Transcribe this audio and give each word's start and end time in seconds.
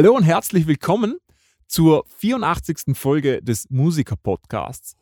Hallo 0.00 0.16
und 0.16 0.22
herzlich 0.22 0.66
willkommen 0.66 1.18
zur 1.66 2.06
84. 2.06 2.96
Folge 2.96 3.42
des 3.42 3.68
Musiker-Podcasts. 3.68 4.96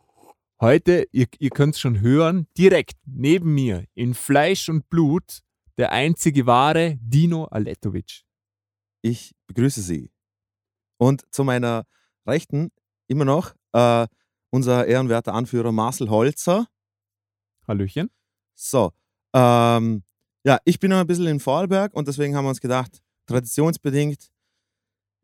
Heute, 0.60 1.06
ihr, 1.12 1.26
ihr 1.38 1.50
könnt 1.50 1.76
es 1.76 1.80
schon 1.80 2.00
hören, 2.00 2.48
direkt 2.58 2.96
neben 3.06 3.54
mir 3.54 3.84
in 3.94 4.12
Fleisch 4.12 4.68
und 4.68 4.90
Blut 4.90 5.42
der 5.76 5.92
einzige 5.92 6.46
wahre 6.46 6.98
Dino 7.00 7.44
Aletovic. 7.44 8.24
Ich 9.00 9.36
begrüße 9.46 9.82
Sie. 9.82 10.10
Und 10.96 11.22
zu 11.32 11.44
meiner 11.44 11.86
Rechten 12.26 12.72
immer 13.06 13.24
noch 13.24 13.54
äh, 13.74 14.08
unser 14.50 14.84
ehrenwerter 14.84 15.32
Anführer 15.32 15.70
Marcel 15.70 16.10
Holzer. 16.10 16.66
Hallöchen. 17.68 18.10
So, 18.56 18.90
ähm, 19.32 20.02
ja, 20.42 20.58
ich 20.64 20.80
bin 20.80 20.90
noch 20.90 20.98
ein 20.98 21.06
bisschen 21.06 21.28
in 21.28 21.38
Vorarlberg 21.38 21.94
und 21.94 22.08
deswegen 22.08 22.34
haben 22.34 22.46
wir 22.46 22.48
uns 22.48 22.60
gedacht, 22.60 23.00
traditionsbedingt, 23.26 24.32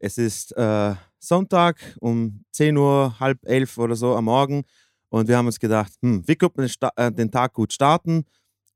es 0.04 0.18
ist 0.18 0.52
äh, 0.56 0.94
Sonntag 1.18 1.96
um 1.98 2.44
10 2.52 2.76
Uhr, 2.76 3.18
halb 3.18 3.38
elf 3.46 3.78
oder 3.78 3.96
so 3.96 4.14
am 4.14 4.26
Morgen 4.26 4.64
und 5.08 5.28
wir 5.28 5.38
haben 5.38 5.46
uns 5.46 5.58
gedacht, 5.58 5.92
hm, 6.02 6.22
wie 6.28 6.36
könnte 6.36 6.60
man 6.60 6.68
den, 6.68 6.90
äh, 6.96 7.10
den 7.12 7.30
Tag 7.30 7.54
gut 7.54 7.72
starten? 7.72 8.26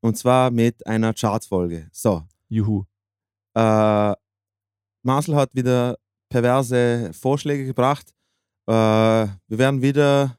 Und 0.01 0.17
zwar 0.17 0.49
mit 0.49 0.87
einer 0.87 1.13
Chartsfolge. 1.13 1.87
So, 1.91 2.23
Juhu. 2.47 2.85
äh, 3.53 4.13
Marcel 5.03 5.35
hat 5.35 5.53
wieder 5.53 5.97
perverse 6.29 7.11
Vorschläge 7.13 7.65
gebracht. 7.65 8.11
Äh, 8.65 8.71
wir 8.71 9.57
werden 9.57 9.83
wieder, 9.83 10.35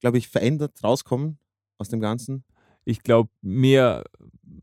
glaube 0.00 0.18
ich, 0.18 0.28
verändert 0.28 0.84
rauskommen 0.84 1.38
aus 1.78 1.88
dem 1.88 2.00
Ganzen. 2.00 2.44
Ich 2.84 3.02
glaube, 3.02 3.30
mehr, 3.40 4.04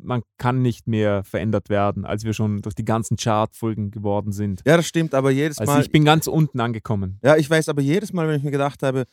man 0.06 0.22
kann 0.38 0.61
nicht 0.61 0.88
mehr 0.88 1.23
verändert 1.23 1.70
werden, 1.70 2.06
als 2.06 2.23
wir 2.23 2.34
schon 2.34 2.61
durch 2.61 2.75
die 2.75 2.86
ganzen 2.86 3.17
Chartfolgen 3.17 3.92
geworden 3.92 4.31
sind. 4.31 4.62
Ja, 4.66 4.78
das 4.78 4.88
stimmt, 4.88 5.14
aber 5.14 5.31
jedes 5.31 5.58
Also 5.59 5.72
Mal. 5.73 5.81
ich 5.81 5.92
bin 5.92 6.06
ganz 6.06 6.28
unten 6.28 6.59
angekommen. 6.59 7.20
ja, 7.23 7.36
ich 7.38 7.50
weiß, 7.50 7.70
aber 7.70 7.81
jedes 7.81 8.14
Mal, 8.14 8.28
wenn 8.28 8.38
ich 8.38 8.44
mir 8.44 8.52
gedacht 8.52 8.84
habe, 8.84 9.06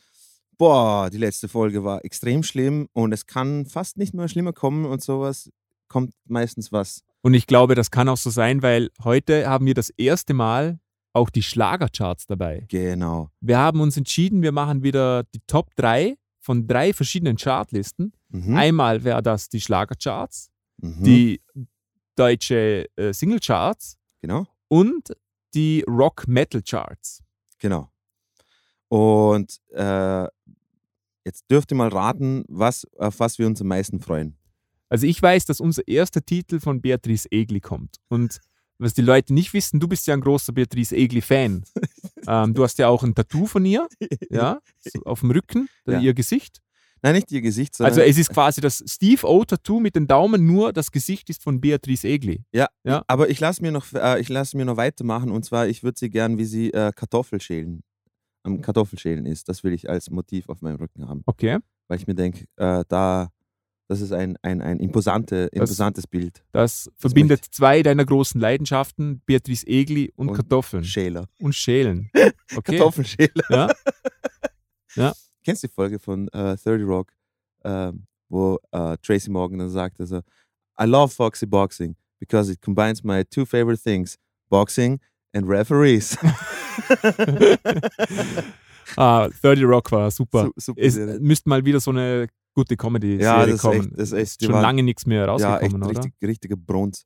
boah, 0.57 1.09
die 1.09 1.17
letzte 1.17 1.47
Folge 1.47 1.83
war 1.83 2.05
extrem 2.05 2.43
schlimm 2.43 2.87
und 2.93 3.11
es 3.13 3.25
kann 3.25 3.65
fast 3.65 3.97
nicht 3.97 4.13
mehr 4.13 4.27
schlimmer 4.27 4.53
kommen 4.53 4.85
und 4.85 5.01
sowas, 5.01 5.49
kommt 5.87 6.13
meistens 6.25 6.71
was. 6.71 7.03
Und 7.21 7.33
ich 7.33 7.47
glaube, 7.47 7.75
das 7.75 7.91
kann 7.91 8.09
auch 8.09 8.17
so 8.17 8.29
sein, 8.29 8.61
weil 8.61 8.89
heute 9.03 9.47
haben 9.47 9.65
wir 9.65 9.73
das 9.73 9.89
erste 9.89 10.33
Mal 10.33 10.79
auch 11.13 11.29
die 11.29 11.43
Schlagercharts 11.43 12.25
dabei. 12.25 12.65
Genau. 12.69 13.29
Wir 13.39 13.57
haben 13.59 13.81
uns 13.81 13.97
entschieden, 13.97 14.41
wir 14.41 14.51
machen 14.51 14.83
wieder 14.83 15.23
die 15.35 15.41
Top 15.47 15.69
3 15.75 16.15
von 16.39 16.67
drei 16.67 16.91
verschiedenen 16.91 17.37
Chartlisten. 17.37 18.11
Mhm. 18.29 18.55
Einmal 18.57 19.03
wäre 19.03 19.21
das 19.21 19.47
die 19.47 19.61
Schlagercharts, 19.61 20.49
Mhm. 20.83 21.03
die 21.03 21.41
deutsche 22.15 22.87
äh, 22.95 23.13
Singlecharts 23.13 23.97
Genau. 24.21 24.47
und 24.67 25.13
die 25.53 25.83
Rock-Metal-Charts. 25.87 27.23
Genau. 27.59 27.89
Und 28.89 29.59
äh, 29.71 30.27
jetzt 31.25 31.49
dürft 31.49 31.71
ihr 31.71 31.75
mal 31.77 31.87
raten, 31.89 32.43
was, 32.47 32.85
auf 32.97 33.19
was 33.19 33.39
wir 33.39 33.47
uns 33.47 33.61
am 33.61 33.67
meisten 33.67 33.99
freuen. 33.99 34.37
Also 34.89 35.07
ich 35.07 35.21
weiß, 35.21 35.45
dass 35.45 35.59
unser 35.59 35.87
erster 35.87 36.23
Titel 36.23 36.59
von 36.59 36.81
Beatrice 36.81 37.27
Egli 37.31 37.59
kommt. 37.61 37.97
Und 38.09 38.39
was 38.77 38.93
die 38.93 39.01
Leute 39.01 39.33
nicht 39.33 39.53
wissen, 39.53 39.79
du 39.79 39.87
bist 39.87 40.05
ja 40.07 40.13
ein 40.13 40.21
großer 40.21 40.53
Beatrice 40.53 40.95
Egli-Fan. 40.95 41.63
ähm, 42.27 42.53
du 42.53 42.63
hast 42.63 42.77
ja 42.77 42.87
auch 42.89 43.03
ein 43.03 43.15
Tattoo 43.15 43.45
von 43.45 43.65
ihr, 43.65 43.87
ja, 44.29 44.59
so 44.79 45.01
auf 45.03 45.21
dem 45.21 45.31
Rücken, 45.31 45.69
Ja. 45.87 45.99
ihr 45.99 46.13
Gesicht. 46.13 46.61
Nein, 47.03 47.15
nicht 47.15 47.31
ihr 47.33 47.41
Gesicht, 47.41 47.75
sondern 47.75 47.91
Also 47.99 48.01
es 48.09 48.17
ist 48.17 48.29
quasi 48.29 48.61
das 48.61 48.83
Steve 48.87 49.27
O-Tattoo 49.27 49.79
mit 49.81 49.95
den 49.95 50.07
Daumen, 50.07 50.45
nur 50.45 50.71
das 50.73 50.89
Gesicht 50.91 51.29
ist 51.29 51.43
von 51.43 51.59
Beatrice 51.59 52.07
Egli. 52.07 52.43
Ja, 52.53 52.67
Ja. 52.83 53.03
aber 53.07 53.29
ich 53.29 53.39
lasse 53.39 53.61
mir 53.61 53.71
noch, 53.71 53.85
äh, 53.93 54.19
ich 54.21 54.29
lasse 54.29 54.55
mir 54.57 54.63
noch 54.65 54.77
weitermachen 54.77 55.29
und 55.29 55.43
zwar, 55.43 55.67
ich 55.67 55.83
würde 55.83 55.99
sie 55.99 56.09
gern, 56.09 56.37
wie 56.37 56.45
sie 56.45 56.71
äh, 56.71 56.91
Kartoffel 56.95 57.41
schälen, 57.41 57.83
am 58.43 58.61
Kartoffelschälen 58.61 59.25
ist. 59.25 59.49
Das 59.49 59.63
will 59.63 59.73
ich 59.73 59.89
als 59.89 60.09
Motiv 60.09 60.47
auf 60.49 60.61
meinem 60.61 60.77
Rücken 60.77 61.07
haben, 61.09 61.23
Okay. 61.25 61.57
weil 61.89 61.97
ich 61.99 62.07
mir 62.07 62.15
denke, 62.15 62.45
äh, 62.55 62.83
da, 62.87 63.29
das 63.89 63.99
ist 63.99 64.13
ein, 64.13 64.37
ein, 64.41 64.61
ein 64.61 64.79
imposante, 64.79 65.49
imposantes 65.51 66.07
Bild. 66.07 66.41
Das 66.53 66.89
verbindet 66.95 67.43
zwei 67.51 67.83
deiner 67.83 68.05
großen 68.05 68.39
Leidenschaften, 68.39 69.21
Beatrice 69.25 69.67
Egli 69.67 70.11
und, 70.15 70.29
Und 70.29 70.35
Kartoffeln. 70.35 70.85
Schäler. 70.85 71.27
und 71.39 71.53
Schälen. 71.53 72.09
Okay. 72.55 72.77
Kartoffelschäler. 72.77 73.43
Ja? 73.49 73.73
Kennst 75.43 75.63
du 75.63 75.67
die 75.67 75.73
Folge 75.73 75.99
von 75.99 76.27
äh, 76.29 76.55
30 76.55 76.83
Rock, 76.87 77.11
ähm, 77.63 78.05
wo 78.29 78.59
äh, 78.71 78.97
Tracy 79.01 79.29
Morgan 79.29 79.59
dann 79.59 79.69
sagt, 79.69 79.99
also, 79.99 80.19
I 80.79 80.85
love 80.85 81.13
Foxy 81.13 81.45
Boxing 81.45 81.95
because 82.19 82.51
it 82.51 82.61
combines 82.61 83.03
my 83.03 83.23
two 83.25 83.45
favorite 83.45 83.81
things, 83.81 84.17
boxing 84.49 84.99
and 85.33 85.47
referees. 85.47 86.17
ah, 88.97 89.29
30 89.41 89.63
Rock 89.65 89.91
war 89.91 90.11
super. 90.11 90.45
Su- 90.55 90.73
super 90.73 90.81
Es 90.81 90.95
müsste 91.19 91.49
mal 91.49 91.63
wieder 91.63 91.79
so 91.79 91.91
eine 91.91 92.27
gute 92.53 92.75
Comedy-Serie 92.77 93.23
Ja, 93.23 93.45
das 93.45 93.55
ist 93.55 93.61
kommen. 93.61 93.79
echt, 93.81 93.91
das 93.99 94.11
ist 94.11 94.13
echt, 94.13 94.43
Schon 94.43 94.53
war- 94.53 94.61
lange 94.61 94.83
nichts 94.83 95.05
mehr 95.05 95.25
ja, 95.25 95.35
echt 95.35 95.43
rausgekommen, 95.45 95.83
oder? 95.83 95.89
richtig, 95.99 96.13
richtiger 96.21 96.55
Brunz. 96.55 97.05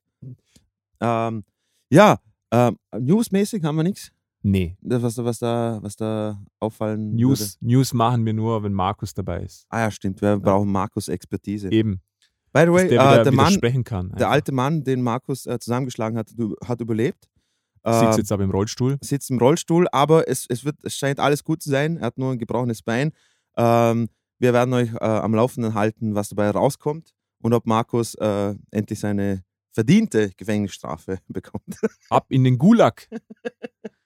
Ähm, 1.00 1.44
ja, 1.90 2.18
ähm, 2.50 2.76
newsmäßig 2.98 3.62
haben 3.64 3.76
wir 3.76 3.84
nichts, 3.84 4.10
Nee. 4.42 4.76
was, 4.80 5.14
da- 5.16 5.24
was, 5.24 5.38
da, 5.38 5.78
was 5.82 5.96
da 5.96 6.40
auffallen 6.60 7.12
würde. 7.12 7.16
News, 7.22 7.58
News 7.60 7.92
machen 7.92 8.24
wir 8.24 8.32
nur, 8.32 8.62
wenn 8.62 8.72
Markus 8.72 9.12
dabei 9.14 9.42
ist. 9.42 9.66
Ah 9.68 9.80
ja, 9.80 9.90
stimmt, 9.90 10.22
wir 10.22 10.36
brauchen 10.38 10.70
Markus 10.70 11.08
Expertise. 11.08 11.70
Eben. 11.72 12.00
By 12.52 12.60
the 12.64 12.72
way, 12.72 12.88
der 12.88 13.20
äh, 13.20 13.22
der 13.24 13.32
Mann, 13.32 13.52
sprechen 13.52 13.84
kann. 13.84 14.10
der 14.18 14.30
alte 14.30 14.52
Mann, 14.52 14.82
den 14.84 15.02
Markus 15.02 15.44
äh, 15.46 15.58
zusammengeschlagen 15.58 16.16
hat, 16.16 16.30
hat 16.64 16.80
überlebt. 16.80 17.28
Sitzt 17.84 18.02
Ähm, 18.02 18.12
jetzt 18.18 18.32
aber 18.32 18.44
im 18.44 18.50
Rollstuhl. 18.50 18.96
sitzt 19.02 19.30
im 19.30 19.38
Rollstuhl, 19.38 19.86
aber 19.92 20.28
es, 20.28 20.46
es, 20.48 20.64
wird, 20.64 20.76
es 20.82 20.94
scheint 20.96 21.20
alles 21.20 21.44
gut 21.44 21.62
zu 21.62 21.70
sein. 21.70 21.96
Er 21.98 22.06
hat 22.06 22.18
nur 22.18 22.32
ein 22.32 22.38
gebrochenes 22.38 22.82
Bein. 22.82 23.12
Ähm, 23.56 24.08
wir 24.38 24.52
werden 24.52 24.72
euch 24.74 24.92
äh, 24.94 24.98
am 24.98 25.34
Laufenden 25.34 25.74
halten, 25.74 26.14
was 26.14 26.28
dabei 26.30 26.50
rauskommt 26.50 27.12
und 27.42 27.52
ob 27.54 27.66
Markus 27.66 28.14
äh, 28.14 28.54
endlich 28.70 28.98
seine 29.00 29.42
verdiente 29.72 30.30
Gefängnisstrafe 30.36 31.18
bekommt. 31.28 31.78
Ab 32.08 32.26
in 32.30 32.44
den 32.44 32.56
Gulag. 32.58 33.08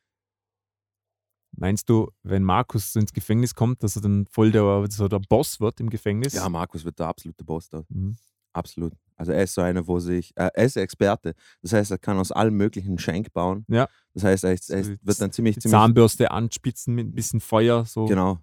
Meinst 1.62 1.88
du, 1.88 2.10
wenn 2.24 2.42
Markus 2.42 2.94
ins 2.96 3.12
Gefängnis 3.12 3.54
kommt, 3.54 3.84
dass 3.84 3.94
er 3.94 4.02
dann 4.02 4.26
voll 4.26 4.50
der, 4.50 4.84
so 4.90 5.06
der 5.06 5.20
Boss 5.20 5.60
wird 5.60 5.78
im 5.78 5.90
Gefängnis? 5.90 6.32
ja, 6.32 6.48
Markus 6.48 6.84
wird 6.84 6.98
der 6.98 7.06
absolute 7.06 7.44
Boss 7.44 7.68
da. 7.68 7.84
Mhm. 7.88 8.16
Absolut. 8.52 8.92
Also 9.16 9.30
er 9.30 9.44
ist 9.44 9.54
so 9.54 9.60
einer, 9.62 9.86
wo 9.86 10.00
sich, 10.00 10.32
äh, 10.36 10.50
er 10.52 10.64
ist 10.64 10.76
Experte. 10.76 11.34
Das 11.62 11.72
heißt, 11.72 11.92
er 11.92 11.98
kann 11.98 12.18
aus 12.18 12.32
allem 12.32 12.56
möglichen 12.56 12.98
Schenk 12.98 13.32
bauen. 13.32 13.64
Ja. 13.68 13.88
Das 14.12 14.24
heißt, 14.24 14.42
er, 14.44 14.52
ist, 14.54 14.70
er 14.70 14.80
ist, 14.80 14.86
So 14.88 14.96
wird 15.02 15.20
dann 15.20 15.30
ziemlich, 15.32 15.60
ziemlich 15.60 15.70
Zahnbürste 15.72 16.32
anspitzen 16.32 16.94
mit 16.96 17.06
ein 17.06 17.14
bisschen 17.14 17.40
Feuer, 17.40 17.84
so 17.86 18.06
Genau. 18.06 18.40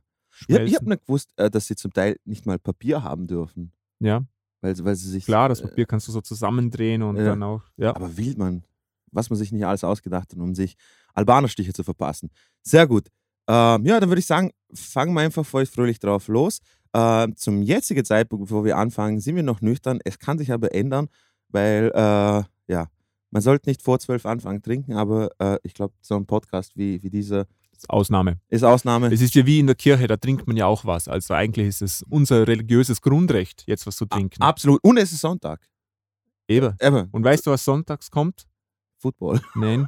Ich, 0.47 0.56
hab- 0.56 0.62
ich 0.62 0.69
schmelzen. 0.69 0.75
habe 0.78 0.90
nicht 0.91 1.02
gewusst, 1.06 1.29
äh, 1.35 1.50
dass 1.52 1.68
sie 1.68 1.75
zum 1.75 1.91
Teil 1.91 2.16
nicht 2.24 2.46
mal 2.46 2.58
Papier 2.58 3.03
haben 3.03 3.28
dürfen. 3.28 3.74
ja, 4.00 4.24
Weil, 4.62 4.78
weil 4.85 4.96
sie 4.96 5.09
sich. 5.09 5.25
klar, 5.25 5.50
das 5.50 5.59
äh, 5.59 5.68
Papier 5.68 5.85
kannst 5.85 6.08
du 6.08 6.13
so 6.13 6.22
zusammendrehen 6.22 7.03
und 7.03 7.18
ja. 7.18 7.25
dann 7.25 7.44
auch, 7.44 7.63
ja. 7.75 7.94
Aber 7.94 8.16
Wildmann, 8.16 8.63
was 9.12 9.30
man 9.30 9.38
sich 9.38 9.52
nicht 9.52 9.66
alles 9.66 9.84
ausgedacht 9.84 10.31
hat, 10.31 10.40
um 10.40 10.56
sich 10.56 10.75
Albanerstiche 11.14 11.74
zu 11.74 11.84
verpassen. 11.84 12.30
Sehr 12.61 12.88
gut. 12.88 13.08
Ähm, 13.47 13.85
ja, 13.85 14.00
dann 14.00 14.09
würde 14.09 14.20
ich 14.20 14.28
sagen, 14.28 14.52
fangen 14.73 15.14
wir 15.14 15.22
einfach 15.22 15.46
feuchtfröhlich 15.46 16.00
drauf 16.00 16.28
los. 16.28 16.59
Ähm, 16.94 17.35
zum 17.35 17.61
jetzigen 17.61 18.06
Zeitpunkt, 18.06 18.46
bevor 18.46 18.66
wir 18.66 18.78
anfangen, 18.78 19.20
sind 19.20 19.35
wir 19.35 19.44
noch 19.44 19.61
nüchtern. 19.61 20.00
Es 20.03 20.20
kann 20.20 20.38
sich 20.38 20.52
aber 20.52 20.73
ändern, 20.73 21.08
weil, 21.50 21.91
äh, 21.94 22.44
ja, 22.72 22.88
man 23.32 23.41
sollte 23.41 23.70
nicht 23.70 23.82
vor 23.82 24.00
zwölf 24.00 24.26
anfangen 24.26 24.61
trinken, 24.61 24.94
aber 24.94 25.29
äh, 25.40 25.58
ich 25.64 25.73
glaube, 25.73 25.94
so 26.02 26.16
ein 26.16 26.26
Podcast 26.26 26.76
wie, 26.76 27.02
wie 27.03 27.09
dieser 27.09 27.46
ist 27.72 27.90
Ausnahme. 27.90 28.40
ist 28.50 28.64
Ausnahme. 28.64 29.08
Es 29.08 29.22
ist 29.22 29.35
ja 29.35 29.46
wie 29.46 29.59
in 29.59 29.67
der 29.67 29.76
Kirche, 29.76 30.08
da 30.08 30.17
trinkt 30.17 30.47
man 30.47 30.58
ja 30.58 30.66
auch 30.66 30.84
was. 30.84 31.08
Also 31.08 31.34
eigentlich 31.34 31.67
ist 31.67 31.82
es 31.82 32.03
unser 32.09 32.47
religiöses 32.47 33.02
Grundrecht, 33.02 33.64
jetzt 33.67 33.88
was 33.88 33.96
zu 33.96 34.06
trinken. 34.06 34.41
Absolut. 34.41 34.79
Und 34.84 34.97
es 34.97 35.11
ist 35.11 35.22
Sonntag. 35.22 35.66
Eben. 36.47 36.76
Eben. 36.82 37.08
Und 37.11 37.23
weißt 37.23 37.46
du, 37.47 37.52
was 37.52 37.64
sonntags 37.64 38.11
kommt? 38.11 38.48
Football. 38.99 39.41
Nein. 39.55 39.87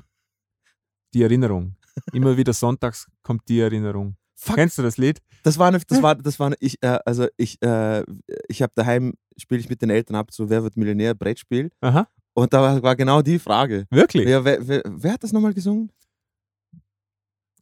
Die 1.13 1.21
Erinnerung. 1.23 1.75
Immer 2.13 2.37
wieder 2.37 2.53
sonntags 2.53 3.07
kommt 3.21 3.47
die 3.49 3.59
Erinnerung. 3.59 4.15
Fuck. 4.35 4.55
Kennst 4.55 4.77
du 4.77 4.81
das 4.81 4.97
Lied? 4.97 5.21
Das 5.43 5.59
war, 5.59 5.67
eine, 5.67 5.79
das 5.79 6.01
war, 6.01 6.15
das 6.15 6.39
war, 6.39 6.47
eine, 6.47 6.55
ich, 6.59 6.81
äh, 6.81 6.97
also 7.05 7.27
ich, 7.37 7.61
äh, 7.61 8.03
ich 8.47 8.61
habe 8.61 8.71
daheim, 8.75 9.13
spiele 9.37 9.59
ich 9.59 9.69
mit 9.69 9.81
den 9.81 9.89
Eltern 9.89 10.15
ab, 10.15 10.31
so 10.31 10.49
Wer 10.49 10.63
wird 10.63 10.77
Millionär, 10.77 11.13
Brettspiel. 11.13 11.69
Aha. 11.81 12.07
Und 12.33 12.53
da 12.53 12.61
war, 12.61 12.81
war 12.81 12.95
genau 12.95 13.21
die 13.21 13.37
Frage. 13.39 13.85
Wirklich? 13.89 14.27
Ja, 14.27 14.43
wer, 14.45 14.65
wer, 14.67 14.81
wer 14.87 15.13
hat 15.13 15.23
das 15.23 15.33
nochmal 15.33 15.53
gesungen? 15.53 15.91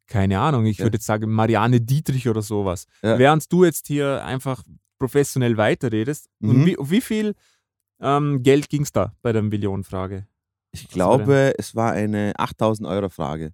Keine 0.07 0.39
Ahnung. 0.39 0.65
Ich 0.65 0.77
Ja. 0.77 0.85
würde 0.85 0.95
jetzt 0.97 1.05
sagen 1.05 1.29
Marianne 1.31 1.81
Dietrich 1.81 2.27
oder 2.29 2.41
sowas. 2.41 2.85
Ja. 3.01 3.17
Während 3.19 3.51
du 3.51 3.65
jetzt 3.65 3.87
hier 3.87 4.23
einfach 4.23 4.63
professionell 4.99 5.57
weiterredest. 5.57 6.29
Mhm. 6.39 6.49
Und 6.49 6.65
wie, 6.65 6.77
wie 6.79 7.01
viel 7.01 7.35
ähm, 7.99 8.41
Geld 8.43 8.69
ging 8.69 8.83
es 8.83 8.91
da 8.91 9.13
bei 9.21 9.31
der 9.33 9.41
Millionenfrage? 9.41 10.27
Ich 10.71 10.83
Was 10.85 10.89
war 10.89 10.95
glaube, 10.95 11.53
es 11.57 11.75
war 11.75 11.93
eine 11.93 12.33
8000 12.37 12.87
Euro 12.87 13.09
Frage. 13.09 13.53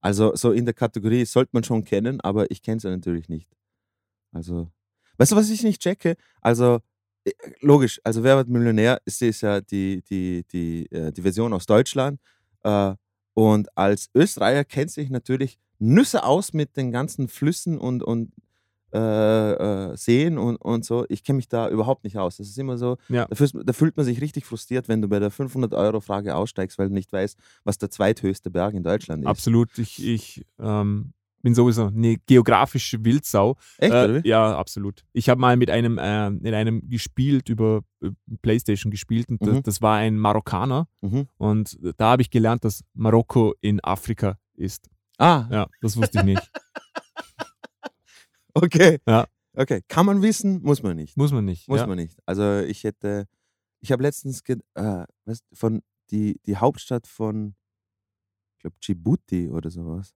Also 0.00 0.34
so 0.36 0.52
in 0.52 0.64
der 0.64 0.74
Kategorie 0.74 1.24
sollte 1.24 1.50
man 1.52 1.64
schon 1.64 1.84
kennen, 1.84 2.20
aber 2.20 2.50
ich 2.50 2.62
kenne 2.62 2.80
sie 2.80 2.88
natürlich 2.90 3.28
nicht. 3.28 3.48
Also, 4.32 4.70
weißt 5.18 5.32
du, 5.32 5.36
was 5.36 5.50
ich 5.50 5.62
nicht 5.64 5.82
checke? 5.82 6.16
Also, 6.40 6.80
äh, 7.24 7.32
logisch, 7.60 8.00
also 8.04 8.22
Wer 8.22 8.36
wird 8.36 8.48
Millionär 8.48 9.00
ist, 9.04 9.22
ist 9.22 9.40
ja 9.42 9.60
die, 9.60 10.02
die, 10.02 10.44
die, 10.52 10.86
äh, 10.92 11.12
die 11.12 11.22
Version 11.22 11.52
aus 11.52 11.66
Deutschland. 11.66 12.20
Äh, 12.62 12.94
Und 13.34 13.68
als 13.76 14.08
Österreicher 14.14 14.64
kennt 14.64 14.90
sich 14.90 15.10
natürlich 15.10 15.58
Nüsse 15.78 16.24
aus 16.24 16.52
mit 16.54 16.76
den 16.76 16.90
ganzen 16.92 17.28
Flüssen 17.28 17.78
und, 17.78 18.02
und 18.02 18.32
äh, 18.96 19.92
äh, 19.92 19.96
Seen 19.96 20.38
und, 20.38 20.56
und 20.56 20.84
so. 20.84 21.04
Ich 21.08 21.22
kenne 21.24 21.36
mich 21.36 21.48
da 21.48 21.68
überhaupt 21.68 22.04
nicht 22.04 22.16
aus. 22.18 22.36
Das 22.38 22.48
ist 22.48 22.58
immer 22.58 22.78
so, 22.78 22.96
Ja. 23.08 23.26
da, 23.26 23.34
fühlst, 23.36 23.54
da 23.64 23.72
fühlt 23.72 23.96
man 23.96 24.06
sich 24.06 24.20
richtig 24.20 24.46
frustriert, 24.46 24.88
wenn 24.88 25.02
du 25.02 25.08
bei 25.08 25.18
der 25.18 25.30
500-Euro-Frage 25.30 26.34
aussteigst, 26.34 26.78
weil 26.78 26.88
du 26.88 26.94
nicht 26.94 27.12
weißt, 27.12 27.38
was 27.64 27.78
der 27.78 27.90
zweithöchste 27.90 28.50
Berg 28.50 28.74
in 28.74 28.82
Deutschland 28.82 29.22
ist. 29.24 29.28
Absolut. 29.28 29.76
Ich, 29.78 30.04
ich 30.06 30.44
ähm, 30.58 31.12
bin 31.42 31.54
sowieso 31.54 31.86
eine 31.86 32.16
geografische 32.26 33.04
Wildsau. 33.04 33.56
Echt, 33.78 33.92
Äh, 33.92 34.20
ja, 34.28 34.56
absolut. 34.58 35.04
Ich 35.12 35.28
habe 35.28 35.40
mal 35.40 35.56
mit 35.56 35.70
einem, 35.70 35.98
äh, 35.98 36.30
mit 36.30 36.54
einem 36.54 36.88
gespielt, 36.88 37.48
über 37.48 37.82
äh, 38.02 38.10
Playstation 38.42 38.90
gespielt 38.90 39.28
und 39.28 39.40
das, 39.42 39.54
Mhm. 39.56 39.62
das 39.62 39.82
war 39.82 39.96
ein 39.98 40.18
Marokkaner 40.18 40.88
Mhm. 41.02 41.28
und 41.38 41.78
da 41.98 42.10
habe 42.12 42.22
ich 42.22 42.30
gelernt, 42.30 42.64
dass 42.64 42.82
Marokko 42.94 43.54
in 43.60 43.78
Afrika 43.84 44.38
ist. 44.56 44.88
Ah, 45.18 45.46
Ja, 45.50 45.66
das 45.80 45.96
wusste 45.96 46.18
ich 46.18 46.24
nicht. 46.24 46.42
okay. 48.62 48.98
Ja. 49.06 49.26
Okay, 49.58 49.80
kann 49.88 50.04
man 50.04 50.20
wissen, 50.20 50.60
muss 50.62 50.82
man 50.82 50.96
nicht. 50.96 51.16
Muss 51.16 51.32
man 51.32 51.44
nicht. 51.46 51.66
Muss 51.66 51.80
ja. 51.80 51.86
man 51.86 51.96
nicht. 51.96 52.18
Also 52.26 52.58
ich 52.60 52.84
hätte, 52.84 53.26
ich 53.80 53.90
habe 53.90 54.02
letztens 54.02 54.42
äh, 54.48 54.56
weißt, 55.24 55.44
von 55.54 55.82
die, 56.10 56.38
die 56.44 56.56
Hauptstadt 56.56 57.06
von, 57.06 57.54
ich 58.52 58.58
glaube 58.60 58.76
Djibouti 58.84 59.48
oder 59.50 59.70
sowas, 59.70 60.14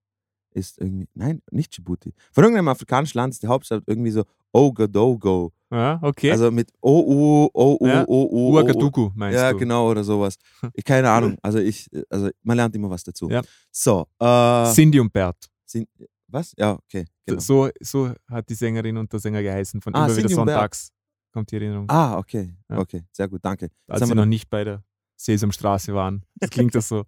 ist 0.52 0.78
irgendwie, 0.78 1.08
nein, 1.14 1.40
nicht 1.50 1.74
Djibouti. 1.74 2.12
Von 2.32 2.44
irgendeinem 2.44 2.68
afrikanischen 2.68 3.16
Land 3.16 3.32
ist 3.32 3.42
die 3.42 3.46
Hauptstadt 3.46 3.82
irgendwie 3.86 4.10
so 4.10 4.24
Ogadogo. 4.52 5.52
Ja, 5.70 5.98
okay. 6.02 6.32
Also 6.32 6.50
mit 6.50 6.70
O-U, 6.80 7.48
O-U, 7.54 7.86
Ja. 7.86 8.04
O-U. 8.06 8.52
Ouagadougou 8.52 9.12
meinst 9.14 9.38
Ja, 9.38 9.52
du? 9.52 9.58
genau, 9.58 9.90
oder 9.90 10.02
sowas. 10.04 10.36
Ich, 10.74 10.84
keine 10.84 11.08
Ahnung. 11.08 11.38
Also 11.40 11.58
ich, 11.58 11.88
also 12.10 12.28
man 12.42 12.56
lernt 12.56 12.74
immer 12.74 12.90
was 12.90 13.04
dazu. 13.04 13.30
Ja. 13.30 13.40
So, 13.70 14.06
äh, 14.18 14.72
Cindy 14.74 14.98
und 15.00 15.12
Bert. 15.12 15.48
sind, 15.64 15.88
was? 16.32 16.52
Ja, 16.56 16.72
okay. 16.72 17.06
Genau. 17.26 17.40
So, 17.40 17.70
so 17.80 18.12
hat 18.28 18.48
die 18.48 18.54
Sängerin 18.54 18.96
und 18.96 19.12
der 19.12 19.20
Sänger 19.20 19.42
geheißen. 19.42 19.80
Von 19.80 19.94
Ah, 19.94 20.06
immer 20.06 20.16
wieder 20.16 20.28
sonntags 20.28 20.90
kommt 21.32 21.50
die 21.50 21.56
Erinnerung. 21.56 21.88
Ah, 21.88 22.18
okay. 22.18 22.54
Ja. 22.68 22.78
Okay, 22.78 23.04
sehr 23.12 23.28
gut, 23.28 23.44
danke. 23.44 23.70
Als 23.86 24.06
wir 24.08 24.14
noch 24.14 24.26
nicht 24.26 24.50
bei 24.50 24.64
der 24.64 24.82
Sesamstraße 25.16 25.94
waren. 25.94 26.24
Das 26.40 26.50
klingt 26.50 26.74
das 26.74 26.88
so. 26.88 27.04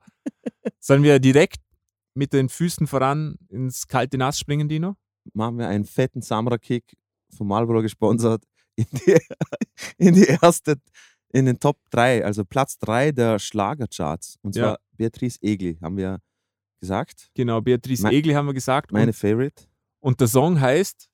Sollen 0.81 1.03
wir 1.03 1.19
direkt 1.19 1.61
mit 2.15 2.33
den 2.33 2.49
Füßen 2.49 2.87
voran 2.87 3.37
ins 3.49 3.87
kalte 3.89 4.19
Nass 4.19 4.39
springen, 4.39 4.69
Dino? 4.69 4.97
machen 5.35 5.57
wir 5.59 5.69
einen 5.69 5.85
fetten 5.85 6.21
Samra-Kick 6.21 6.97
von 7.37 7.47
Marlboro 7.47 7.81
gesponsert 7.81 8.43
in 8.77 8.87
die, 8.93 9.17
in 9.99 10.15
die 10.15 10.25
erste, 10.25 10.75
in 11.33 11.47
den 11.47 11.59
Top 11.61 11.79
3, 11.91 12.25
also 12.25 12.45
Platz 12.45 12.77
3 12.79 13.13
der 13.13 13.39
Schlagercharts. 13.39 14.37
Und 14.43 14.55
zwar 14.55 14.73
Ja. 14.73 14.79
Beatrice 14.97 15.39
Egli, 15.41 15.79
haben 15.81 15.97
wir 15.97 16.19
gesagt. 16.83 17.31
Genau, 17.35 17.61
Beatrice 17.63 18.03
Me- 18.03 18.11
Egli 18.11 18.33
haben 18.35 18.47
wir 18.47 18.53
gesagt. 18.55 18.93
Meine 18.93 19.07
Und, 19.07 19.13
Favorite. 19.17 19.65
und 20.01 20.21
der 20.21 20.27
Song 20.29 20.61
heißt 20.61 21.09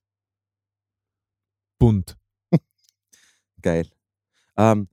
Bunt. 1.79 2.17
Geil. 3.62 3.87
Ähm, 4.56 4.88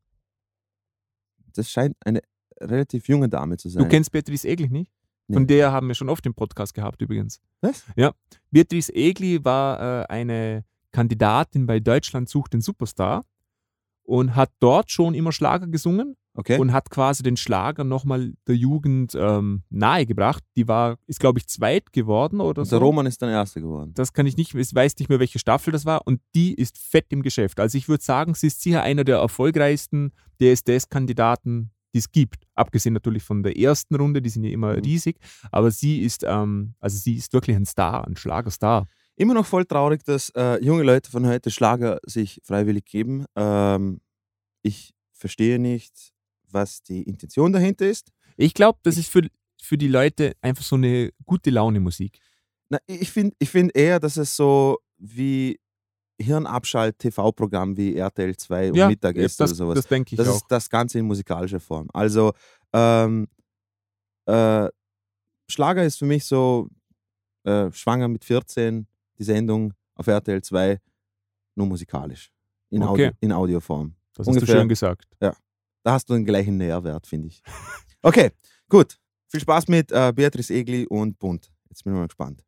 das 1.53 1.71
scheint 1.71 1.95
eine 2.05 2.21
relativ 2.59 3.07
junge 3.07 3.29
Dame 3.29 3.57
zu 3.57 3.69
sein. 3.69 3.83
Du 3.83 3.89
kennst 3.89 4.11
Beatrice 4.11 4.45
Egli 4.47 4.69
nicht? 4.69 4.91
Nee. 5.27 5.35
Von 5.35 5.47
der 5.47 5.71
haben 5.71 5.87
wir 5.87 5.95
schon 5.95 6.09
oft 6.09 6.25
im 6.25 6.35
Podcast 6.35 6.73
gehabt 6.73 7.01
übrigens. 7.01 7.41
Was? 7.61 7.83
Ja. 7.95 8.13
Beatrice 8.51 8.93
Egli 8.93 9.43
war 9.43 10.01
äh, 10.03 10.05
eine 10.07 10.65
Kandidatin 10.91 11.65
bei 11.65 11.79
Deutschland 11.79 12.29
sucht 12.29 12.53
den 12.53 12.61
Superstar 12.61 13.25
und 14.03 14.35
hat 14.35 14.51
dort 14.59 14.91
schon 14.91 15.13
immer 15.15 15.31
Schlager 15.31 15.67
gesungen 15.67 16.15
Okay. 16.37 16.59
und 16.59 16.73
hat 16.73 16.89
quasi 16.89 17.23
den 17.23 17.37
Schlager 17.37 17.83
nochmal 17.85 18.33
der 18.47 18.55
Jugend 18.55 19.15
ähm, 19.15 19.63
nahegebracht. 19.69 20.43
Die 20.57 20.67
war, 20.67 20.97
ist 21.07 21.19
glaube 21.21 21.39
ich 21.39 21.47
zweit 21.47 21.93
geworden 21.93 22.41
oder 22.41 22.61
Und 22.61 22.65
so. 22.67 22.75
der 22.77 22.85
Roman 22.85 23.05
ist 23.05 23.21
dann 23.21 23.29
Erster 23.29 23.61
geworden. 23.61 23.93
Das 23.95 24.11
kann 24.11 24.25
ich 24.25 24.35
nicht, 24.35 24.53
ich 24.53 24.75
weiß 24.75 24.97
nicht 24.99 25.07
mehr, 25.09 25.19
welche 25.19 25.39
Staffel 25.39 25.71
das 25.71 25.85
war. 25.85 26.05
Und 26.05 26.19
die 26.35 26.53
ist 26.53 26.77
fett 26.77 27.05
im 27.09 27.21
Geschäft. 27.23 27.59
Also 27.59 27.77
ich 27.77 27.87
würde 27.87 28.03
sagen, 28.03 28.33
sie 28.33 28.47
ist 28.47 28.61
sicher 28.61 28.83
einer 28.83 29.03
der 29.05 29.17
erfolgreichsten 29.19 30.11
DSDS-Kandidaten, 30.41 31.71
die 31.93 31.99
es 31.99 32.11
gibt. 32.11 32.45
Abgesehen 32.55 32.93
natürlich 32.93 33.23
von 33.23 33.43
der 33.43 33.57
ersten 33.57 33.95
Runde, 33.95 34.21
die 34.21 34.29
sind 34.29 34.43
ja 34.43 34.51
immer 34.51 34.73
Mhm. 34.75 34.81
riesig. 34.83 35.17
Aber 35.51 35.71
sie 35.71 36.01
ist, 36.01 36.23
ähm, 36.27 36.75
also 36.79 36.97
sie 36.97 37.15
ist 37.15 37.31
wirklich 37.33 37.55
ein 37.55 37.65
Star, 37.65 38.05
ein 38.07 38.17
Schlagerstar. 38.17 38.87
Immer 39.15 39.33
noch 39.33 39.45
voll 39.45 39.63
traurig, 39.65 40.03
dass 40.03 40.29
äh, 40.35 40.61
junge 40.61 40.83
Leute 40.83 41.09
von 41.09 41.25
heute 41.25 41.49
Schlager 41.49 41.99
sich 42.05 42.41
freiwillig 42.43 42.85
geben. 42.85 43.25
Ähm, 43.37 44.01
ich 44.61 44.91
verstehe 45.13 45.59
nicht, 45.59 46.11
was 46.51 46.81
die 46.83 47.03
Intention 47.03 47.51
dahinter 47.53 47.87
ist. 47.87 48.11
Ich 48.37 48.53
glaube, 48.53 48.79
das 48.83 48.97
ist 48.97 49.09
für, 49.09 49.21
für 49.61 49.77
die 49.77 49.87
Leute 49.87 50.33
einfach 50.41 50.63
so 50.63 50.75
eine 50.75 51.11
gute 51.25 51.49
Laune-Musik. 51.49 52.19
Na, 52.69 52.79
ich 52.87 53.11
finde 53.11 53.35
ich 53.39 53.49
find 53.49 53.75
eher, 53.75 53.99
dass 53.99 54.17
es 54.17 54.35
so 54.35 54.77
wie 54.97 55.59
Hirnabschalt-TV-Programm 56.19 57.75
wie 57.77 57.95
RTL 57.97 58.35
2 58.35 58.71
und 58.71 58.77
Mittagessen 58.87 59.35
das, 59.37 59.51
oder 59.51 59.55
sowas. 59.55 59.75
das 59.75 59.87
denke 59.87 60.13
ich 60.13 60.17
Das 60.17 60.27
auch. 60.29 60.35
ist 60.35 60.45
das 60.49 60.69
Ganze 60.69 60.99
in 60.99 61.05
musikalischer 61.05 61.59
Form. 61.59 61.87
Also, 61.93 62.33
ähm, 62.73 63.27
äh, 64.25 64.69
Schlager 65.47 65.83
ist 65.83 65.97
für 65.97 66.05
mich 66.05 66.25
so 66.25 66.69
äh, 67.43 67.71
Schwanger 67.71 68.07
mit 68.07 68.25
14, 68.25 68.87
die 69.19 69.23
Sendung 69.23 69.73
auf 69.95 70.07
RTL 70.07 70.41
2, 70.41 70.79
nur 71.55 71.67
musikalisch. 71.67 72.31
In, 72.71 72.81
Okay. 72.81 73.07
Audio, 73.07 73.17
in 73.19 73.31
Audioform. 73.31 73.95
Das 74.13 74.25
hast 74.27 74.27
du 74.27 74.39
ungefähr- 74.39 74.55
schön 74.59 74.69
gesagt. 74.69 75.05
Da 75.85 75.93
hast 75.93 76.09
du 76.09 76.15
den 76.15 76.25
gleichen 76.25 76.57
Nährwert, 76.57 77.05
finde 77.05 77.27
ich. 77.27 77.43
Okay, 78.01 78.31
gut. 78.69 78.97
Viel 79.29 79.39
Spaß 79.39 79.67
mit 79.67 79.91
äh, 79.91 80.11
Beatrice 80.15 80.51
Egli 80.53 80.85
und 80.85 81.17
Bunt. 81.19 81.51
Jetzt 81.69 81.83
bin 81.83 81.93
ich 81.93 81.97
mal 81.97 82.05
gespannt. 82.07 82.43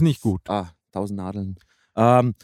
Ist 0.00 0.04
nicht 0.04 0.20
gut. 0.20 0.42
Ah, 0.48 0.70
tausend 0.92 1.18
Nadeln. 1.18 1.56
Ähm, 1.96 2.34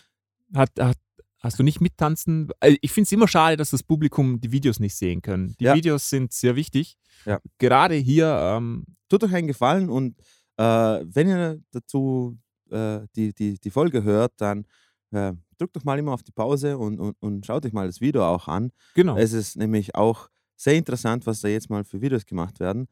Hat, 0.55 0.71
hat, 0.79 0.97
hast 1.41 1.59
du 1.59 1.63
nicht 1.63 1.81
mittanzen? 1.81 2.51
Äh, 2.61 2.77
Ich 2.81 2.93
finde 2.93 3.07
es 3.07 3.13
immer 3.13 3.29
schade, 3.29 3.57
dass 3.57 3.71
das 3.71 3.83
Publikum 3.83 4.41
die 4.41 4.53
Videos 4.53 4.81
nicht 4.81 4.95
sehen 4.97 5.23
können. 5.23 5.55
Die 5.59 5.65
Ja. 5.65 5.75
Videos 5.75 6.09
sind 6.09 6.33
sehr 6.33 6.57
wichtig. 6.57 6.97
Ja. 7.25 7.41
Gerade 7.59 7.95
hier, 7.95 8.27
ähm, 8.29 8.85
tut 9.09 9.25
euch 9.25 9.35
einen 9.35 9.47
Gefallen 9.49 9.89
und 9.89 10.17
äh, 10.59 10.65
wenn 10.65 11.29
ihr 11.29 11.61
dazu 11.71 12.39
äh, 12.71 13.01
die, 13.15 13.33
die, 13.33 13.59
die 13.59 13.71
Folge 13.71 14.03
hört, 14.03 14.33
dann 14.39 14.67
äh, 15.13 15.33
drückt 15.59 15.77
doch 15.77 15.85
mal 15.85 15.99
immer 15.99 16.13
auf 16.13 16.23
die 16.23 16.33
Pause 16.33 16.77
und, 16.79 16.99
und, 16.99 17.17
und 17.21 17.47
schaut 17.47 17.65
euch 17.65 17.73
mal 17.73 17.87
das 17.87 18.01
Video 18.01 18.25
auch 18.25 18.49
an. 18.49 18.71
genau. 18.95 19.17
Es 19.17 19.33
ist 19.33 19.57
nämlich 19.57 19.95
auch 19.95 20.29
sehr 20.57 20.75
interessant, 20.75 21.27
was 21.27 21.41
da 21.41 21.49
jetzt 21.49 21.71
mal 21.71 21.85
für 21.85 22.01
Videos 22.01 22.27
gemacht 22.27 22.59
werden. 22.61 22.89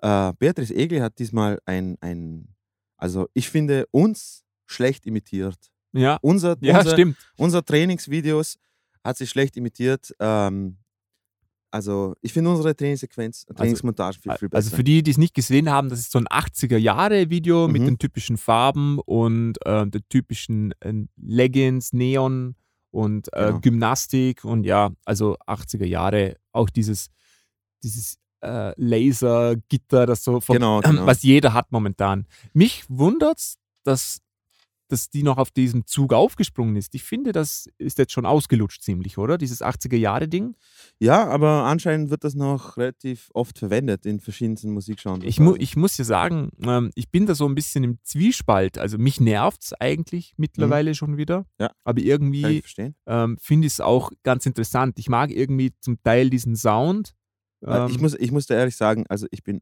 Äh, 0.00 0.32
Beatrice 0.38 0.74
Egli 0.74 0.98
hat 0.98 1.18
diesmal 1.18 1.58
ein, 1.66 1.96
ein, 2.00 2.48
also 2.98 3.28
ich 3.32 3.48
finde, 3.48 3.86
uns 3.90 4.44
schlecht 4.66 5.06
imitiert. 5.06 5.56
ja, 5.92 6.18
Unser, 6.20 6.56
ja 6.60 6.78
unser, 6.78 6.92
stimmt. 6.92 7.16
unser 7.38 7.64
Trainingsvideos 7.64 8.58
hat 9.02 9.16
sie 9.16 9.26
schlecht 9.26 9.56
imitiert. 9.56 10.12
Ähm, 10.20 10.76
also 11.70 12.14
ich 12.22 12.32
finde 12.32 12.50
unsere 12.50 12.74
Trainingssequenz, 12.74 13.44
Trainingsmontage 13.54 14.18
viel, 14.20 14.32
viel 14.38 14.48
besser. 14.48 14.56
Also 14.58 14.76
für 14.76 14.84
die, 14.84 15.02
die 15.02 15.10
es 15.10 15.18
nicht 15.18 15.34
gesehen 15.34 15.70
haben, 15.70 15.88
das 15.90 16.00
ist 16.00 16.12
so 16.12 16.18
ein 16.18 16.26
80er-Jahre-Video 16.26 17.68
mit 17.68 17.82
Mhm. 17.82 17.86
den 17.86 17.98
typischen 17.98 18.36
Farben 18.38 18.98
und 19.00 19.56
äh, 19.66 19.86
der 19.86 20.00
typischen 20.08 20.72
äh, 20.80 20.92
Leggings, 21.16 21.92
Neon 21.92 22.54
und 22.90 23.28
äh, 23.34 23.46
Genau. 23.48 23.60
Gymnastik 23.60 24.44
und 24.44 24.64
ja, 24.64 24.90
also 25.04 25.36
80er 25.46 25.84
Jahre, 25.86 26.36
auch 26.52 26.70
dieses, 26.70 27.08
dieses 27.82 28.16
äh, 28.40 28.72
Lasergitter, 28.76 30.06
das 30.06 30.24
so 30.24 30.40
vom, 30.40 30.54
Genau, 30.54 30.80
genau. 30.84 31.06
was 31.06 31.22
jeder 31.22 31.52
hat 31.52 31.72
momentan. 31.72 32.26
Mich 32.52 32.84
wundert's, 32.88 33.58
dass, 33.84 34.20
dass 34.88 35.10
die 35.10 35.22
noch 35.22 35.38
auf 35.38 35.50
diesen 35.50 35.86
Zug 35.86 36.12
aufgesprungen 36.12 36.76
ist. 36.76 36.94
Ich 36.94 37.02
finde, 37.02 37.32
das 37.32 37.68
ist 37.78 37.98
jetzt 37.98 38.12
schon 38.12 38.26
ausgelutscht 38.26 38.82
ziemlich, 38.82 39.18
oder? 39.18 39.38
Dieses 39.38 39.62
80er-Jahre-Ding. 39.62 40.56
Ja, 40.98 41.26
aber 41.28 41.64
anscheinend 41.64 42.10
wird 42.10 42.24
das 42.24 42.34
noch 42.34 42.76
relativ 42.76 43.30
oft 43.34 43.58
verwendet 43.58 44.06
in 44.06 44.20
verschiedensten 44.20 44.70
Musikgenres. 44.70 45.24
Ich, 45.24 45.40
mu 45.40 45.50
also. 45.50 45.60
ich 45.60 45.76
muss 45.76 45.96
ja 45.98 46.04
sagen, 46.04 46.50
ähm, 46.62 46.90
ich 46.94 47.10
bin 47.10 47.26
da 47.26 47.34
so 47.34 47.46
ein 47.46 47.54
bisschen 47.54 47.84
im 47.84 47.98
Zwiespalt. 48.02 48.78
Also 48.78 48.98
mich 48.98 49.20
nervt 49.20 49.62
es 49.62 49.72
eigentlich 49.74 50.34
mittlerweile 50.36 50.94
schon 50.94 51.16
wieder. 51.16 51.40
Mhm. 51.40 51.44
Ja. 51.60 51.70
Aber 51.84 52.00
ich 52.00 52.06
irgendwie 52.06 52.62
ähm, 53.06 53.36
finde 53.40 53.66
ich 53.66 53.74
es 53.74 53.80
auch 53.80 54.10
ganz 54.22 54.46
interessant. 54.46 54.98
Ich 54.98 55.08
mag 55.08 55.30
irgendwie 55.30 55.72
zum 55.80 56.02
Teil 56.02 56.30
diesen 56.30 56.56
Sound. 56.56 57.14
Ähm, 57.66 57.88
ich, 57.90 57.98
muss, 58.00 58.14
ich 58.14 58.30
muss 58.32 58.46
dir 58.46 58.54
ehrlich 58.54 58.76
sagen, 58.76 59.04
also 59.08 59.26
ich 59.30 59.42
bin, 59.42 59.60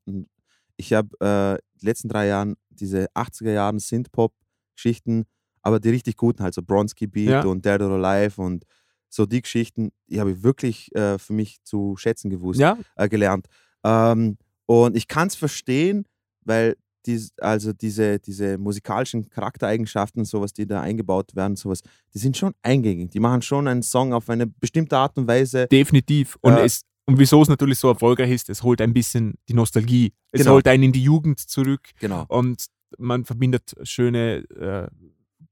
ich 0.77 0.93
habe 0.93 1.09
äh, 1.21 1.63
die 1.81 1.87
letzten 1.87 2.09
drei 2.09 2.27
Jahren 2.27 2.57
diese 2.71 3.07
80er 3.15 3.53
Jahren 3.53 3.79
Synth-Pop-Geschichten, 3.79 5.25
aber 5.63 5.81
die 5.81 5.91
richtig 5.91 6.17
guten, 6.17 6.43
halt 6.43 6.55
so 6.55 6.63
Bronski 6.63 7.07
Beat 7.07 7.29
Ja. 7.29 7.45
und 7.45 7.65
Dead 7.65 7.81
or 7.81 7.93
Alive 8.03 8.41
und 8.41 8.65
so 9.09 9.25
die 9.25 9.41
Geschichten, 9.43 9.93
die 10.09 10.21
habe 10.21 10.33
ich 10.33 10.43
wirklich 10.43 10.95
äh, 10.95 11.19
für 11.19 11.33
mich 11.33 11.59
zu 11.63 11.97
schätzen 11.97 12.29
gewusst. 12.31 12.61
ja, 12.61 12.77
äh, 12.97 13.09
gelernt. 13.09 13.47
Ähm, 13.85 14.37
und 14.67 14.97
ich 14.97 15.07
kann 15.09 15.29
es 15.29 15.37
verstehen, 15.37 16.07
weil 16.45 16.77
dies, 17.07 17.33
also 17.39 17.73
diese, 17.73 18.19
diese 18.19 18.59
musikalischen 18.59 19.29
Charaktereigenschaften 19.31 20.25
sowas, 20.25 20.53
die 20.53 20.67
da 20.67 20.81
eingebaut 20.81 21.37
werden, 21.37 21.55
sowas, 21.57 21.81
die 22.13 22.19
sind 22.19 22.37
schon 22.37 22.53
eingängig. 22.63 23.11
Die 23.13 23.21
machen 23.21 23.43
schon 23.43 23.69
einen 23.69 23.83
Song 23.85 24.13
auf 24.13 24.29
eine 24.29 24.49
bestimmte 24.49 24.97
Art 24.99 25.17
und 25.17 25.29
Weise. 25.29 25.69
definitiv. 25.69 26.37
Und, 26.41 26.55
Äh, 26.55 26.65
es, 26.65 26.83
und 27.07 27.19
wieso 27.19 27.41
es 27.43 27.49
natürlich 27.49 27.79
so 27.79 27.89
erfolgreich 27.89 28.31
ist, 28.31 28.51
es 28.51 28.63
holt 28.63 28.81
ein 28.81 28.93
bisschen 28.93 29.35
die 29.49 29.55
Nostalgie. 29.55 30.13
Es 30.33 30.41
Genau. 30.43 30.53
holt 30.55 30.67
einen 30.69 30.83
in 30.85 30.93
die 30.93 31.03
Jugend 31.03 31.39
zurück 31.41 31.89
Genau. 32.01 32.25
und 32.29 32.67
man 32.99 33.25
verbindet 33.25 33.75
schöne 33.83 34.45
äh, 34.51 34.89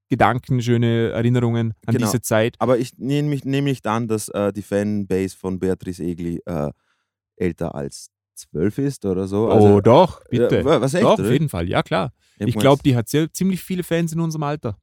Gedanken, 0.08 0.60
schöne 0.62 1.10
Erinnerungen 1.10 1.74
an 1.86 1.94
Genau. 1.94 2.06
diese 2.06 2.20
Zeit. 2.20 2.56
Aber 2.58 2.78
ich 2.78 2.96
nehme 2.98 3.28
mich 3.30 3.44
nehme 3.44 3.68
nicht 3.70 3.86
an, 3.86 4.06
dass 4.06 4.28
äh, 4.28 4.52
die 4.52 4.62
Fanbase 4.62 5.36
von 5.36 5.58
Beatrice 5.58 6.02
Egli 6.02 6.40
äh, 6.44 6.70
älter 7.36 7.74
als 7.74 8.10
zwölf 8.34 8.78
ist 8.78 9.04
oder 9.06 9.26
so. 9.26 9.50
oh, 9.50 9.80
doch, 9.80 10.22
bitte. 10.28 10.58
Ja, 10.58 10.80
was 10.80 10.94
echt? 10.94 11.04
doch, 11.04 11.14
oder? 11.18 11.24
auf 11.24 11.30
jeden 11.32 11.48
Fall, 11.48 11.68
ja 11.68 11.82
klar. 11.82 12.12
Ich 12.34 12.46
gemeint, 12.46 12.60
glaube, 12.60 12.82
die 12.84 12.96
hat 12.96 13.08
sehr, 13.08 13.32
ziemlich 13.32 13.62
viele 13.62 13.82
Fans 13.82 14.12
in 14.12 14.20
unserem 14.20 14.42
Alter. 14.42 14.76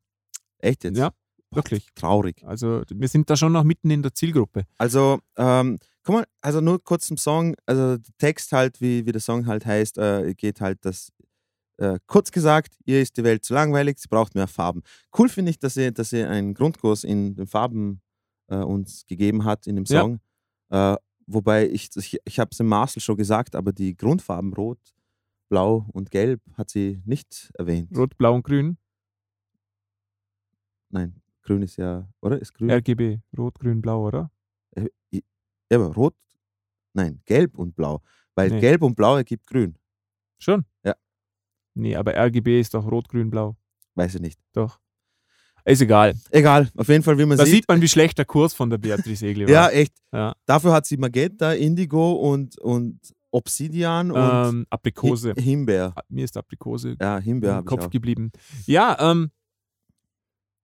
echt 0.59 0.83
jetzt. 0.85 0.97
Ja, 0.97 1.09
Boah, 1.49 1.57
wirklich. 1.57 1.87
Traurig. 1.95 2.43
Also 2.45 2.81
wir 2.89 3.07
sind 3.07 3.29
da 3.29 3.35
schon 3.35 3.51
noch 3.51 3.63
mitten 3.63 3.91
in 3.91 4.01
der 4.01 4.13
Zielgruppe. 4.13 4.63
Also, 4.77 5.19
ähm, 5.37 5.77
guck 6.03 6.15
mal, 6.15 6.25
also 6.41 6.61
nur 6.61 6.83
kurz 6.83 7.07
zum 7.07 7.17
Song. 7.17 7.55
Also, 7.65 7.97
der 7.97 8.13
Text 8.17 8.51
halt, 8.51 8.81
wie, 8.81 9.05
wie 9.05 9.11
der 9.11 9.21
Song 9.21 9.45
halt 9.47 9.65
heißt, 9.65 9.97
äh, 9.97 10.33
geht 10.35 10.61
halt, 10.61 10.83
dass, 10.85 11.11
äh, 11.77 11.99
kurz 12.07 12.31
gesagt, 12.31 12.75
ihr 12.85 13.01
ist 13.01 13.17
die 13.17 13.23
Welt 13.23 13.43
zu 13.45 13.53
langweilig, 13.53 13.99
sie 13.99 14.07
braucht 14.07 14.35
mehr 14.35 14.47
Farben. 14.47 14.81
Cool 15.17 15.29
finde 15.29 15.51
ich, 15.51 15.59
dass 15.59 15.75
sie, 15.75 15.93
dass 15.93 16.09
sie 16.09 16.23
einen 16.23 16.53
Grundkurs 16.53 17.03
in 17.03 17.35
den 17.35 17.47
Farben 17.47 18.01
äh, 18.47 18.57
uns 18.57 19.05
gegeben 19.07 19.45
hat 19.45 19.67
in 19.67 19.75
dem 19.75 19.85
Ja. 19.85 20.01
Song. 20.01 20.19
Äh, 20.69 20.95
wobei 21.27 21.69
ich, 21.69 21.89
ich, 21.95 22.17
ich 22.23 22.39
habe 22.39 22.49
es 22.51 22.59
im 22.59 22.67
Marcel 22.67 23.01
schon 23.01 23.17
gesagt, 23.17 23.55
aber 23.55 23.71
die 23.71 23.95
Grundfarben 23.95 24.53
Rot, 24.53 24.79
Blau 25.49 25.85
und 25.91 26.11
Gelb 26.11 26.41
hat 26.53 26.69
sie 26.69 27.01
nicht 27.05 27.51
erwähnt. 27.57 27.95
Rot, 27.97 28.17
Blau 28.17 28.35
und 28.35 28.43
Grün. 28.43 28.77
Nein, 30.89 31.21
Grün 31.43 31.61
ist 31.61 31.77
ja, 31.77 32.07
oder? 32.21 32.39
Ist 32.39 32.53
Grün? 32.53 32.71
RGB. 32.71 33.19
Rot, 33.37 33.59
Grün, 33.59 33.81
Blau, 33.81 34.07
oder? 34.07 34.31
Ja, 35.71 35.77
aber 35.77 35.93
Rot, 35.95 36.15
nein, 36.93 37.21
Gelb 37.25 37.57
und 37.57 37.75
Blau. 37.75 38.01
Weil 38.35 38.49
Nee. 38.49 38.59
Gelb 38.59 38.81
und 38.83 38.95
Blau 38.95 39.15
ergibt 39.17 39.47
Grün. 39.47 39.77
Schon? 40.37 40.65
Ja. 40.83 40.95
Nee, 41.75 41.95
aber 41.95 42.13
RGB 42.15 42.59
ist 42.59 42.73
doch 42.73 42.85
Rot, 42.89 43.07
Grün, 43.09 43.29
Blau. 43.29 43.55
Weiß 43.95 44.15
ich 44.15 44.21
nicht. 44.21 44.39
Doch. 44.53 44.79
Ist 45.63 45.81
egal. 45.81 46.15
Egal, 46.31 46.69
auf 46.75 46.87
jeden 46.89 47.03
Fall, 47.03 47.17
wie 47.19 47.25
man 47.25 47.37
Da 47.37 47.45
sieht. 47.45 47.53
sieht 47.53 47.67
man, 47.67 47.81
wie 47.81 47.87
schlecht 47.87 48.17
der 48.17 48.25
Kurs 48.25 48.53
von 48.53 48.69
der 48.69 48.79
Beatrice 48.79 49.25
Egli 49.27 49.45
war. 49.45 49.51
ja, 49.51 49.69
echt. 49.69 49.93
Ja. 50.11 50.33
Dafür 50.45 50.73
hat 50.73 50.85
sie 50.87 50.97
Magenta, 50.97 51.53
Indigo 51.53 52.13
und, 52.13 52.57
und 52.59 52.99
Obsidian 53.29 54.11
und 54.11 54.19
Ähm, 54.49 54.65
Aprikose. 54.71 55.33
Hi- 55.37 55.41
Himbeer. 55.41 55.93
Mir 56.09 56.25
ist 56.25 56.35
Aprikose 56.35 56.95
Ja, 56.99 57.19
Himbeer 57.19 57.59
im 57.59 57.65
Kopf 57.65 57.89
geblieben. 57.91 58.31
Ja, 58.65 58.97
ähm, 59.11 59.31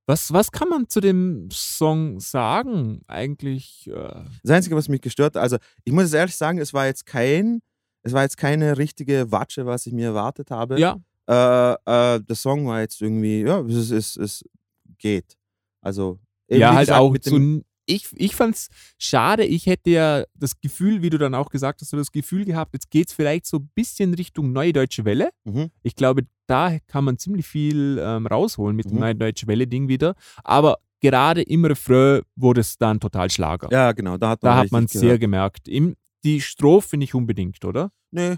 was, 0.08 0.32
was 0.34 0.52
kann 0.52 0.70
man 0.70 0.88
zu 0.90 1.00
dem 1.02 1.50
Song 1.52 2.20
sagen? 2.20 3.02
Eigentlich, 3.08 3.88
äh, 3.88 4.24
Das 4.44 4.52
Einzige, 4.52 4.76
was 4.76 4.88
mich 4.90 5.02
gestört 5.02 5.36
hat, 5.36 5.42
also 5.44 5.58
ich 5.84 5.94
muss 5.94 6.06
es 6.06 6.14
ehrlich 6.14 6.36
sagen, 6.36 6.58
es 6.60 6.74
war 6.74 6.86
jetzt 6.88 7.06
kein, 7.06 7.60
es 8.04 8.14
war 8.14 8.24
jetzt 8.24 8.38
keine 8.38 8.78
richtige 8.78 9.32
Watsche, 9.32 9.66
was 9.66 9.86
ich 9.86 9.94
mir 9.94 10.08
erwartet 10.08 10.50
habe. 10.50 10.80
ja, 10.80 10.98
Äh, 11.30 11.74
äh, 12.16 12.22
der 12.22 12.36
Song 12.38 12.66
war 12.68 12.80
jetzt 12.80 13.02
irgendwie, 13.02 13.42
ja, 13.42 13.60
es, 13.62 13.92
es, 13.92 14.16
es 14.16 14.46
geht. 14.98 15.38
Also, 15.82 16.20
ja, 16.50 16.74
halt 16.74 16.90
auch 16.92 17.12
mit 17.12 17.26
so. 17.26 17.32
dem, 17.32 17.58
n- 17.58 17.66
Ich, 17.90 18.10
ich 18.16 18.36
fand's 18.36 18.68
schade. 19.00 19.46
Ich 19.46 19.66
hätte 19.66 19.90
ja 19.90 20.24
das 20.36 20.60
Gefühl, 20.60 21.02
wie 21.02 21.10
du 21.10 21.18
dann 21.18 21.34
auch 21.34 21.50
gesagt 21.50 21.82
hast, 21.82 21.90
so 21.90 21.98
das 21.98 22.12
Gefühl 22.12 22.44
gehabt, 22.46 22.74
jetzt 22.74 22.92
geht's 22.92 23.14
vielleicht 23.14 23.46
so 23.46 23.58
ein 23.58 23.70
bisschen 23.74 24.14
Richtung 24.14 24.52
Neue 24.52 24.74
Deutsche 24.74 25.06
Welle. 25.06 25.30
Mhm. 25.46 25.72
Ich 25.84 25.96
glaube, 25.96 26.24
da 26.48 26.78
kann 26.88 27.06
man 27.06 27.18
ziemlich 27.18 27.48
viel 27.48 27.98
ähm, 28.02 28.28
rausholen 28.28 28.76
mit 28.76 28.86
dem 28.88 28.96
Mhm. 28.96 29.00
Neue 29.00 29.16
Deutsche 29.16 29.48
Welle-Ding 29.48 29.88
wieder. 29.88 30.16
Aber 30.44 30.80
gerade 31.00 31.42
im 31.42 31.64
Refrain 31.64 32.22
wurde 32.36 32.62
es 32.62 32.78
dann 32.78 33.00
total 33.00 33.30
Schlager. 33.30 33.70
Ja, 33.72 33.94
genau, 33.94 34.18
da 34.18 34.30
hat 34.32 34.44
man 34.44 34.52
da 34.52 34.58
hat 34.58 34.72
man 34.72 34.88
sehr 34.88 35.18
gemerkt. 35.18 35.68
Im, 35.70 35.96
die 36.26 36.42
Strophe 36.42 36.98
nicht 36.98 37.16
unbedingt, 37.16 37.64
oder? 37.64 37.92
Nee, 38.12 38.36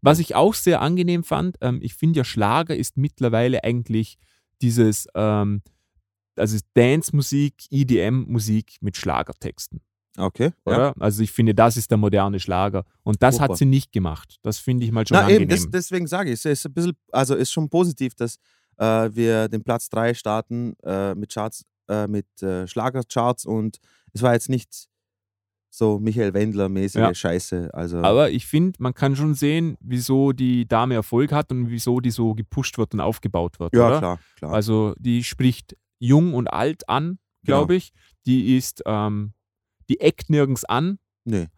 Was 0.00 0.18
ich 0.18 0.34
auch 0.34 0.54
sehr 0.54 0.80
angenehm 0.80 1.22
fand, 1.22 1.56
ähm, 1.60 1.78
ich 1.82 1.94
finde 1.94 2.18
ja 2.18 2.24
Schlager 2.24 2.74
ist 2.74 2.96
mittlerweile 2.96 3.62
eigentlich 3.62 4.18
dieses, 4.60 5.06
ähm, 5.14 5.62
also 6.38 6.58
Dance-Musik, 6.74 7.54
EDM-Musik 7.70 8.76
mit 8.80 8.96
Schlagertexten, 8.96 9.80
okay. 10.16 10.50
Ja. 10.66 10.92
Also 10.98 11.22
ich 11.22 11.32
finde, 11.32 11.54
das 11.54 11.76
ist 11.76 11.90
der 11.90 11.98
moderne 11.98 12.40
Schlager. 12.40 12.84
Und 13.02 13.22
das 13.22 13.36
Super. 13.36 13.48
hat 13.52 13.58
sie 13.58 13.64
nicht 13.64 13.92
gemacht. 13.92 14.36
Das 14.42 14.58
finde 14.58 14.84
ich 14.84 14.92
mal 14.92 15.06
schon 15.06 15.16
Na 15.16 15.22
angenehm. 15.22 15.42
eben, 15.42 15.50
das, 15.50 15.68
deswegen 15.70 16.06
sage 16.06 16.30
ich, 16.30 16.34
es 16.34 16.44
ist 16.44 16.66
ein 16.66 16.72
bisschen, 16.72 16.96
also 17.12 17.34
ist 17.34 17.50
schon 17.52 17.68
positiv, 17.68 18.14
dass 18.14 18.36
äh, 18.78 19.10
wir 19.12 19.48
den 19.48 19.62
Platz 19.62 19.88
3 19.90 20.14
starten 20.14 20.74
äh, 20.84 21.14
mit 21.14 21.32
Charts, 21.32 21.64
äh, 21.88 22.06
mit 22.06 22.26
äh, 22.42 22.66
Schlagercharts 22.66 23.44
und 23.46 23.78
es 24.12 24.22
war 24.22 24.32
jetzt 24.34 24.48
nicht 24.48 24.88
so 25.70 25.98
Michael 25.98 26.32
Wendler-mäßige 26.32 27.00
Ja. 27.00 27.14
Scheiße. 27.14 27.70
Also 27.72 27.98
Aber 27.98 28.30
ich 28.30 28.46
finde, 28.46 28.82
man 28.82 28.94
kann 28.94 29.14
schon 29.16 29.34
sehen, 29.34 29.76
wieso 29.80 30.32
die 30.32 30.66
Dame 30.66 30.94
Erfolg 30.94 31.30
hat 31.30 31.52
und 31.52 31.70
wieso 31.70 32.00
die 32.00 32.10
so 32.10 32.34
gepusht 32.34 32.78
wird 32.78 32.94
und 32.94 33.00
aufgebaut 33.00 33.60
wird. 33.60 33.74
ja, 33.74 33.86
oder? 33.86 33.98
klar, 33.98 34.18
klar. 34.36 34.52
Also 34.52 34.94
die 34.98 35.22
spricht 35.22 35.76
jung 35.98 36.34
und 36.34 36.48
alt 36.48 36.88
an, 36.88 37.18
glaube 37.44 37.74
ich. 37.76 37.92
Die 38.26 38.56
ist, 38.56 38.82
ähm, 38.86 39.32
die 39.88 40.00
eckt 40.00 40.30
nirgends 40.30 40.64
an. 40.64 40.98
nee. 41.24 41.48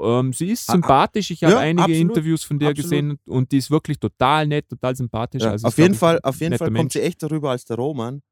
Ähm, 0.00 0.32
sie 0.32 0.50
ist 0.52 0.66
sympathisch. 0.70 1.32
Ich 1.32 1.42
habe 1.42 1.54
Ja, 1.54 1.58
einige 1.58 1.82
absolut, 1.82 2.00
Interviews 2.00 2.44
von 2.44 2.60
der 2.60 2.68
absolut. 2.70 2.88
gesehen 2.90 3.18
und 3.26 3.50
die 3.50 3.56
ist 3.58 3.68
wirklich 3.68 3.98
total 3.98 4.46
nett, 4.46 4.68
total 4.68 4.94
sympathisch. 4.94 5.42
Ja, 5.42 5.50
Also 5.50 5.66
auf 5.66 5.76
jeden 5.76 5.94
Fall, 5.94 6.20
auf 6.22 6.38
jeden 6.40 6.56
Fall 6.56 6.68
kommt 6.68 6.78
Mensch. 6.78 6.92
sie 6.92 7.02
echt 7.02 7.20
darüber 7.20 7.50
als 7.50 7.64
der 7.64 7.76
Roman. 7.78 8.22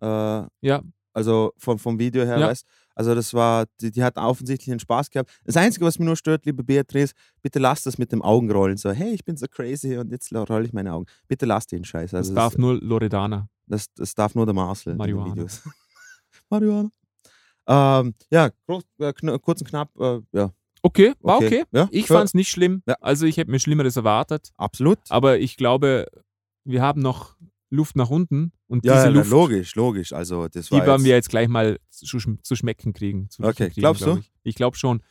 Äh, 0.00 0.06
Ja, 0.62 0.82
also 1.12 1.52
vom, 1.58 1.78
vom 1.78 1.96
Video 2.00 2.24
her, 2.24 2.38
Ja. 2.40 2.48
weißt 2.48 2.66
Also 2.96 3.14
das 3.14 3.32
war, 3.34 3.66
die, 3.80 3.92
die 3.92 4.02
hat 4.02 4.16
offensichtlich 4.16 4.70
einen 4.72 4.80
Spaß 4.80 5.10
gehabt. 5.10 5.30
Das 5.44 5.56
Einzige, 5.56 5.84
was 5.86 5.98
mir 6.00 6.06
nur 6.06 6.16
stört, 6.16 6.44
liebe 6.44 6.64
Beatrice, 6.64 7.12
bitte 7.40 7.60
lass 7.60 7.82
das 7.84 7.98
mit 7.98 8.10
dem 8.10 8.20
Augenrollen. 8.20 8.76
So, 8.76 8.90
hey, 8.90 9.14
ich 9.14 9.24
bin 9.24 9.36
so 9.36 9.46
crazy 9.46 9.96
und 9.98 10.10
jetzt 10.10 10.34
rolle 10.34 10.64
ich 10.64 10.72
meine 10.72 10.92
Augen. 10.92 11.06
Bitte 11.28 11.46
lass 11.46 11.66
den 11.68 11.84
Scheiß. 11.84 12.10
Das 12.10 12.18
Also 12.18 12.34
darf 12.34 12.58
nur 12.58 12.80
Loredana. 12.82 13.48
Das, 13.72 13.92
das 13.94 14.14
darf 14.14 14.34
nur 14.34 14.44
der 14.44 14.54
Marcel. 14.54 14.94
Marihuana. 14.94 15.32
Videos. 15.32 15.62
Marihuana. 16.50 16.90
Ähm, 17.66 18.14
ja, 18.30 18.50
groß, 18.66 18.84
äh, 18.98 19.12
kurz 19.38 19.60
und 19.62 19.68
knapp, 19.68 19.90
äh, 19.98 20.20
ja. 20.32 20.52
Okay, 20.82 21.14
war 21.20 21.36
okay. 21.36 21.64
Ja, 21.72 21.88
Ich 21.92 22.06
fand 22.08 22.24
es 22.24 22.34
nicht 22.34 22.50
schlimm. 22.50 22.82
Ja. 22.86 22.96
Also 23.00 23.24
ich 23.24 23.36
hätte 23.36 23.50
mir 23.50 23.60
Schlimmeres 23.60 23.96
erwartet. 23.96 24.50
Absolut. 24.56 24.98
Aber 25.08 25.38
ich 25.38 25.56
glaube, 25.56 26.06
wir 26.64 26.82
haben 26.82 27.00
noch 27.00 27.36
Luft 27.70 27.96
nach 27.96 28.10
unten. 28.10 28.52
Und 28.66 28.84
Ja, 28.84 28.94
diese 28.94 29.06
ja, 29.06 29.12
Luft, 29.12 29.30
logisch, 29.30 29.74
logisch. 29.76 30.12
Also 30.12 30.48
das 30.48 30.66
die 30.66 30.72
war 30.72 30.80
werden 30.80 30.90
jetzt, 30.98 31.04
wir 31.04 31.14
jetzt 31.14 31.30
gleich 31.30 31.48
mal 31.48 31.78
zu, 31.88 32.18
zu 32.18 32.56
schmecken 32.56 32.92
kriegen. 32.92 33.30
Zu 33.30 33.44
Okay, 33.44 33.68
kriegen, 33.68 33.80
glaubst 33.80 34.02
glaub 34.02 34.16
du? 34.16 34.20
Ich, 34.20 34.32
ich 34.42 34.54
glaube 34.56 34.76
schon. 34.76 35.02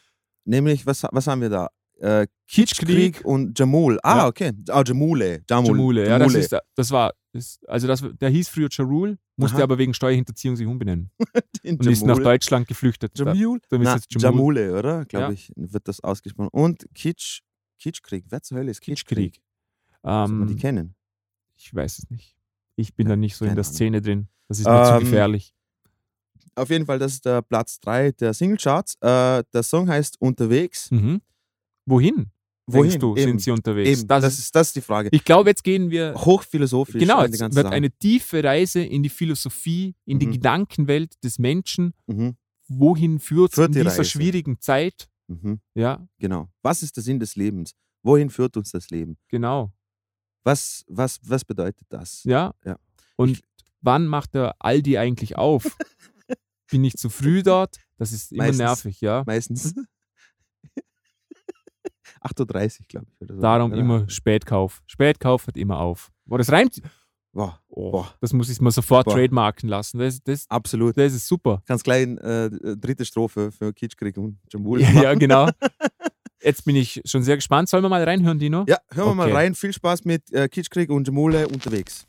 Nämlich, 0.44 0.86
was, 0.86 1.04
was 1.10 1.26
haben 1.28 1.42
wir 1.42 1.50
da? 1.50 1.70
Äh, 2.00 2.28
Kitschkrieg, 2.48 3.16
Krieg 3.16 3.26
und 3.26 3.58
Jamul. 3.58 3.98
Ah, 4.04 4.28
okay. 4.28 4.52
Ah, 4.70 4.84
Jamule. 4.86 5.44
Jamul. 5.50 5.68
Jamule. 5.68 6.08
Ja, 6.08 6.20
das, 6.20 6.34
ist, 6.34 6.56
das 6.76 6.92
war, 6.92 7.14
das, 7.34 7.60
also 7.68 7.88
das, 7.88 8.04
der 8.20 8.30
hieß 8.30 8.50
früher 8.50 8.68
Jarul, 8.72 9.18
musste 9.38 9.58
Aha. 9.58 9.64
aber 9.64 9.78
wegen 9.78 9.94
Steuerhinterziehung 9.94 10.56
sich 10.56 10.68
umbenennen. 10.68 11.12
Und 11.66 11.86
ist 11.86 12.04
nach. 12.06 12.18
Deutschland 12.20 12.68
geflüchtet. 12.68 13.18
Da- 13.20 13.34
Jamul? 13.34 13.58
Ist 13.60 13.68
Na, 13.72 13.98
Jamul. 14.10 14.22
Jamule, 14.58 14.78
oder? 14.80 15.06
Glaube 15.06 15.26
Ja. 15.28 15.32
ich, 15.32 15.52
wird 15.56 15.88
das 15.88 16.00
ausgesprochen. 16.02 16.50
Und 16.52 16.86
Kitsch, 16.94 17.42
Kitschkrieg. 17.80 18.26
Wer 18.30 18.42
zur 18.42 18.58
Hölle 18.58 18.72
ist 18.72 18.82
Kitschkrieg? 18.82 19.34
Kitschkrieg. 19.34 19.44
Man 20.04 20.48
die 20.48 20.54
Ähm, 20.54 20.60
kennen? 20.60 20.96
ich 21.56 21.74
weiß 21.74 22.00
es 22.00 22.10
nicht. 22.10 22.36
Ich 22.76 22.96
bin 22.96 23.08
Ja, 23.08 23.12
da 23.12 23.16
nicht 23.18 23.36
so 23.36 23.46
in 23.46 23.56
der 23.56 23.64
Ahnung. 23.64 23.74
Szene 23.74 24.02
drin. 24.02 24.28
Das 24.48 24.60
ist 24.60 24.66
mir 24.68 24.84
zu 24.86 24.92
Ähm, 24.94 25.00
gefährlich. 25.02 25.54
Auf 26.56 26.70
jeden 26.70 26.86
Fall, 26.86 27.00
das 27.00 27.14
ist 27.14 27.26
der 27.26 27.42
Platz 27.42 27.80
3 27.80 28.12
der 28.12 28.34
Singlecharts. 28.34 28.96
Äh, 28.96 29.44
der 29.54 29.64
Song 29.64 29.88
heißt 29.88 30.20
Unterwegs. 30.20 30.92
Mhm. 30.92 31.22
Wohin? 31.86 32.32
Wohin? 32.74 33.00
Du, 33.00 33.16
Eben. 33.16 33.24
sind 33.30 33.42
sie 33.42 33.52
unterwegs? 33.52 34.00
Eben, 34.00 34.08
Das 34.08 34.24
das, 34.24 34.40
ist, 34.40 34.56
das 34.56 34.68
ist 34.68 34.76
die 34.76 34.82
Frage. 34.82 35.10
ich 35.12 35.24
glaube, 35.24 35.50
jetzt 35.50 35.64
gehen 35.64 35.90
wir. 35.90 36.14
Hochphilosophisch. 36.16 37.00
Genau, 37.00 37.26
die 37.28 37.34
es 37.34 37.40
ganze 37.40 37.56
wird 37.56 37.66
Sache. 37.68 37.76
eine 37.76 37.92
tiefe 37.92 38.44
Reise 38.44 38.82
in 38.84 39.04
die 39.04 39.10
Philosophie, 39.10 39.96
in 40.06 40.20
die 40.20 40.28
Mhm. 40.28 40.32
Gedankenwelt 40.34 41.24
des 41.24 41.40
Menschen. 41.40 41.94
Mhm, 42.08 42.36
Wohin 42.68 43.20
führt 43.20 43.52
es 43.54 43.58
in 43.58 43.72
die 43.72 43.80
dieser 43.80 43.90
Reise. 43.92 44.06
schwierigen 44.06 44.60
Zeit? 44.60 45.08
mhm, 45.28 45.60
Ja, 45.76 46.06
genau. 46.20 46.50
Was 46.62 46.84
ist 46.84 46.96
der 46.96 47.04
Sinn 47.04 47.20
des 47.20 47.36
Lebens? 47.36 47.74
Wohin 48.04 48.30
führt 48.30 48.56
uns 48.58 48.72
das 48.72 48.90
Leben? 48.90 49.18
genau. 49.28 49.72
Was, 50.44 50.84
was, 50.88 51.20
was 51.24 51.46
bedeutet 51.46 51.86
das? 51.90 52.24
Ja. 52.24 52.54
Ja. 52.66 52.76
Und 53.16 53.32
Ich- 53.32 53.44
wann 53.82 54.08
macht 54.08 54.34
der 54.34 54.56
Aldi 54.60 54.98
eigentlich 54.98 55.38
auf? 55.38 55.78
Bin 56.72 56.84
ich 56.84 56.96
zu 56.98 57.10
früh 57.10 57.44
dort? 57.44 57.78
Das 57.98 58.12
ist 58.12 58.32
immer 58.32 58.46
Meistens. 58.46 58.58
nervig, 58.58 59.02
ja. 59.02 59.24
Meistens 59.28 59.76
8.30 62.24 62.80
Uhr, 62.82 62.86
glaube 62.88 63.08
ich. 63.20 63.28
So. 63.28 63.40
Darum 63.42 63.72
Oder? 63.72 63.82
immer 63.82 64.10
Spätkauf. 64.10 64.82
Spätkauf 64.88 65.48
hat 65.48 65.58
immer 65.58 65.80
auf. 65.80 66.12
Boah, 66.26 66.38
das 66.38 66.52
reimt. 66.52 66.82
Boah, 67.34 67.60
Oh, 67.70 67.92
Boah. 67.92 68.14
Das 68.20 68.34
muss 68.34 68.50
ich 68.50 68.60
mir 68.60 68.72
sofort 68.72 69.06
Boah. 69.06 69.14
trademarken 69.16 69.70
lassen. 69.70 70.00
Das, 70.00 70.22
das, 70.22 70.46
absolut. 70.50 70.98
das 70.98 71.14
ist 71.14 71.28
super. 71.28 71.62
Ganz 71.66 71.82
klein, 71.84 72.18
äh, 72.18 72.50
dritte 72.78 73.06
Strophe 73.06 73.52
für 73.52 73.72
Kitschkrieg 73.74 74.18
und 74.18 74.38
Jambul. 74.52 74.82
Ja, 74.82 74.92
ja, 75.04 75.14
genau. 75.14 75.50
Jetzt 76.44 76.66
bin 76.66 76.76
ich 76.76 77.02
schon 77.06 77.22
sehr 77.24 77.36
gespannt. 77.36 77.70
Sollen 77.70 77.84
wir 77.84 77.90
mal 77.90 78.04
reinhören, 78.04 78.40
Dino? 78.40 78.66
Ja, 78.68 78.78
hören 78.92 79.10
wir 79.10 79.16
mal 79.16 79.28
Okay. 79.28 79.36
rein. 79.36 79.56
Viel 79.56 79.72
Spaß 79.74 80.06
mit 80.06 80.32
äh, 80.34 80.50
Kitschkrieg 80.50 80.90
und 80.90 81.08
Jamule 81.08 81.48
unterwegs. 81.48 82.08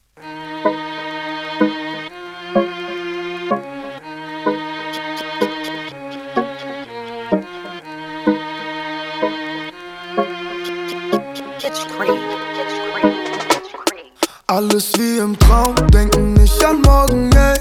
Alles 14.52 14.92
wie 14.98 15.16
im 15.16 15.38
Traum, 15.38 15.74
denken 15.94 16.34
nicht 16.34 16.62
an 16.62 16.82
morgen, 16.82 17.30
ey. 17.34 17.56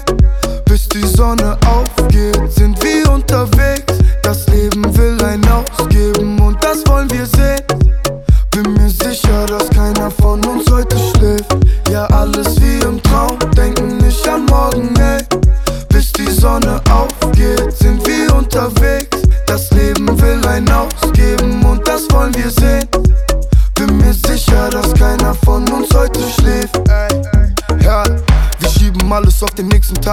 Bis 0.66 0.86
die 0.90 1.06
Sonne 1.06 1.56
aufgeht, 1.66 2.38
sind 2.52 2.84
wir 2.84 3.10
unterwegs. 3.10 3.94
Das 4.22 4.46
Leben 4.48 4.84
will 4.94 5.16
ein 5.24 5.40
ausgeben 5.48 6.38
und 6.38 6.62
das 6.62 6.86
wollen 6.86 7.10
wir 7.10 7.24
sehen. 7.24 7.71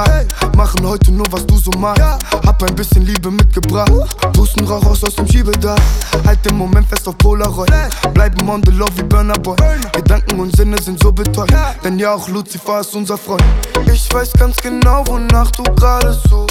Tag. 0.03 0.55
Machen 0.55 0.85
heute 0.85 1.12
nur, 1.12 1.25
was 1.31 1.45
du 1.45 1.57
so 1.57 1.71
magst. 1.77 2.01
Hab 2.45 2.62
ein 2.63 2.75
bisschen 2.75 3.05
Liebe 3.05 3.31
mitgebracht. 3.31 3.91
Pusten 4.33 4.65
Rauch 4.67 4.85
raus 4.85 5.03
aus 5.03 5.15
dem 5.15 5.27
Schiebedach. 5.27 5.77
Halt 6.25 6.43
den 6.45 6.57
Moment 6.57 6.88
fest 6.88 7.07
auf 7.07 7.17
Polaroid. 7.17 7.71
Bleiben 8.13 8.49
on 8.49 8.62
the 8.65 8.71
love 8.71 8.91
wie 8.95 9.03
Burner 9.03 9.38
Boy. 9.39 9.55
Gedanken 9.93 10.39
und 10.39 10.55
Sinne 10.55 10.81
sind 10.81 11.01
so 11.01 11.12
betäubt. 11.12 11.53
Denn 11.83 11.99
ja, 11.99 12.13
auch 12.13 12.27
Lucifer 12.29 12.81
ist 12.81 12.95
unser 12.95 13.17
Freund. 13.17 13.43
Ich 13.91 14.13
weiß 14.13 14.33
ganz 14.33 14.55
genau, 14.57 15.03
wonach 15.07 15.51
du 15.51 15.63
gerade 15.75 16.17
so. 16.29 16.45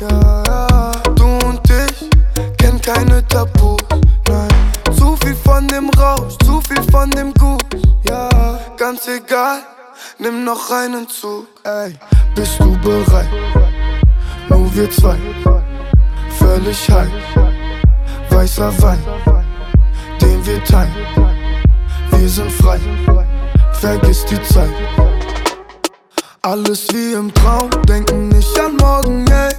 Du 1.15 1.25
und 1.47 1.61
ich 1.71 2.11
kennen 2.59 2.81
keine 2.81 3.27
Tabus. 3.29 3.79
Zu 4.97 5.17
viel 5.23 5.37
von 5.37 5.67
dem 5.69 5.91
Rausch, 5.91 6.37
zu 6.45 6.61
viel 6.63 6.83
von 6.91 7.11
dem 7.11 7.33
Gut. 7.35 7.65
Ja, 8.09 8.59
ganz 8.77 9.07
egal, 9.07 9.61
nimm 10.19 10.45
noch 10.45 10.71
einen 10.71 11.09
Zug. 11.09 11.47
Ey, 11.65 11.95
bist 12.35 12.59
du 12.61 12.77
bereit? 12.79 13.29
Nur 14.49 14.75
wir 14.75 14.91
zwei, 14.91 15.17
völlig 16.39 16.91
high. 16.91 17.09
Weißer 18.31 18.73
Wein, 18.83 18.99
den 20.21 20.45
wir 20.47 20.63
teilen. 20.65 20.95
Wir 22.11 22.29
sind 22.29 22.51
frei, 22.53 22.79
vergiss 23.73 24.25
die 24.27 24.43
Zeit. 24.43 24.71
Alles 26.43 26.87
wie 26.93 27.13
im 27.13 27.33
Traum, 27.35 27.71
denken 27.89 28.29
nicht 28.29 28.59
an 28.61 28.77
morgen, 28.77 29.27
ey. 29.31 29.55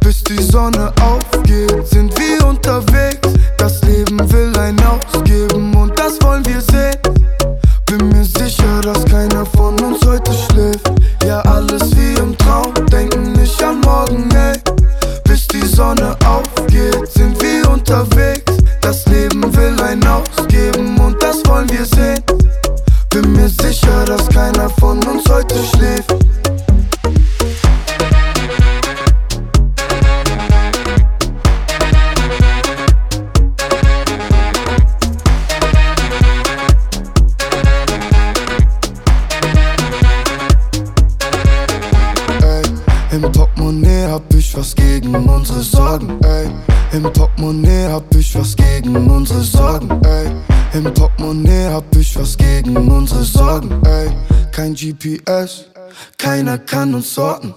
Bis 0.00 0.22
die 0.24 0.42
Sonne 0.42 0.92
aufgeht, 1.00 1.86
sind 1.86 2.18
wir 2.18 2.46
unterwegs. 2.46 3.28
Das 3.56 3.82
Leben 3.82 4.18
will 4.32 4.56
ein 4.58 4.76
ausgeben 4.84 5.74
und 5.76 5.98
das 5.98 6.20
wollen 6.22 6.44
wir 6.46 6.60
sehen. 6.60 7.17
Sonne 15.78 16.16
aufgeht, 16.26 17.06
sind 17.06 17.40
wir 17.40 17.70
unterwegs. 17.70 18.52
Das 18.80 19.06
Leben 19.06 19.44
will 19.56 19.80
ein 19.80 20.04
ausgeben 20.08 20.98
und 20.98 21.22
das 21.22 21.36
wollen 21.46 21.70
wir 21.70 21.84
sehen. 21.84 22.20
Bin 23.10 23.32
mir 23.32 23.48
sicher, 23.48 24.04
dass 24.04 24.28
keiner 24.28 24.68
von 24.80 24.98
uns 25.06 25.22
heute 25.30 25.54
schläft. 25.76 26.16
Im 46.98 47.04
Portemonnaie 47.12 47.86
hab 47.92 48.12
ich 48.12 48.34
was 48.34 48.56
gegen 48.56 49.08
unsere 49.08 49.40
Sorgen, 49.40 49.88
ey. 50.04 50.32
Im 50.72 50.92
Portemonnaie 50.92 51.68
hab 51.70 51.84
ich 51.94 52.18
was 52.18 52.36
gegen 52.36 52.76
unsere 52.76 53.22
Sorgen, 53.22 53.70
ey. 53.86 54.10
Kein 54.50 54.74
GPS, 54.74 55.66
keiner 56.16 56.58
kann 56.58 56.92
uns 56.92 57.14
sorten. 57.14 57.54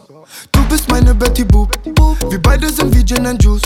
Du 0.51 0.63
bist 0.69 0.88
meine 0.91 1.15
Betty 1.15 1.43
Boop, 1.43 1.71
wir 2.30 2.39
beide 2.39 2.69
sind 2.69 2.95
wie 2.95 3.04
Gin 3.04 3.25
and 3.25 3.43
Juice. 3.43 3.63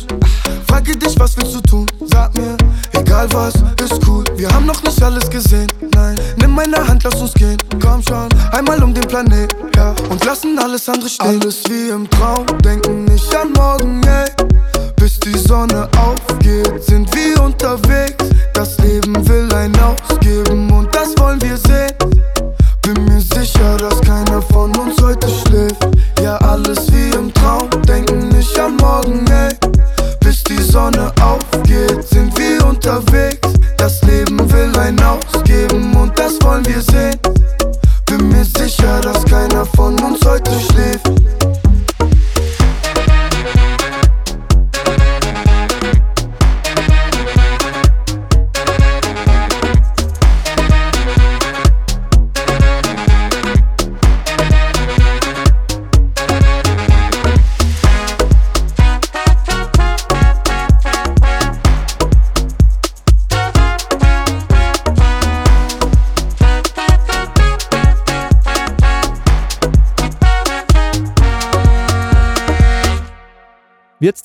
Frage 0.69 0.95
dich, 0.95 1.19
was 1.19 1.35
willst 1.35 1.55
du 1.55 1.59
tun? 1.59 1.85
Sag 2.09 2.33
mir, 2.37 2.55
egal 2.93 3.27
was, 3.33 3.55
ist 3.83 3.99
cool. 4.07 4.23
Wir 4.37 4.47
haben 4.51 4.65
noch 4.65 4.81
nicht 4.81 5.03
alles 5.03 5.29
gesehen, 5.29 5.67
nein. 5.93 6.17
Nimm 6.37 6.51
meine 6.55 6.87
Hand, 6.87 7.03
lass 7.03 7.19
uns 7.19 7.33
gehen. 7.33 7.57
Komm 7.81 8.01
schon, 8.01 8.29
einmal 8.53 8.81
um 8.81 8.93
den 8.93 9.05
Planet, 9.09 9.53
ja. 9.75 9.93
Und 10.09 10.23
lassen 10.23 10.57
alles 10.57 10.87
andere 10.87 11.09
stehen. 11.09 11.41
Alles 11.41 11.63
wie 11.67 11.89
im 11.89 12.09
Traum, 12.11 12.45
denken 12.63 13.03
nicht 13.03 13.35
an 13.35 13.51
morgen, 13.51 14.01
ey. 14.07 14.45
Bis 15.05 15.19
die 15.19 15.37
Sonne 15.37 15.87
aufgeht, 15.99 16.83
sind 16.83 17.07
wir 17.15 17.43
unterwegs. 17.43 18.25
Das 18.55 18.75
Leben 18.79 19.15
will 19.27 19.47
ein 19.53 19.71
ausgeben 19.79 20.67
und 20.71 20.94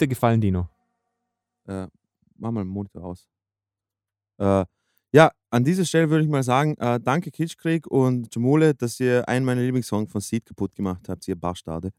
dir 0.00 0.08
gefallen, 0.08 0.40
Dino? 0.40 0.68
Äh, 1.66 1.86
mach 2.36 2.50
mal 2.50 2.64
den 2.64 2.68
Monitor 2.68 3.04
aus. 3.04 3.28
Äh, 4.38 4.64
ja, 5.12 5.32
an 5.50 5.64
dieser 5.64 5.84
Stelle 5.84 6.08
würde 6.10 6.24
ich 6.24 6.30
mal 6.30 6.42
sagen, 6.42 6.76
äh, 6.78 7.00
danke 7.00 7.30
Kitschkrieg 7.30 7.86
und 7.86 8.34
Jamule, 8.34 8.74
dass 8.74 9.00
ihr 9.00 9.28
einen 9.28 9.44
meiner 9.44 9.60
Lieblingssongs 9.62 10.10
von 10.10 10.20
Seed 10.20 10.46
kaputt 10.46 10.74
gemacht 10.74 11.08
habt, 11.08 11.26
ihr 11.26 11.36
Bastade. 11.36 11.90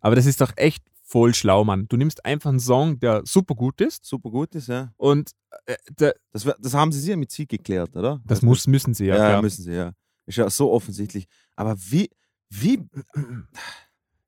Aber 0.00 0.14
das 0.14 0.26
ist 0.26 0.40
doch 0.40 0.52
echt 0.56 0.84
voll 1.02 1.34
schlau, 1.34 1.64
Mann. 1.64 1.86
Du 1.88 1.96
nimmst 1.96 2.24
einfach 2.24 2.50
einen 2.50 2.60
Song, 2.60 2.98
der 3.00 3.22
super 3.24 3.54
gut 3.54 3.80
ist 3.80 4.04
Super 4.04 4.30
gut 4.30 4.54
ist, 4.54 4.68
ja. 4.68 4.92
und 4.96 5.32
äh, 5.66 5.76
der, 5.98 6.14
Das, 6.32 6.44
das 6.44 6.74
haben 6.74 6.92
sie 6.92 7.00
sicher 7.00 7.16
mit 7.16 7.30
Seed 7.30 7.48
geklärt, 7.48 7.96
oder? 7.96 8.20
das 8.24 8.42
muss, 8.42 8.66
müssen 8.66 8.94
sie 8.94 9.06
ja. 9.06 9.16
Ja, 9.16 9.28
klar. 9.30 9.42
müssen 9.42 9.62
sie, 9.62 9.72
ja. 9.72 9.92
Ist 10.26 10.38
ja 10.38 10.48
so 10.50 10.72
offensichtlich. 10.72 11.26
Aber 11.54 11.76
wie, 11.78 12.10
wie. 12.50 12.88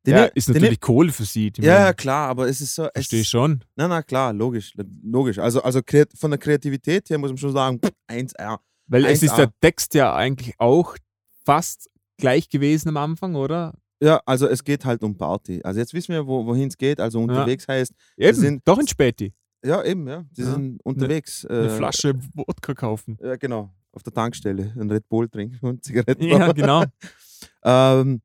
Den 0.08 0.16
ja, 0.16 0.22
ne- 0.24 0.30
ist 0.34 0.48
den 0.48 0.54
ne- 0.54 0.60
natürlich 0.60 0.80
Kohle 0.80 1.12
für 1.12 1.24
sie. 1.24 1.48
ich 1.48 1.58
Ja, 1.64 1.72
meine, 1.74 1.84
ja, 1.86 1.92
klar, 1.92 2.28
aber 2.30 2.48
es 2.48 2.60
ist 2.60 2.74
so. 2.74 2.88
Verstehe 2.94 3.20
ist, 3.20 3.28
schon. 3.28 3.62
Na, 3.76 3.88
na, 3.88 4.02
klar, 4.02 4.32
logisch. 4.32 4.72
Logisch. 5.02 5.38
Also, 5.38 5.62
also 5.62 5.80
von 6.16 6.30
der 6.30 6.38
Kreativität 6.38 7.10
her 7.10 7.18
muss 7.18 7.30
man 7.30 7.36
schon 7.38 7.52
sagen, 7.52 7.78
1R. 8.10 8.58
Weil 8.86 9.04
es 9.04 9.22
ist 9.22 9.32
1A. 9.32 9.36
der 9.36 9.50
Text 9.60 9.92
ja 9.94 10.14
eigentlich 10.14 10.54
auch 10.58 10.96
fast 11.44 11.90
gleich 12.16 12.48
gewesen 12.48 12.88
am 12.88 12.96
Anfang, 12.96 13.34
oder? 13.34 13.74
Ja, 14.02 14.20
also 14.24 14.46
es 14.46 14.64
geht 14.64 14.84
halt 14.84 15.02
um 15.02 15.16
Party. 15.16 15.60
Also 15.62 15.80
jetzt 15.80 15.92
wissen 15.92 16.12
wir, 16.14 16.26
wo, 16.26 16.46
wohin 16.46 16.68
es 16.68 16.76
geht. 16.78 17.00
Also 17.00 17.20
unterwegs 17.20 17.68
heißt, 17.68 17.92
Eben, 18.16 18.38
sind- 18.38 18.62
doch 18.66 18.78
in 18.78 18.86
Späti. 18.88 19.34
ja 19.64 19.82
eben, 19.84 20.06
ja, 20.08 20.24
sie 20.32 20.42
Ja. 20.42 20.52
sind 20.52 20.80
unterwegs. 20.84 21.44
Eine 21.44 21.66
äh, 21.66 21.68
Flasche 21.70 22.14
Wodka 22.34 22.72
kaufen. 22.74 23.18
Ja, 23.22 23.36
genau. 23.36 23.74
Auf 23.92 24.02
der 24.04 24.12
Tankstelle 24.12 24.72
ein 24.78 24.90
Red 24.90 25.08
Bull 25.08 25.28
trinken 25.28 25.58
und 25.66 25.84
Zigaretten. 25.84 26.22
Ja, 26.24 26.52
genau. 26.52 26.84
ähm, 27.64 28.20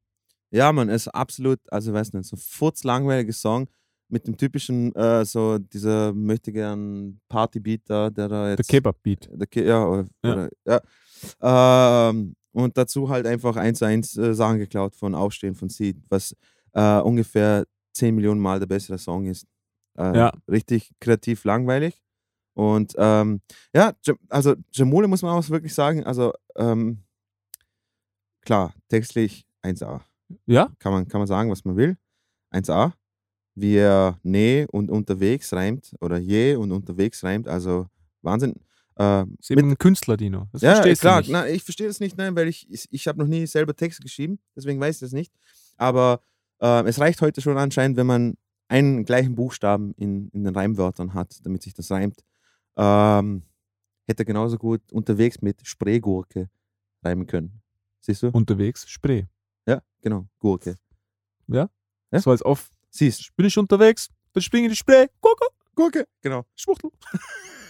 ja, 0.53 0.71
man, 0.71 0.89
es 0.89 1.07
ist 1.07 1.13
absolut, 1.15 1.59
also 1.71 1.91
ich 1.91 1.95
weiß 1.95 2.13
nicht, 2.13 2.25
so 2.27 2.35
furzlangweiliger 2.37 3.33
Song 3.33 3.67
mit 4.09 4.27
dem 4.27 4.37
typischen, 4.37 4.93
äh, 4.95 5.25
so 5.25 5.57
dieser 5.57 6.13
möchte 6.13 6.51
gern 6.51 7.19
Partybeat 7.29 7.81
da, 7.85 8.09
der 8.09 8.27
da 8.27 8.43
Der 8.45 8.55
jetzt. 8.57 8.69
Kebab-Beat. 8.69 9.29
Der 9.33 9.47
Ke 9.47 9.65
ja, 9.65 9.85
oder, 9.87 10.05
Ja. 10.23 10.33
Oder, 10.33 10.49
ja. 11.41 12.09
Ähm, 12.09 12.35
und 12.51 12.77
dazu 12.77 13.09
halt 13.09 13.25
einfach 13.25 13.55
eins 13.55 13.79
zu 13.79 13.85
eins 13.85 14.15
äh, 14.17 14.35
Sachen 14.35 14.59
geklaut 14.59 14.95
von 14.95 15.15
Aufstehen 15.15 15.55
von 15.55 15.69
Seed, 15.69 15.97
was 16.09 16.35
äh, 16.73 16.99
ungefähr 16.99 17.65
10 17.93 18.13
Millionen 18.13 18.39
Mal 18.41 18.59
der 18.59 18.67
bessere 18.67 18.97
Song 18.99 19.25
ist. 19.25 19.47
Äh, 19.97 20.15
Ja. 20.17 20.31
Richtig 20.47 20.91
kreativ 20.99 21.43
langweilig. 21.45 21.99
Und 22.55 22.93
ähm, 22.97 23.41
ja, 23.73 23.93
Ja- 24.05 24.13
also 24.29 24.53
Jamule 24.71 25.07
muss 25.07 25.23
man 25.23 25.31
auch 25.35 25.49
wirklich 25.49 25.73
sagen, 25.73 26.03
also 26.03 26.33
ähm, 26.55 26.99
klar, 28.41 28.73
textlich 28.89 29.47
1A. 29.63 30.01
Ja? 30.45 30.71
Kann 30.79 30.91
man, 30.91 31.07
kann 31.07 31.19
man 31.19 31.27
sagen, 31.27 31.49
was 31.49 31.65
man 31.65 31.75
will. 31.75 31.97
1A. 32.51 32.93
Wie 33.55 33.75
er 33.75 34.19
nee 34.23 34.65
und 34.71 34.89
unterwegs 34.89 35.53
reimt 35.53 35.93
oder 35.99 36.17
je 36.17 36.55
und 36.55 36.71
unterwegs 36.71 37.23
reimt, 37.23 37.47
also 37.47 37.87
Wahnsinn. 38.21 38.55
Äh, 38.95 39.25
Ist 39.39 39.51
eben 39.51 39.69
ein 39.69 39.77
Künstler, 39.77 40.17
Dino. 40.17 40.47
Das 40.51 40.61
ja, 40.61 40.73
verstehst 40.75 41.01
klar. 41.01 41.21
du 41.21 41.27
nicht. 41.27 41.31
Na, 41.31 41.47
ich 41.47 41.63
verstehe 41.63 41.87
das 41.87 41.99
nicht, 41.99 42.17
nein, 42.17 42.35
weil 42.35 42.47
ich, 42.47 42.69
ich, 42.71 42.87
ich 42.91 43.07
habe 43.07 43.19
noch 43.19 43.27
nie 43.27 43.45
selber 43.45 43.75
Texte 43.75 44.01
geschrieben, 44.01 44.39
deswegen 44.55 44.79
weiß 44.79 44.95
ich 44.95 45.01
das 45.01 45.11
nicht. 45.11 45.31
Aber 45.77 46.21
äh, 46.59 46.83
es 46.87 46.99
reicht 46.99 47.21
heute 47.21 47.41
schon 47.41 47.57
anscheinend, 47.57 47.97
wenn 47.97 48.07
man 48.07 48.37
einen 48.67 49.05
gleichen 49.05 49.35
Buchstaben 49.35 49.93
in, 49.97 50.29
in 50.29 50.43
den 50.43 50.55
Reimwörtern 50.55 51.13
hat, 51.13 51.45
damit 51.45 51.61
sich 51.63 51.73
das 51.73 51.91
reimt. 51.91 52.23
Ähm, 52.75 53.43
hätte 54.07 54.25
genauso 54.25 54.57
gut 54.57 54.81
unterwegs 54.91 55.41
mit 55.41 55.65
Spreegurke 55.65 56.49
reimen 57.03 57.27
können. 57.27 57.61
Siehst 57.99 58.23
du? 58.23 58.29
Unterwegs, 58.29 58.89
Spree. 58.89 59.25
Ja, 60.03 60.09
genau, 60.09 60.27
Gurke. 60.39 60.75
Ja? 61.47 61.69
So 62.19 62.31
als 62.31 62.43
oft. 62.43 62.71
Siehst 62.89 63.35
Bin 63.35 63.47
ich 63.47 63.57
unterwegs, 63.57 64.09
dann 64.33 64.41
springe 64.43 64.63
ich 64.63 64.65
in 64.65 64.71
die 64.73 64.77
Spree. 64.77 65.07
Gucke, 65.19 65.47
Gurke, 65.75 66.07
genau. 66.21 66.45
Schwuchtel. 66.55 66.91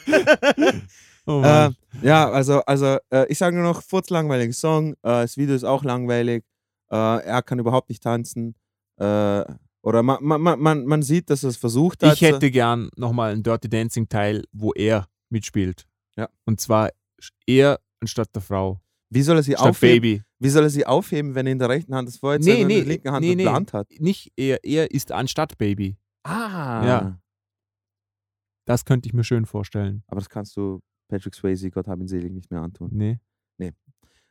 oh. 1.25 1.41
Äh, 1.43 1.71
ja, 2.01 2.29
also, 2.29 2.59
also 2.65 2.97
äh, 3.09 3.25
ich 3.29 3.37
sage 3.37 3.55
nur 3.55 3.63
noch, 3.65 3.81
furzlangweiliger 3.81 4.51
Song. 4.53 4.93
Äh, 4.95 4.95
das 5.23 5.37
Video 5.37 5.55
ist 5.55 5.63
auch 5.63 5.83
langweilig. 5.83 6.43
Äh, 6.91 6.95
er 6.95 7.41
kann 7.41 7.59
überhaupt 7.59 7.87
nicht 7.89 8.03
tanzen. 8.03 8.55
Äh, 8.97 9.45
oder 9.81 10.03
man, 10.03 10.23
man, 10.23 10.41
man- 10.41 10.59
man, 10.59 10.85
man 10.85 11.01
sieht, 11.03 11.29
dass 11.29 11.43
er 11.43 11.49
es 11.49 11.57
versucht 11.57 12.03
hat. 12.03 12.13
ich 12.13 12.21
hätte 12.21 12.51
gern 12.51 12.89
nochmal 12.95 13.31
einen 13.31 13.43
Dirty 13.43 13.69
Dancing 13.69 14.09
Teil, 14.09 14.43
wo 14.51 14.73
er 14.73 15.07
mitspielt. 15.29 15.87
Ja. 16.17 16.29
Und 16.45 16.59
zwar 16.59 16.89
er 17.47 17.79
anstatt 18.01 18.33
der 18.35 18.41
Frau. 18.41 18.81
Wie 19.13 19.21
soll 19.21 19.37
er 19.37 19.43
sie 19.43 19.53
Statt 19.53 19.69
aufheben? 19.69 20.01
Baby. 20.01 20.23
Wie 20.39 20.49
soll 20.49 20.63
er 20.63 20.69
sie 20.69 20.85
aufheben, 20.85 21.35
wenn 21.35 21.45
er 21.45 21.51
in 21.53 21.59
der 21.59 21.69
rechten 21.69 21.93
Hand 21.95 22.07
das 22.07 22.17
Feuerzeug 22.17 22.45
Nee, 22.53 22.61
und 22.61 22.67
nee, 22.67 22.73
in 22.79 22.79
der 22.85 22.87
linken 22.93 23.11
Hand 23.11 23.25
nee, 23.25 23.35
nee. 23.35 23.43
geplant 23.43 23.73
hat? 23.73 23.87
Nicht 23.99 24.31
er, 24.35 24.63
er 24.63 24.91
ist 24.91 25.11
anstatt 25.11 25.57
Baby. 25.57 25.97
Ah. 26.23 26.85
Ja. 26.85 27.19
Das 28.65 28.85
könnte 28.85 29.07
ich 29.07 29.13
mir 29.13 29.23
schön 29.23 29.45
vorstellen. 29.45 30.03
Aber 30.07 30.19
das 30.19 30.29
kannst 30.29 30.55
du 30.55 30.81
Patrick 31.09 31.35
Swayze, 31.35 31.69
Gott 31.69 31.87
hab 31.87 31.99
ihn 31.99 32.07
selig, 32.07 32.31
nicht 32.31 32.49
mehr 32.49 32.61
antun. 32.61 32.89
Nee. 32.93 33.19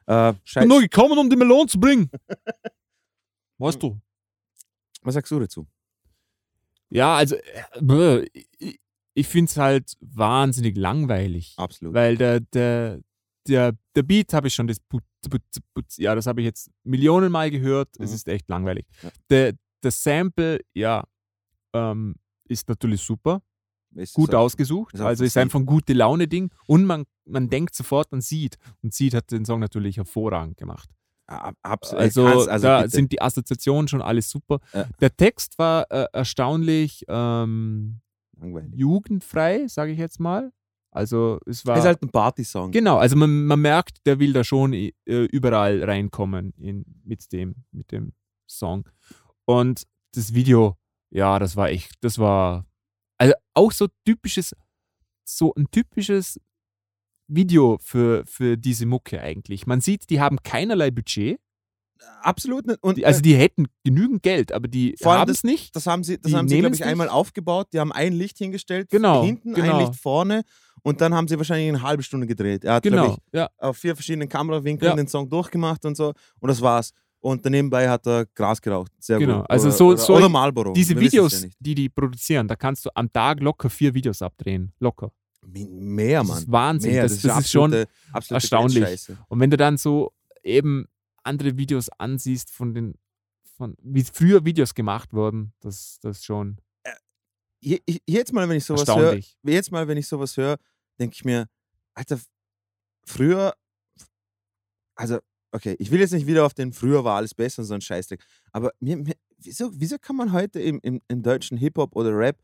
Äh, 0.07 0.33
Ich 0.45 0.55
bin 0.55 0.69
nur 0.69 0.81
gekommen, 0.81 1.17
um 1.19 1.31
die 1.31 1.37
Melone 1.37 1.67
zu 1.69 1.79
bringen. 1.79 2.11
Weißt 3.59 3.83
du? 3.83 4.01
was 5.03 5.15
sagst 5.15 5.31
du 5.31 5.39
dazu? 5.41 5.67
Ja, 6.91 7.17
also 7.17 7.37
äh, 7.37 8.27
ich 9.15 9.29
finde 9.29 9.49
es 9.51 9.57
halt 9.57 9.95
wahnsinnig 10.01 10.77
langweilig. 10.77 11.55
Absolut. 11.57 11.95
Weil 11.95 12.17
der, 12.17 12.41
der, 12.41 13.01
der, 13.49 13.73
der 13.95 14.03
Beat 14.03 14.33
habe 14.33 14.49
ich 14.49 14.55
schon, 14.55 14.67
das 14.67 14.79
Putz, 14.81 15.05
Putz, 15.29 15.59
Putz, 15.75 15.97
ja, 15.99 16.15
das 16.15 16.27
habe 16.27 16.41
ich 16.41 16.45
jetzt 16.47 16.71
Millionen 16.85 17.31
Mal 17.31 17.51
gehört. 17.51 17.89
Es 17.99 18.11
Mhm. 18.11 18.15
ist 18.17 18.29
echt 18.29 18.49
langweilig. 18.49 18.87
Ja. 19.03 19.11
Der, 19.31 19.53
der 19.83 19.91
Sample, 19.91 20.61
ja, 20.75 21.05
ähm, 21.75 22.17
ist 22.49 22.69
natürlich 22.69 23.01
super, 23.03 23.43
Ist 23.95 24.15
gut 24.15 24.35
ausgesucht. 24.35 24.95
ist 24.95 25.01
also 25.01 25.25
ist 25.25 25.37
einfach 25.37 25.59
ein 25.61 25.67
gute 25.67 25.93
Laune-Ding. 25.93 26.51
Und 26.67 26.85
man, 26.85 27.05
man 27.25 27.49
denkt 27.49 27.75
sofort 27.75 28.13
an 28.13 28.21
Seed. 28.21 28.57
Und 28.83 28.93
Seed 28.95 29.15
hat 29.15 29.31
den 29.31 29.45
Song 29.45 29.61
natürlich 29.61 29.97
hervorragend 29.97 30.57
gemacht. 30.57 30.89
Ab- 31.27 31.57
abs- 31.63 31.95
Also, 31.95 32.27
also 32.27 32.67
da 32.67 32.79
bitte. 32.83 32.91
sind 32.91 33.13
die 33.13 33.23
Assoziationen 33.23 33.89
schon 33.89 34.03
alles 34.03 34.29
super. 34.29 34.59
Ja. 34.75 34.87
Der 35.01 35.17
Text 35.17 35.59
war 35.59 35.87
äh, 35.91 36.07
erstaunlich 36.13 37.05
ähm, 37.09 38.01
jugendfrei, 38.75 39.67
sage 39.69 39.93
ich 39.93 39.99
jetzt 39.99 40.21
mal. 40.21 40.53
Also 40.93 41.41
es 41.47 41.65
war 41.65 41.79
ist 41.79 41.85
halt 41.85 42.03
ein 42.03 42.11
Party-Song. 42.11 42.71
genau, 42.71 42.99
also 42.99 43.17
man, 43.17 43.47
man 43.47 43.61
merkt, 43.61 44.07
der 44.07 44.21
will 44.21 44.33
da 44.33 44.45
schon 44.45 44.75
äh, 44.75 44.93
überall 45.07 45.83
reinkommen 45.83 46.53
in, 46.59 46.85
mit 47.03 47.33
dem 47.33 47.57
mit 47.73 47.91
dem 47.93 48.13
Song. 48.47 48.89
Und 49.47 49.85
das 50.15 50.35
Video, 50.35 50.77
ja, 51.11 51.39
das 51.39 51.57
war 51.57 51.71
echt, 51.71 51.93
das 52.03 52.19
war 52.19 52.67
also 53.23 53.35
auch 53.55 53.73
so 53.73 53.89
typisches, 54.05 54.55
so 55.25 55.55
ein 55.55 55.71
typisches 55.71 56.41
Video 57.29 57.79
für, 57.81 58.27
für 58.27 58.57
diese 58.57 58.85
Mucke 58.85 59.21
eigentlich. 59.21 59.67
Man 59.67 59.81
sieht, 59.81 60.11
die 60.11 60.21
haben 60.21 60.43
keinerlei 60.43 60.91
Budget. 60.91 61.41
Absolut 62.23 62.67
nicht. 62.67 62.83
Und 62.83 62.99
Die, 62.99 63.07
also 63.07 63.21
die 63.21 63.35
hätten 63.35 63.67
genügend 63.85 64.23
Geld, 64.23 64.53
aber 64.53 64.69
die 64.69 64.95
haben 65.05 65.31
es 65.31 65.43
nicht. 65.45 65.75
Das 65.75 65.87
haben 65.87 66.05
sie, 66.05 66.19
das 66.19 66.31
Die 66.31 66.37
haben 66.37 66.49
sie 66.49 66.59
glaube 66.61 66.75
ich, 66.77 66.85
einmal 66.85 67.09
nicht. 67.09 67.15
aufgebaut. 67.15 67.69
Die 67.73 67.81
haben 67.81 67.93
ein 67.93 68.13
Licht 68.13 68.39
hingestellt, 68.39 68.91
Genau, 68.91 69.25
hinten, 69.25 69.55
genau. 69.55 69.79
ein 69.79 69.87
Licht 69.87 70.01
vorne 70.01 70.43
und 70.83 71.01
dann 71.01 71.15
haben 71.15 71.27
sie 71.29 71.37
wahrscheinlich 71.37 71.69
eine 71.69 71.83
halbe 71.83 72.03
Stunde 72.03 72.27
gedreht. 72.27 72.65
Er 72.65 72.75
hat, 72.75 72.83
Genau, 72.85 73.05
glaube 73.07 73.23
ja. 73.33 73.47
ich, 73.57 73.63
auf 73.63 73.77
vier 73.77 73.95
verschiedenen 73.97 74.29
Kamerawinkeln 74.29 74.91
Ja. 74.91 74.97
den 74.97 75.09
Song 75.09 75.29
durchgemacht 75.29 75.85
und 75.85 75.97
so 75.97 76.13
und 76.41 76.49
das 76.49 76.61
war's. 76.61 76.93
Und 77.21 77.45
nebenbei 77.45 77.89
hat 77.89 78.05
er 78.07 78.27
Gras 78.35 78.61
geraucht. 78.61 78.91
Sehr 78.99 79.19
Genau, 79.19 79.39
gut. 79.43 79.51
also 79.51 79.69
oder, 79.69 79.77
so- 79.77 79.87
oder, 79.89 79.97
so- 79.99 80.17
oder 80.17 80.29
Marlboro. 80.29 80.73
Diese 80.73 80.95
Wir 80.95 81.03
Videos, 81.03 81.43
Ja 81.43 81.49
die 81.61 81.75
die 81.75 81.89
produzieren, 81.89 82.47
da 82.49 82.57
kannst 82.57 82.85
du 82.85 82.91
am 82.95 83.13
Tag 83.13 83.41
locker 83.41 83.71
vier 83.71 83.95
Videos 83.95 84.23
abdrehen. 84.23 84.73
Locker. 84.81 85.11
Me- 85.45 85.67
Mehr, 85.69 86.21
Das 86.21 86.29
Mann. 86.29 86.39
ist 86.39 86.53
Wahnsinn. 86.53 86.93
Mehr. 86.93 87.03
das, 87.03 87.21
das 87.21 87.39
ist 87.41 87.51
schon 87.51 87.65
absolute- 87.73 87.89
absolute 88.13 88.35
erstaunlich. 88.35 89.09
Und 89.29 89.41
wenn 89.41 89.51
du 89.51 89.57
dann 89.57 89.77
so 89.77 90.13
eben 90.45 90.87
andere 91.25 91.57
Videos 91.57 91.89
ansiehst 91.91 92.51
von 92.51 92.75
den, 92.75 92.95
von 93.57 93.77
wie 93.83 94.05
früher 94.05 94.45
Videos 94.45 94.75
gemacht 94.75 95.13
wurden, 95.13 95.53
das, 95.61 95.99
das 96.01 96.25
schon. 96.25 96.59
je- 97.61 97.83
jetzt 98.07 98.33
mal, 98.33 98.49
wenn 98.49 98.57
ich 98.57 98.65
sowas 98.65 98.87
höre, 99.01 99.13
jetzt 99.45 99.71
mal, 99.73 99.87
wenn 99.89 99.99
ich 99.99 100.09
sowas 100.09 100.37
höre, 100.37 100.57
denke 100.99 101.15
ich 101.15 101.25
mir, 101.25 101.47
Alter, 101.95 102.19
früher, 103.07 103.55
also, 104.97 105.19
okay, 105.53 105.77
ich 105.79 105.91
will 105.91 106.01
jetzt 106.01 106.13
nicht 106.13 106.27
wieder 106.27 106.45
auf 106.47 106.55
den 106.55 106.73
früher 106.73 107.05
war 107.05 107.17
alles 107.17 107.35
besser 107.35 107.63
und 107.63 107.67
so 107.67 107.75
ein 107.75 107.81
Scheißdreck, 107.81 108.25
aber 108.53 108.73
mir, 108.81 108.97
mir, 108.97 109.15
wieso, 109.39 109.71
wieso 109.75 109.99
kann 109.99 110.17
man 110.17 110.33
heute 110.33 110.61
im, 110.61 110.81
im, 110.83 111.01
im 111.09 111.23
deutschen 111.23 111.57
Hip-Hop 111.59 111.95
oder 111.97 112.17
Rap 112.17 112.41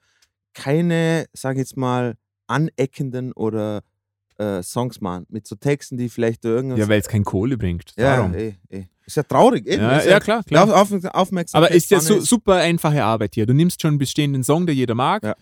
keine, 0.55 1.27
sag 1.33 1.53
ich 1.57 1.61
jetzt 1.61 1.77
mal, 1.77 2.17
aneckenden 2.47 3.33
oder 3.33 3.83
äh, 4.39 4.63
Songs 4.63 5.01
machen 5.01 5.27
mit 5.29 5.47
so 5.47 5.57
Texten, 5.57 5.97
die 5.99 6.09
vielleicht 6.09 6.45
irgendwas. 6.45 6.79
Ja, 6.79 6.89
weil 6.89 7.01
es 7.01 7.09
kein 7.09 7.25
Kohle 7.25 7.57
bringt. 7.59 7.93
ja, 7.97 8.17
Darum. 8.17 8.35
eh, 8.35 8.55
eh. 8.71 8.85
Ist 9.05 9.17
ja 9.17 9.23
traurig, 9.23 9.67
eben. 9.67 9.83
Ja, 9.83 9.97
ist 9.99 10.07
ja, 10.07 10.21
klar, 10.21 10.43
klar. 10.45 10.65
Auf, 10.65 10.93
auf, 10.93 11.05
Aufmerksamkeit. 11.15 11.71
Aber 11.71 11.75
ist 11.75 11.91
ja 11.91 11.99
su 12.01 12.21
super 12.21 12.57
einfache 12.57 13.03
Arbeit 13.03 13.35
hier. 13.35 13.47
Du 13.47 13.55
nimmst 13.55 13.81
schon 13.81 13.89
einen 13.93 13.99
bestehenden 13.99 14.45
Song, 14.45 14.67
der 14.67 14.75
jeder 14.75 14.95
mag, 14.95 15.23
Ja. 15.25 15.35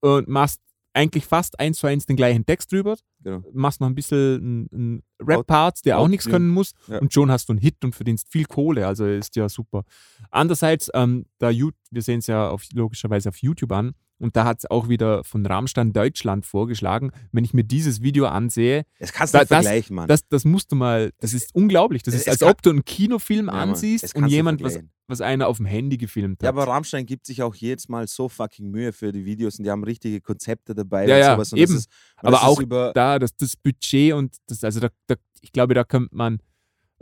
und 0.00 0.28
machst 0.28 0.60
eigentlich 0.92 1.24
fast 1.26 1.58
eins 1.60 1.78
zu 1.78 1.86
eins 1.86 2.06
den 2.06 2.16
gleichen 2.16 2.44
Text 2.46 2.72
drüber, 2.72 2.96
Genau. 3.22 3.42
machst 3.52 3.80
noch 3.80 3.86
ein 3.88 3.94
bisschen 3.94 4.68
einen 4.72 5.02
Rap-Part, 5.20 5.84
der 5.84 5.98
auch 5.98 6.08
nichts 6.08 6.26
können 6.28 6.48
muss, 6.48 6.72
Ja. 6.88 6.98
und 6.98 7.12
schon 7.12 7.30
hast 7.30 7.48
du 7.48 7.52
einen 7.52 7.60
Hit 7.60 7.84
und 7.84 7.94
verdienst 7.94 8.28
viel 8.28 8.44
Kohle. 8.44 8.86
Also 8.86 9.06
ist 9.06 9.36
ja 9.36 9.48
super. 9.48 9.84
Andererseits, 10.30 10.90
ähm, 10.94 11.26
da 11.38 11.50
wir 11.50 12.02
sehen 12.02 12.18
es 12.20 12.26
ja 12.28 12.48
auf, 12.50 12.64
logischerweise 12.72 13.28
auf 13.28 13.36
YouTube 13.38 13.72
an, 13.72 13.94
und 14.20 14.36
da 14.36 14.44
hat 14.44 14.58
es 14.60 14.70
auch 14.70 14.88
wieder 14.88 15.24
von 15.24 15.44
Rammstein 15.44 15.92
Deutschland 15.92 16.46
vorgeschlagen. 16.46 17.10
Wenn 17.32 17.42
ich 17.44 17.52
mir 17.54 17.64
dieses 17.64 18.02
Video 18.02 18.26
ansehe, 18.26 18.84
Das 18.98 19.12
kannst 19.12 19.34
Da- 19.34 19.40
du 19.40 19.46
das- 19.46 19.64
vergleichen, 19.64 19.96
Mann. 19.96 20.06
das, 20.08 20.20
das 20.28 20.44
musst 20.44 20.70
du 20.70 20.76
mal, 20.76 21.10
das 21.18 21.32
ist 21.32 21.54
unglaublich. 21.54 22.02
Das 22.02 22.14
Es- 22.14 22.20
ist, 22.20 22.26
es 22.26 22.32
als 22.34 22.40
kann- 22.40 22.50
ob 22.50 22.62
du 22.62 22.70
einen 22.70 22.84
Kinofilm 22.84 23.46
Ja, 23.46 23.52
ansiehst 23.54 24.14
und 24.14 24.26
jemand, 24.28 24.62
was, 24.62 24.78
was 25.08 25.20
einer 25.20 25.48
auf 25.48 25.56
dem 25.56 25.66
Handy 25.66 25.96
gefilmt 25.96 26.38
hat. 26.40 26.44
Ja, 26.44 26.50
aber 26.50 26.68
Rammstein 26.68 27.04
gibt 27.06 27.26
sich 27.26 27.42
auch 27.42 27.54
jedes 27.54 27.88
Mal 27.88 28.06
so 28.06 28.28
fucking 28.28 28.70
Mühe 28.70 28.92
für 28.92 29.10
die 29.10 29.24
Videos 29.24 29.58
und 29.58 29.64
die 29.64 29.70
haben 29.70 29.82
richtige 29.82 30.20
Konzepte 30.20 30.74
dabei 30.74 31.06
Ja, 31.08 31.14
und 31.16 31.20
ja, 31.20 31.34
sowas. 31.34 31.52
Und 31.52 31.58
eben. 31.58 31.72
Das 31.72 31.80
ist, 31.80 31.90
Aber 32.16 32.42
auch 32.44 32.62
da, 32.92 33.18
das, 33.18 33.34
das 33.34 33.56
Budget 33.56 34.12
und 34.12 34.36
das, 34.46 34.62
also 34.62 34.78
da, 34.80 34.88
da, 35.08 35.16
ich 35.40 35.50
glaube, 35.52 35.74
da 35.74 35.82
könnte 35.84 36.14
man 36.14 36.38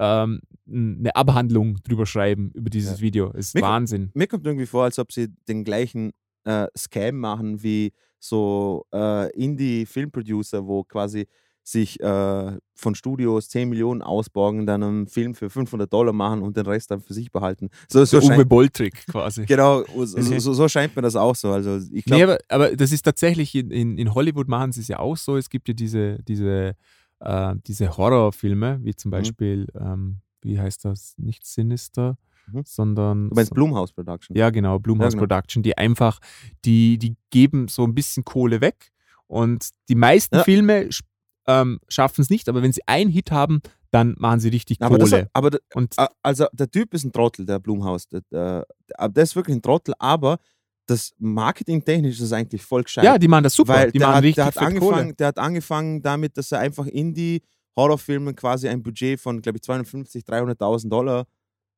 ähm, 0.01 0.41
eine 0.73 1.15
Abhandlung 1.17 1.79
drüber 1.83 2.07
schreiben 2.07 2.53
über 2.55 2.71
dieses 2.71 2.99
Ja. 2.99 3.01
Video. 3.01 3.33
Ist 3.33 3.55
Mir- 3.57 3.63
Wahnsinn. 3.63 4.11
mir 4.15 4.29
kommt 4.29 4.47
irgendwie 4.47 4.67
vor, 4.67 4.85
als 4.85 4.99
ob 5.01 5.11
sie 5.13 5.29
den 5.49 5.65
gleichen 5.65 6.13
äh, 6.49 6.67
Scam 6.77 7.17
machen 7.19 7.63
wie 7.63 7.93
so 8.19 8.85
äh, 8.93 9.31
Indie-Filmproducer, 9.33 10.67
wo 10.67 10.83
quasi 10.85 11.27
sich 11.63 12.01
äh, 12.01 12.59
von 12.75 12.95
Studios 12.95 13.51
10 13.51 13.69
Millionen 13.69 14.01
ausborgen, 14.01 14.65
dann 14.65 14.83
einen 14.83 15.07
Film 15.07 15.35
für 15.35 15.51
500 15.51 15.93
Dollar 15.93 16.15
machen 16.15 16.41
und 16.43 16.57
den 16.57 16.65
Rest 16.65 16.91
dann 16.91 17.01
für 17.01 17.13
sich 17.13 17.31
behalten. 17.31 17.69
So, 17.91 18.05
so, 18.07 18.19
Uwe 18.19 18.47
Boll-Trick 18.47 19.07
quasi. 19.07 19.45
genau, 19.45 19.85
so, 20.07 20.21
so, 20.39 20.55
so 20.55 20.69
scheint 20.69 20.97
mir 20.97 21.03
das 21.03 21.15
auch 21.15 21.37
so. 21.37 21.53
Also 21.53 21.77
ich 21.93 22.07
Nee, 22.07 22.17
glaube, 22.17 22.39
aber, 22.49 22.67
aber 22.69 22.77
das 22.77 22.91
ist 22.91 23.03
tatsächlich, 23.03 23.55
in, 23.55 23.71
in, 23.71 23.99
in 23.99 24.15
Hollywood 24.15 24.49
machen 24.49 24.73
sie 24.73 24.81
es 24.81 24.89
ja 24.89 24.99
auch 24.99 25.19
so. 25.19 25.37
Es 25.37 25.51
gibt 25.51 25.69
ja 25.69 25.75
diese, 25.75 26.19
diese, 26.23 26.75
äh, 27.21 27.55
diese 27.67 27.95
Horrorfilme, 27.97 28.81
wie 28.83 28.95
zum 28.95 29.11
Beispiel, 29.11 29.67
ähm, 29.79 30.23
wie 30.41 30.59
heißt 30.59 30.87
das? 30.87 31.15
Nicht 31.19 31.45
Sinister, 31.45 32.17
Mhm. 32.53 32.63
sondern. 32.65 33.29
du 33.29 33.35
meinst 33.35 33.51
so- 33.51 33.55
Blumhouse 33.55 33.93
Production. 33.93 34.37
Ja, 34.37 34.51
genau, 34.51 34.79
Blumhouse 34.79 35.15
Ja, 35.15 35.21
genau. 35.21 35.21
Production, 35.27 35.63
die 35.63 35.77
einfach, 35.79 36.19
die, 36.65 36.99
die 36.99 37.17
geben 37.31 37.69
so 37.69 37.85
ein 37.85 37.95
bisschen 37.95 38.25
Kohle 38.25 38.61
weg 38.61 38.91
und 39.27 39.69
die 39.89 39.95
meisten 39.95 40.37
Ja. 40.37 40.45
Filme 40.45 40.89
ähm, 41.47 41.81
schaffen 41.89 42.21
es 42.23 42.29
nicht, 42.31 42.49
aber 42.49 42.63
wenn 42.63 42.73
sie 42.73 42.83
einen 42.87 43.11
Hit 43.11 43.31
haben, 43.31 43.61
dann 43.91 44.15
machen 44.19 44.39
sie 44.41 44.49
richtig 44.51 44.83
aber 44.83 44.99
das, 44.99 45.09
Kohle. 45.11 45.31
aber 45.33 45.51
da- 45.51 45.59
und 45.75 45.95
Also 46.23 46.47
der 46.53 46.71
Typ 46.71 46.93
ist 46.93 47.05
ein 47.05 47.13
Trottel, 47.13 47.47
der 47.47 47.59
Blumhaus. 47.59 48.07
Der, 48.09 48.21
der, 48.31 48.67
der 49.09 49.23
ist 49.23 49.35
wirklich 49.35 49.57
ein 49.57 49.63
Trottel, 49.63 49.95
aber 49.99 50.39
das 50.85 51.15
Marketingtechnisch 51.19 52.21
ist 52.21 52.33
eigentlich 52.33 52.63
voll 52.63 52.83
gescheit. 52.83 53.05
ja, 53.05 53.17
die 53.19 53.29
machen 53.29 53.45
das 53.45 53.55
super, 53.55 53.75
weil 53.75 53.91
die 53.93 53.99
der 53.99 54.07
machen 54.09 54.17
hat, 54.17 54.25
richtig 54.25 54.37
der, 54.37 54.47
hat 54.47 54.59
angefangen, 54.59 55.03
Kohle. 55.03 55.15
der 55.15 55.27
hat 55.29 55.39
angefangen 55.39 56.03
damit, 56.03 56.37
dass 56.37 56.53
er 56.53 56.59
einfach 56.61 56.87
Indie-Horrorfilmen 56.87 58.35
quasi 58.37 58.69
ein 58.69 58.83
Budget 58.83 59.21
von, 59.21 59.41
glaube 59.41 59.59
ich, 59.59 59.63
250.000, 59.69 60.27
300.000 60.27 60.89
Dollar 60.91 61.27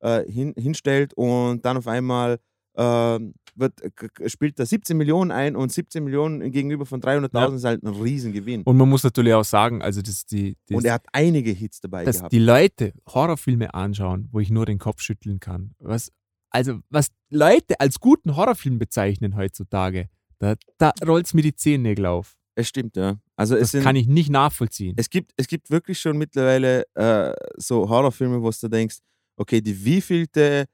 äh, 0.01 0.23
hin, 0.31 0.53
hinstellt 0.57 1.13
und 1.15 1.63
dann 1.65 1.77
auf 1.77 1.87
einmal 1.87 2.39
ähm, 2.77 3.33
wird, 3.55 3.81
k- 3.95 4.07
k- 4.07 4.29
spielt 4.29 4.57
er 4.59 4.65
17 4.65 4.95
Millionen 4.95 5.29
ein 5.31 5.55
und 5.57 5.71
17 5.71 6.03
Millionen 6.03 6.51
gegenüber 6.51 6.85
von 6.85 7.01
300.000 7.01 7.29
Ja. 7.49 7.55
ist 7.55 7.63
halt 7.65 7.83
ein 7.83 7.89
Riesengewinn. 8.01 8.63
Und 8.63 8.77
man 8.77 8.87
muss 8.87 9.03
natürlich 9.03 9.33
auch 9.33 9.43
sagen, 9.43 9.81
also 9.81 10.01
das, 10.01 10.25
die, 10.25 10.55
das, 10.67 10.77
Und 10.77 10.85
er 10.85 10.93
hat 10.93 11.05
einige 11.11 11.51
Hits 11.51 11.81
dabei 11.81 12.05
dass 12.05 12.17
gehabt. 12.17 12.31
die 12.31 12.39
Leute 12.39 12.93
Horrorfilme 13.09 13.73
anschauen, 13.73 14.29
wo 14.31 14.39
ich 14.39 14.49
nur 14.51 14.65
den 14.65 14.79
Kopf 14.79 15.01
schütteln 15.01 15.39
kann. 15.41 15.75
Was, 15.79 16.11
also, 16.49 16.79
was 16.89 17.07
Leute 17.29 17.77
als 17.79 17.99
guten 17.99 18.37
Horrorfilm 18.37 18.79
bezeichnen 18.79 19.35
heutzutage, 19.35 20.07
da, 20.39 20.55
da 20.77 20.91
rollt 21.05 21.25
es 21.25 21.33
mir 21.33 21.41
die 21.43 21.53
Zehennägel 21.55 22.05
auf. 22.05 22.37
Es 22.55 22.67
stimmt, 22.69 22.95
ja. 22.95 23.17
Also 23.35 23.55
es 23.55 23.61
Das 23.63 23.71
sind, 23.71 23.83
kann 23.83 23.95
ich 23.97 24.07
nicht 24.07 24.29
nachvollziehen. 24.29 24.93
es 24.97 25.09
gibt, 25.09 25.31
es 25.35 25.47
gibt 25.47 25.69
wirklich 25.71 25.99
schon 25.99 26.17
mittlerweile 26.17 26.83
äh, 26.95 27.33
so 27.57 27.89
Horrorfilme, 27.89 28.41
wo 28.41 28.49
du 28.49 28.67
denkst, 28.69 28.97
okay, 29.37 29.61
die 29.61 29.83
wievielte 29.85 30.65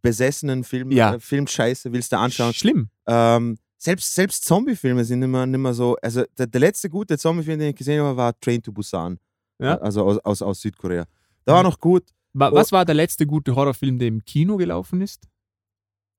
besessenen 0.00 0.64
Film, 0.64 0.90
Ja. 0.90 1.14
äh, 1.14 1.20
Filmscheiße 1.20 1.92
willst 1.92 2.12
du 2.12 2.18
anschauen? 2.18 2.52
Schlimm. 2.54 2.88
Ähm, 3.06 3.58
selbst, 3.78 4.14
selbst 4.14 4.44
Zombie-Filme 4.44 5.04
sind 5.04 5.22
immer, 5.22 5.44
nicht 5.46 5.58
mehr 5.58 5.74
so. 5.74 5.96
Also 6.02 6.24
der, 6.38 6.46
der 6.46 6.60
letzte 6.60 6.88
gute 6.88 7.18
Zombie-Film, 7.18 7.58
den 7.58 7.70
ich 7.70 7.76
gesehen 7.76 8.02
habe, 8.02 8.16
war 8.16 8.38
Train 8.40 8.62
to 8.62 8.72
Busan. 8.72 9.18
Ja. 9.58 9.76
Also 9.78 10.04
aus, 10.04 10.18
aus, 10.18 10.42
aus 10.42 10.60
Südkorea. 10.60 11.04
Da 11.44 11.52
war 11.54 11.62
Mhm. 11.62 11.68
noch 11.70 11.78
gut, 11.78 12.04
Oh. 12.34 12.38
Was 12.52 12.72
war 12.72 12.86
der 12.86 12.94
letzte 12.94 13.26
gute 13.26 13.54
Horrorfilm, 13.54 13.98
der 13.98 14.08
im 14.08 14.24
Kino 14.24 14.56
gelaufen 14.56 15.02
ist? 15.02 15.28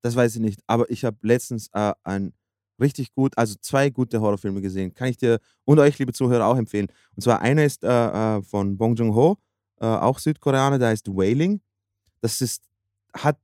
das 0.03 0.15
weiß 0.15 0.35
ich 0.35 0.41
nicht. 0.41 0.59
Aber 0.67 0.87
ich 0.91 1.03
habe 1.05 1.17
letztens 1.21 1.69
äh, 1.73 1.93
ein 2.03 2.33
richtig 2.79 3.13
gut, 3.13 3.35
also 3.37 3.55
zwei 3.61 3.89
gute 3.89 4.19
Horrorfilme 4.21 4.61
gesehen. 4.61 4.93
Kann 4.93 5.07
ich 5.07 5.17
dir 5.17 5.39
und 5.65 5.79
euch, 5.79 5.97
liebe 5.97 6.11
Zuhörer, 6.13 6.45
auch 6.45 6.57
empfehlen. 6.57 6.87
Und 7.15 7.21
zwar 7.23 7.41
einer 7.41 7.63
ist 7.63 7.83
äh, 7.83 7.87
äh, 8.37 8.41
von 8.43 8.77
Bong 8.77 8.95
Joon-ho, 8.95 9.37
äh, 9.79 9.85
auch 9.85 10.19
Südkoreaner, 10.19 10.77
der 10.77 10.89
heißt 10.89 11.07
Wailing. 11.07 11.61
Das 12.23 12.39
ist, 12.41 12.63
hat 13.13 13.37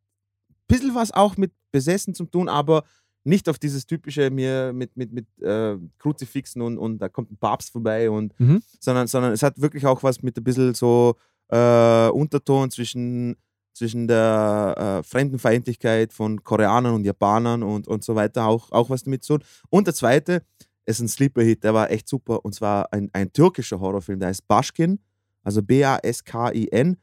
ein 0.50 0.56
bisschen 0.68 0.96
was 0.96 1.12
auch 1.12 1.36
mit 1.38 1.52
Besessen 1.72 2.13
zu 2.15 2.26
tun, 2.26 2.48
aber 2.48 2.84
nicht 3.26 3.50
auf 3.50 3.60
dieses 3.60 3.86
typische 3.86 4.30
mir 4.30 4.72
mit, 4.74 4.96
mit, 4.96 5.12
mit 5.12 5.28
äh, 5.42 5.78
Kruzifixen 5.98 6.62
und, 6.62 6.78
und 6.78 7.00
da 7.00 7.10
kommt 7.10 7.32
ein 7.32 7.38
Papst 7.38 7.72
vorbei 7.72 8.10
und 8.10 8.34
Mhm. 8.39 8.63
sondern, 8.80 9.08
sondern 9.08 9.34
es 9.34 9.44
hat 9.44 9.60
wirklich 9.60 9.86
auch 9.86 10.02
was 10.04 10.22
mit 10.22 10.38
ein 10.38 10.44
bisschen 10.44 10.74
so 10.74 11.15
äh, 11.50 12.08
Unterton 12.10 12.72
zwischen, 12.72 13.36
zwischen 13.74 14.08
der 14.08 14.76
äh, 14.78 15.04
Fremdenfeindlichkeit 15.04 16.13
von 16.13 16.42
Koreanern 16.44 16.94
und 16.96 17.04
Japanern 17.04 17.62
und, 17.62 17.88
und 17.88 18.04
so 18.04 18.15
weiter 18.15 18.46
auch, 18.46 18.72
auch 18.72 18.89
was 18.89 19.04
damit 19.04 19.24
zu 19.24 19.38
tun. 19.38 19.48
Und 19.70 19.88
der 19.88 19.94
zweite 19.94 20.42
ist 20.86 21.02
ein 21.02 21.10
Sleeper-Hit, 21.10 21.65
der 21.65 21.74
war 21.74 21.92
echt 21.92 22.08
super 22.08 22.44
und 22.46 22.56
zwar 22.56 22.92
ein, 22.94 23.10
ein 23.13 23.32
türkischer 23.34 23.80
Horrorfilm, 23.82 24.20
der 24.20 24.30
heißt 24.30 24.48
Baschkin, 24.48 25.00
also 25.44 25.62
B-A-S-K-I-N. 25.62 26.98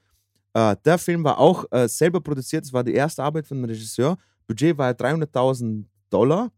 Äh, 0.57 0.75
der 0.87 0.97
Film 0.97 1.23
war 1.23 1.39
auch 1.39 1.67
äh, 1.71 1.87
selber 1.87 2.19
produziert, 2.19 2.65
das 2.65 2.73
war 2.73 2.83
die 2.83 2.95
erste 2.95 3.23
Arbeit 3.23 3.47
von 3.47 3.59
dem 3.59 3.67
Regisseur. 3.67 4.17
Budget 4.47 4.79
war 4.79 4.91
300.000 4.93 5.85
Dollar. 6.09 6.51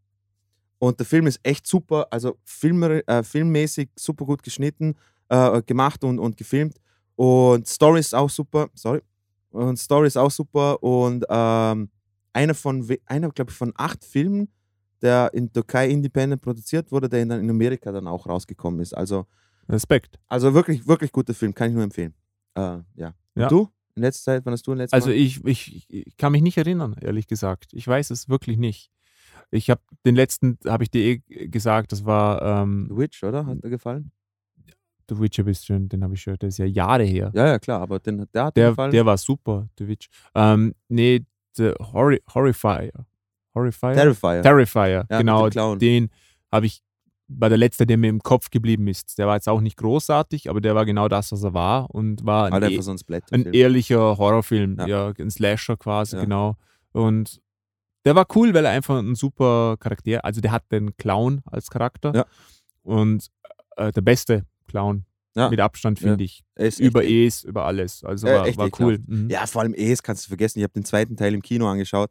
Und 0.79 1.01
der 1.01 1.07
Film 1.07 1.27
ist 1.27 1.41
echt 1.43 1.67
super, 1.67 2.07
also 2.09 2.39
filmer, 2.45 3.03
äh, 3.09 3.25
filmmäßig 3.25 3.91
super 3.99 4.25
gut 4.25 4.45
geschnitten, 4.45 4.95
äh, 5.29 5.61
gemacht 5.63 6.05
und, 6.05 6.21
und 6.21 6.37
gefilmt. 6.37 6.77
Und 7.17 7.67
Story 7.67 7.99
ist 7.99 8.15
auch 8.15 8.31
super, 8.31 8.69
sorry. 8.75 9.01
Und 9.51 9.77
Story 9.81 10.07
ist 10.07 10.17
auch 10.17 10.31
super. 10.31 10.81
Und 10.81 11.25
ähm, 11.29 11.91
einer 12.33 12.55
von, 12.55 12.89
einer, 13.07 13.31
glaube 13.31 13.51
ich, 13.51 13.57
von 13.57 13.73
acht 13.77 14.05
Filmen, 14.05 14.49
der 15.03 15.35
in 15.35 15.53
Türkei 15.53 15.89
independent 15.89 16.41
produziert 16.41 16.93
wurde, 16.93 17.09
der 17.09 17.27
dann 17.27 17.41
in 17.41 17.51
Amerika 17.51 17.91
dann 17.91 18.07
auch 18.07 18.29
rausgekommen 18.29 18.79
ist. 18.79 18.97
Also, 18.97 19.27
Respekt. 19.69 20.21
also 20.29 20.55
wirklich, 20.55 20.87
wirklich 20.87 21.11
guter 21.11 21.35
Film, 21.35 21.53
kann 21.53 21.71
ich 21.71 21.75
nur 21.75 21.83
empfehlen. 21.83 22.15
Äh, 22.55 22.79
ja. 22.95 23.09
Und 23.35 23.43
Ja. 23.43 23.49
du? 23.49 23.69
In 23.99 24.03
letzter 24.03 24.33
Zeit, 24.33 24.47
wann 24.47 24.53
hast 24.53 24.65
du 24.65 24.73
in 24.73 24.79
letzter 24.79 24.95
Also 24.95 25.11
ich, 25.11 25.45
ich, 25.45 25.87
ich 25.91 26.17
kann 26.17 26.31
mich 26.31 26.43
nicht 26.43 26.57
erinnern, 26.57 26.95
ehrlich 27.01 27.27
gesagt. 27.27 27.73
Ich 27.73 27.87
weiß 27.87 28.11
es 28.11 28.29
wirklich 28.29 28.57
nicht. 28.57 28.93
Ich 29.51 29.71
habe 29.71 29.81
den 30.07 30.15
letzten, 30.15 30.57
habe 30.67 30.85
ich 30.85 30.91
dir 30.91 31.01
eh 31.01 31.49
gesagt, 31.49 31.91
das 31.91 32.05
war 32.05 32.63
ähm, 32.63 32.87
The 32.91 32.97
Witch, 32.97 33.25
oder? 33.25 33.45
Hat 33.45 33.65
dir 33.65 33.71
gefallen? 33.71 34.13
The 35.09 35.19
Witcher 35.19 35.43
bisschen, 35.43 35.89
den 35.89 36.05
habe 36.05 36.15
ich 36.15 36.23
schon, 36.23 36.37
das 36.39 36.51
ist 36.51 36.59
ja 36.59 36.67
Jahre 36.67 37.03
her. 37.03 37.33
Ja, 37.35 37.47
ja, 37.49 37.59
klar, 37.59 37.81
aber 37.81 37.99
den, 37.99 38.25
der 38.33 38.45
hat 38.45 38.57
der, 38.57 38.71
gefallen. 38.71 38.93
der 38.93 39.05
war 39.05 39.19
super, 39.19 39.69
The 39.79 39.89
Witch. 39.89 40.09
Ähm, 40.35 40.75
nee, 40.89 41.25
The 41.55 41.73
Horri 41.81 42.21
Horrifier. 42.33 42.93
Horrifier? 43.53 43.95
Terrifier. 43.95 44.43
Terrifier, 44.43 45.07
Ja, 45.11 45.19
genau. 45.19 45.49
Den 45.75 46.11
habe 46.53 46.67
ich 46.67 46.83
bei 47.29 47.49
der 47.49 47.59
letzte, 47.59 47.87
der 47.87 47.99
mir 47.99 48.09
im 48.09 48.23
Kopf 48.23 48.51
geblieben 48.51 48.89
ist. 48.89 49.19
Der 49.19 49.27
war 49.27 49.35
jetzt 49.35 49.49
auch 49.49 49.61
nicht 49.61 49.77
großartig, 49.77 50.49
aber 50.49 50.61
der 50.61 50.75
war 50.75 50.87
genau 50.87 51.09
das, 51.09 51.31
was 51.31 51.43
er 51.43 51.53
war 51.55 51.91
und 51.95 52.25
war 52.25 52.47
ein, 52.53 52.63
e 52.63 52.67
einfach 52.67 52.83
so 52.83 52.91
ein 52.93 53.23
ein 53.31 53.53
ehrlicher 53.53 54.17
Horrorfilm. 54.17 54.79
Ja. 54.79 54.87
Ja. 54.87 55.13
ein 55.19 55.31
Slasher 55.31 55.77
quasi, 55.77 56.17
Ja. 56.17 56.23
genau. 56.23 56.57
Und 56.93 57.41
der 58.05 58.15
war 58.15 58.27
cool, 58.35 58.55
weil 58.55 58.65
er 58.65 58.71
einfach 58.71 58.99
ein 58.99 59.15
super 59.15 59.77
Charakter, 59.79 60.25
also 60.25 60.41
der 60.41 60.53
hat 60.53 60.73
den 60.73 60.97
Clown 60.97 61.43
als 61.45 61.69
Charakter 61.69 62.15
Ja. 62.15 62.25
und 62.83 63.27
äh, 63.77 63.93
der 63.93 64.01
beste 64.01 64.47
Clown 64.67 65.05
Ja. 65.37 65.51
mit 65.51 65.61
Abstand, 65.61 66.01
Ja. 66.01 66.09
finde 66.09 66.25
ich. 66.25 66.43
Er 66.55 66.69
ist 66.69 66.81
Über 66.81 67.03
echt, 67.03 67.11
E's, 67.11 67.45
über 67.45 67.67
alles. 67.67 68.03
Also 68.05 68.27
war, 68.27 68.47
echt 68.47 68.57
war 68.57 68.71
cool. 68.81 68.99
Mhm. 69.07 69.29
Ja, 69.29 69.47
vor 69.47 69.61
allem 69.63 69.75
Es 69.75 70.03
kannst 70.03 70.25
du 70.25 70.29
vergessen. 70.29 70.61
Ich 70.61 70.63
habe 70.63 70.73
den 70.73 70.85
zweiten 70.85 71.17
Teil 71.17 71.35
im 71.35 71.43
Kino 71.43 71.67
angeschaut, 71.69 72.11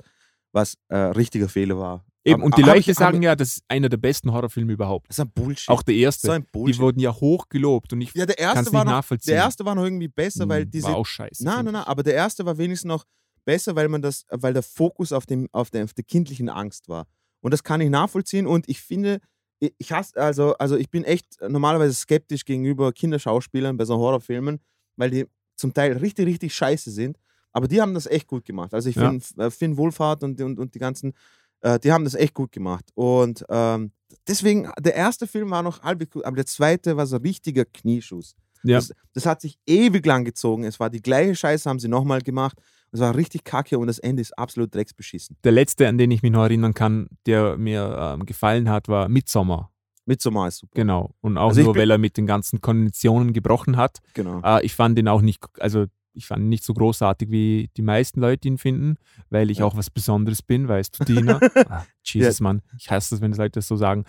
was 0.51 0.77
äh, 0.89 0.95
richtiger 0.97 1.49
Fehler 1.49 1.77
war. 1.79 2.05
Eben, 2.27 2.35
Aber- 2.41 2.45
und 2.45 2.57
die 2.57 2.63
hab 2.63 2.75
Leute 2.75 2.91
ich- 2.91 2.97
sagen 2.97 3.21
ja, 3.21 3.35
das 3.35 3.53
ist 3.57 3.63
einer 3.67 3.89
der 3.89 3.97
besten 3.97 4.31
Horrorfilme 4.31 4.73
überhaupt. 4.73 5.09
Das 5.09 5.17
ist 5.17 5.25
ein 5.25 5.31
Bullshit. 5.31 5.69
Auch 5.69 5.81
der 5.83 5.95
erste. 5.95 6.27
so 6.27 6.33
ein 6.33 6.43
die 6.43 6.49
Bullshit. 6.51 6.79
wurden 6.81 6.99
ja 6.99 7.13
hoch 7.13 7.47
gelobt 7.49 7.93
und 7.93 8.01
ich 8.01 8.13
ja, 8.13 8.25
der 8.25 8.37
erste 8.39 8.65
war 8.73 8.81
nicht 8.81 8.85
noch, 8.85 8.97
nachvollziehen. 8.97 9.31
der 9.33 9.43
erste 9.43 9.65
war 9.65 9.75
noch 9.75 9.83
irgendwie 9.83 10.07
besser, 10.07 10.47
weil 10.49 10.63
Hm, 10.63 10.71
diese 10.71 10.87
war 10.87 10.95
auch 10.97 11.05
scheiße. 11.05 11.43
Nein, 11.43 11.65
nein, 11.65 11.73
nein, 11.73 11.83
aber 11.85 12.03
der 12.03 12.13
erste 12.15 12.45
war 12.45 12.57
wenigstens 12.57 12.87
noch 12.89 13.03
besser, 13.45 13.75
weil 13.75 13.87
man 13.87 14.01
das, 14.01 14.25
weil 14.29 14.53
der 14.53 14.63
Fokus 14.63 15.11
auf, 15.13 15.25
dem, 15.25 15.47
auf, 15.53 15.69
der, 15.71 15.85
auf 15.85 15.93
der 15.93 16.03
kindlichen 16.03 16.49
Angst 16.49 16.89
war. 16.89 17.07
Und 17.41 17.51
das 17.51 17.63
kann 17.63 17.79
ich 17.81 17.89
nachvollziehen 17.89 18.45
und 18.45 18.67
ich 18.67 18.81
finde, 18.81 19.19
ich, 19.59 19.73
ich 19.77 19.91
hasse, 19.91 20.17
also, 20.17 20.53
also 20.57 20.75
ich 20.75 20.89
bin 20.89 21.03
echt 21.05 21.37
normalerweise 21.47 21.93
skeptisch 21.93 22.43
gegenüber 22.45 22.91
Kinderschauspielern 22.91 23.77
bei 23.77 23.85
so 23.85 23.97
Horrorfilmen, 23.97 24.59
weil 24.97 25.09
die 25.11 25.25
zum 25.55 25.73
Teil 25.73 25.93
richtig, 25.97 26.27
richtig 26.27 26.53
scheiße 26.53 26.91
sind. 26.91 27.17
Aber 27.53 27.67
die 27.67 27.81
haben 27.81 27.93
das 27.95 28.05
echt 28.05 28.27
gut 28.27 28.45
gemacht. 28.45 28.73
Also 28.73 28.89
ich 28.89 28.95
Ja. 28.97 29.09
finde, 29.09 29.25
äh, 29.45 29.49
Finn 29.49 29.77
Wohlfahrt 29.77 30.23
und, 30.23 30.39
und, 30.41 30.59
und 30.59 30.75
die 30.75 30.79
ganzen, 30.79 31.13
äh, 31.61 31.79
die 31.79 31.91
haben 31.91 32.03
das 32.03 32.15
echt 32.15 32.33
gut 32.33 32.51
gemacht. 32.51 32.85
Und 32.95 33.45
ähm, 33.49 33.91
deswegen, 34.27 34.69
der 34.79 34.95
erste 34.95 35.27
Film 35.27 35.49
war 35.51 35.63
noch 35.63 35.81
halb 35.83 36.09
gut, 36.09 36.25
aber 36.25 36.35
der 36.35 36.45
zweite 36.45 36.97
war 36.97 37.05
so 37.05 37.17
ein 37.17 37.21
richtiger 37.21 37.65
Knieschuss. 37.65 38.35
Ja. 38.63 38.77
Das, 38.77 38.91
das 39.13 39.25
hat 39.25 39.41
sich 39.41 39.57
ewig 39.65 40.05
lang 40.05 40.25
gezogen. 40.25 40.63
Es 40.63 40.79
war 40.79 40.89
die 40.89 41.01
gleiche 41.01 41.35
Scheiße, 41.35 41.69
haben 41.69 41.79
sie 41.79 41.87
nochmal 41.87 42.21
gemacht. 42.21 42.57
Es 42.91 42.99
war 42.99 43.15
richtig 43.15 43.43
kacke 43.43 43.77
und 43.77 43.87
das 43.87 43.99
Ende 43.99 44.21
ist 44.21 44.37
absolut 44.37 44.73
drecksbeschissen. 44.73 45.37
Der 45.43 45.51
letzte, 45.51 45.87
an 45.87 45.97
den 45.97 46.09
ich 46.11 46.23
mich 46.23 46.31
noch 46.31 46.43
erinnern 46.43 46.73
kann, 46.73 47.07
der 47.25 47.57
mir 47.57 48.15
ähm, 48.15 48.25
gefallen 48.25 48.69
hat, 48.69 48.87
war 48.87 49.09
Midsommar. 49.09 49.71
Midsommar 50.05 50.47
ist 50.47 50.59
super. 50.59 50.71
Genau. 50.73 51.13
Und 51.19 51.37
auch 51.37 51.49
Also 51.49 51.63
nur, 51.63 51.75
weil 51.75 51.91
er 51.91 51.97
mit 51.97 52.15
den 52.17 52.25
ganzen 52.25 52.61
Konventionen 52.61 53.33
gebrochen 53.33 53.75
hat. 53.75 53.99
Genau. 54.13 54.41
Äh, 54.41 54.65
ich 54.65 54.73
fand 54.73 54.97
ihn 54.97 55.07
auch 55.09 55.21
nicht, 55.21 55.43
also 55.59 55.85
ich 56.17 56.25
fand 56.27 56.41
ihn 56.43 56.49
nicht 56.49 56.63
so 56.63 56.73
großartig, 56.73 57.29
wie 57.31 57.69
die 57.77 57.81
meisten 57.81 58.19
Leute 58.19 58.47
ihn 58.47 58.57
finden, 58.57 58.95
weil 59.29 59.49
ich 59.51 59.59
Ja. 59.59 59.65
auch 59.65 59.75
was 59.77 59.89
Besonderes 59.89 60.41
bin, 60.41 60.67
weißt 60.67 60.99
du, 60.99 61.05
Tina? 61.05 61.39
ah, 61.69 61.85
Jesus, 62.03 62.39
Mann. 62.41 62.61
Ich 62.77 62.89
hasse 62.91 63.11
das, 63.15 63.21
wenn 63.21 63.31
Leute 63.33 63.51
das 63.59 63.67
so 63.67 63.75
sagen. 63.75 64.03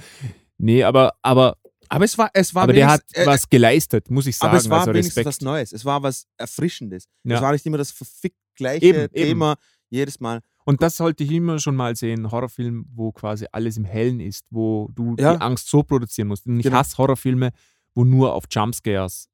Nee, 0.56 0.82
aber, 0.82 1.14
aber, 1.22 1.56
Aber 1.88 2.04
es 2.04 2.18
war, 2.18 2.30
es 2.34 2.54
war 2.54 2.64
aber 2.64 2.72
der 2.72 2.88
hat 2.90 3.02
äh, 3.12 3.24
was 3.26 3.48
geleistet, 3.48 4.10
muss 4.10 4.26
ich 4.26 4.36
sagen. 4.36 4.50
aber 4.50 4.58
es 4.58 4.68
war 4.68 4.80
also 4.80 4.92
wenigstens 4.92 5.24
was 5.24 5.40
Neues. 5.40 5.72
Es 5.72 5.84
war 5.84 6.02
was 6.02 6.26
Erfrischendes. 6.36 7.04
Ja. 7.24 7.36
Es 7.36 7.42
war 7.42 7.52
nicht 7.52 7.64
immer 7.66 7.78
das 7.78 7.90
verfickt 7.92 8.36
gleiche 8.56 8.84
Eben, 8.86 8.98
eben. 9.02 9.12
Thema 9.14 9.56
jedes 9.90 10.18
Mal. 10.20 10.40
Und 10.64 10.82
das 10.82 10.96
sollte 10.98 11.24
ich 11.24 11.30
immer 11.32 11.58
schon 11.60 11.76
mal 11.76 11.96
sehen, 11.96 12.30
Horrorfilm, 12.30 12.84
wo 12.94 13.10
quasi 13.12 13.46
alles 13.52 13.78
im 13.78 13.84
Hellen 13.84 14.20
ist, 14.20 14.44
wo 14.50 14.88
du 14.94 15.14
Ja. 15.18 15.34
die 15.36 15.40
Angst 15.40 15.68
so 15.70 15.82
produzieren 15.82 16.28
musst. 16.28 16.46
Und 16.46 16.58
ich 16.58 16.64
Genau. 16.64 16.76
hasse 16.76 16.98
Horrorfilme, 16.98 17.50
wo 17.94 18.04
nur 18.04 18.34
auf 18.34 18.44
Jumpscares 18.50 19.14
Es, 19.14 19.28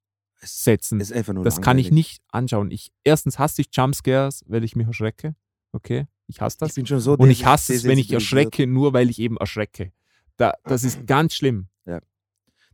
setzen. 0.47 1.01
ist 1.01 1.13
einfach 1.13 1.33
nur 1.33 1.45
das 1.45 1.61
kann 1.61 1.79
ich 1.79 1.91
nicht 1.91 2.23
anschauen. 2.29 2.71
Ich, 2.71 2.93
erstens 3.05 3.39
hasse 3.39 3.63
ich 3.63 3.69
Jumpscares, 3.73 4.45
weil 4.47 4.65
ich 4.65 4.77
mich 4.77 4.87
erschrecke. 4.87 5.35
Okay, 5.73 6.07
ich 6.27 6.41
hasse 6.41 6.59
das. 6.61 6.71
Ich 6.71 6.75
bin 6.77 6.87
schon 6.87 7.01
so 7.01 7.15
Und 7.15 7.31
ich 7.31 7.45
hasse 7.45 7.75
es, 7.75 7.85
wenn 7.85 7.99
ich 7.99 8.13
erschrecke, 8.13 8.67
nur 8.67 8.93
weil 8.93 9.11
ich 9.11 9.19
eben 9.19 9.37
erschrecke. 9.37 9.93
Da, 10.37 10.55
das 10.65 10.85
ist 10.85 10.99
ganz 11.07 11.35
schlimm. 11.35 11.69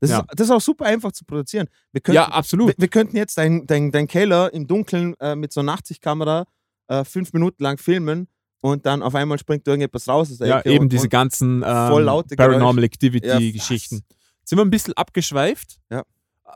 Das, 0.01 0.11
Ja. 0.11 0.21
ist, 0.21 0.27
das 0.35 0.47
ist 0.47 0.51
auch 0.51 0.61
super 0.61 0.87
einfach 0.87 1.13
zu 1.13 1.25
produzieren. 1.25 1.69
Wir 1.93 2.01
könnten, 2.01 2.17
Ja, 2.17 2.29
absolut. 2.29 2.69
wir, 2.69 2.75
wir 2.79 2.89
könnten 2.89 3.17
jetzt 3.17 3.37
dein, 3.37 3.67
dein, 3.67 3.93
dein 3.93 4.09
Keller 4.09 4.53
im 4.53 4.67
Dunkeln 4.67 5.15
äh, 5.21 5.37
mit 5.37 5.53
so 5.53 5.61
einer 5.61 5.75
80-Kamera 5.77 6.47
äh, 6.89 7.05
fünf 7.05 7.33
Minuten 7.35 7.63
lang 7.63 7.77
filmen 7.77 8.27
und 8.63 8.87
dann 8.87 9.03
auf 9.03 9.15
einmal 9.15 9.39
springt 9.39 9.67
irgendetwas 9.67 10.09
raus 10.09 10.35
Ja, 10.39 10.61
Ecke 10.61 10.73
eben 10.73 10.85
und, 10.85 10.93
diese 10.93 11.09
ganzen 11.09 11.57
ähm, 11.57 11.63
Paranormal 11.63 12.79
Ja, 12.79 12.85
Activity-Geschichten. 12.87 13.97
Jetzt 14.41 14.49
sind 14.49 14.59
wir 14.59 14.65
ein 14.65 14.71
bisschen 14.71 14.95
abgeschweift 14.95 15.79
Ja. 15.91 16.05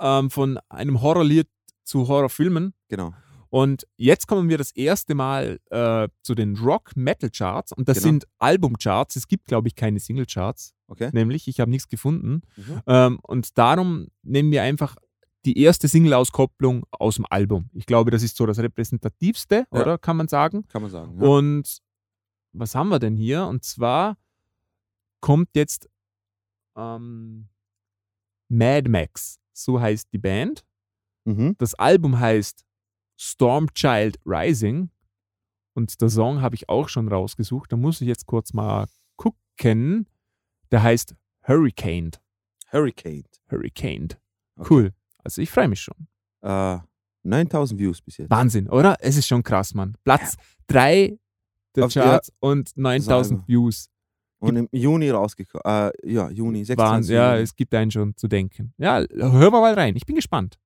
Ähm, 0.01 0.31
von 0.31 0.59
einem 0.69 1.01
Horrorlied 1.03 1.49
zu 1.85 2.09
Horrorfilmen. 2.09 2.75
Genau. 2.89 3.13
Und 3.51 3.87
jetzt 3.97 4.27
kommen 4.27 4.49
wir 4.49 4.59
das 4.59 4.73
erste 4.73 5.15
Mal 5.15 5.61
äh, 5.71 6.09
zu 6.23 6.35
den 6.35 6.57
Rock-Metal-Charts. 6.57 7.71
Und 7.73 7.89
das 7.89 7.99
Genau. 7.99 8.07
sind 8.09 8.27
Album-Charts. 8.39 9.15
Es 9.17 9.29
gibt, 9.29 9.45
glaube 9.47 9.69
ich, 9.69 9.77
keine 9.77 10.01
Single-Charts. 10.01 10.75
Okay. 10.89 11.11
Nämlich, 11.13 11.47
ich 11.47 11.61
habe 11.61 11.71
nichts 11.71 11.89
gefunden. 11.89 12.43
Mhm. 12.57 12.83
Ähm, 12.89 13.19
und 13.23 13.57
darum 13.57 14.09
nehmen 14.23 14.51
wir 14.51 14.63
einfach 14.63 14.97
die 15.45 15.59
erste 15.59 15.87
Single-Auskopplung 15.87 16.85
aus 16.91 17.15
dem 17.17 17.27
Album. 17.31 17.71
Ich 17.75 17.87
glaube, 17.87 18.11
das 18.11 18.23
ist 18.25 18.37
so 18.37 18.45
das 18.47 18.59
repräsentativste, 18.59 19.67
Ja. 19.73 19.81
oder? 19.81 19.99
Kann 19.99 20.17
man 20.17 20.27
sagen. 20.27 20.67
Kann 20.69 20.83
man 20.83 20.91
sagen. 20.91 21.21
Ja. 21.21 21.29
Und 21.29 21.79
was 22.53 22.75
haben 22.75 22.89
wir 22.89 22.99
denn 22.99 23.17
hier? 23.17 23.47
Und 23.47 23.63
zwar 23.63 24.17
kommt 25.21 25.51
jetzt 25.55 25.89
ähm, 26.77 27.49
Mad 28.49 28.89
Max, 28.89 29.39
so 29.55 29.81
heißt 29.81 30.13
die 30.13 30.19
Band. 30.19 30.65
Mhm. 31.25 31.55
Das 31.59 31.75
Album 31.75 32.19
heißt 32.21 32.65
Stormchild 33.19 34.19
Rising 34.27 34.91
und 35.75 36.01
der 36.01 36.09
Song 36.11 36.43
habe 36.43 36.55
ich 36.55 36.69
auch 36.69 36.89
schon 36.89 37.09
rausgesucht. 37.09 37.73
Da 37.73 37.77
muss 37.77 38.01
ich 38.01 38.09
jetzt 38.09 38.27
kurz 38.27 38.53
mal 38.53 38.87
gucken. 39.17 40.07
Der 40.71 40.83
heißt 40.83 41.15
Hurricaned. 41.49 42.21
Hurricane. 42.73 43.25
Hurricaned. 43.51 44.19
Okay. 44.57 44.67
Cool. 44.71 44.93
Also 45.19 45.41
ich 45.41 45.51
freue 45.51 45.69
mich 45.69 45.81
schon. 45.81 46.09
Äh, 46.43 46.79
9000 47.23 47.81
Views 47.81 48.03
bis 48.03 48.19
jetzt. 48.19 48.31
Wahnsinn, 48.31 48.69
oder? 48.69 48.97
Es 49.01 49.17
ist 49.17 49.27
schon 49.27 49.43
krass, 49.43 49.73
Mann. 49.75 49.97
Platz 50.05 50.37
3 50.67 51.19
der 51.75 51.87
Auf- 51.87 51.95
ja. 51.95 52.03
Charts 52.05 52.33
und 52.41 52.77
9000 52.77 53.39
Album. 53.41 53.49
Views. 53.49 53.89
Und 54.49 54.57
im 54.57 54.69
Juni 54.73 55.11
rausgekommen. 55.11 55.63
Äh, 55.65 55.91
ja, 56.05 56.31
Juni, 56.31 56.65
26. 56.65 56.79
Wahnsinn. 56.79 57.17
Ja, 57.17 57.33
Juni. 57.33 57.43
es 57.43 57.57
gibt 57.57 57.75
einen 57.75 57.91
schon 57.91 58.17
zu 58.17 58.29
denken. 58.29 58.73
Ja, 58.79 59.05
hören 59.11 59.53
wir 59.53 59.61
mal 59.61 59.75
rein. 59.75 59.97
Ich 59.97 60.07
bin 60.07 60.17
gespannt. 60.17 60.59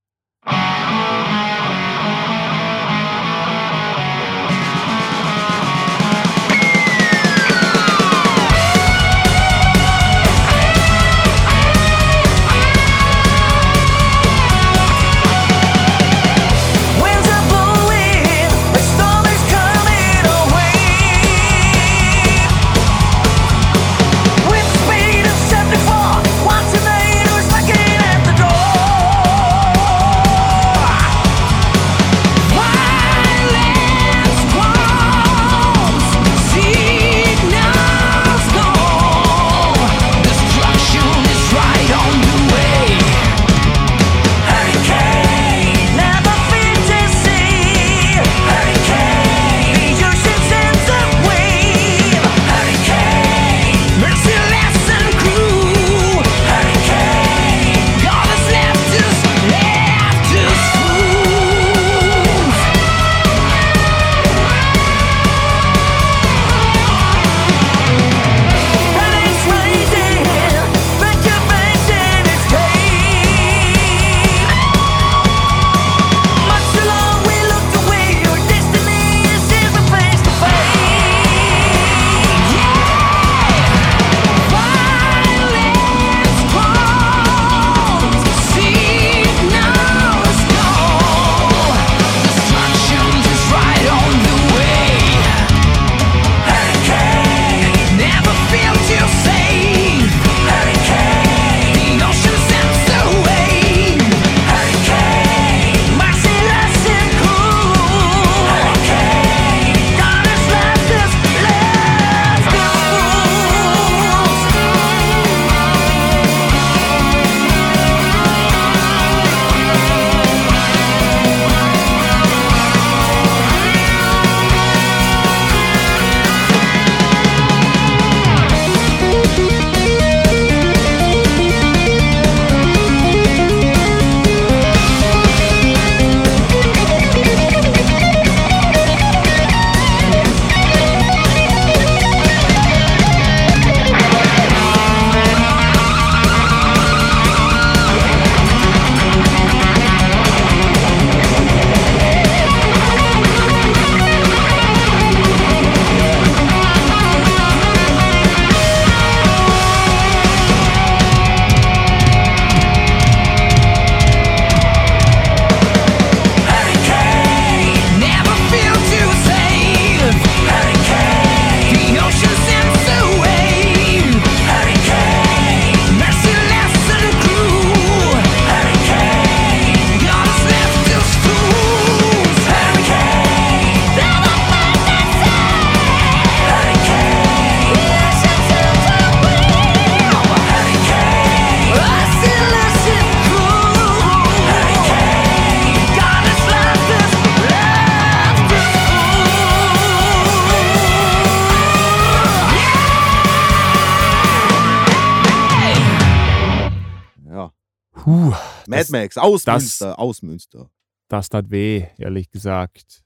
Mad 208.89 209.03
Max, 209.03 209.17
aus 209.17 209.43
das- 209.43 209.61
Münster, 209.63 209.99
aus 209.99 210.21
Münster. 210.21 210.69
das 211.07 211.29
tat 211.29 211.49
weh, 211.49 211.85
ehrlich 211.97 212.29
gesagt. 212.31 213.03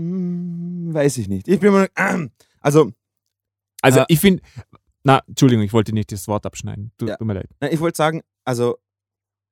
Mm, 0.00 0.94
Weiß 0.94 1.18
ich 1.18 1.28
nicht. 1.28 1.48
Ich 1.48 1.60
bin 1.60 1.72
mal. 1.72 1.88
Also, 2.62 2.92
Also 3.80 4.00
Äh, 4.00 4.04
ich 4.08 4.20
finde, 4.20 4.42
na, 5.02 5.22
Entschuldigung, 5.26 5.64
ich 5.64 5.72
wollte 5.72 5.94
nicht 5.94 6.12
das 6.12 6.28
Wort 6.28 6.44
abschneiden. 6.44 6.92
Tu- 6.98 7.06
Ja. 7.06 7.16
Tut 7.16 7.26
mir 7.26 7.32
leid. 7.32 7.48
ich 7.70 7.80
wollte 7.80 7.96
sagen, 7.96 8.20
also, 8.44 8.76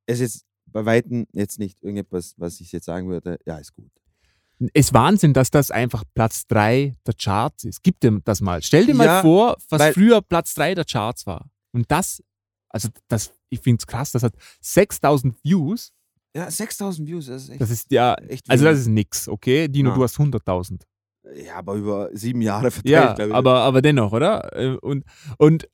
es 0.05 0.21
ist 0.21 0.45
bei 0.67 0.85
Weitem 0.85 1.27
jetzt 1.33 1.59
nicht 1.59 1.83
irgendetwas, 1.83 2.35
was 2.37 2.61
ich 2.61 2.71
jetzt 2.73 2.85
sagen 2.85 3.09
würde, 3.09 3.39
ja, 3.47 3.57
ist 3.57 3.73
gut. 3.73 3.91
Es 4.75 4.89
ist 4.89 4.93
Wahnsinn, 4.93 5.33
dass 5.33 5.51
das 5.51 5.71
einfach 5.71 6.05
Platz 6.15 6.47
3 6.49 6.97
der 7.07 7.15
Charts 7.15 7.65
ist. 7.65 7.83
Gib 7.83 7.99
dir 8.01 8.21
das 8.25 8.43
mal. 8.43 8.61
Stell 8.61 8.85
dir 8.85 8.95
mal 8.95 9.07
Ja, 9.07 9.23
vor, 9.23 9.57
was 9.71 9.95
früher 9.95 10.21
Platz 10.21 10.53
3 10.53 10.75
der 10.75 10.85
Charts 10.85 11.25
war. 11.27 11.49
Und 11.73 11.91
das, 11.91 12.23
also 12.69 12.91
das, 13.09 13.33
ich 13.51 13.61
finde 13.61 13.81
es 13.81 13.87
krass, 13.87 14.11
das 14.13 14.23
hat 14.23 14.35
6000 14.61 15.37
Views. 15.45 15.93
Ja, 16.37 16.51
6000 16.51 17.09
Views, 17.09 17.27
das 17.27 17.45
ist 17.45 17.49
echt. 17.51 17.61
Das 17.61 17.71
ist 17.71 17.91
ja, 17.91 18.15
echt 18.15 18.49
also 18.51 18.65
das 18.67 18.81
ist 18.81 18.89
nix, 18.89 19.29
okay? 19.29 19.69
Dino, 19.69 19.91
Ja. 19.91 19.95
du 19.97 20.03
hast 20.03 20.19
100.000. 20.19 20.83
ja, 21.35 21.57
aber 21.57 21.75
über 21.75 22.11
sieben 22.13 22.43
Jahre 22.43 22.71
verteilt, 22.71 22.91
Ja, 22.93 23.15
glaub 23.15 23.29
ich. 23.29 23.35
aber, 23.35 23.55
aber 23.61 23.83
dennoch, 23.83 24.13
oder? 24.13 24.55
Äh, 24.57 24.77
Und, 24.83 25.05
und 25.39 25.69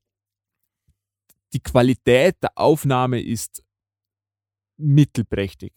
die 1.53 1.61
Qualität 1.61 2.37
der 2.43 2.51
Aufnahme 2.57 3.21
ist 3.21 3.63
mittelprächtig, 4.77 5.73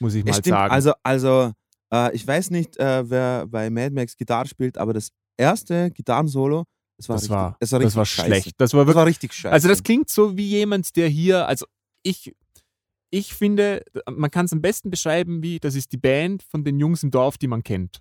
muss 0.00 0.14
ich 0.14 0.24
mal 0.24 0.32
stimmt, 0.34 0.46
sagen. 0.46 0.72
Also, 0.72 0.92
also 1.02 1.52
äh, 1.92 2.14
ich 2.14 2.26
weiß 2.26 2.50
nicht, 2.50 2.76
äh, 2.76 3.08
wer 3.08 3.46
bei 3.46 3.70
Mad 3.70 3.90
Max 3.94 4.16
Gitarre 4.16 4.46
spielt, 4.48 4.76
aber 4.78 4.92
das 4.92 5.10
erste 5.36 5.90
Gitarrensolo, 5.90 6.64
das 6.96 7.08
war 7.08 7.16
das, 7.16 7.22
richtig, 7.24 7.30
war, 7.30 7.56
das 7.60 7.72
war 7.72 7.80
das 7.80 7.96
war 7.96 8.06
schlecht. 8.06 8.52
Das 8.58 8.72
war 8.74 8.80
Das 8.80 8.86
wirklich, 8.86 8.96
war 8.96 9.06
richtig 9.06 9.32
scheiße. 9.32 9.52
also 9.52 9.68
das 9.68 9.82
klingt 9.82 10.08
so 10.08 10.36
wie 10.36 10.46
jemand, 10.46 10.94
der 10.96 11.08
hier, 11.08 11.46
also 11.48 11.66
ich, 12.02 12.34
ich 13.10 13.34
finde, 13.34 13.84
man 14.10 14.30
kann 14.30 14.46
es 14.46 14.52
am 14.52 14.60
besten 14.60 14.90
beschreiben 14.90 15.42
wie, 15.42 15.58
das 15.60 15.74
ist 15.74 15.92
die 15.92 15.96
Band 15.96 16.42
von 16.42 16.64
den 16.64 16.78
Jungs 16.78 17.02
im 17.02 17.10
Dorf, 17.10 17.38
die 17.38 17.46
man 17.48 17.62
kennt. 17.62 18.00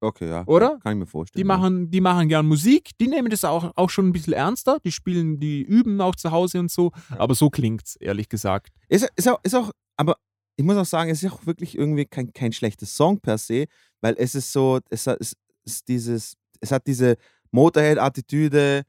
okay, 0.00 0.28
ja. 0.28 0.46
Oder? 0.46 0.78
Kann 0.82 0.92
ich 0.92 0.98
mir 1.00 1.06
vorstellen. 1.06 1.42
Die 1.42 1.48
ja. 1.48 1.56
machen, 1.56 1.90
die 1.90 2.00
machen 2.00 2.28
gern 2.28 2.46
Musik, 2.46 2.90
die 3.00 3.08
nehmen 3.08 3.30
das 3.30 3.44
auch, 3.44 3.72
auch 3.76 3.90
schon 3.90 4.08
ein 4.08 4.12
bisschen 4.12 4.32
ernster, 4.34 4.78
die 4.84 4.92
spielen, 4.92 5.40
die 5.40 5.62
üben 5.62 6.00
auch 6.00 6.14
zu 6.16 6.30
Hause 6.30 6.60
und 6.60 6.70
so, 6.70 6.92
Ja. 7.10 7.18
aber 7.20 7.34
so 7.34 7.50
klingt's, 7.50 7.96
ehrlich 7.96 8.28
gesagt. 8.28 8.72
Ist, 8.88 9.10
ist, 9.16 9.28
auch, 9.28 9.40
ist 9.42 9.54
auch, 9.54 9.70
aber 9.96 10.16
ich 10.58 10.64
muss 10.64 10.76
auch 10.76 10.84
sagen, 10.86 11.10
es 11.10 11.22
ist 11.22 11.32
auch 11.32 11.44
wirklich 11.46 11.76
irgendwie 11.76 12.06
kein, 12.06 12.32
kein 12.32 12.52
schlechtes 12.52 12.94
Song 12.96 13.20
per 13.20 13.36
se, 13.38 13.66
weil 14.00 14.14
es 14.18 14.34
ist 14.34 14.52
so, 14.52 14.80
es 14.90 15.06
es 15.06 15.34
ist 15.64 15.88
dieses, 15.88 16.34
es 16.60 16.70
hat 16.70 16.86
diese 16.86 17.16
Motorhead-Attitüde, 17.52 18.82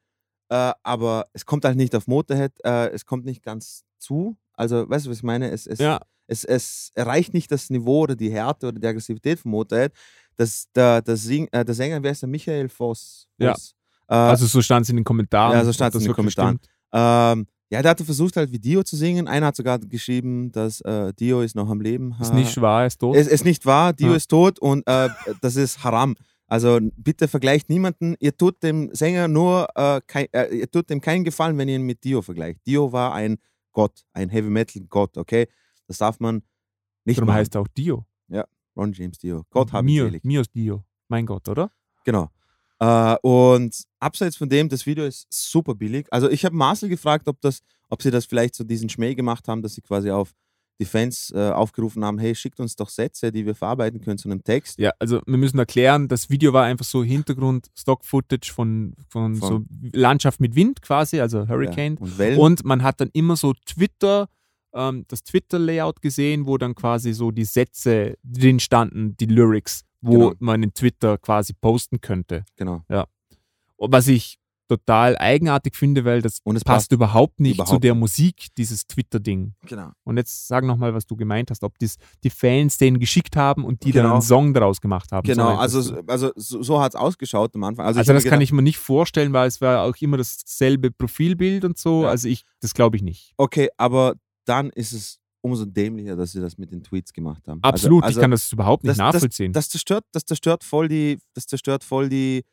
äh, 0.50 0.72
aber 0.84 1.28
es 1.34 1.46
kommt 1.46 1.66
halt 1.66 1.78
nicht 1.78 1.96
auf 1.96 2.08
Motorhead, 2.08 2.54
äh, 2.64 2.90
es 2.90 3.06
kommt 3.06 3.26
nicht 3.26 3.44
ganz 3.44 3.84
zu. 4.00 4.38
Also, 4.54 4.90
weißt 4.90 5.06
du, 5.06 5.10
was 5.12 5.18
ich 5.18 5.24
meine? 5.24 5.50
Es, 5.52 5.68
es, 5.68 5.80
Ja, 5.80 6.00
es, 6.28 6.44
es 6.44 6.92
erreicht 6.96 7.34
nicht 7.34 7.52
das 7.52 7.70
Niveau 7.70 8.02
oder 8.02 8.16
die 8.16 8.32
Härte 8.32 8.68
oder 8.68 8.80
die 8.80 8.88
Aggressivität 8.88 9.40
von 9.40 9.52
Motorhead. 9.52 9.92
Das, 10.36 10.68
der, 10.76 11.02
der, 11.02 11.18
Sing, 11.18 11.48
äh, 11.52 11.64
der 11.66 11.74
Sänger, 11.76 12.04
ist 12.04 12.22
der? 12.22 12.30
Michael 12.30 12.70
Voss. 12.70 13.28
Ja. 13.38 13.54
Voss. 13.54 13.74
Äh, 14.08 14.14
also 14.16 14.46
so 14.46 14.62
stand 14.62 14.84
es 14.84 14.90
in 14.90 14.96
den 14.98 15.06
Kommentaren. 15.06 15.54
Ja, 15.54 15.66
so 15.66 15.74
stand's 15.74 15.96
ob 15.96 16.00
das 16.00 16.06
in 16.06 16.12
den 16.12 16.16
Kommentaren. 16.16 16.60
ähm, 16.94 17.48
ja, 17.70 17.82
der 17.82 17.92
hatte 17.92 18.06
versucht 18.06 18.38
halt 18.38 18.52
wie 18.54 18.60
Dio 18.60 18.82
zu 18.84 18.96
singen. 18.96 19.28
Einer 19.28 19.48
hat 19.48 19.56
sogar 19.58 19.78
geschrieben, 19.80 20.52
dass 20.54 20.80
äh, 20.82 21.12
Dio 21.14 21.42
ist 21.42 21.56
noch 21.56 21.70
am 21.70 21.82
Leben. 21.82 22.16
Ist 22.22 22.34
nicht 22.34 22.62
wahr, 22.62 22.82
er 22.82 22.88
ist 22.88 23.00
tot. 23.00 23.16
es 23.18 23.28
ist 23.28 23.44
nicht 23.44 23.66
wahr, 23.66 23.92
Dio 23.92 24.12
Ja. 24.12 24.16
ist 24.16 24.28
tot 24.30 24.58
und 24.60 24.88
äh, 24.88 25.10
das 25.42 25.58
ist 25.58 25.84
Haram. 25.84 26.16
Also 26.48 26.80
bitte 26.96 27.28
vergleicht 27.28 27.70
niemanden. 27.70 28.16
Ihr 28.20 28.36
tut 28.36 28.64
dem 28.64 28.90
Sänger 28.94 29.28
nur, 29.28 29.68
äh, 29.76 30.02
kei- 30.08 30.30
äh, 30.32 30.56
ihr 30.60 30.72
tut 30.72 30.90
dem 30.90 31.02
keinen 31.02 31.24
Gefallen, 31.24 31.58
wenn 31.58 31.68
ihr 31.68 31.76
ihn 31.76 31.84
mit 31.84 32.04
Dio 32.04 32.22
vergleicht. 32.22 32.66
Dio 32.66 32.92
war 32.92 33.14
ein 33.14 33.38
Gott, 33.74 34.04
ein 34.14 34.30
Heavy 34.30 34.50
Metal 34.50 34.82
Gott, 34.90 35.18
okay? 35.18 35.48
Das 35.88 35.98
darf 35.98 36.20
man 36.20 36.42
nicht 37.06 37.18
Darum 37.20 37.28
machen. 37.28 37.38
heißt 37.40 37.56
er 37.56 37.62
auch 37.62 37.68
Dio. 37.68 38.06
Ron 38.76 38.94
James 38.94 39.18
Dio. 39.18 39.44
Gott 39.50 39.74
habe 39.74 39.86
Mio, 39.86 40.06
selig. 40.06 40.24
Mio 40.24 40.42
ist 40.42 40.54
Dio. 40.54 40.84
Mein 41.08 41.26
Gott, 41.26 41.50
oder? 41.50 41.72
Genau. 42.06 42.30
Äh, 42.80 43.16
und 43.24 43.76
abseits 44.00 44.38
von 44.38 44.50
dem, 44.50 44.70
das 44.70 44.86
Video 44.86 45.04
ist 45.04 45.26
super 45.32 45.74
billig. 45.74 46.06
Also 46.12 46.30
ich 46.30 46.46
habe 46.46 46.56
Marcel 46.56 46.88
gefragt, 46.88 47.28
ob, 47.28 47.42
das, 47.42 47.62
ob 47.90 48.04
sie 48.04 48.12
das 48.12 48.28
vielleicht 48.28 48.54
so 48.54 48.64
diesen 48.64 48.88
Schmäh 48.88 49.16
gemacht 49.16 49.48
haben, 49.48 49.64
dass 49.64 49.74
sie 49.74 49.82
quasi 49.82 50.12
auf 50.12 50.32
die 50.80 50.86
Fans 50.86 51.32
äh, 51.36 51.50
aufgerufen 51.50 52.06
haben, 52.06 52.20
hey, 52.20 52.36
schickt 52.36 52.60
uns 52.60 52.76
doch 52.76 52.90
Sätze, 52.90 53.32
die 53.32 53.46
wir 53.46 53.56
verarbeiten 53.56 54.00
können 54.02 54.18
zu 54.18 54.30
einem 54.30 54.44
Text. 54.44 54.78
Ja, 54.78 54.92
also 55.00 55.22
wir 55.26 55.38
müssen 55.38 55.58
erklären, 55.58 56.08
das 56.08 56.30
Video 56.30 56.54
war 56.54 56.66
einfach 56.66 56.86
so 56.86 57.04
Hintergrund, 57.04 57.68
Stock-Footage 57.76 58.52
von, 58.54 58.94
von, 59.10 59.36
so 59.36 59.48
Von- 59.48 59.68
Landschaft 59.94 60.40
mit 60.40 60.56
Wind 60.56 60.82
quasi, 60.82 61.20
also 61.20 61.48
Hurricane. 61.48 61.96
Ja, 61.96 62.02
und 62.02 62.18
Wellen. 62.18 62.40
Und 62.40 62.64
man 62.64 62.84
hat 62.84 63.02
dann 63.02 63.10
immer 63.14 63.36
so 63.36 63.54
Twitter, 63.66 64.28
ähm, 64.74 65.06
das 65.08 65.24
Twitter-Layout 65.24 66.02
gesehen, 66.02 66.46
wo 66.46 66.58
dann 66.60 66.76
quasi 66.76 67.14
so 67.14 67.32
die 67.32 67.46
Sätze 67.46 68.16
drin 68.24 68.60
standen, 68.60 69.18
die 69.18 69.26
Lyrics, 69.26 69.84
wo 70.02 70.12
Genau. 70.12 70.34
man 70.40 70.62
in 70.62 70.74
Twitter 70.76 71.18
quasi 71.18 71.54
posten 71.54 72.02
könnte. 72.02 72.46
genau. 72.56 72.84
Und 73.78 73.92
Was 73.92 74.08
ich 74.08 74.38
total 74.68 75.18
eigenartig 75.18 75.76
finde, 75.76 76.04
weil 76.06 76.22
das 76.22 76.40
Und 76.44 76.56
es 76.58 76.64
passt, 76.64 76.76
passt 76.90 76.92
überhaupt 76.92 77.40
nicht 77.40 77.56
überhaupt 77.56 77.70
zu 77.70 77.80
der 77.80 77.96
Musik, 77.96 78.48
dieses 78.58 78.86
Twitter-Ding. 78.88 79.54
Genau. 79.66 79.92
Und 80.04 80.18
jetzt 80.18 80.48
sag 80.48 80.64
nochmal, 80.66 80.94
was 80.94 81.06
du 81.06 81.16
gemeint 81.16 81.50
hast, 81.52 81.64
ob 81.64 81.78
das 81.80 81.96
die 82.24 82.30
Fans 82.30 82.78
denen 82.78 83.00
geschickt 83.00 83.36
haben 83.36 83.64
und 83.66 83.84
die 83.84 83.92
dann 83.92 84.04
Genau. 84.04 84.14
einen 84.16 84.22
Song 84.22 84.54
daraus 84.54 84.82
gemacht 84.82 85.12
haben. 85.12 85.26
Genau, 85.26 85.52
So 85.54 85.58
also, 85.60 86.02
also 86.08 86.32
so, 86.36 86.62
so 86.64 86.82
hat 86.82 86.94
es 86.94 86.96
ausgeschaut 87.00 87.56
am 87.56 87.64
Anfang. 87.64 87.86
Also, 87.86 88.00
Also, 88.00 88.14
das 88.14 88.24
mir 88.24 88.30
kann 88.30 88.40
gedacht, 88.40 88.50
ich 88.50 88.54
mir 88.54 88.62
nicht 88.62 88.78
vorstellen, 88.78 89.34
weil 89.34 89.48
es 89.48 89.62
war 89.62 89.84
auch 89.84 89.96
immer 90.00 90.18
dasselbe 90.18 90.92
Profilbild 90.92 91.64
und 91.66 91.78
so. 91.78 92.04
Ja. 92.04 92.10
Also 92.10 92.28
ich, 92.28 92.44
das 92.60 92.74
glaube 92.74 92.96
ich 92.98 93.04
nicht. 93.04 93.34
Okay, 93.38 93.70
aber 93.78 94.16
dann 94.46 94.70
ist 94.72 94.92
es 94.94 95.20
umso 95.42 95.66
dämlicher, 95.66 96.16
dass 96.18 96.34
sie 96.34 96.42
das 96.42 96.58
mit 96.58 96.72
den 96.72 96.84
Tweets 96.84 97.14
gemacht 97.14 97.48
haben. 97.48 97.60
Absolut, 97.64 98.04
also, 98.04 98.20
ich 98.20 98.22
kann 98.22 98.32
das 98.32 98.52
überhaupt 98.52 98.84
nicht 98.84 98.92
das- 98.92 98.98
das- 98.98 99.14
nachvollziehen. 99.14 99.54
das 99.54 99.70
zerstört, 99.70 100.04
das 100.12 100.26
zerstört 100.26 100.64
voll 100.66 100.90
die, 100.90 101.20
das 101.36 101.46
zerstört 101.46 101.84
voll 101.86 102.10
die, 102.10 102.44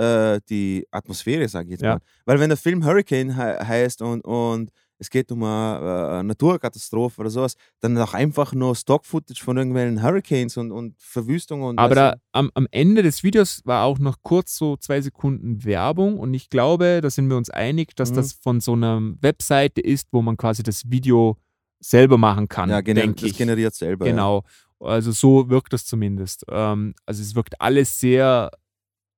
äh, 0.00 0.40
die 0.48 0.86
Atmosphäre, 0.90 1.48
sage 1.48 1.66
ich 1.66 1.72
jetzt 1.72 1.82
Ja. 1.82 1.94
mal. 1.94 2.00
Weil 2.24 2.40
wenn 2.40 2.48
der 2.50 2.56
Film 2.56 2.84
Hurricane 2.84 3.34
he 3.36 3.64
heißt 3.64 4.02
und, 4.02 4.22
und 4.22 4.70
es 5.02 5.08
geht 5.08 5.32
um 5.32 5.42
eine, 5.42 5.78
äh, 5.80 6.14
eine 6.18 6.24
Naturkatastrophe 6.28 7.20
oder 7.20 7.30
sowas, 7.30 7.54
dann 7.80 7.96
auch 7.98 8.12
einfach 8.12 8.52
nur 8.52 8.76
Stock-Footage 8.76 9.42
von 9.42 9.56
irgendwelchen 9.56 10.02
Hurricanes 10.02 10.56
und, 10.58 10.72
und 10.72 10.94
Verwüstung 11.00 11.62
und 11.62 11.78
Aber 11.78 11.94
da, 11.94 12.14
am, 12.32 12.50
am 12.54 12.66
Ende 12.70 13.02
des 13.02 13.22
Videos 13.22 13.62
war 13.64 13.84
auch 13.84 13.98
noch 13.98 14.18
kurz 14.22 14.56
so 14.56 14.76
zwei 14.76 15.00
Sekunden 15.00 15.64
Werbung 15.64 16.18
und 16.18 16.34
ich 16.34 16.50
glaube, 16.50 17.00
da 17.02 17.08
sind 17.10 17.28
wir 17.30 17.36
uns 17.38 17.48
einig, 17.50 17.96
dass 17.96 18.10
Mhm. 18.10 18.14
das 18.16 18.32
von 18.34 18.60
so 18.60 18.74
einer 18.74 19.00
Webseite 19.22 19.80
ist, 19.80 20.08
wo 20.12 20.20
man 20.22 20.36
quasi 20.36 20.62
das 20.62 20.90
Video 20.90 21.38
selber 21.82 22.18
machen 22.18 22.46
kann, 22.48 22.68
ja, 22.68 22.82
denke 22.82 23.22
das 23.22 23.30
ich. 23.30 23.38
generiert 23.38 23.74
selber. 23.74 24.04
Ja. 24.06 24.12
Genau. 24.12 24.42
Also 24.80 25.12
so 25.12 25.48
wirkt 25.48 25.72
das 25.72 25.86
zumindest. 25.86 26.44
Ähm, 26.50 26.94
also 27.06 27.22
es 27.22 27.34
wirkt 27.34 27.58
alles 27.60 27.98
sehr, 28.00 28.50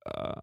äh, 0.05 0.33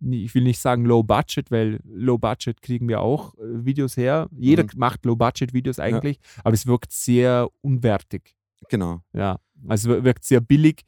ich 0.00 0.34
will 0.34 0.42
nicht 0.44 0.60
sagen 0.60 0.84
low 0.84 1.02
budget, 1.02 1.50
weil 1.50 1.80
low 1.84 2.18
budget 2.18 2.62
kriegen 2.62 2.88
wir 2.88 3.00
auch 3.00 3.34
äh, 3.34 3.64
Videos 3.64 3.96
her. 3.96 4.28
Jeder 4.36 4.64
Mhm. 4.64 4.70
macht 4.76 5.04
low 5.04 5.16
budget 5.16 5.52
Videos 5.52 5.78
eigentlich, 5.80 6.18
aber 6.44 6.54
es 6.54 6.66
wirkt 6.66 6.92
sehr 6.92 7.48
unwertig. 7.62 8.34
Genau. 8.68 9.00
Ja, 9.12 9.38
also 9.66 9.94
es 9.94 10.04
wirkt 10.04 10.24
sehr 10.24 10.40
billig. 10.40 10.82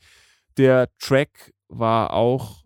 Der 0.57 0.89
Track 0.99 1.53
war 1.69 2.13
auch, 2.13 2.65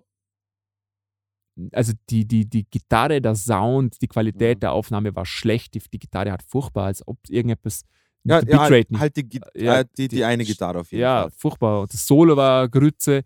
also 1.73 1.93
die, 2.11 2.27
die, 2.27 2.47
die 2.49 2.65
Gitarre, 2.69 3.21
der 3.21 3.35
Sound, 3.37 4.01
die 4.03 4.09
Qualität 4.09 4.59
Mhm. 4.59 4.61
der 4.61 4.73
Aufnahme 4.73 5.15
war 5.15 5.25
schlecht. 5.27 5.75
Die, 5.75 5.81
die 5.93 5.99
Gitarre 5.99 6.33
hat 6.33 6.43
furchtbar, 6.43 6.87
als 6.87 7.07
ob 7.07 7.19
irgendetwas 7.29 7.83
Ja, 8.25 8.41
der 8.41 8.51
ja 8.55 8.63
Bitrate 8.63 8.73
halt, 8.75 8.91
nicht 8.91 9.01
halt 9.01 9.17
die, 9.17 9.41
Ja, 9.63 9.81
äh, 9.81 9.85
die, 9.97 10.09
die, 10.09 10.17
die- 10.17 10.25
eine 10.25 10.45
Gitarre 10.45 10.81
auf 10.81 10.91
jeden 10.91 11.03
ja, 11.03 11.23
Fall. 11.23 11.31
furchtbar. 11.37 11.81
Und 11.83 11.93
das 11.93 12.07
Solo 12.07 12.37
war 12.37 12.69
Grütze. 12.69 13.23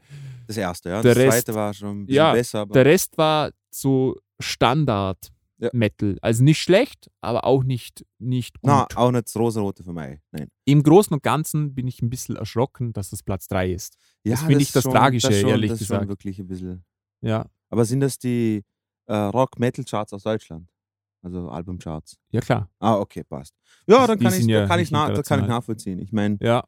Das 0.48 0.56
erste, 0.56 0.88
ja. 0.88 1.02
der 1.02 1.14
das 1.14 1.22
Rest- 1.24 1.32
zweite 1.46 1.54
war 1.54 1.72
schon 1.74 2.00
ein 2.00 2.06
bisschen 2.06 2.16
ja, 2.16 2.32
besser. 2.32 2.58
Aber 2.60 2.72
Der 2.72 2.84
Rest 2.84 3.16
war 3.16 3.52
so 3.70 4.16
Standard 4.40 5.30
Ja. 5.58 5.70
Metal. 5.72 6.16
Also 6.22 6.42
nicht 6.42 6.58
schlecht, 6.60 7.10
aber 7.20 7.44
auch 7.44 7.62
nicht, 7.64 8.04
nicht 8.18 8.60
gut. 8.60 8.68
Na, 8.70 8.86
auch 8.96 9.10
nicht 9.12 9.26
das 9.26 9.36
rosarote 9.36 9.82
für 9.84 9.92
mich. 9.92 10.18
Nein. 10.32 10.48
Im 10.64 10.82
Großen 10.82 11.12
und 11.14 11.22
Ganzen 11.22 11.74
bin 11.74 11.86
ich 11.86 12.00
ein 12.02 12.08
bisschen 12.10 12.36
erschrocken, 12.36 12.92
dass 12.92 13.10
das 13.10 13.22
Platz 13.22 13.46
3 13.48 13.72
ist. 13.72 13.96
Das 14.24 14.42
finde 14.42 14.62
ich 14.62 14.72
das 14.72 14.84
Tragische, 14.84 15.28
das 15.28 15.40
schon, 15.40 15.50
ehrlich 15.50 15.70
das 15.70 15.78
gesagt. 15.80 16.02
Schon 16.02 16.08
wirklich 16.08 16.38
ein 16.38 16.46
bisschen. 16.48 16.84
Ja, 17.20 17.44
Aber 17.70 17.84
sind 17.84 18.00
das 18.00 18.18
die 18.18 18.64
äh, 19.06 19.14
Rock-Metal-Charts 19.14 20.12
aus 20.12 20.22
Deutschland? 20.22 20.68
Also 21.20 21.48
Albumcharts? 21.50 22.16
ja 22.30 22.40
klar. 22.40 22.70
Ah, 22.78 22.94
okay, 22.96 23.24
passt. 23.24 23.52
Ja, 23.88 24.06
dann 24.06 24.18
kann, 24.20 24.32
ich, 24.32 24.46
ja 24.46 24.66
kann, 24.68 24.78
ich, 24.78 24.90
na, 24.92 25.10
da 25.10 25.20
kann 25.22 25.40
ich 25.42 25.48
nachvollziehen. 25.48 25.98
Ich 25.98 26.12
meine, 26.12 26.38
Ja. 26.40 26.64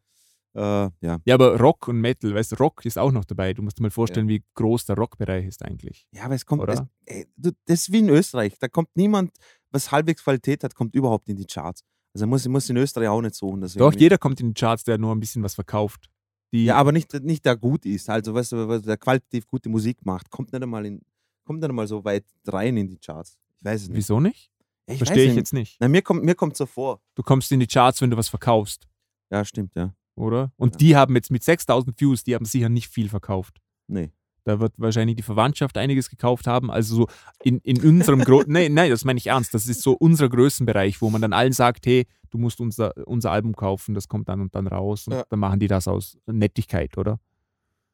Äh, 0.54 0.60
ja. 0.60 0.90
ja, 1.24 1.34
aber 1.34 1.58
Rock 1.58 1.88
und 1.88 2.00
Metal, 2.00 2.34
weißt 2.34 2.52
du, 2.52 2.56
Rock 2.56 2.84
ist 2.84 2.98
auch 2.98 3.12
noch 3.12 3.24
dabei. 3.24 3.54
Du 3.54 3.62
musst 3.62 3.78
dir 3.78 3.82
mal 3.82 3.90
vorstellen, 3.90 4.28
wie 4.28 4.42
groß 4.54 4.86
der 4.86 4.96
Rockbereich 4.96 5.46
ist 5.46 5.64
eigentlich. 5.64 6.06
Ja, 6.12 6.24
aber 6.24 6.34
es 6.34 6.44
kommt. 6.44 6.68
Es, 6.68 6.82
ey, 7.06 7.26
du, 7.36 7.50
das 7.66 7.82
ist 7.82 7.92
wie 7.92 8.00
in 8.00 8.08
Österreich. 8.08 8.58
Da 8.58 8.68
kommt 8.68 8.88
niemand, 8.94 9.32
was 9.70 9.92
halbwegs 9.92 10.24
Qualität 10.24 10.64
hat, 10.64 10.74
kommt 10.74 10.94
überhaupt 10.94 11.28
in 11.28 11.36
die 11.36 11.46
Charts. 11.46 11.84
Also 12.12 12.26
muss, 12.26 12.46
muss 12.48 12.68
in 12.68 12.76
Österreich 12.76 13.08
auch 13.08 13.20
nicht 13.20 13.36
suchen. 13.36 13.60
Dass 13.60 13.74
Doch, 13.74 13.92
jeder 13.92 14.18
kommt 14.18 14.40
in 14.40 14.48
die 14.48 14.60
Charts, 14.60 14.82
der 14.82 14.98
nur 14.98 15.14
ein 15.14 15.20
bisschen 15.20 15.42
was 15.44 15.54
verkauft. 15.54 16.10
Die, 16.52 16.64
Ja, 16.64 16.76
aber 16.76 16.90
nicht, 16.90 17.12
nicht 17.22 17.44
der 17.44 17.56
gut 17.56 17.86
ist. 17.86 18.10
Also, 18.10 18.34
weißt 18.34 18.52
du, 18.52 18.80
der 18.80 18.96
qualitativ 18.96 19.46
gute 19.46 19.68
Musik 19.68 20.04
macht, 20.04 20.30
kommt 20.30 20.52
nicht 20.52 20.62
einmal, 20.62 20.84
in, 20.84 21.00
kommt 21.44 21.60
nicht 21.60 21.68
einmal 21.68 21.86
so 21.86 22.04
weit 22.04 22.24
rein 22.48 22.76
in 22.76 22.88
die 22.88 22.98
Charts. 22.98 23.38
Ich 23.58 23.64
weiß 23.64 23.82
es 23.82 23.88
nicht. 23.88 23.96
wieso 23.98 24.18
nicht? 24.18 24.50
Ich 24.86 24.96
Verstehe 24.96 25.24
ich 25.24 25.28
nicht. 25.28 25.36
jetzt 25.36 25.52
nicht. 25.52 25.76
Na, 25.78 25.86
mir 25.86 26.02
kommt 26.02 26.24
mir 26.24 26.34
kommt 26.34 26.56
so 26.56 26.66
vor. 26.66 27.00
Du 27.14 27.22
kommst 27.22 27.52
in 27.52 27.60
die 27.60 27.68
Charts, 27.68 28.00
wenn 28.00 28.10
du 28.10 28.16
was 28.16 28.28
verkaufst, 28.28 28.88
Ja, 29.30 29.44
stimmt, 29.44 29.76
ja. 29.76 29.94
Oder? 30.14 30.52
Und 30.56 30.74
Ja. 30.74 30.78
die 30.78 30.96
haben 30.96 31.14
jetzt 31.16 31.30
mit 31.30 31.42
6000 31.44 32.00
Views, 32.00 32.24
die 32.24 32.34
haben 32.34 32.44
sicher 32.44 32.68
nicht 32.68 32.88
viel 32.88 33.08
verkauft. 33.08 33.58
Nee. 33.88 34.12
Da 34.44 34.58
wird 34.58 34.72
wahrscheinlich 34.78 35.16
die 35.16 35.22
Verwandtschaft 35.22 35.76
einiges 35.76 36.08
gekauft 36.08 36.46
haben. 36.46 36.70
Also 36.70 36.94
so 36.96 37.06
in, 37.42 37.58
in 37.58 37.80
unserem 37.82 38.20
Gro 38.24 38.42
Nein, 38.46 38.72
nein, 38.72 38.90
das 38.90 39.04
meine 39.04 39.18
ich 39.18 39.26
ernst. 39.26 39.52
Das 39.52 39.66
ist 39.66 39.82
so 39.82 39.92
unser 39.92 40.28
Größenbereich, 40.30 41.00
wo 41.02 41.10
man 41.10 41.20
dann 41.20 41.34
allen 41.34 41.52
sagt, 41.52 41.84
hey, 41.86 42.06
du 42.30 42.38
musst 42.38 42.58
unser, 42.60 42.92
unser 43.06 43.30
Album 43.32 43.54
kaufen, 43.54 43.94
das 43.94 44.08
kommt 44.08 44.28
dann 44.30 44.40
und 44.40 44.54
dann 44.54 44.66
raus. 44.66 45.06
Und 45.06 45.12
Ja. 45.12 45.24
dann 45.28 45.40
machen 45.40 45.60
die 45.60 45.66
das 45.66 45.86
aus 45.86 46.16
Nettigkeit, 46.26 46.96
oder? 46.96 47.20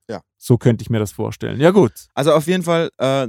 Ja. 0.08 0.20
So 0.36 0.56
könnte 0.56 0.82
ich 0.82 0.88
mir 0.90 1.00
das 1.00 1.10
vorstellen. 1.10 1.60
Ja, 1.60 1.72
gut. 1.72 2.06
Also 2.14 2.32
auf 2.32 2.46
jeden 2.46 2.62
Fall, 2.62 2.90
äh, 2.98 3.26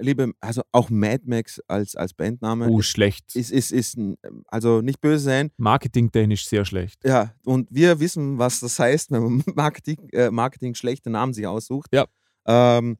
liebe, 0.00 0.32
also 0.40 0.62
auch 0.72 0.90
Mad 0.90 1.24
Max 1.26 1.60
als, 1.68 1.94
als 1.96 2.14
Bandname 2.14 2.68
Oh, 2.68 2.80
ist, 2.80 2.86
schlecht. 2.86 3.34
ist, 3.36 3.50
ist, 3.50 3.72
ist, 3.72 3.98
also 4.46 4.80
nicht 4.80 5.00
böse 5.00 5.24
sein. 5.24 5.50
Marketingtechnisch 5.56 6.46
sehr 6.46 6.64
schlecht. 6.64 7.04
Ja, 7.04 7.34
und 7.44 7.68
wir 7.70 8.00
wissen, 8.00 8.38
was 8.38 8.60
das 8.60 8.78
heißt, 8.78 9.10
wenn 9.10 9.22
man 9.22 9.42
Marketing, 9.54 10.08
äh, 10.12 10.30
Marketing 10.30 10.74
schlechte 10.74 11.10
Namen 11.10 11.32
sich 11.34 11.46
aussucht. 11.46 11.90
Ja. 11.92 12.06
Ähm, 12.46 12.96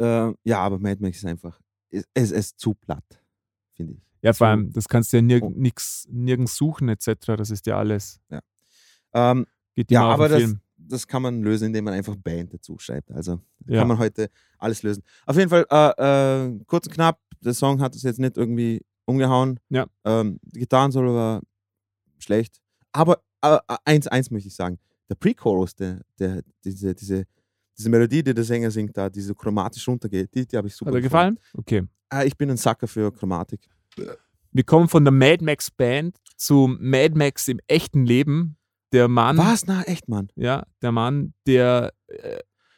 äh, 0.00 0.32
ja, 0.44 0.58
aber 0.60 0.78
Mad 0.78 1.02
Max 1.02 1.18
ist 1.18 1.24
einfach, 1.24 1.60
es 1.90 2.04
es 2.14 2.30
ist 2.30 2.58
zu 2.60 2.74
platt, 2.74 3.04
finde 3.74 3.94
ich. 3.94 4.02
Ja, 4.22 4.32
vor 4.32 4.48
allem, 4.48 4.72
das 4.72 4.88
kannst 4.88 5.12
du 5.12 5.18
ja 5.18 5.22
nirg 5.22 5.44
Oh. 5.44 5.52
nix, 5.54 6.06
nirgends 6.10 6.56
suchen, 6.56 6.88
etc. 6.88 7.08
Das 7.36 7.50
ist 7.50 7.66
ja 7.66 7.78
alles. 7.78 8.20
Ähm, 9.12 9.46
Geht 9.74 9.90
ja, 9.92 10.02
aber 10.02 10.28
das, 10.28 10.38
Film. 10.42 10.60
Das 10.88 11.06
kann 11.06 11.22
man 11.22 11.42
lösen, 11.42 11.66
indem 11.68 11.84
man 11.84 11.94
einfach 11.94 12.16
Band 12.16 12.52
dazu 12.54 12.78
schreibt. 12.78 13.10
Also 13.12 13.40
Ja. 13.66 13.80
kann 13.80 13.88
man 13.88 13.98
heute 13.98 14.28
alles 14.58 14.82
lösen. 14.82 15.02
Auf 15.26 15.36
jeden 15.36 15.50
Fall, 15.50 15.66
äh, 15.70 16.46
äh, 16.46 16.58
kurz 16.66 16.86
und 16.86 16.92
knapp, 16.94 17.20
der 17.40 17.54
Song 17.54 17.80
hat 17.80 17.94
es 17.94 18.02
jetzt 18.02 18.18
nicht 18.18 18.36
irgendwie 18.36 18.84
umgehauen. 19.04 19.58
Ja. 19.70 19.86
Ähm, 20.04 20.38
die 20.42 20.60
Gitarrensolo 20.60 21.14
war 21.14 21.40
schlecht. 22.18 22.60
Aber 22.92 23.22
äh, 23.42 23.58
eins, 23.84 24.06
eins 24.08 24.30
möchte 24.30 24.48
ich 24.48 24.54
sagen. 24.54 24.78
Der 25.08 25.14
Pre-Chorus, 25.14 25.74
der, 25.74 26.00
der, 26.18 26.42
diese, 26.64 26.94
diese, 26.94 27.24
diese 27.78 27.88
Melodie, 27.88 28.22
die 28.22 28.34
der 28.34 28.44
Sänger 28.44 28.70
singt, 28.70 28.96
da, 28.96 29.08
die 29.08 29.20
so 29.20 29.34
chromatisch 29.34 29.86
runtergeht, 29.88 30.34
die, 30.34 30.46
die 30.46 30.56
habe 30.56 30.68
ich 30.68 30.74
super 30.74 30.90
Hat 30.90 30.96
er 30.96 31.00
gefunden. 31.00 31.36
gefallen? 31.36 31.38
Okay. 31.54 31.82
Ah, 32.10 32.24
ich 32.24 32.36
bin 32.36 32.50
ein 32.50 32.56
Sacker 32.56 32.86
für 32.88 33.10
Chromatik. 33.12 33.60
Wir 34.52 34.64
kommen 34.64 34.88
von 34.88 35.04
der 35.04 35.12
Mad 35.12 35.44
Max 35.44 35.70
Band 35.70 36.18
zu 36.36 36.76
Mad 36.80 37.14
Max 37.16 37.48
im 37.48 37.60
echten 37.68 38.04
Leben. 38.04 38.56
Der 38.92 39.08
Mann, 39.08 39.36
Was? 39.36 39.66
Na, 39.66 39.82
echt, 39.82 40.08
Mann. 40.08 40.28
ja, 40.34 40.64
der 40.82 40.92
Mann, 40.92 41.34
der, 41.46 41.92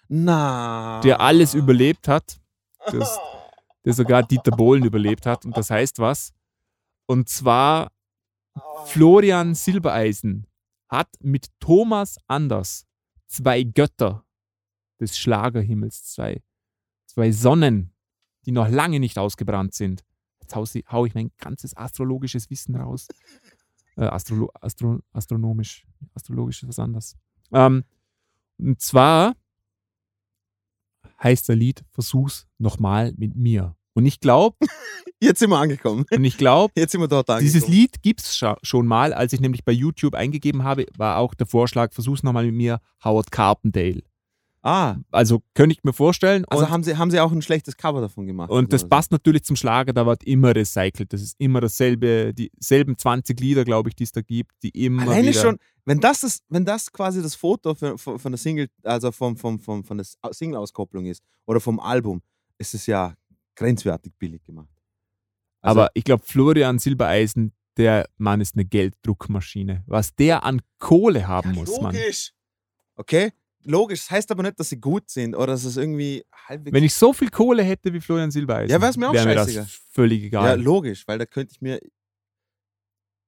Na. 0.09 1.01
der 1.03 1.21
alles 1.21 1.55
überlebt 1.55 2.09
hat, 2.09 2.41
das, 2.91 3.19
der 3.85 3.93
sogar 3.93 4.23
Dieter 4.25 4.51
Bohlen 4.51 4.85
überlebt 4.85 5.27
hat. 5.27 5.45
Und 5.45 5.57
das 5.57 5.71
heißt 5.71 5.99
was? 6.01 6.33
Und 7.07 7.29
zwar 7.29 7.93
Florian 8.87 9.55
Silbereisen 9.55 10.47
hat 10.89 11.09
mit 11.21 11.47
Thomas 11.61 12.17
Anders 12.27 12.87
zwei 13.27 13.63
Götter 13.63 14.25
des 14.99 15.17
Schlagerhimmels, 15.17 16.05
zwei, 16.05 16.43
zwei 17.07 17.31
Sonnen, 17.31 17.95
die 18.47 18.53
noch 18.53 18.69
lange 18.69 18.99
nicht 18.99 19.19
ausgebrannt 19.19 19.75
sind. 19.75 20.05
Jetzt 20.41 20.57
hau 20.91 21.07
ich 21.07 21.15
mein 21.15 21.31
ganzes 21.39 21.77
astrologisches 21.77 22.51
Wissen 22.51 22.75
raus. 22.75 23.07
Äh, 23.97 24.05
Astrolo 24.05 24.51
Astro 24.61 25.01
astronomisch. 25.13 25.87
Astrologisch 26.15 26.63
ist 26.63 26.69
was 26.69 26.79
anderes. 26.79 27.17
Ähm, 27.53 27.85
und 28.59 28.81
zwar 28.81 29.35
heißt 31.23 31.49
der 31.49 31.57
Lied 31.57 31.85
Versuch's 31.93 32.47
nochmal 32.59 33.13
mit 33.17 33.37
mir. 33.37 33.77
Und 33.95 34.07
ich 34.07 34.21
glaube, 34.21 34.57
Jetzt 35.21 35.41
sind 35.41 35.51
wir 35.51 35.59
angekommen. 35.59 36.07
und 36.11 36.25
ich 36.25 36.39
glaube, 36.39 36.73
Jetzt 36.77 36.93
sind 36.93 37.01
wir 37.01 37.09
dort 37.09 37.29
angekommen. 37.29 37.53
dieses 37.53 37.69
Lied 37.69 38.03
gibt 38.03 38.21
es 38.21 38.41
schon 38.63 38.87
mal, 38.87 39.13
als 39.13 39.33
ich 39.33 39.41
nämlich 39.41 39.65
bei 39.65 39.73
YouTube 39.73 40.15
eingegeben 40.15 40.63
habe, 40.65 40.87
war 40.97 41.19
auch 41.19 41.35
der 41.35 41.47
Vorschlag, 41.47 41.93
versuch's 41.93 42.23
nochmal 42.23 42.47
mit 42.47 42.55
mir, 42.55 42.81
Howard 43.05 43.31
Carpendale. 43.31 44.03
Ah, 44.63 44.97
Also 45.11 45.43
könnte 45.55 45.75
ich 45.75 45.83
mir 45.85 45.93
vorstellen. 45.95 46.45
also 46.47 46.65
und 46.65 46.71
haben 46.71 46.83
sie, 46.83 46.97
haben 46.99 47.11
sie 47.11 47.19
auch 47.19 47.33
ein 47.33 47.41
schlechtes 47.41 47.77
Cover 47.77 48.01
davon 48.03 48.27
gemacht. 48.27 48.51
und 48.51 48.73
das 48.73 48.87
passt 48.87 49.11
natürlich 49.11 49.43
zum 49.43 49.57
Schlager, 49.57 49.93
da 49.95 50.05
wird 50.05 50.23
immer 50.25 50.55
recycelt. 50.55 51.13
Das 51.13 51.23
ist 51.23 51.35
immer 51.39 51.61
dasselbe, 51.63 52.35
dieselben 52.35 52.99
20 52.99 53.41
Lieder, 53.41 53.65
glaube 53.65 53.89
ich, 53.89 53.97
die 53.97 54.05
es 54.05 54.13
da 54.13 54.21
gibt, 54.21 54.53
die 54.63 54.69
immer 54.85 55.03
Alleine 55.03 55.33
schon, 55.33 55.57
wenn 55.87 55.99
das, 56.01 56.21
das, 56.21 56.41
wenn 56.49 56.65
das 56.65 56.93
quasi 56.93 57.23
das 57.23 57.35
Foto 57.35 57.75
für, 57.75 57.97
von, 57.97 58.19
von 58.19 58.33
der 58.33 58.39
Single, 58.39 58.69
also 58.83 59.11
vom, 59.13 59.37
vom, 59.37 59.59
vom, 59.61 59.83
von 59.83 59.97
der 59.97 60.07
Single-Auskopplung 60.31 61.07
ist 61.07 61.23
oder 61.47 61.61
vom 61.61 61.81
Album, 61.81 62.21
ist 62.59 62.75
es 62.75 62.87
ja 62.87 63.15
grenzwertig 63.57 64.13
billig 64.19 64.45
gemacht. 64.45 64.69
Also, 65.63 65.81
Aber 65.81 65.91
ich 65.95 66.05
glaube, 66.05 66.23
Florian 66.25 66.79
Silbereisen, 66.79 67.53
der 67.77 68.09
Mann 68.19 68.41
ist 68.41 68.55
eine 68.55 68.65
Gelddruckmaschine. 68.67 69.85
Was 69.87 70.15
der 70.15 70.45
an 70.45 70.61
Kohle 70.79 71.27
haben 71.27 71.55
ja, 71.55 71.61
muss, 71.61 71.81
Mann. 71.81 71.95
logisch. 71.95 72.33
Okay, 72.97 73.33
logisch. 73.65 74.01
Das 74.01 74.11
heißt 74.11 74.31
aber 74.31 74.43
nicht, 74.43 74.59
dass 74.59 74.69
sie 74.71 74.81
gut 74.81 75.09
sind 75.11 75.35
oder 75.35 75.49
dass 75.49 75.65
es 75.65 75.77
irgendwie 75.77 76.25
halbwegs. 76.49 76.75
Wenn 76.75 76.85
ich 76.85 76.95
so 76.95 77.13
viel 77.13 77.31
Kohle 77.31 77.63
hätte 77.63 77.93
wie 77.93 78.01
Florian 78.01 78.31
Silbereisen, 78.31 78.71
Ja, 78.71 78.81
wär's 78.81 78.97
mir 78.97 79.09
auch 79.09 79.15
wäre 79.15 79.35
das 79.35 79.47
scheißegal. 79.53 79.67
völlig 79.91 80.23
ja, 80.23 80.29
egal. 80.29 80.61
logisch, 80.63 81.07
weil 81.07 81.19
da 81.19 81.27
könnte 81.27 81.53
ich 81.53 81.61
mir, 81.61 81.81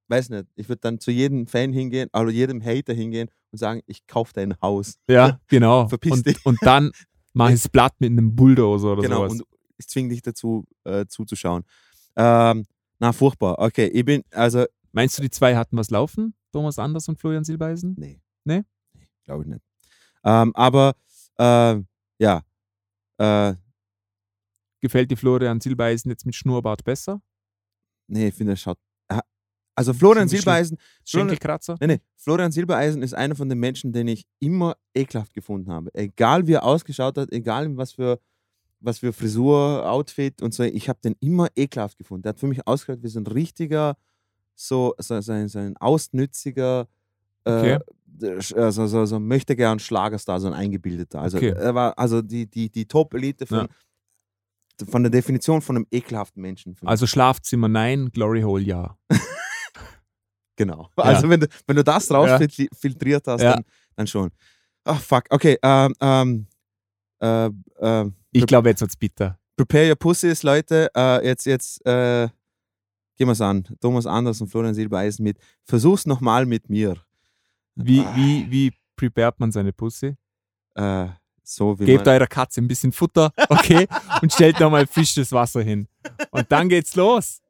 weiß 0.09 0.31
nicht, 0.31 0.47
ich 0.57 0.69
würde 0.69 0.81
dann 0.81 1.01
zu 1.01 1.11
jedem 1.11 1.47
Fan 1.47 1.73
hingehen, 1.73 2.09
oder 2.13 2.31
jedem 2.31 2.63
Hater 2.63 2.93
hingehen 2.95 3.29
und 3.51 3.59
sagen, 3.59 3.83
ich 3.87 4.07
kaufe 4.07 4.33
dein 4.35 4.55
Haus. 4.61 4.99
Ja, 5.09 5.41
genau. 5.49 5.89
Verpiss 5.89 6.13
und, 6.13 6.27
dich. 6.27 6.45
und 6.45 6.59
dann 6.63 6.91
mache 7.33 7.51
ich 7.53 7.61
es 7.61 7.69
platt 7.69 7.95
mit 7.99 8.11
einem 8.11 8.35
Bulldozer 8.35 8.93
oder 8.93 9.03
genau, 9.03 9.29
sowas. 9.29 9.33
und 9.33 9.43
ich 9.79 9.89
zwinge 9.89 10.11
dich 10.11 10.23
dazu, 10.23 10.65
äh, 10.85 11.07
zuzuschauen. 11.07 11.65
Ähm, 12.17 12.67
na, 12.99 13.13
furchtbar. 13.13 13.59
Okay, 13.59 13.87
ich 13.87 14.05
bin, 14.05 14.23
also, 14.31 14.65
Meinst 14.95 15.17
du, 15.17 15.23
die 15.23 15.31
zwei 15.31 15.57
hatten 15.57 15.79
was 15.79 15.89
laufen? 15.89 16.35
Thomas 16.53 16.79
Anders 16.79 17.09
und 17.09 17.19
Florian 17.19 17.45
Silbereisen? 17.45 17.95
nee. 17.99 18.21
Nee? 18.45 18.63
Nee, 18.93 19.09
glaube 19.25 19.45
ich 19.45 19.49
nicht. 19.49 19.63
Ähm, 20.25 20.55
aber, 20.55 20.95
äh, 21.39 21.81
ja, 22.19 22.43
äh, 23.19 23.55
Gefällt 24.81 25.13
dir 25.13 25.17
Florian 25.17 25.61
Silbereisen 25.61 26.11
jetzt 26.11 26.27
mit 26.27 26.35
Schnurrbart 26.35 26.83
besser? 26.85 27.23
nee, 28.09 28.29
ich 28.29 28.35
finde, 28.35 28.55
er 28.55 28.57
schaut, 28.57 28.79
also 29.75 29.95
Florian 29.95 30.29
Silbereisen, 30.29 30.77
Schenkelkratzer? 31.05 31.77
nee, 31.81 31.87
nee, 31.87 32.01
Florian 32.17 32.53
Silbereisen 32.53 33.01
ist 33.03 33.15
einer 33.15 33.35
von 33.35 33.49
den 33.49 33.59
Menschen, 33.59 33.93
den 33.93 34.09
ich 34.09 34.27
immer 34.41 34.77
ekelhaft 34.95 35.33
gefunden 35.33 35.71
habe. 35.71 35.95
Egal 35.95 36.47
wie 36.47 36.53
er 36.55 36.65
ausgeschaut 36.65 37.17
hat, 37.17 37.33
egal 37.33 37.75
was 37.77 37.93
für, 37.93 38.21
was 38.81 38.99
für 38.99 39.13
Frisur, 39.13 39.89
Outfit 39.89 40.43
und 40.43 40.53
so, 40.53 40.65
ich 40.65 40.89
habe 40.89 40.99
den 41.03 41.15
immer 41.21 41.49
ekelhaft 41.57 41.97
gefunden. 41.97 42.25
Der 42.25 42.31
hat 42.31 42.41
für 42.41 42.49
mich 42.49 42.67
ausgeschaut 42.67 43.03
wie 43.03 43.09
so 43.09 43.21
ein 43.21 43.27
richtiger, 43.27 43.97
so, 44.55 44.95
so, 44.99 45.21
so, 45.21 45.33
ein, 45.33 45.49
so 45.49 45.59
ein 45.61 45.77
ausnütziger, 45.79 46.89
Okay. 47.45 47.73
äh, 47.73 47.75
äh, 47.77 47.81
so, 48.19 48.87
so, 48.87 49.05
so 49.07 49.19
möchte 49.21 49.57
gern 49.57 49.79
Schlagerstar, 49.79 50.41
so 50.41 50.47
ein 50.49 50.55
eingebildeter. 50.55 51.21
Also 51.21 51.39
Okay. 51.39 51.51
er 51.51 51.75
war 51.75 51.99
also 51.99 52.23
die, 52.23 52.47
die, 52.47 52.71
die 52.71 52.87
Top-Elite 52.87 53.47
von, 53.47 53.69
von 54.89 55.03
der 55.03 55.11
Definition 55.11 55.61
von 55.63 55.77
einem 55.77 55.87
ekelhaften 55.91 56.41
Menschen. 56.43 56.77
Also 56.85 57.07
Schlafzimmer 57.07 57.69
nein, 57.69 58.11
Glory 58.13 58.43
Hole 58.43 58.63
ja. 58.65 58.97
Genau. 60.57 60.91
Also 60.97 61.29
wenn 61.29 61.41
du, 61.41 61.47
wenn 61.67 61.77
du 61.77 61.85
das 61.85 62.11
raus 62.11 62.29
Ja. 62.29 62.39
hast, 62.39 62.59
Ja. 63.43 63.55
dann, 63.55 63.65
dann 63.97 64.07
schon. 64.07 64.31
Ach 64.85 65.01
fuck. 65.01 65.25
Okay. 65.31 65.57
Ähm, 65.63 65.95
ähm, 66.01 66.47
äh, 67.21 67.51
ähm, 67.81 68.15
Ich 68.33 68.47
glaube, 68.47 68.69
jetzt 68.69 68.81
wird's 68.81 68.97
bitter. 68.97 69.39
prepare 69.57 69.89
your 69.91 69.97
pussies, 69.97 70.43
Leute. 70.43 70.91
Äh, 70.97 71.27
jetzt, 71.27 71.47
jetzt 71.47 71.85
äh, 71.87 72.29
gehen 73.17 73.29
wir 73.29 73.33
es 73.33 73.41
an. 73.41 73.65
Thomas 73.81 74.07
Anders 74.07 74.41
und 74.41 74.49
Florian 74.49 74.75
Silbereisen 74.75 75.23
mit. 75.23 75.39
Versuch's 75.65 76.07
nochmal 76.07 76.47
mit 76.47 76.69
mir. 76.69 76.97
Wie, 77.75 78.01
Ah. 78.01 78.13
wie, 78.17 78.51
wie 78.51 78.73
prepared 78.97 79.39
man 79.41 79.51
seine 79.53 79.73
Pussy? 79.73 80.15
Äh, 80.75 81.07
so 81.43 81.79
wie 81.79 81.85
Gebt 81.87 82.07
man, 82.07 82.15
eurer 82.15 82.27
Katze 82.27 82.61
ein 82.61 82.69
bisschen 82.69 82.93
Futter, 82.93 83.33
okay? 83.49 83.87
und 84.21 84.33
stellt 84.33 84.61
nochmal 84.61 84.87
frisches 84.87 85.33
Wasser 85.33 85.63
hin. 85.63 85.89
Und 86.31 86.51
dann 86.53 86.69
geht's 86.69 86.95
los. 86.97 87.41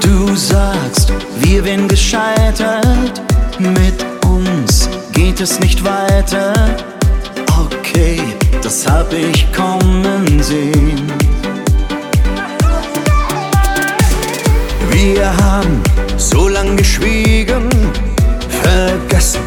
Du 0.00 0.34
sagst, 0.36 0.95
wir 1.56 1.64
wären 1.64 1.88
gescheitert, 1.88 3.22
mit 3.58 4.04
uns 4.26 4.90
geht 5.12 5.40
es 5.40 5.58
nicht 5.58 5.82
weiter. 5.82 6.52
Okay, 7.64 8.20
das 8.62 8.86
hab 8.86 9.10
ich 9.10 9.50
kommen 9.54 10.42
sehen. 10.42 11.10
Wir 14.90 15.34
haben 15.34 15.80
so 16.18 16.46
lang 16.48 16.76
geschwiegen, 16.76 17.70
vergessen 18.62 19.40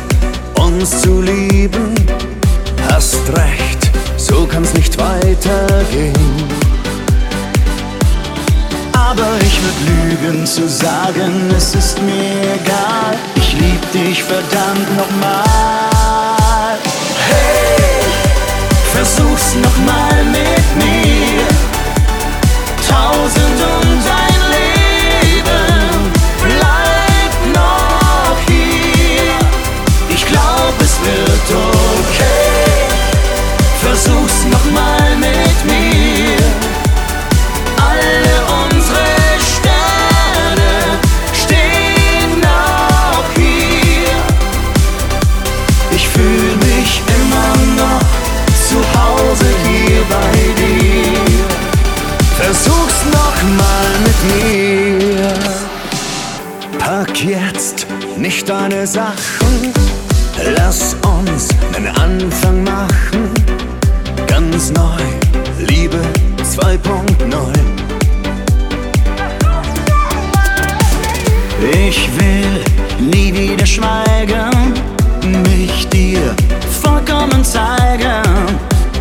uns 0.56 1.04
zu 1.04 1.22
lieben. 1.22 1.94
Hast 2.90 3.20
recht, 3.34 3.92
so 4.18 4.48
kann's 4.48 4.74
nicht 4.74 4.98
weitergehen. 4.98 6.59
Aber 9.10 9.40
ich 9.42 9.60
würd 9.64 9.80
lügen 9.88 10.46
zu 10.46 10.70
sagen, 10.70 11.52
es 11.58 11.74
ist 11.74 12.00
mir 12.04 12.54
egal. 12.62 13.18
Ich 13.34 13.54
lieb 13.54 13.92
dich 13.92 14.22
verdammt 14.24 14.88
nochmal. 14.96 16.78
Hey, 17.28 18.04
versuch's 18.94 19.56
nochmal 19.56 20.24
mit 20.26 20.76
mir. 20.76 21.42
Tausend 22.88 23.60
und 23.78 24.04
ein 24.26 24.42
Leben 24.54 26.12
bleibt 26.46 27.42
noch 27.56 28.38
hier. 28.48 29.34
Ich 30.08 30.24
glaub, 30.24 30.76
es 30.82 31.00
wird 31.02 31.50
okay. 31.50 32.60
Versuch's 33.82 34.46
nochmal 34.52 35.16
mit 35.18 35.66
mir. 35.66 36.38
Alle 37.90 38.39
nicht 58.30 58.48
deine 58.48 58.86
Sachen. 58.86 59.74
Lass 60.56 60.96
uns 61.18 61.48
einen 61.76 61.88
Anfang 61.88 62.64
machen. 62.64 63.34
Ganz 64.28 64.70
neu, 64.70 65.02
Liebe 65.68 65.98
2.0. 66.44 67.08
Ich 71.88 72.08
will 72.20 72.64
nie 73.00 73.34
wieder 73.34 73.66
schweigen, 73.66 74.74
mich 75.50 75.90
dir 75.90 76.36
vollkommen 76.84 77.44
zeigen. 77.44 78.22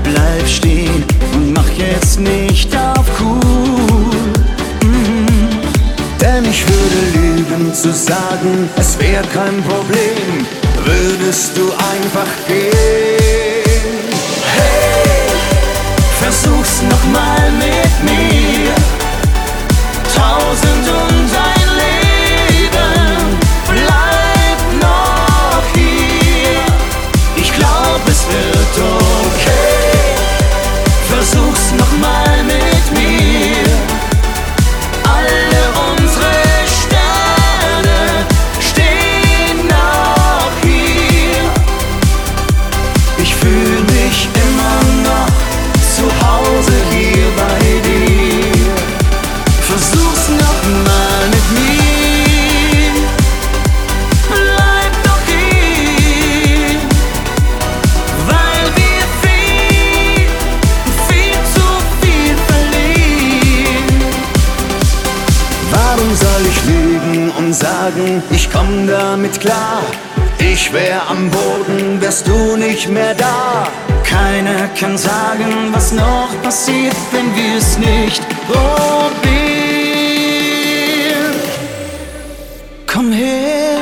Bleib 0.04 0.48
stehen 0.48 1.04
und 1.34 1.52
mach 1.52 1.68
jetzt 1.76 2.18
nicht 2.18 2.74
auf 2.74 3.04
cool. 3.20 4.10
Mhm. 4.82 5.48
Denn 6.18 6.46
ich 6.46 6.66
würde 6.66 7.07
lügen 7.58 7.74
zu 7.74 7.92
sagen, 7.92 8.68
es 8.76 8.98
wäre 8.98 9.24
kein 9.34 9.62
Problem, 9.64 10.46
würdest 10.84 11.56
du 11.56 11.64
einfach 11.72 12.28
gehen. 12.46 12.70
Hey, 14.56 15.30
versuch's 16.20 16.82
nochmal 16.82 17.50
mit 17.52 18.12
mir. 18.12 18.70
Tausend 20.14 20.88
und 20.88 21.07
Nochmal 50.68 51.24
mit 51.30 51.46
mir. 51.56 52.92
Bleib 54.28 54.94
doch 55.02 55.22
hier, 55.26 56.80
weil 58.26 58.64
wir 58.76 59.02
viel, 59.22 60.28
viel 61.08 61.38
zu 61.54 61.66
viel 62.02 62.36
verlieren. 62.48 63.98
Warum 65.70 66.10
soll 66.14 66.42
ich 66.50 66.58
lügen 66.64 67.30
und 67.38 67.54
sagen, 67.54 68.22
ich 68.30 68.50
komm 68.52 68.86
damit 68.86 69.40
klar? 69.40 69.80
Ich 70.38 70.70
wär 70.74 71.00
am 71.08 71.30
Boden, 71.30 71.98
wärst 72.00 72.26
du 72.28 72.56
nicht 72.56 72.88
mehr 72.90 73.14
da. 73.14 73.68
Keiner 74.04 74.68
kann 74.78 74.98
sagen, 74.98 75.72
was 75.72 75.92
noch 75.92 76.28
passiert, 76.42 76.96
wenn 77.10 77.34
wir's 77.34 77.78
nicht 77.78 78.22
probieren. 78.46 79.47
Her, 83.12 83.80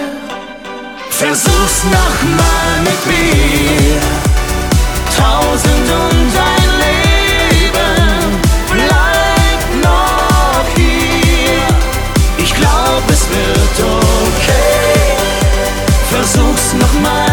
versuch's 1.10 1.84
nochmal 1.84 2.82
mit 2.84 3.06
mir. 3.06 4.00
Tausend 5.16 5.88
und 6.04 6.32
ein 6.52 6.70
Leben 6.84 8.40
bleibt 8.70 9.70
noch 9.82 10.66
hier. 10.74 11.62
Ich 12.38 12.54
glaub, 12.54 13.02
es 13.08 13.28
wird 13.28 13.78
okay. 13.80 15.16
Versuch's 16.10 16.74
nochmal 16.74 17.25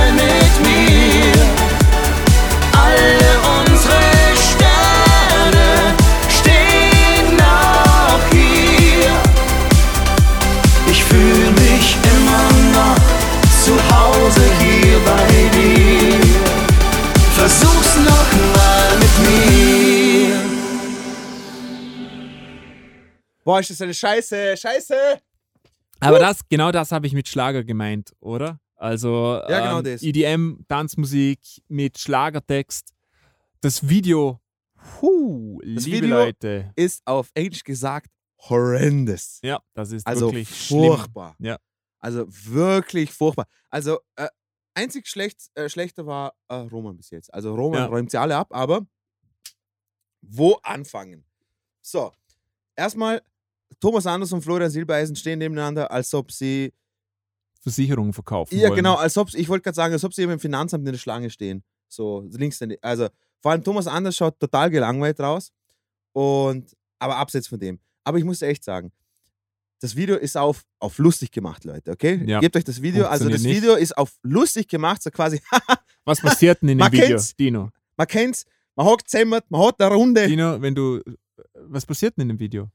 Boah, 23.43 23.59
ist 23.59 23.69
das 23.69 23.81
eine 23.81 23.93
Scheiße, 23.93 24.55
Scheiße! 24.57 25.19
Aber 25.99 26.19
das, 26.19 26.39
genau 26.49 26.71
das 26.71 26.91
habe 26.91 27.07
ich 27.07 27.13
mit 27.13 27.27
Schlager 27.27 27.63
gemeint, 27.63 28.13
oder? 28.19 28.59
Also 28.75 29.41
Ja, 29.47 29.59
genau 29.59 29.79
ähm, 29.79 29.83
das. 29.85 30.01
EDM, 30.03 30.65
Tanzmusik 30.67 31.39
mit 31.67 31.97
Schlagertext. 31.97 32.93
Das 33.61 33.87
Video, 33.87 34.41
puh, 34.99 35.61
Das 35.63 35.85
liebe 35.85 36.05
Video- 36.07 36.17
Leute. 36.17 36.71
Ist 36.75 37.01
auf 37.05 37.29
Englisch 37.33 37.63
gesagt 37.63 38.09
horrendous. 38.49 39.39
Ja, 39.41 39.61
das 39.73 39.91
ist 39.93 40.05
Also 40.05 40.27
wirklich 40.27 40.49
furchtbar. 40.49 41.35
Ja. 41.39 41.57
Also 41.99 42.25
wirklich 42.27 43.09
furchtbar. 43.11 43.45
Also 43.69 43.99
äh, 44.17 44.27
einzig 44.73 45.07
schlecht, 45.07 45.39
äh, 45.55 45.69
schlechter 45.69 46.05
war 46.05 46.33
äh, 46.49 46.55
Roman 46.55 46.97
bis 46.97 47.09
jetzt. 47.11 47.33
Also 47.33 47.55
Roman 47.55 47.79
Ja. 47.79 47.85
räumt 47.85 48.11
sie 48.11 48.17
alle 48.19 48.35
ab, 48.35 48.47
aber 48.51 48.85
wo 50.21 50.55
anfangen? 50.63 51.25
So, 51.81 52.11
erstmal 52.75 53.21
Thomas 53.79 54.05
Anders 54.05 54.31
und 54.31 54.41
Florian 54.41 54.69
Silbereisen 54.69 55.15
stehen 55.15 55.39
nebeneinander, 55.39 55.91
als 55.91 56.13
ob 56.13 56.31
sie. 56.31 56.73
Versicherungen 57.61 58.11
verkaufen 58.11 58.57
ja 58.57 58.67
wollen. 58.67 58.75
genau, 58.75 58.95
als 58.95 59.17
ob, 59.17 59.33
ich 59.33 59.47
wollte 59.47 59.63
gerade 59.63 59.75
sagen, 59.75 59.93
als 59.93 60.03
ob 60.03 60.13
sie 60.13 60.23
eben 60.23 60.33
im 60.33 60.39
Finanzamt 60.39 60.85
in 60.85 60.91
der 60.91 60.99
Schlange 60.99 61.29
stehen. 61.29 61.63
So, 61.87 62.27
links, 62.31 62.59
also 62.81 63.07
vor 63.41 63.51
allem 63.51 63.63
Thomas 63.63 63.87
Anders 63.87 64.15
schaut 64.17 64.39
total 64.39 64.69
gelangweilt 64.69 65.19
raus 65.19 65.51
und, 66.11 66.75
aber 66.99 67.17
abseits 67.17 67.47
von 67.47 67.59
dem. 67.59 67.79
Aber 68.03 68.17
ich 68.17 68.25
muss 68.25 68.41
echt 68.41 68.63
sagen, 68.65 68.91
das 69.79 69.95
Video 69.95 70.15
ist 70.15 70.37
auf, 70.37 70.63
auf 70.79 70.97
lustig 70.97 71.31
gemacht, 71.31 71.65
Leute, 71.65 71.91
okay? 71.91 72.23
Ja. 72.25 72.39
Gebt 72.39 72.55
euch 72.55 72.63
das 72.63 72.81
Video. 72.81 73.05
Also 73.05 73.29
das 73.29 73.41
nicht. 73.41 73.57
Video 73.57 73.75
ist 73.75 73.97
auf 73.97 74.17
lustig 74.23 74.67
gemacht, 74.67 75.03
so 75.03 75.11
quasi, 75.11 75.41
Was 76.05 76.21
passiert 76.21 76.61
denn 76.61 76.69
in 76.69 76.77
dem 76.79 76.91
Video, 76.91 77.07
kennt's. 77.07 77.35
Dino? 77.35 77.69
man 77.97 78.07
kennt's, 78.07 78.45
man 78.75 78.85
hockt 78.85 79.09
zusammen, 79.09 79.41
man 79.49 79.61
hat 79.61 79.81
eine 79.81 79.93
Runde, 79.93 80.27
Dino, 80.27 80.61
wenn 80.61 80.73
du, 80.73 81.01
was 81.53 81.85
passiert 81.85 82.17
denn 82.17 82.23
in 82.23 82.29
dem 82.29 82.39
Video? 82.39 82.69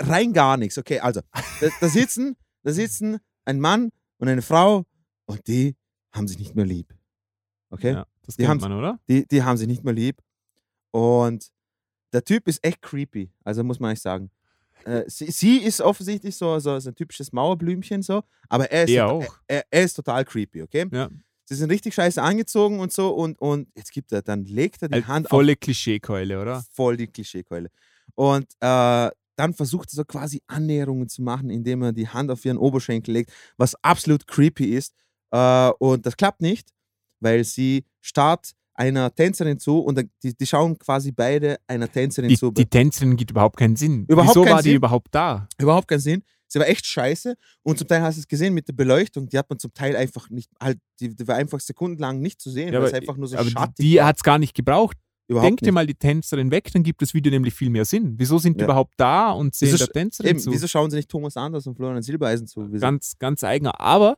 Rein 0.00 0.32
gar 0.32 0.56
nichts. 0.56 0.78
Okay, 0.78 1.00
also, 1.00 1.20
da, 1.60 1.68
da 1.80 1.88
sitzen, 1.88 2.36
da 2.62 2.72
sitzen 2.72 3.18
ein 3.44 3.58
Mann 3.60 3.90
und 4.18 4.28
eine 4.28 4.42
Frau 4.42 4.84
und 5.26 5.46
die 5.46 5.76
haben 6.12 6.28
sich 6.28 6.38
nicht 6.38 6.54
mehr 6.54 6.66
lieb. 6.66 6.94
Okay? 7.70 7.92
Ja, 7.92 8.06
das 8.22 8.36
Die 8.36 8.42
kennt 8.42 8.50
haben's- 8.50 8.62
man, 8.62 8.72
oder? 8.72 8.98
Die, 9.08 9.26
die 9.26 9.42
haben 9.42 9.56
sich 9.56 9.66
nicht 9.66 9.82
mehr 9.84 9.94
lieb. 9.94 10.20
Und 10.90 11.48
der 12.12 12.22
Typ 12.24 12.46
ist 12.48 12.62
echt 12.64 12.82
creepy, 12.82 13.32
also 13.44 13.64
muss 13.64 13.80
man 13.80 13.88
eigentlich 13.90 14.02
sagen. 14.02 14.30
Äh, 14.84 15.04
sie, 15.06 15.30
sie 15.30 15.58
ist 15.58 15.80
offensichtlich 15.80 16.36
so, 16.36 16.58
so, 16.58 16.78
so 16.78 16.90
ein 16.90 16.94
typisches 16.94 17.32
Mauerblümchen, 17.32 18.02
so, 18.02 18.22
aber 18.48 18.70
er 18.70 18.84
ist, 18.84 18.90
Er 18.90 19.06
tota- 19.06 19.26
auch. 19.26 19.38
Er, 19.46 19.64
er 19.70 19.82
ist 19.82 19.94
total 19.94 20.24
creepy, 20.24 20.62
okay? 20.62 20.86
Ja. 20.92 21.08
Sie 21.44 21.54
sind 21.54 21.70
richtig 21.70 21.94
scheiße 21.94 22.20
angezogen 22.22 22.78
und 22.80 22.92
so 22.92 23.10
und, 23.14 23.38
und 23.40 23.68
jetzt 23.76 23.92
gibt 23.92 24.12
er, 24.12 24.22
dann 24.22 24.44
legt 24.44 24.82
er 24.82 24.88
die 24.88 24.98
Äh, 24.98 25.02
Hand 25.04 25.26
auf 25.26 25.30
Volle 25.30 25.56
Klischeekeule, 25.56 26.40
oder? 26.40 26.62
voll 26.72 26.96
die 26.96 27.06
Klischeekeule. 27.06 27.70
Und 28.14 28.46
äh, 28.60 29.10
dann 29.36 29.54
versucht 29.54 29.92
er 29.92 29.96
so 29.96 30.04
quasi 30.04 30.42
Annäherungen 30.46 31.08
zu 31.08 31.22
machen, 31.22 31.50
indem 31.50 31.82
er 31.82 31.92
die 31.92 32.08
Hand 32.08 32.30
auf 32.30 32.44
ihren 32.44 32.58
Oberschenkel 32.58 33.12
legt, 33.14 33.32
was 33.56 33.74
absolut 33.82 34.26
creepy 34.26 34.66
ist. 34.74 34.94
Äh, 35.30 35.70
und 35.78 36.04
das 36.06 36.16
klappt 36.16 36.40
nicht, 36.42 36.70
weil 37.20 37.44
sie 37.44 37.84
starrt 38.00 38.52
einer 38.74 39.14
Tänzerin 39.14 39.58
zu 39.58 39.78
und 39.80 40.02
die, 40.22 40.34
die 40.34 40.46
schauen 40.46 40.78
quasi 40.78 41.12
beide 41.12 41.58
einer 41.66 41.90
Tänzerin 41.90 42.28
Die, 42.28 42.38
zu. 42.38 42.50
die 42.50 42.66
Tänzerin 42.66 43.16
gibt 43.16 43.30
überhaupt 43.30 43.56
keinen 43.58 43.76
Sinn. 43.76 44.06
Überhaupt 44.08 44.30
Wieso 44.34 44.42
keinen 44.44 44.54
war 44.54 44.62
die 44.62 44.68
Sinn. 44.70 44.76
überhaupt 44.76 45.08
da? 45.14 45.46
Überhaupt 45.58 45.88
keinen 45.88 46.00
Sinn. 46.00 46.22
Sie 46.48 46.58
war 46.58 46.68
echt 46.68 46.84
scheiße 46.84 47.34
und 47.62 47.78
zum 47.78 47.88
Teil 47.88 48.02
hast 48.02 48.16
du 48.16 48.20
es 48.20 48.28
gesehen 48.28 48.52
mit 48.52 48.68
der 48.68 48.74
Beleuchtung, 48.74 49.26
die 49.28 49.38
hat 49.38 49.48
man 49.48 49.58
zum 49.58 49.72
Teil 49.72 49.96
einfach 49.96 50.28
nicht, 50.28 50.50
halt, 50.60 50.78
die, 51.00 51.14
die 51.14 51.26
war 51.26 51.36
einfach 51.36 51.60
sekundenlang 51.60 52.20
nicht 52.20 52.40
zu 52.42 52.50
sehen, 52.50 52.72
Ja, 52.74 52.78
weil 52.80 52.88
es 52.88 52.92
aber- 52.92 53.00
einfach 53.02 53.16
nur 53.16 53.28
so 53.28 53.36
Aber 53.38 53.48
schattig 53.48 53.74
die, 53.76 53.82
die 53.92 54.02
hat 54.02 54.16
es 54.16 54.22
gar 54.22 54.38
nicht 54.38 54.54
gebraucht. 54.54 54.96
Überhaupt 55.32 55.46
Denk 55.48 55.58
dir 55.60 55.66
nicht. 55.66 55.74
mal 55.74 55.86
die 55.86 55.94
Tänzerin 55.94 56.50
weg, 56.50 56.70
dann 56.72 56.82
gibt 56.82 57.02
das 57.02 57.12
Video 57.14 57.30
nämlich 57.30 57.52
viel 57.54 57.70
mehr 57.70 57.84
Sinn. 57.84 58.14
Wieso 58.18 58.38
sind 58.38 58.56
die 58.56 58.60
Ja. 58.60 58.66
überhaupt 58.66 58.94
da 58.96 59.30
und 59.32 59.54
sehen 59.54 59.68
Wieso 59.72 59.78
der 59.78 59.88
Tänzerin 59.88 60.30
Eben, 60.30 60.38
zu? 60.38 60.52
wieso 60.52 60.66
schauen 60.68 60.90
sie 60.90 60.96
nicht 60.96 61.08
Thomas 61.10 61.36
Anders 61.36 61.66
und 61.66 61.74
Florian 61.76 62.02
Silbereisen 62.02 62.46
zu? 62.46 62.70
Wieso? 62.72 62.80
Ganz, 62.82 63.18
ganz 63.18 63.42
eigener. 63.44 63.80
Aber 63.80 64.16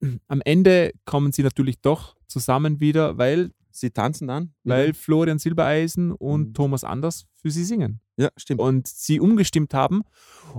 am 0.28 0.40
Ende 0.44 0.92
kommen 1.04 1.32
sie 1.32 1.42
natürlich 1.42 1.80
doch 1.80 2.16
zusammen 2.26 2.80
wieder, 2.80 3.18
weil, 3.18 3.50
Sie 3.70 3.90
tanzen 3.90 4.28
dann? 4.28 4.54
wieder? 4.62 4.76
weil 4.76 4.94
Florian 4.94 5.38
Silbereisen 5.38 6.12
und 6.12 6.48
Mhm. 6.50 6.54
Thomas 6.54 6.84
Anders 6.84 7.26
für 7.34 7.50
sie 7.50 7.64
singen. 7.64 8.00
Ja, 8.16 8.28
stimmt. 8.36 8.60
Und 8.60 8.86
sie 8.86 9.18
umgestimmt 9.20 9.74
haben. 9.74 10.02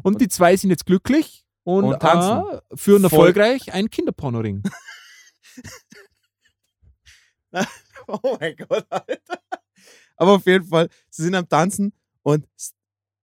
Und 0.04 0.20
die 0.20 0.28
zwei 0.28 0.58
sind 0.58 0.70
jetzt 0.72 0.86
glücklich 0.86 1.46
und, 1.64 1.86
Und 1.86 2.00
tanzen. 2.02 2.60
Äh, 2.72 2.76
führen 2.78 3.02
Voll- 3.10 3.12
erfolgreich 3.30 3.74
einen 3.74 3.90
Kinderpornoring. 3.90 4.64
Oh 8.08 8.38
mein 8.40 8.56
Gott, 8.58 8.86
Alter. 8.90 9.40
Aber 10.18 10.34
auf 10.34 10.46
jeden 10.46 10.66
Fall, 10.66 10.90
sie 11.10 11.24
sind 11.24 11.36
am 11.36 11.48
Tanzen 11.48 11.94
und 12.24 12.46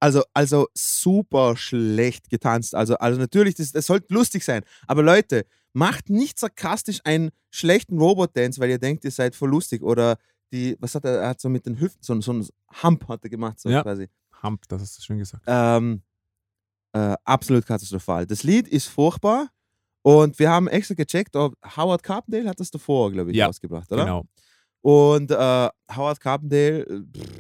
also, 0.01 0.25
also 0.35 0.67
super 0.75 1.57
schlecht 1.57 2.29
getanzt. 2.29 2.75
Also, 2.75 2.97
also 2.97 3.21
natürlich, 3.21 3.55
das, 3.55 3.71
das 3.71 3.87
sollte 3.87 4.13
lustig 4.13 4.45
sein. 4.45 4.63
Aber 4.89 5.03
Leute, 5.03 5.47
macht 5.73 6.11
nicht 6.11 6.39
sarkastisch 6.39 7.01
einen 7.05 7.31
schlechten 7.51 7.99
Robot-Dance, 7.99 8.61
weil 8.61 8.71
ihr 8.71 8.79
denkt, 8.79 9.05
ihr 9.05 9.11
seid 9.11 9.37
voll 9.37 9.51
lustig. 9.51 9.83
Oder 9.83 10.17
die, 10.53 10.77
was 10.81 10.95
hat 10.95 11.05
er, 11.05 11.21
er 11.21 11.29
hat 11.31 11.41
so 11.41 11.49
mit 11.49 11.67
den 11.67 11.79
Hüften, 11.81 12.03
so, 12.03 12.21
so 12.21 12.33
ein 12.33 12.47
Hump 12.83 13.09
hat 13.09 13.23
er 13.25 13.31
gemacht, 13.31 13.61
so 13.61 13.71
Ja. 13.71 13.83
quasi. 13.83 14.09
Hump, 14.43 14.67
das 14.69 14.83
hast 14.83 14.99
du 14.99 15.03
schön 15.03 15.19
gesagt. 15.19 15.45
Ähm, 15.47 16.03
äh, 16.93 17.15
absolut 17.25 17.65
katastrophal. 17.65 18.27
Das 18.27 18.43
Lied 18.43 18.69
ist 18.69 18.89
furchtbar 18.89 19.49
und 20.03 20.39
wir 20.39 20.51
haben 20.51 20.67
extra 20.69 20.95
gecheckt, 20.95 21.37
ob 21.37 21.55
Howard 21.77 22.03
Carpendale 22.03 22.49
hat 22.49 22.61
das 22.61 22.71
davor, 22.71 23.13
glaube 23.13 23.31
ich, 23.31 23.37
Ja, 23.37 23.47
rausgebracht, 23.47 23.91
oder? 23.93 24.05
Genau. 24.05 24.25
Und 24.83 25.31
äh, 25.31 25.69
Howard 25.97 26.21
Carpendale, 26.21 26.81
äh, 26.83 27.01
pff, 27.17 27.31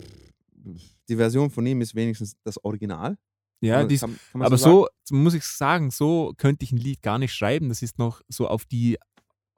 die 1.09 1.17
Version 1.17 1.51
von 1.51 1.67
ihm 1.67 1.81
ist 1.81 1.95
wenigstens 1.95 2.37
das 2.45 2.63
Original. 2.65 3.19
Ja, 3.61 3.79
Kann- 3.81 3.89
dies, 3.89 4.01
kann- 4.01 4.19
kann 4.33 4.43
aber 4.43 4.57
so, 4.59 4.89
so 5.05 5.15
muss 5.15 5.35
ich 5.35 5.45
sagen, 5.45 5.91
so 5.91 6.33
könnte 6.37 6.65
ich 6.65 6.73
ein 6.73 6.79
Lied 6.79 7.03
gar 7.03 7.19
nicht 7.19 7.35
schreiben. 7.35 7.69
Das 7.69 7.83
ist 7.83 7.99
noch 7.99 8.23
so 8.29 8.49
auf 8.49 8.65
die, 8.65 8.99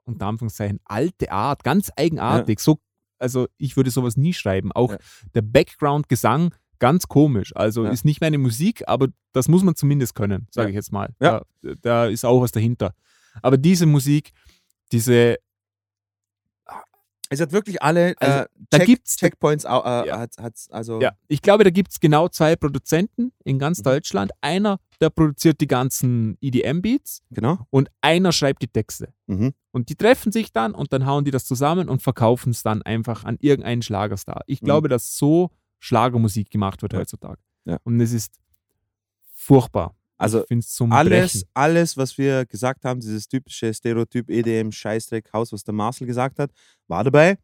unter 0.05 0.27
Anführungszeichen, 0.27 0.79
alte 0.85 1.31
Art, 1.31 1.63
ganz 1.63 1.91
eigenartig. 1.95 2.59
So, 2.59 2.79
also 3.19 3.47
ich 3.57 3.77
würde 3.77 3.89
sowas 3.91 4.17
nie 4.17 4.33
schreiben. 4.33 4.71
Auch 4.71 4.91
Ja. 4.91 4.97
der 5.33 5.41
Background-Gesang, 5.43 6.53
ganz 6.79 7.07
komisch. 7.07 7.55
Also 7.55 7.85
Ja. 7.85 7.91
ist 7.91 8.05
nicht 8.05 8.21
meine 8.21 8.37
Musik, 8.37 8.83
aber 8.87 9.07
das 9.31 9.47
muss 9.47 9.63
man 9.63 9.75
zumindest 9.75 10.13
können, 10.15 10.47
sage 10.51 10.67
Ja. 10.67 10.69
ich 10.71 10.75
jetzt 10.75 10.91
mal. 10.91 11.15
Ja. 11.19 11.41
Da, 11.61 11.73
da 11.81 12.05
ist 12.07 12.25
auch 12.25 12.41
was 12.41 12.51
dahinter. 12.51 12.93
Aber 13.41 13.57
diese 13.57 13.85
Musik, 13.85 14.31
diese, 14.91 15.37
Es 17.29 17.41
hat 17.41 17.51
wirklich 17.51 17.81
alle 17.81 18.13
Also, 18.19 18.39
äh, 18.43 18.45
da 18.69 18.77
Check, 18.77 18.87
gibt's- 18.87 19.17
Checkpoints, 19.17 19.63
äh, 19.65 19.67
Ja. 19.69 20.19
hat, 20.19 20.37
hat's 20.37 20.69
also 20.69 21.01
ja, 21.01 21.13
ich 21.27 21.41
glaube, 21.41 21.63
da 21.63 21.69
gibt 21.71 21.91
es 21.91 21.99
genau 21.99 22.27
zwei 22.29 22.55
Produzenten 22.55 23.31
in 23.43 23.57
ganz 23.57 23.79
Mhm. 23.79 23.83
Deutschland. 23.83 24.31
Einer, 24.41 24.79
der 25.01 25.09
produziert 25.09 25.59
die 25.59 25.67
ganzen 25.67 26.37
EDM-Beats 26.41 27.23
genau. 27.31 27.65
und 27.71 27.89
einer 28.01 28.31
schreibt 28.31 28.61
die 28.61 28.67
Texte. 28.67 29.11
Mhm. 29.27 29.53
Und 29.71 29.89
die 29.89 29.95
treffen 29.95 30.31
sich 30.31 30.51
dann 30.53 30.73
und 30.75 30.93
dann 30.93 31.05
hauen 31.05 31.25
die 31.25 31.31
das 31.31 31.45
zusammen 31.45 31.89
und 31.89 32.01
verkaufen 32.03 32.51
es 32.51 32.61
dann 32.63 32.81
einfach 32.83 33.23
an 33.25 33.37
irgendeinen 33.39 33.81
Schlagerstar. 33.81 34.41
Ich 34.45 34.61
Mhm. 34.61 34.65
glaube, 34.65 34.87
dass 34.87 35.17
so 35.17 35.49
Schlagermusik 35.79 36.49
gemacht 36.51 36.81
wird 36.83 36.93
heutzutage. 36.93 37.41
Ja. 37.65 37.77
Und 37.83 37.99
es 37.99 38.13
ist 38.13 38.35
furchtbar. 39.33 39.95
Also 40.17 40.45
alles, 40.89 41.33
Brechen. 41.33 41.49
alles, 41.53 41.97
was 41.97 42.17
wir 42.17 42.45
gesagt 42.45 42.85
haben, 42.85 42.99
dieses 42.99 43.27
typische 43.27 43.73
Stereotyp 43.73 44.29
EDM 44.29 44.71
Scheißdreck 44.71 45.31
Haus, 45.33 45.51
was 45.51 45.63
der 45.63 45.73
Marcel 45.73 46.07
gesagt 46.07 46.39
hat, 46.39 46.51
war 46.87 47.03
dabei. 47.03 47.37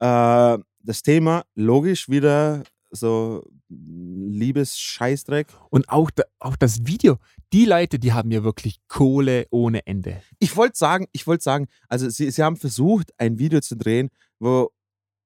Äh, 0.00 0.58
das 0.84 1.02
Thema 1.02 1.44
logisch 1.54 2.08
wieder 2.08 2.64
so 2.90 3.42
Liebes-Scheißdreck. 3.68 5.46
Und 5.70 5.88
auch, 5.88 6.10
da, 6.10 6.24
auch 6.38 6.56
das 6.56 6.86
Video. 6.86 7.16
Die 7.52 7.64
Leute, 7.64 7.98
die 7.98 8.12
haben 8.12 8.30
ja 8.30 8.44
wirklich 8.44 8.80
Kohle 8.88 9.46
ohne 9.50 9.86
Ende. 9.86 10.22
Ich 10.38 10.56
wollte 10.56 10.76
sagen, 10.76 11.06
ich 11.12 11.26
wollte 11.26 11.42
sagen, 11.42 11.68
also 11.88 12.08
sie, 12.10 12.30
sie 12.30 12.42
haben 12.42 12.56
versucht, 12.56 13.12
ein 13.18 13.38
Video 13.38 13.60
zu 13.60 13.76
drehen, 13.76 14.10
wo 14.38 14.70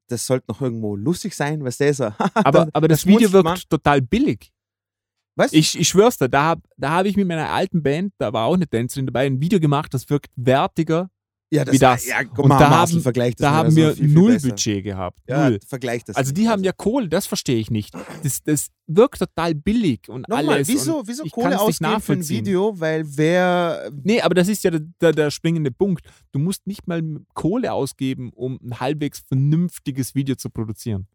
das 0.08 0.26
sollte 0.26 0.46
noch 0.48 0.60
irgendwo 0.60 0.94
lustig 0.94 1.34
sein, 1.34 1.64
was 1.64 1.78
der 1.78 1.92
so. 1.92 2.04
Aber, 2.34 2.68
aber 2.72 2.86
das 2.86 3.04
Video 3.06 3.32
wirkt 3.32 3.68
total 3.68 4.00
billig. 4.00 4.52
Weißt 5.36 5.52
Ich, 5.54 5.78
ich 5.78 5.88
schwör's 5.88 6.16
dir, 6.18 6.28
da 6.28 6.42
habe 6.44 6.62
da 6.76 6.90
hab 6.92 7.06
ich 7.06 7.16
mit 7.16 7.28
meiner 7.28 7.50
alten 7.50 7.82
Band, 7.82 8.14
da 8.18 8.32
war 8.32 8.46
auch 8.46 8.54
eine 8.54 8.66
Tänzerin 8.66 9.06
dabei, 9.06 9.26
ein 9.26 9.40
Video 9.40 9.60
gemacht, 9.60 9.92
das 9.92 10.08
wirkt 10.08 10.30
wertiger. 10.36 11.10
ja, 11.52 11.64
wie 11.70 11.78
das. 11.78 12.06
Ja, 12.06 12.20
Und 12.38 12.48
da 12.48 12.58
haben- 12.70 13.02
das 13.02 13.34
Da 13.36 13.50
haben 13.52 13.66
das 13.66 13.76
wir 13.76 13.94
viel, 13.94 14.04
viel 14.06 14.14
null 14.14 14.32
besser. 14.32 14.48
Budget 14.48 14.82
gehabt. 14.84 15.18
Ja, 15.28 15.50
null. 15.50 15.58
vergleich 15.66 16.02
das. 16.04 16.16
Also 16.16 16.30
nicht. 16.30 16.38
die 16.38 16.48
haben 16.48 16.64
ja 16.64 16.72
Kohle, 16.72 17.08
das 17.08 17.26
verstehe 17.26 17.58
ich 17.58 17.70
nicht. 17.70 17.94
Das, 18.24 18.42
das 18.42 18.68
wirkt 18.86 19.18
total 19.20 19.54
billig 19.54 20.08
und 20.08 20.28
Nochmal, 20.28 20.54
alles. 20.56 20.68
wieso, 20.68 21.00
und 21.00 21.08
wieso 21.08 21.24
Kohle 21.24 21.50
nicht 21.50 21.58
ausgeben 21.58 22.00
für 22.00 22.12
ein. 22.14 22.28
Video? 22.28 22.80
Weil 22.80 23.04
wer. 23.06 23.90
Nee, 24.02 24.22
aber 24.22 24.34
das 24.34 24.48
ist 24.48 24.64
ja 24.64 24.70
der, 24.72 24.80
der, 25.00 25.12
der 25.12 25.30
springende 25.30 25.70
Punkt. 25.70 26.04
Du 26.32 26.38
musst 26.40 26.66
nicht 26.66 26.88
mal 26.88 27.00
Kohle 27.34 27.72
ausgeben, 27.72 28.30
um 28.34 28.58
ein 28.64 28.80
halbwegs 28.80 29.20
vernünftiges 29.28 30.14
Video 30.14 30.34
zu 30.34 30.48
produzieren. 30.50 31.06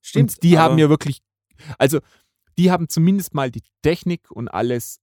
Stimmt. 0.00 0.30
und 0.34 0.42
die 0.42 0.58
haben 0.58 0.78
ja 0.78 0.88
wirklich, 0.88 1.20
also 1.78 1.98
die 2.58 2.70
haben 2.70 2.88
zumindest 2.88 3.34
mal 3.34 3.50
die 3.50 3.62
Technik 3.82 4.30
und 4.30 4.48
alles. 4.48 5.00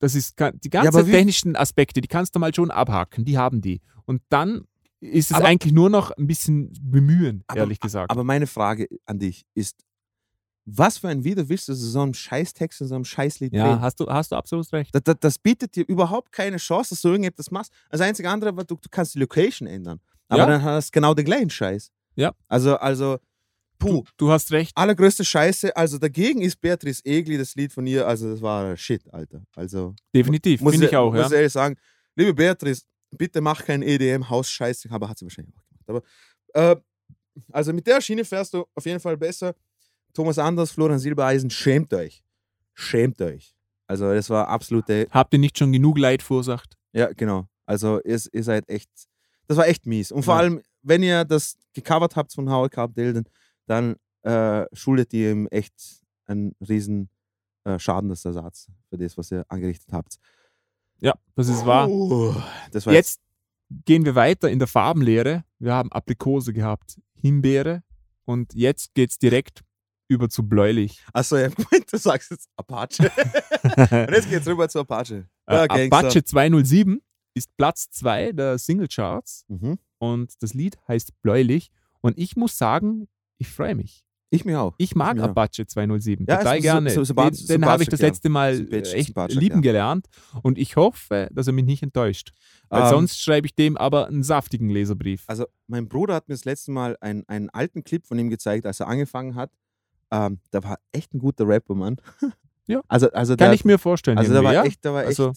Das 0.00 0.14
ist 0.14 0.38
die 0.40 0.70
ganzen 0.70 1.06
wie- 1.06 1.10
technischen 1.10 1.56
Aspekte, 1.56 2.00
die 2.00 2.08
kannst 2.08 2.34
du 2.34 2.38
mal 2.38 2.54
schon 2.54 2.70
abhaken. 2.70 3.24
Die 3.24 3.36
haben 3.36 3.60
die. 3.60 3.80
Und 4.06 4.22
dann 4.30 4.64
ist 5.00 5.30
es 5.30 5.36
Aber- 5.36 5.46
eigentlich 5.46 5.72
nur 5.72 5.90
noch 5.90 6.10
ein 6.12 6.26
bisschen 6.26 6.72
bemühen, 6.80 7.44
Aber- 7.46 7.60
ehrlich 7.60 7.80
gesagt. 7.80 8.10
Aber 8.10 8.24
meine 8.24 8.46
Frage 8.46 8.86
an 9.06 9.18
dich 9.18 9.44
ist: 9.54 9.76
Was 10.66 10.98
für 10.98 11.08
ein 11.08 11.24
Video 11.24 11.48
willst 11.48 11.68
du 11.68 11.74
so 11.74 12.00
einem 12.02 12.14
Scheißtext 12.14 12.82
und 12.82 12.88
so 12.88 12.94
einem 12.94 13.04
Scheißlied 13.04 13.52
ja, 13.52 13.66
drehen? 13.66 13.80
hast 13.80 13.98
du, 13.98 14.06
hast 14.06 14.30
du 14.32 14.36
absolut 14.36 14.70
recht. 14.72 14.94
Das, 14.94 15.02
das, 15.04 15.16
das 15.20 15.38
bietet 15.38 15.74
dir 15.74 15.84
überhaupt 15.88 16.32
keine 16.32 16.58
Chance, 16.58 16.90
dass 16.90 17.00
du 17.02 17.08
irgendetwas 17.08 17.50
machst. 17.50 17.72
Das 17.90 18.00
einzige 18.00 18.28
andere, 18.30 18.52
du, 18.54 18.76
du 18.76 18.88
kannst 18.90 19.14
die 19.14 19.18
Location 19.18 19.66
ändern. 19.66 20.00
Aber 20.28 20.42
Ja. 20.42 20.46
dann 20.46 20.62
hast 20.62 20.88
du 20.88 20.92
genau 20.92 21.14
den 21.14 21.24
gleichen 21.24 21.50
Scheiß. 21.50 21.90
Ja. 22.14 22.32
Also, 22.46 22.76
also, 22.76 23.18
puh. 23.80 24.04
Du, 24.04 24.04
du 24.16 24.30
hast 24.30 24.52
recht. 24.52 24.70
Allergrößte 24.76 25.24
Scheiße. 25.24 25.76
Also 25.76 25.98
dagegen 25.98 26.40
ist 26.42 26.60
Beatrice 26.60 27.04
Egli, 27.04 27.36
das 27.36 27.56
Lied 27.56 27.72
von 27.72 27.84
ihr, 27.86 28.06
also 28.06 28.30
das 28.30 28.40
war 28.40 28.76
Shit, 28.76 29.02
Alter. 29.12 29.42
Also 29.56 29.94
Definitiv, 30.14 30.60
muss 30.60 30.72
finde 30.72 30.86
ich 30.86 30.96
auch. 30.96 31.12
Muss 31.12 31.30
Ja. 31.32 31.36
ehrlich 31.38 31.52
sagen, 31.52 31.76
liebe 32.14 32.32
Beatrice, 32.32 32.84
bitte 33.16 33.40
mach 33.40 33.64
kein 33.64 33.82
EDM-Haus-Scheiße, 33.82 34.88
aber 34.92 35.08
hat 35.08 35.18
sie 35.18 35.24
wahrscheinlich 35.24 35.54
auch 35.56 35.64
gemacht. 35.68 36.04
Aber 36.54 36.72
äh, 36.76 36.76
also 37.52 37.72
mit 37.72 37.86
der 37.86 38.00
Schiene 38.00 38.24
fährst 38.24 38.54
du 38.54 38.64
auf 38.74 38.86
jeden 38.86 39.00
Fall 39.00 39.16
besser. 39.16 39.54
Thomas 40.12 40.38
Anders, 40.38 40.70
Florian 40.70 40.98
Silbereisen, 40.98 41.50
schämt 41.50 41.92
euch. 41.94 42.22
Schämt 42.74 43.20
euch. 43.22 43.54
Also 43.86 44.12
das 44.12 44.30
war 44.30 44.46
absolute, 44.48 45.08
Habt 45.10 45.32
ihr 45.32 45.38
nicht 45.40 45.58
schon 45.58 45.72
genug 45.72 45.98
Leid 45.98 46.22
verursacht? 46.22 46.76
ja 46.92 47.12
genau. 47.12 47.46
Also 47.66 48.00
ihr, 48.04 48.20
ihr 48.32 48.42
seid 48.42 48.68
echt, 48.68 48.90
das 49.46 49.56
war 49.56 49.66
echt 49.68 49.86
mies. 49.86 50.10
Und 50.12 50.24
vor 50.24 50.34
Ja. 50.34 50.40
allem, 50.40 50.60
wenn 50.82 51.02
ihr 51.04 51.24
das 51.24 51.56
gecovert 51.72 52.16
habt 52.16 52.32
von 52.32 52.48
Howard 52.50 52.72
Carpendale, 52.72 53.12
dann, 53.14 53.24
dann 53.70 53.96
äh, 54.22 54.66
schuldet 54.72 55.12
ihr 55.12 55.30
ihm 55.30 55.46
echt 55.50 55.74
einen 56.26 56.54
riesen 56.68 57.08
äh, 57.64 57.78
Schadensersatz 57.78 58.68
für 58.88 58.98
das, 58.98 59.16
was 59.16 59.30
ihr 59.30 59.44
angerichtet 59.48 59.92
habt. 59.92 60.16
Ja, 61.00 61.14
das 61.36 61.48
ist 61.48 61.64
wahr. 61.64 61.88
Uh, 61.88 62.34
das 62.72 62.84
war 62.86 62.92
Jetzt 62.92 63.20
gehen 63.86 64.04
wir 64.04 64.14
weiter 64.14 64.50
in 64.50 64.58
der 64.58 64.68
Farbenlehre. 64.68 65.44
Wir 65.58 65.72
haben 65.72 65.90
Aprikose 65.92 66.52
gehabt, 66.52 67.00
Himbeere 67.14 67.82
und 68.24 68.54
jetzt 68.54 68.92
geht 68.94 69.10
es 69.10 69.18
direkt 69.18 69.62
über 70.08 70.28
zu 70.28 70.42
bläulich. 70.46 71.02
Achso, 71.12 71.36
ja, 71.36 71.48
du 71.90 71.96
sagst 71.96 72.32
jetzt 72.32 72.48
Apache. 72.56 73.04
Und 73.62 74.10
jetzt 74.10 74.28
geht's 74.28 74.46
rüber 74.48 74.68
zu 74.68 74.80
Apache. 74.80 75.28
Ja, 75.48 75.64
Äh, 75.64 75.68
Gangster. 75.68 75.98
Apache 75.98 76.24
207 76.24 77.00
ist 77.34 77.56
Platz 77.56 77.88
2 77.92 78.32
der 78.32 78.58
Singlecharts 78.58 79.44
Mhm. 79.46 79.78
und 79.98 80.42
das 80.42 80.52
Lied 80.54 80.76
heißt 80.88 81.12
Bläulich. 81.22 81.70
Und 82.00 82.18
ich 82.18 82.34
muss 82.34 82.58
sagen, 82.58 83.06
ich 83.40 83.48
freue 83.48 83.74
mich. 83.74 84.04
Ich 84.32 84.44
mir 84.44 84.60
auch. 84.60 84.74
Ich 84.78 84.94
mag 84.94 85.16
Ja. 85.16 85.24
Apache 85.24 85.66
207 85.66 86.24
Ja, 86.28 86.36
total 86.36 86.58
ist 86.58 86.62
so- 86.62 86.68
gerne. 86.68 86.90
so- 86.90 87.00
sympath- 87.02 87.48
den 87.48 87.60
den 87.62 87.64
habe 87.68 87.82
ich 87.82 87.88
das 87.88 88.00
letzte 88.00 88.28
Mal 88.28 88.72
äh, 88.72 88.82
echt 88.92 89.12
lieben 89.32 89.60
gelernt 89.60 90.06
und 90.42 90.56
ich 90.56 90.76
hoffe, 90.76 91.28
dass 91.32 91.48
er 91.48 91.52
mich 91.52 91.64
nicht 91.64 91.82
enttäuscht. 91.82 92.30
Weil 92.68 92.82
Ähm, 92.84 92.88
sonst 92.90 93.20
schreibe 93.20 93.48
ich 93.48 93.56
dem 93.56 93.76
aber 93.76 94.06
einen 94.06 94.22
saftigen 94.22 94.68
Leserbrief. 94.70 95.24
Also, 95.26 95.46
mein 95.66 95.88
Bruder 95.88 96.14
hat 96.14 96.28
mir 96.28 96.34
das 96.34 96.44
letzte 96.44 96.70
Mal 96.70 96.96
einen, 97.00 97.24
einen 97.28 97.50
alten 97.50 97.82
Clip 97.82 98.06
von 98.06 98.20
ihm 98.20 98.30
gezeigt, 98.30 98.66
als 98.66 98.78
er 98.78 98.86
angefangen 98.86 99.34
hat. 99.34 99.50
Ähm, 100.12 100.38
da 100.52 100.62
war 100.62 100.78
echt 100.92 101.12
ein 101.12 101.18
guter 101.18 101.48
Rapper, 101.48 101.74
Mann. 101.74 101.96
Ja. 102.68 102.82
Also, 102.86 103.10
also 103.10 103.32
Kann 103.34 103.46
der, 103.48 103.54
ich 103.54 103.64
mir 103.64 103.78
vorstellen. 103.80 104.16
also 104.16 104.30
irgendwie, 104.32 104.44
war 104.46 104.52
ja? 104.54 104.62
echt, 104.62 104.84
der 104.84 104.92
war 104.92 105.00
echt, 105.00 105.08
Also- 105.18 105.32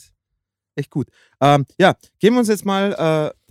echt 0.76 0.92
gut. 0.92 1.08
Ähm, 1.42 1.66
ja, 1.80 1.96
geben 2.20 2.36
wir 2.36 2.42
uns 2.42 2.48
jetzt 2.48 2.64
mal 2.64 2.94
äh, 2.94 3.43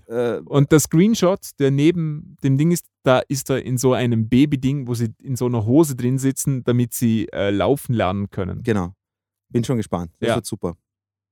Und 0.44 0.70
der 0.72 0.80
Screenshot, 0.80 1.40
der 1.58 1.70
neben 1.70 2.36
dem 2.44 2.58
Ding 2.58 2.70
ist, 2.70 2.86
da 3.02 3.20
ist 3.20 3.50
er 3.50 3.62
in 3.64 3.78
so 3.78 3.92
einem 3.94 4.28
Baby-Ding, 4.28 4.86
wo 4.86 4.94
sie 4.94 5.08
in 5.22 5.36
so 5.36 5.46
einer 5.46 5.64
Hose 5.66 5.96
drin 5.96 6.18
sitzen, 6.18 6.62
damit 6.64 6.92
sie 6.94 7.28
äh, 7.32 7.50
laufen 7.50 7.94
lernen 7.94 8.30
können. 8.30 8.62
genau. 8.62 8.94
Bin 9.48 9.64
schon 9.64 9.76
gespannt. 9.76 10.12
Das 10.20 10.28
Ja. 10.30 10.34
wird 10.36 10.46
super. 10.46 10.76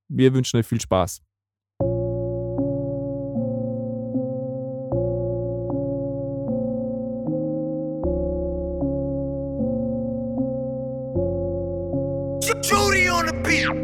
Wir 0.09 0.35
wünschen 0.35 0.59
euch 0.59 0.67
viel 0.67 0.81
Spaß. 0.81 1.23
Judy 12.63 13.09
on 13.09 13.27
the 13.27 13.33
beat. 13.43 13.80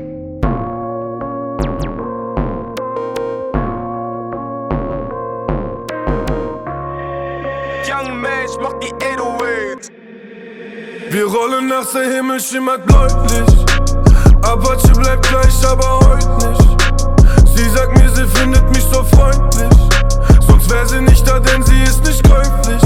Wir 11.17 11.25
rollen 11.25 11.69
nachts, 11.69 11.93
der 11.93 12.14
Himmel 12.14 12.39
schimmert 12.39 12.85
bläulich. 12.85 13.64
Apache 14.43 14.93
bleibt 14.93 15.27
gleich, 15.27 15.67
aber 15.67 16.01
heute 16.01 16.29
nicht. 16.47 17.57
Sie 17.57 17.71
sagt 17.71 17.97
mir, 17.97 18.11
sie 18.11 18.27
findet 18.37 18.69
mich 18.69 18.85
so 18.85 19.03
freundlich. 19.03 19.79
Sonst 20.47 20.71
wär 20.71 20.85
sie 20.85 21.01
nicht 21.01 21.27
da, 21.27 21.41
denn 21.41 21.62
sie 21.62 21.83
ist 21.85 22.05
nicht 22.05 22.23
käuflich. 22.29 22.83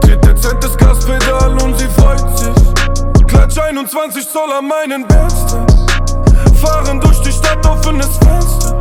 Tritt 0.00 0.24
dezent 0.24 0.64
das 0.64 0.76
Gaspedal 0.76 1.56
und 1.62 1.78
sie 1.78 1.86
freut 1.96 2.36
sich. 2.36 3.26
Klatsch 3.28 3.58
21 3.58 4.28
Zoll 4.28 4.50
an 4.50 4.66
meinen 4.66 5.06
Bärsten. 5.06 5.64
Fahren 6.60 7.00
durch 7.00 7.20
die 7.20 7.30
Stadt, 7.30 7.64
offenes 7.64 8.18
Fenster. 8.18 8.76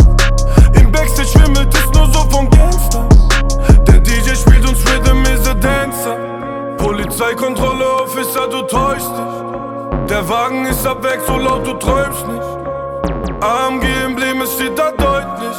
Im 0.73 0.91
Backstage 0.91 1.27
schwimmelt 1.27 1.71
es 1.71 1.85
nur 1.95 2.07
so 2.11 2.27
von 2.31 2.49
Gangster. 2.49 3.07
Der 3.87 3.99
DJ 3.99 4.33
spielt 4.33 4.67
uns 4.67 4.79
Rhythm 4.89 5.21
is 5.31 5.47
a 5.47 5.53
Dancer. 5.53 6.36
Polizeikontrolle, 6.77 7.85
Officer, 8.03 8.47
du 8.47 8.61
täuschst 8.61 9.09
dich. 9.09 10.07
Der 10.09 10.27
Wagen 10.29 10.65
ist 10.65 10.85
ab 10.85 11.03
weg, 11.03 11.19
so 11.27 11.37
laut 11.37 11.65
du 11.65 11.73
träumst 11.73 12.27
nicht. 12.27 13.43
AMG-Emblem, 13.43 14.41
es 14.41 14.53
steht 14.53 14.77
da 14.77 14.91
deutlich. 14.91 15.57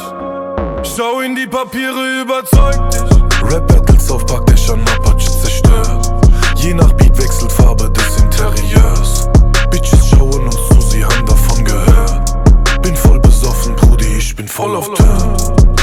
Schau 0.83 1.19
in 1.21 1.35
die 1.35 1.47
Papiere, 1.47 2.21
überzeugt 2.21 2.93
dich. 2.93 3.51
Rap 3.51 3.67
Battles 3.67 4.09
auf 4.11 4.25
Backdächern 4.25 4.81
Apache 4.81 5.29
zerstört. 5.29 6.13
Je 6.55 6.73
nach 6.73 6.91
Beat 6.93 7.17
wechselt 7.17 7.51
Farbe 7.51 7.89
des 7.91 8.17
Interieurs. 8.21 9.29
Bitches 9.69 10.09
schauen 10.09 10.45
uns 10.45 10.55
zu, 10.67 10.81
sie 10.81 11.03
haben 11.05 11.25
davon 11.25 11.63
gehört. 11.63 12.81
Bin 12.81 12.95
voll 12.95 13.19
besoffen, 13.19 13.75
Brudi, 13.75 14.17
ich 14.17 14.35
bin 14.35 14.47
voll 14.47 14.75
auf 14.75 14.91
Turn. 14.93 15.37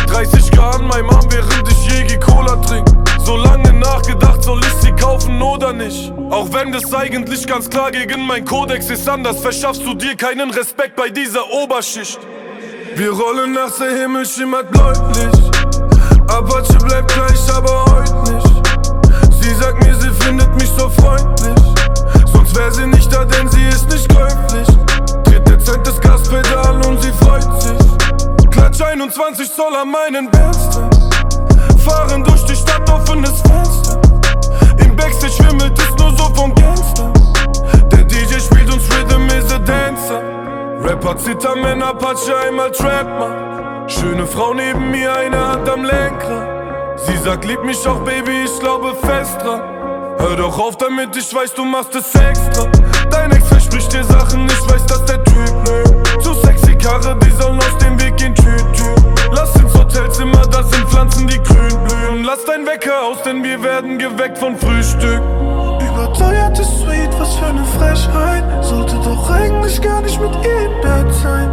30 0.06 0.50
K 0.50 0.70
an 0.70 0.86
meinem 0.86 1.10
Arm, 1.10 1.26
während 1.30 1.70
ich 1.70 1.90
Jägi 1.90 2.18
Cola 2.18 2.56
trink. 2.56 2.86
So 3.26 3.36
lange 3.36 3.72
nachgedacht, 3.72 4.44
soll 4.44 4.60
ich 4.60 4.72
sie 4.82 4.92
kaufen 4.92 5.42
oder 5.42 5.72
nicht? 5.72 6.12
Auch 6.30 6.46
wenn 6.52 6.70
das 6.70 6.94
eigentlich 6.94 7.44
ganz 7.44 7.68
klar 7.68 7.90
gegen 7.90 8.24
mein 8.24 8.44
Kodex 8.44 8.88
ist 8.88 9.08
anders, 9.08 9.40
verschaffst 9.40 9.84
du 9.84 9.94
dir 9.94 10.14
keinen 10.14 10.48
Respekt 10.50 10.94
bei 10.94 11.08
dieser 11.08 11.50
Oberschicht. 11.50 12.20
Wir 12.94 13.10
rollen 13.10 13.52
nachts, 13.52 13.78
der 13.78 13.90
Himmel 14.00 14.24
schimmert 14.26 14.70
bläulich. 14.70 15.40
Apache 16.28 16.78
bleibt 16.84 17.12
gleich, 17.14 17.52
aber 17.52 17.84
heute 17.86 18.32
nicht. 18.32 19.42
Sie 19.42 19.54
sagt 19.56 19.84
mir, 19.84 19.96
sie 19.96 20.10
findet 20.24 20.54
mich 20.54 20.70
so 20.78 20.88
freundlich. 20.88 21.74
Sonst 22.32 22.56
wär 22.56 22.70
sie 22.70 22.86
nicht 22.86 23.12
da, 23.12 23.24
denn 23.24 23.48
sie 23.48 23.66
ist 23.66 23.90
nicht 23.90 24.08
käuflich. 24.08 24.68
Tritt 25.24 25.48
dezent 25.48 25.84
das 25.84 26.00
Gaspedal 26.00 26.80
und 26.86 27.02
sie 27.02 27.10
freut 27.24 27.60
sich. 27.60 28.50
Klatsch 28.52 28.80
21 28.80 29.52
Zoll 29.52 29.74
an 29.74 29.90
meinen 29.90 30.30
Bärsten. 30.30 30.95
Fahren 31.86 32.24
durch 32.24 32.44
die 32.44 32.56
Stadt, 32.56 32.88
offenes 32.90 33.40
Fenster. 33.42 34.00
Im 34.78 34.96
Backstage 34.96 35.32
schwimmelt 35.32 35.78
es 35.78 35.90
nur 35.96 36.10
so 36.16 36.24
von 36.34 36.54
Gangster. 36.54 37.12
Der 37.92 38.04
DJ 38.04 38.38
spielt 38.40 38.72
uns 38.72 38.84
Rhythm 38.90 39.26
is 39.28 39.52
a 39.52 39.58
Dancer. 39.58 40.20
Rapper 40.82 41.16
zittern, 41.16 41.62
wenn 41.62 41.82
Apache 41.82 42.36
einmal 42.46 42.70
Trap 42.72 43.06
macht. 43.18 43.90
Schöne 43.90 44.26
Frau 44.26 44.52
neben 44.54 44.90
mir, 44.90 45.14
eine 45.14 45.38
Hand 45.38 45.68
am 45.68 45.84
Lenkrad. 45.84 46.98
Sie 46.98 47.16
sagt, 47.18 47.44
lieb 47.44 47.62
mich 47.64 47.86
auch, 47.86 48.00
Baby, 48.00 48.44
ich 48.44 48.58
glaube 48.58 48.94
fest 49.02 49.40
dran. 49.42 49.60
Hör 50.18 50.36
doch 50.36 50.58
auf 50.58 50.76
damit, 50.76 51.14
ich 51.16 51.32
weiß, 51.32 51.54
du 51.54 51.64
machst 51.64 51.94
es 51.94 52.14
extra. 52.14 52.66
Dein 53.10 53.30
Ex 53.30 53.46
verspricht 53.48 53.92
dir 53.92 54.04
Sachen, 54.04 54.46
ich 54.46 54.72
weiß, 54.72 54.86
dass 54.86 55.04
der 55.04 55.22
Typ 55.22 55.55
lügt. 55.66 56.22
Zu 56.22 56.34
sexy 56.34 56.76
Karre, 56.76 57.16
die 57.22 57.30
sollen 57.30 57.58
aus 57.58 57.78
dem 57.78 58.00
Weg 58.00 58.16
gehen, 58.16 58.34
Tüt, 58.34 58.64
Tüt. 58.72 59.00
Lass 59.32 59.54
ins 59.56 59.74
Hotelzimmer, 59.74 60.46
das 60.46 60.70
sind 60.70 60.88
Pflanzen, 60.88 61.26
die 61.26 61.42
grün 61.42 61.78
blühen. 61.84 62.24
Lass 62.24 62.44
dein 62.44 62.66
Wecker 62.66 63.02
aus, 63.02 63.22
denn 63.22 63.42
wir 63.42 63.62
werden 63.62 63.98
geweckt 63.98 64.38
von 64.38 64.56
Frühstück. 64.56 65.20
Überteuerte 65.80 66.64
Sweet, 66.64 67.10
was 67.18 67.34
für 67.34 67.46
eine 67.46 67.64
Frechheit. 67.64 68.44
Sollte 68.64 68.96
doch 68.96 69.30
eigentlich 69.30 69.80
gar 69.80 70.00
nicht 70.02 70.20
mit 70.20 70.32
ihr 70.44 70.66
im 70.66 70.80
Bett 70.80 71.14
sein. 71.22 71.50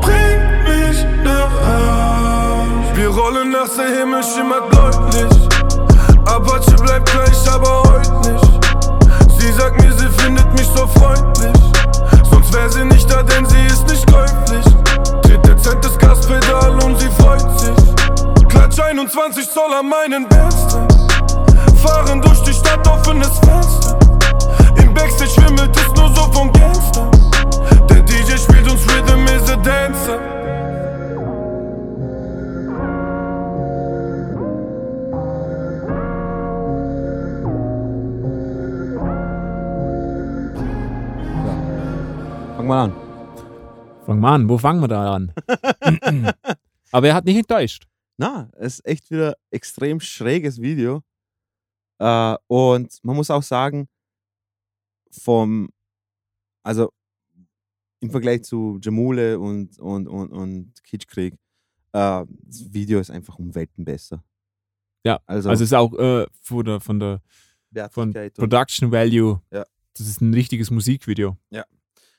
Bring 0.00 0.40
mich 0.64 1.04
nach 1.24 1.50
Haus. 1.66 2.96
Wir 2.96 3.08
rollen 3.08 3.50
nachts, 3.50 3.76
der 3.76 3.98
Himmel 3.98 4.22
schimmert 4.22 4.68
bläulich. 4.70 5.48
Apache 6.24 6.76
bleibt 6.82 7.10
gleich, 7.10 7.50
aber 7.52 7.82
heute 7.84 8.30
nicht. 8.30 8.50
Sie 9.38 9.52
sagt 9.52 9.82
mir, 9.82 9.92
sie 9.92 10.08
findet 10.22 10.50
mich 10.52 10.68
so 10.74 10.86
freundlich. 10.86 11.39
24 19.10 19.50
Zoll 19.50 19.74
an 19.74 19.88
meinen 19.88 20.28
Benzen 20.28 20.86
Fahren 21.82 22.22
durch 22.22 22.42
die 22.44 22.52
Stadt, 22.52 22.86
offenes 22.86 23.38
Fenster 23.40 23.98
Im 24.76 24.94
Backstage 24.94 25.30
schwimmelt 25.30 25.76
es 25.76 25.88
nur 26.00 26.08
so 26.14 26.32
von 26.32 26.52
Gangster 26.52 27.10
Der 27.88 28.02
DJ 28.02 28.36
spielt 28.36 28.70
uns 28.70 28.82
Rhythm 28.88 29.24
is 29.26 29.50
a 29.50 29.56
Dancer 29.56 30.20
mal 42.70 42.84
an. 42.84 42.92
Fang 44.06 44.20
mal 44.20 44.34
an, 44.34 44.48
wo 44.48 44.56
fangen 44.56 44.80
wir 44.80 44.86
da 44.86 45.14
an? 45.14 45.32
Aber 46.92 47.08
er 47.08 47.14
hat 47.14 47.24
nicht 47.24 47.36
enttäuscht. 47.36 47.89
Na, 48.20 48.50
es 48.52 48.74
ist 48.74 48.86
echt 48.86 49.10
wieder 49.10 49.34
extrem 49.50 49.98
schräges 49.98 50.60
Video. 50.60 51.02
Äh, 51.98 52.36
und 52.48 53.02
man 53.02 53.16
muss 53.16 53.30
auch 53.30 53.42
sagen, 53.42 53.88
vom, 55.10 55.70
also 56.62 56.92
im 58.00 58.10
Vergleich 58.10 58.42
zu 58.42 58.78
Jamule 58.82 59.38
und, 59.38 59.78
und, 59.78 60.06
und, 60.06 60.32
und 60.32 60.84
Kitschkrieg, 60.84 61.32
äh, 61.92 62.26
das 62.26 62.74
Video 62.74 63.00
ist 63.00 63.10
einfach 63.10 63.38
um 63.38 63.54
Welten 63.54 63.86
besser. 63.86 64.22
Ja, 65.02 65.20
also, 65.24 65.48
Also 65.48 65.64
es 65.64 65.70
ist 65.70 65.74
auch 65.74 65.94
äh, 65.94 66.26
von 66.42 66.66
der, 66.66 66.80
von 66.80 67.00
der 67.00 67.22
von 67.90 68.12
Production 68.34 68.92
Value. 68.92 69.40
Ja. 69.50 69.64
Das 69.94 70.06
ist 70.06 70.20
ein 70.20 70.34
richtiges 70.34 70.70
Musikvideo. 70.70 71.38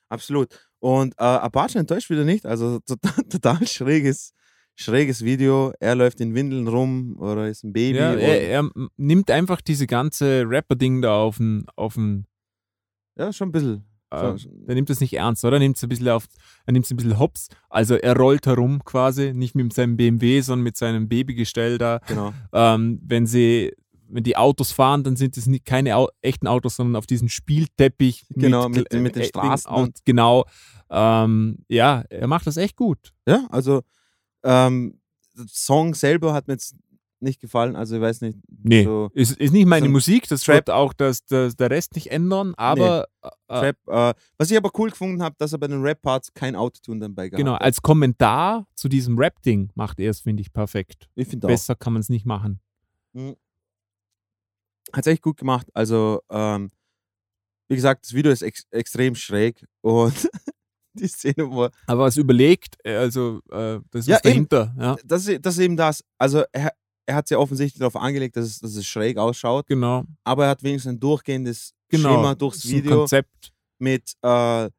Absolut. 0.09 0.67
Und 0.79 1.13
äh, 1.19 1.23
Apache 1.23 1.77
enttäuscht 1.77 2.09
wieder 2.09 2.23
nicht. 2.23 2.47
Also 2.47 2.79
total, 2.87 3.23
total 3.25 3.67
schräges, 3.67 4.33
schräges 4.75 5.23
Video. 5.23 5.73
Er 5.79 5.95
läuft 5.95 6.21
in 6.21 6.33
Windeln 6.33 6.67
rum 6.67 7.15
oder 7.19 7.47
ist 7.47 7.63
ein 7.63 7.73
Baby. 7.73 7.97
Ja, 7.99 8.13
er, 8.13 8.41
er 8.49 8.69
nimmt 8.97 9.29
einfach 9.31 9.61
diese 9.61 9.87
ganze 9.87 10.43
Rapper-Ding 10.47 11.01
da 11.01 11.15
auf 11.21 11.37
den, 11.37 11.65
auf 11.75 11.95
den 11.95 12.25
ja, 13.17 13.31
schon 13.33 13.49
ein 13.49 13.51
bisschen. 13.51 13.83
äh, 14.11 14.37
schon- 14.37 14.63
er 14.67 14.73
nimmt 14.75 14.89
das 14.89 14.99
nicht 15.01 15.13
ernst, 15.13 15.43
oder? 15.45 15.57
Er 15.57 15.59
nimmt 15.59 15.77
es 15.77 15.83
ein 15.83 15.89
bisschen 15.89 16.09
auf, 16.09 16.25
er 16.65 16.73
nimmt 16.73 16.85
es 16.85 16.91
ein 16.91 16.97
bisschen 16.97 17.19
hops. 17.19 17.47
Also 17.69 17.95
er 17.95 18.15
rollt 18.17 18.45
herum 18.47 18.83
quasi, 18.83 19.33
nicht 19.33 19.53
mit 19.55 19.71
seinem 19.73 19.97
BMW, 19.97 20.41
sondern 20.41 20.63
mit 20.63 20.77
seinem 20.77 21.07
Babygestell 21.09 21.77
da. 21.77 21.99
genau. 22.07 22.33
Ähm, 22.53 22.99
wenn 23.03 23.27
sie, 23.27 23.73
wenn 24.07 24.23
die 24.23 24.35
Autos 24.37 24.71
fahren, 24.71 25.03
dann 25.03 25.15
sind 25.15 25.37
es 25.37 25.45
nicht 25.45 25.65
keine 25.65 25.95
Au 25.97 26.07
echten 26.21 26.47
Autos, 26.47 26.75
sondern 26.77 26.95
auf 26.95 27.05
diesem 27.05 27.29
Spielteppich. 27.29 28.23
Genau, 28.29 28.67
mit- 28.69 28.89
Kle- 28.91 28.99
mit 29.01 29.15
den 29.15 29.21
Ding 29.21 29.29
Straßen 29.29 29.71
Und 29.71 29.99
genau. 30.05 30.45
Ähm, 30.89 31.59
ja, 31.69 32.03
er 32.09 32.27
macht 32.27 32.47
das 32.47 32.57
echt 32.57 32.75
gut. 32.75 33.13
Ja, 33.27 33.45
also 33.49 33.81
ähm, 34.43 34.99
der 35.37 35.45
Song 35.47 35.93
selber 35.95 36.33
hat 36.33 36.47
mir 36.47 36.53
jetzt 36.55 36.75
nicht 37.23 37.39
gefallen. 37.39 37.75
Also 37.75 37.95
ich 37.95 38.01
weiß 38.01 38.21
nicht. 38.21 38.39
Nee, 38.63 38.83
So, 38.83 39.11
ist, 39.13 39.37
ist 39.37 39.51
nicht 39.51 39.67
meine 39.67 39.85
so 39.85 39.91
Musik, 39.91 40.27
das 40.27 40.41
Trap- 40.43 40.69
auch 40.69 40.91
das, 40.93 41.23
das, 41.25 41.55
der 41.55 41.69
Rest 41.69 41.93
nicht 41.95 42.09
ändern, 42.11 42.53
aber 42.57 43.07
äh, 43.21 43.29
Trap, 43.47 43.77
äh, 43.87 44.13
was 44.37 44.49
ich 44.49 44.57
aber 44.57 44.71
cool 44.77 44.89
gefunden 44.89 45.21
habe, 45.21 45.35
dass 45.37 45.53
er 45.53 45.59
bei 45.59 45.67
den 45.67 45.81
Rap-Parts 45.81 46.33
kein 46.33 46.55
Autotune 46.55 46.99
dabei 47.01 47.29
gehabt 47.29 47.37
genau, 47.39 47.53
hat. 47.53 47.61
als 47.61 47.81
Kommentar 47.81 48.67
zu 48.73 48.89
diesem 48.89 49.17
Rap-Ding 49.19 49.69
macht 49.75 49.99
er 49.99 50.09
es, 50.09 50.21
finde 50.21 50.41
ich, 50.41 50.51
perfekt. 50.51 51.09
Ich 51.15 51.27
finde 51.27 51.45
auch. 51.47 51.51
Besser 51.51 51.75
kann 51.75 51.93
man 51.93 51.99
es 52.01 52.09
nicht 52.09 52.25
machen. 52.25 52.59
Hat 53.15 55.05
es 55.05 55.07
echt 55.07 55.21
gut 55.21 55.37
gemacht. 55.37 55.67
Also, 55.73 56.21
ähm, 56.29 56.71
wie 57.69 57.75
gesagt, 57.75 58.05
das 58.05 58.13
Video 58.13 58.31
ist 58.31 58.41
ex 58.41 58.65
extrem 58.71 59.15
schräg 59.15 59.65
und 59.81 60.27
die 60.99 61.07
Szene, 61.07 61.49
wo 61.49 61.63
er, 61.65 61.71
Aber 61.87 62.03
was 62.03 62.17
überlegt, 62.17 62.77
äh, 62.83 62.95
also 62.95 63.41
äh, 63.51 63.79
das 63.91 64.07
Ja, 64.07 64.17
ist 64.17 64.25
dahinter. 64.25 64.73
Ja, 64.79 64.95
das, 65.05 65.27
ist, 65.27 65.45
das 65.45 65.55
ist 65.55 65.61
eben 65.61 65.77
das. 65.77 66.03
Also 66.17 66.43
er, 66.51 66.73
er 67.05 67.15
hat 67.15 67.25
es 67.25 67.29
ja 67.31 67.37
offensichtlich 67.37 67.79
darauf 67.79 67.95
angelegt, 67.95 68.35
dass 68.37 68.45
es, 68.45 68.59
dass 68.59 68.75
es 68.75 68.85
schräg 68.85 69.17
ausschaut, 69.17 69.67
genau. 69.67 70.03
aber 70.23 70.45
er 70.45 70.49
hat 70.51 70.63
wenigstens 70.63 70.93
ein 70.93 70.99
durchgehendes 70.99 71.73
genau. 71.89 72.09
Schema 72.15 72.35
durchs 72.35 72.61
So 72.61 72.69
ein 72.69 72.75
Video 72.75 72.97
Konzept. 72.99 73.51
mit 73.79 74.13
äh, 74.21 74.69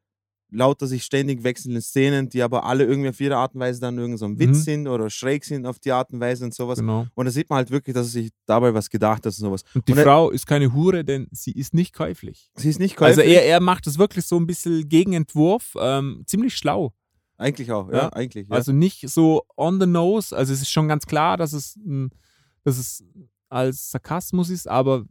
lauter 0.53 0.87
sich 0.87 1.03
ständig 1.03 1.43
wechselnden 1.43 1.81
Szenen, 1.81 2.29
die 2.29 2.41
aber 2.43 2.63
alle 2.65 2.85
irgendwie 2.85 3.09
auf 3.09 3.19
jede 3.19 3.35
Art 3.37 3.55
und 3.55 3.61
Weise 3.61 3.81
dann 3.81 3.97
irgendwie 3.97 4.17
so 4.19 4.25
ein 4.25 4.37
Witz 4.39 4.49
Mhm. 4.59 4.61
sind 4.63 4.87
oder 4.87 5.09
schräg 5.09 5.43
sind 5.43 5.65
auf 5.65 5.79
die 5.79 5.91
Art 5.91 6.11
und 6.13 6.19
Weise 6.19 6.45
und 6.45 6.53
sowas. 6.53 6.79
Genau. 6.79 7.07
Und 7.15 7.25
da 7.25 7.31
sieht 7.31 7.49
man 7.49 7.57
halt 7.57 7.71
wirklich, 7.71 7.93
dass 7.95 8.07
er 8.07 8.11
sich 8.11 8.31
dabei 8.45 8.73
was 8.73 8.89
gedacht 8.89 9.17
hat 9.17 9.25
und 9.25 9.31
sowas. 9.31 9.63
Und 9.73 9.87
die 9.87 9.93
Und 9.93 9.99
Frau 9.99 10.29
ist 10.29 10.45
keine 10.47 10.71
Hure, 10.73 11.03
denn 11.03 11.27
sie 11.31 11.51
ist 11.51 11.73
nicht 11.73 11.93
käuflich. 11.93 12.51
Sie 12.55 12.69
ist 12.69 12.79
nicht 12.79 13.01
Also 13.01 13.21
käuflich. 13.21 13.35
er, 13.37 13.45
er 13.45 13.59
macht 13.59 13.87
das 13.87 13.97
wirklich 13.97 14.25
so 14.25 14.37
ein 14.37 14.45
bisschen 14.47 14.87
Gegenentwurf, 14.87 15.75
ähm, 15.79 16.23
ziemlich 16.27 16.55
schlau. 16.55 16.93
eigentlich 17.37 17.71
auch, 17.71 17.89
ja, 17.89 17.95
Ja. 17.97 18.13
eigentlich. 18.13 18.47
Ja. 18.47 18.55
Also 18.55 18.71
nicht 18.71 19.09
so 19.09 19.43
on 19.57 19.79
the 19.79 19.87
nose. 19.87 20.35
Also 20.37 20.53
es 20.53 20.61
ist 20.61 20.69
schon 20.71 20.87
ganz 20.87 21.05
klar, 21.05 21.35
dass 21.35 21.51
es, 21.51 21.77
dass 22.63 22.77
es 22.77 23.03
als 23.49 23.91
Sarkasmus 23.91 24.49
ist, 24.49 24.67
aber, 24.69 25.03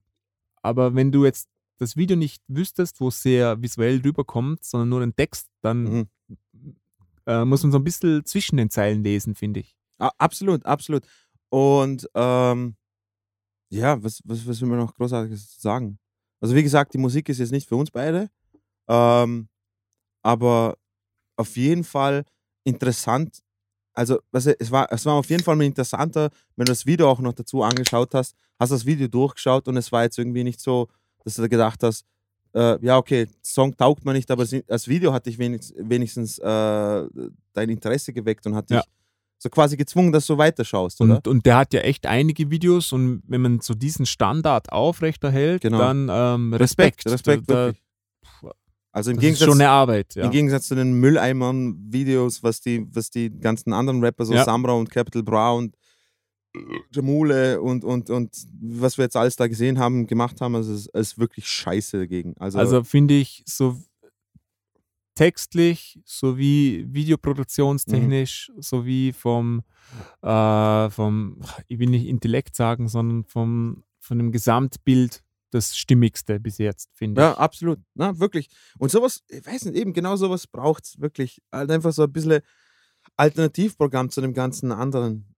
aber 0.63 0.95
wenn 0.95 1.13
du 1.13 1.25
jetzt 1.25 1.49
das 1.83 1.97
Video 1.97 2.17
nicht 2.17 2.43
wüsstest, 2.49 3.01
wo 3.01 3.09
es 3.09 3.23
sehr 3.23 3.61
visuell 3.61 4.01
rüberkommt, 4.01 4.65
sondern 4.65 4.89
nur 4.89 5.01
den 5.01 5.15
Text, 5.17 5.49
dann 5.63 5.83
Mhm. 5.85 6.09
äh, 7.27 7.45
muss 7.45 7.63
man 7.63 7.73
so 7.73 7.79
ein 7.79 7.85
bisschen 7.85 8.25
zwischen 8.25 8.57
den 8.57 8.71
Zeilen 8.71 9.05
lesen, 9.05 9.35
finde 9.35 9.61
ich. 9.61 9.77
A- 9.99 10.13
absolut, 10.19 10.65
absolut. 10.67 11.05
Und 11.51 12.09
ähm, 12.15 12.77
ja, 13.71 14.03
was, 14.03 14.21
was, 14.25 14.47
was 14.47 14.61
will 14.61 14.69
man 14.69 14.79
noch 14.79 14.95
Großartiges 14.95 15.61
sagen? 15.61 15.99
Also 16.41 16.55
wie 16.55 16.63
gesagt, 16.63 16.95
die 16.95 16.99
Musik 16.99 17.29
ist 17.29 17.39
jetzt 17.39 17.53
nicht 17.53 17.69
für 17.69 17.77
uns 17.77 17.91
beide, 17.91 18.29
ähm, 18.89 19.49
aber 20.23 20.77
auf 21.37 21.57
jeden 21.57 21.85
Fall 21.85 22.25
interessant. 22.65 23.41
Also 23.95 24.21
was, 24.31 24.47
es, 24.47 24.71
war, 24.71 24.91
es 24.91 25.05
war 25.07 25.15
auf 25.15 25.29
jeden 25.31 25.43
Fall 25.43 25.57
mal 25.57 25.65
interessanter, 25.65 26.31
wenn 26.57 26.67
du 26.67 26.73
das 26.73 26.87
Video 26.87 27.11
auch 27.11 27.21
noch 27.21 27.35
dazu 27.35 27.63
angeschaut 27.63 28.15
hast, 28.15 28.35
hast 28.59 28.71
das 28.73 28.87
Video 28.87 29.07
durchgeschaut 29.09 29.69
und 29.69 29.77
es 29.77 29.93
war 29.93 30.03
jetzt 30.05 30.19
irgendwie 30.19 30.45
nicht 30.45 30.61
so, 30.61 30.89
dass 31.25 31.35
du 31.35 31.43
da 31.43 31.49
gedacht 31.49 31.83
hast, 31.83 32.05
äh, 32.55 32.85
ja 32.85 32.97
okay, 32.99 33.27
Song 33.43 33.77
taugt 33.77 34.05
man 34.05 34.15
nicht, 34.15 34.31
aber 34.31 34.45
das 34.67 34.89
Video 34.89 35.13
hat 35.13 35.27
dich 35.27 35.39
wenigstens, 35.39 35.77
wenigstens 35.79 36.39
äh, 36.39 36.43
dein 37.55 37.69
Interesse 37.71 38.13
geweckt 38.13 38.47
und 38.47 38.55
hat 38.55 38.69
dich 38.71 38.77
Ja. 38.77 38.85
so 39.39 39.49
quasi 39.49 39.77
gezwungen, 39.77 40.13
dass 40.13 40.27
du 40.27 40.37
weiterschaust, 40.37 41.01
oder? 41.01 41.17
Und, 41.17 41.29
und 41.29 41.47
der 41.47 41.57
hat 41.57 41.73
ja 41.73 41.81
echt 41.81 42.07
einige 42.07 42.51
Videos 42.51 42.93
und 42.93 43.23
wenn 43.27 43.41
man 43.41 43.61
so 43.61 43.75
diesen 43.75 44.05
Standard 44.07 44.71
aufrechterhält, 44.73 45.63
Genau. 45.63 45.79
dann 45.79 46.09
ähm, 46.11 46.55
Respekt. 46.55 47.07
Respekt, 47.07 47.49
Da- 47.49 47.55
da- 47.55 47.67
wirklich. 47.69 47.83
Also 48.95 49.11
im 49.11 49.17
Das 49.17 49.23
ist 49.25 49.27
Gegensatz, 49.39 49.49
schon 49.49 49.61
eine 49.63 49.71
Arbeit. 49.71 50.15
Ja. 50.17 50.25
im 50.25 50.31
Gegensatz 50.31 50.69
zu 50.69 50.75
den 50.75 50.93
Mülleimern-Videos, 51.01 52.43
was 52.43 52.61
die, 52.61 52.87
was 52.95 53.09
die 53.11 53.31
ganzen 53.31 53.73
anderen 53.73 54.05
Rapper, 54.05 54.27
so 54.27 54.35
Ja. 54.35 54.45
Samra 54.45 54.73
und 54.73 54.91
Capital 54.91 55.23
Bra 55.23 55.53
und 55.53 55.75
Jamule 56.93 57.61
und, 57.61 57.85
und, 57.85 58.11
und 58.11 58.37
was 58.61 58.99
wir 58.99 59.05
jetzt 59.05 59.17
alles 59.17 59.37
da 59.37 59.47
gesehen 59.47 59.79
haben, 59.79 60.07
gemacht 60.07 60.41
haben, 60.41 60.55
also 60.55 60.73
es 60.75 60.87
ist, 60.87 61.19
wirklich 61.19 61.47
scheiße 61.49 61.99
dagegen. 61.99 62.35
Also, 62.39 62.59
Also 62.59 62.85
finde 62.85 63.15
ich 63.15 63.43
so 63.47 63.79
textlich 65.15 66.01
sowie 66.05 66.87
videoproduktionstechnisch 66.89 68.51
Mhm. 68.55 68.63
sowie 68.63 69.13
vom, 69.13 69.63
äh, 70.23 70.91
vom, 70.91 71.41
ich 71.69 71.79
will 71.79 71.91
nicht 71.91 72.07
Intellekt 72.07 72.57
sagen, 72.57 72.89
sondern 72.89 73.25
vom, 73.25 73.85
von 74.01 74.19
dem 74.19 74.33
Gesamtbild 74.33 75.23
das 75.51 75.77
Stimmigste 75.77 76.41
bis 76.41 76.57
jetzt, 76.57 76.89
finde 76.95 77.21
ja, 77.21 77.33
ich. 77.33 77.39
absolut. 77.39 77.79
Na, 77.95 78.19
wirklich. 78.19 78.49
Und 78.79 78.91
sowas, 78.91 79.23
ich 79.29 79.45
weiß 79.45 79.67
nicht, 79.67 79.77
eben 79.77 79.93
genau 79.93 80.17
sowas 80.17 80.47
braucht 80.47 80.85
es 80.85 80.99
wirklich. 80.99 81.43
Halt 81.53 81.71
einfach 81.71 81.93
so 81.93 82.05
ein 82.05 82.13
bisschen 82.13 82.41
Alternativprogramm 83.17 84.09
zu 84.09 84.23
dem 84.23 84.33
ganzen 84.33 84.73
anderen 84.73 85.32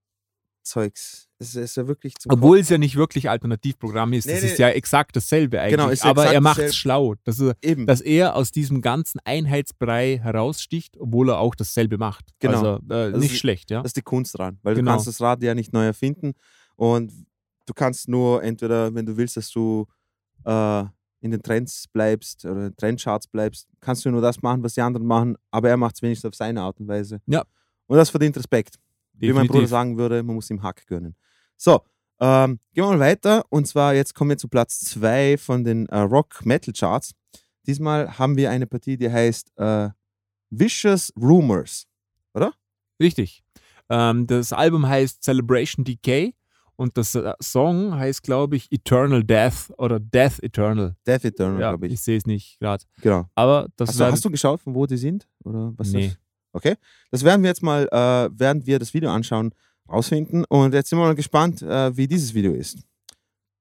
Zeugs. 0.64 1.28
Es 1.38 1.54
ist 1.54 1.76
ja 1.76 1.86
wirklich 1.86 2.14
Obwohl 2.28 2.58
es 2.58 2.68
ja 2.70 2.78
nicht 2.78 2.96
wirklich 2.96 3.28
Alternativprogramm 3.30 4.12
ist, 4.14 4.26
Nee, 4.26 4.32
das 4.32 4.42
nee. 4.42 4.48
ist 4.52 4.58
ja 4.58 4.70
exakt 4.70 5.14
dasselbe 5.14 5.60
eigentlich. 5.60 5.76
Genau, 5.76 5.88
ist 5.90 6.04
ja 6.04 6.10
aber 6.10 6.26
er 6.26 6.40
macht 6.40 6.58
es 6.58 6.74
schlau, 6.74 7.14
dass 7.24 7.38
er, 7.40 7.54
Eben. 7.62 7.86
dass 7.86 8.00
er 8.00 8.34
aus 8.34 8.50
diesem 8.50 8.80
ganzen 8.80 9.20
Einheitsbrei 9.24 10.18
heraussticht, 10.22 10.96
obwohl 10.98 11.28
er 11.30 11.38
auch 11.38 11.54
dasselbe 11.54 11.98
macht. 11.98 12.30
Genau. 12.40 12.76
Also 12.78 12.94
äh, 12.94 13.10
nicht 13.18 13.32
es- 13.34 13.38
schlecht, 13.38 13.70
ja. 13.70 13.82
Das 13.82 13.90
ist 13.90 13.96
die 13.96 14.02
Kunst 14.02 14.36
dran, 14.38 14.58
weil 14.62 14.74
Genau. 14.74 14.90
du 14.92 14.94
kannst 14.96 15.06
das 15.06 15.20
Rad 15.20 15.42
ja 15.42 15.54
nicht 15.54 15.72
neu 15.72 15.84
erfinden 15.84 16.32
und 16.76 17.12
du 17.66 17.74
kannst 17.74 18.08
nur 18.08 18.42
entweder, 18.42 18.94
wenn 18.94 19.06
du 19.06 19.16
willst, 19.16 19.36
dass 19.36 19.50
du 19.50 19.86
äh, 20.44 20.84
in 21.20 21.30
den 21.30 21.42
Trends 21.42 21.86
bleibst 21.92 22.44
oder 22.44 22.56
in 22.56 22.60
den 22.70 22.76
Trendcharts 22.76 23.26
bleibst, 23.26 23.66
kannst 23.80 24.04
du 24.04 24.10
nur 24.10 24.20
das 24.20 24.42
machen, 24.42 24.62
was 24.62 24.74
die 24.74 24.80
anderen 24.82 25.06
machen, 25.06 25.36
aber 25.50 25.68
er 25.70 25.76
macht 25.76 25.94
es 25.96 26.02
wenigstens 26.02 26.28
auf 26.28 26.34
seine 26.34 26.60
Art 26.62 26.78
und 26.80 26.88
Weise. 26.88 27.20
Ja. 27.26 27.42
Und 27.86 27.96
das 27.98 28.10
verdient 28.10 28.36
Respekt. 28.36 28.76
Wie 29.14 29.28
mein 29.28 29.46
Bruder 29.46 29.60
Definitiv. 29.60 29.70
sagen 29.70 29.96
würde, 29.98 30.22
man 30.22 30.34
muss 30.36 30.50
ihm 30.50 30.62
Hack 30.62 30.86
gönnen. 30.86 31.14
So, 31.56 31.80
ähm, 32.20 32.58
gehen 32.72 32.84
wir 32.84 32.90
mal 32.90 33.00
weiter 33.00 33.44
und 33.50 33.66
zwar 33.66 33.94
jetzt 33.94 34.14
kommen 34.14 34.30
wir 34.30 34.38
zu 34.38 34.48
Platz 34.48 34.80
2 34.80 35.36
von 35.38 35.64
den 35.64 35.86
äh, 35.86 35.98
Rock-Metal-Charts. 35.98 37.12
Diesmal 37.66 38.18
haben 38.18 38.36
wir 38.36 38.50
eine 38.50 38.66
Partie, 38.66 38.96
die 38.96 39.10
heißt 39.10 39.52
äh, 39.56 39.88
Vicious 40.50 41.12
Rumors. 41.20 41.86
Richtig. 43.00 43.42
Ähm, 43.90 44.26
das 44.26 44.52
Album 44.52 44.86
heißt 44.86 45.22
Celebration 45.24 45.84
Decay 45.84 46.34
und 46.76 46.96
das 46.96 47.14
äh, 47.14 47.32
Song 47.42 47.94
heißt, 47.94 48.22
glaube 48.22 48.56
ich, 48.56 48.70
Eternal 48.72 49.22
Death 49.24 49.70
oder 49.78 49.98
Death 50.00 50.38
Eternal. 50.42 50.96
Death 51.06 51.24
Eternal, 51.24 51.60
Ja, 51.60 51.70
glaube 51.70 51.86
ich 51.88 51.94
ich. 51.94 52.02
sehe 52.02 52.16
es 52.16 52.24
nicht 52.24 52.58
gerade. 52.60 52.84
Genau. 53.02 53.26
Aber 53.34 53.68
das 53.76 53.90
Hast 53.90 54.00
du, 54.00 54.04
hast 54.04 54.24
du 54.24 54.30
geschaut, 54.30 54.60
von 54.60 54.74
wo 54.74 54.86
die 54.86 54.96
sind? 54.96 55.28
Oder 55.44 55.72
was 55.76 55.90
Nee. 55.92 56.08
das? 56.08 56.18
Okay. 56.54 56.76
Das 57.10 57.24
werden 57.24 57.42
wir 57.42 57.48
jetzt 57.50 57.62
mal, 57.62 57.86
äh, 57.92 58.30
während 58.32 58.66
wir 58.66 58.78
das 58.78 58.94
Video 58.94 59.10
anschauen, 59.10 59.52
rausfinden. 59.88 60.44
Und 60.48 60.72
jetzt 60.72 60.88
sind 60.88 60.98
wir 60.98 61.04
mal 61.04 61.14
gespannt, 61.14 61.60
äh, 61.62 61.94
wie 61.96 62.06
dieses 62.08 62.32
Video 62.32 62.52
ist. 62.52 62.78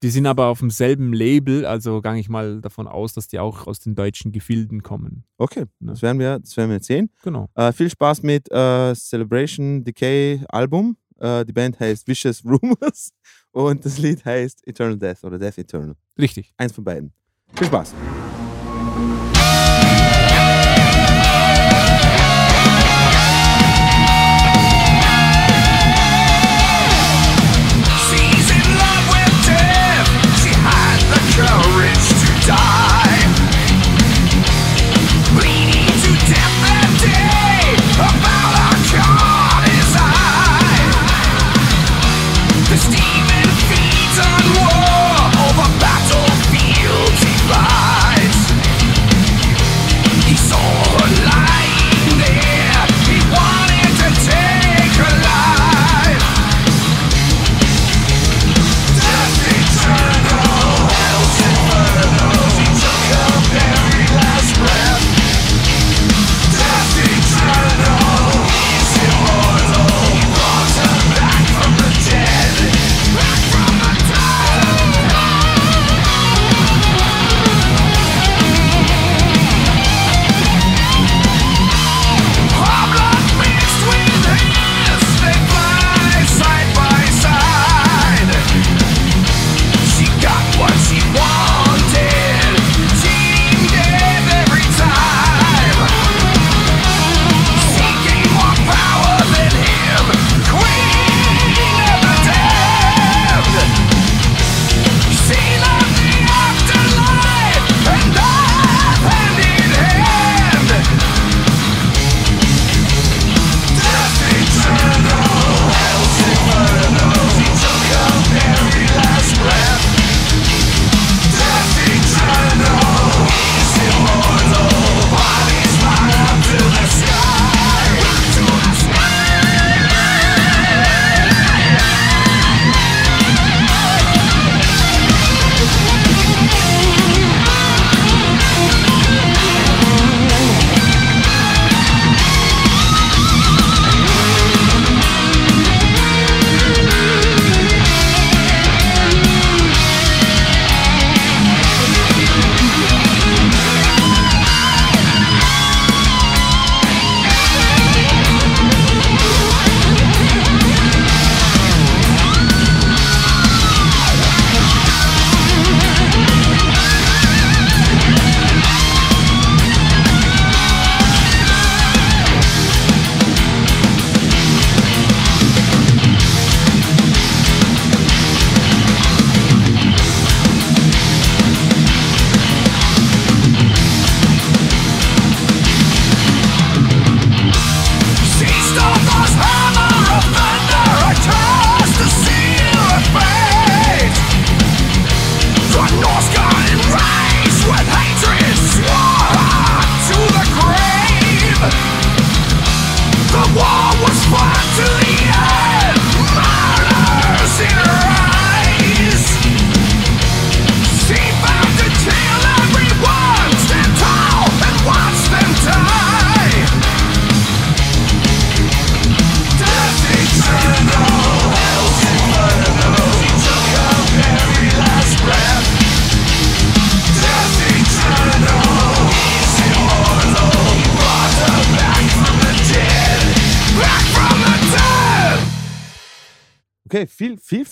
Die 0.03 0.09
sind 0.09 0.25
aber 0.27 0.47
auf 0.47 0.59
demselben 0.59 1.13
Label, 1.13 1.65
also 1.65 2.01
gehe 2.01 2.17
ich 2.19 2.27
mal 2.27 2.59
davon 2.59 2.87
aus, 2.87 3.13
dass 3.13 3.29
die 3.29 3.39
auch 3.39 3.67
aus 3.67 3.79
den 3.79 3.95
deutschen 3.95 4.33
Gefilden 4.33 4.83
kommen. 4.83 5.23
Okay, 5.37 5.61
Ja. 5.79 5.87
das, 5.91 6.01
werden 6.01 6.19
wir, 6.19 6.39
das 6.39 6.55
werden 6.57 6.69
wir 6.71 6.75
jetzt 6.75 6.87
sehen. 6.87 7.09
Genau. 7.23 7.47
Äh, 7.55 7.71
viel 7.71 7.89
Spaß 7.89 8.21
mit 8.21 8.51
äh, 8.51 8.93
Celebration 8.95 9.83
Decay 9.83 10.43
Album. 10.49 10.97
Äh, 11.19 11.45
die 11.45 11.53
Band 11.53 11.79
heißt 11.79 12.05
Vicious 12.05 12.43
Rumors 12.43 13.11
und 13.51 13.85
das 13.85 13.97
Lied 13.97 14.23
heißt 14.25 14.67
Eternal 14.67 14.97
Death 14.97 15.23
oder 15.23 15.39
Death 15.39 15.57
Eternal. 15.57 15.95
Richtig. 16.19 16.53
Eins 16.57 16.73
von 16.73 16.83
beiden. 16.83 17.13
Viel 17.55 17.67
Spaß. 17.67 17.93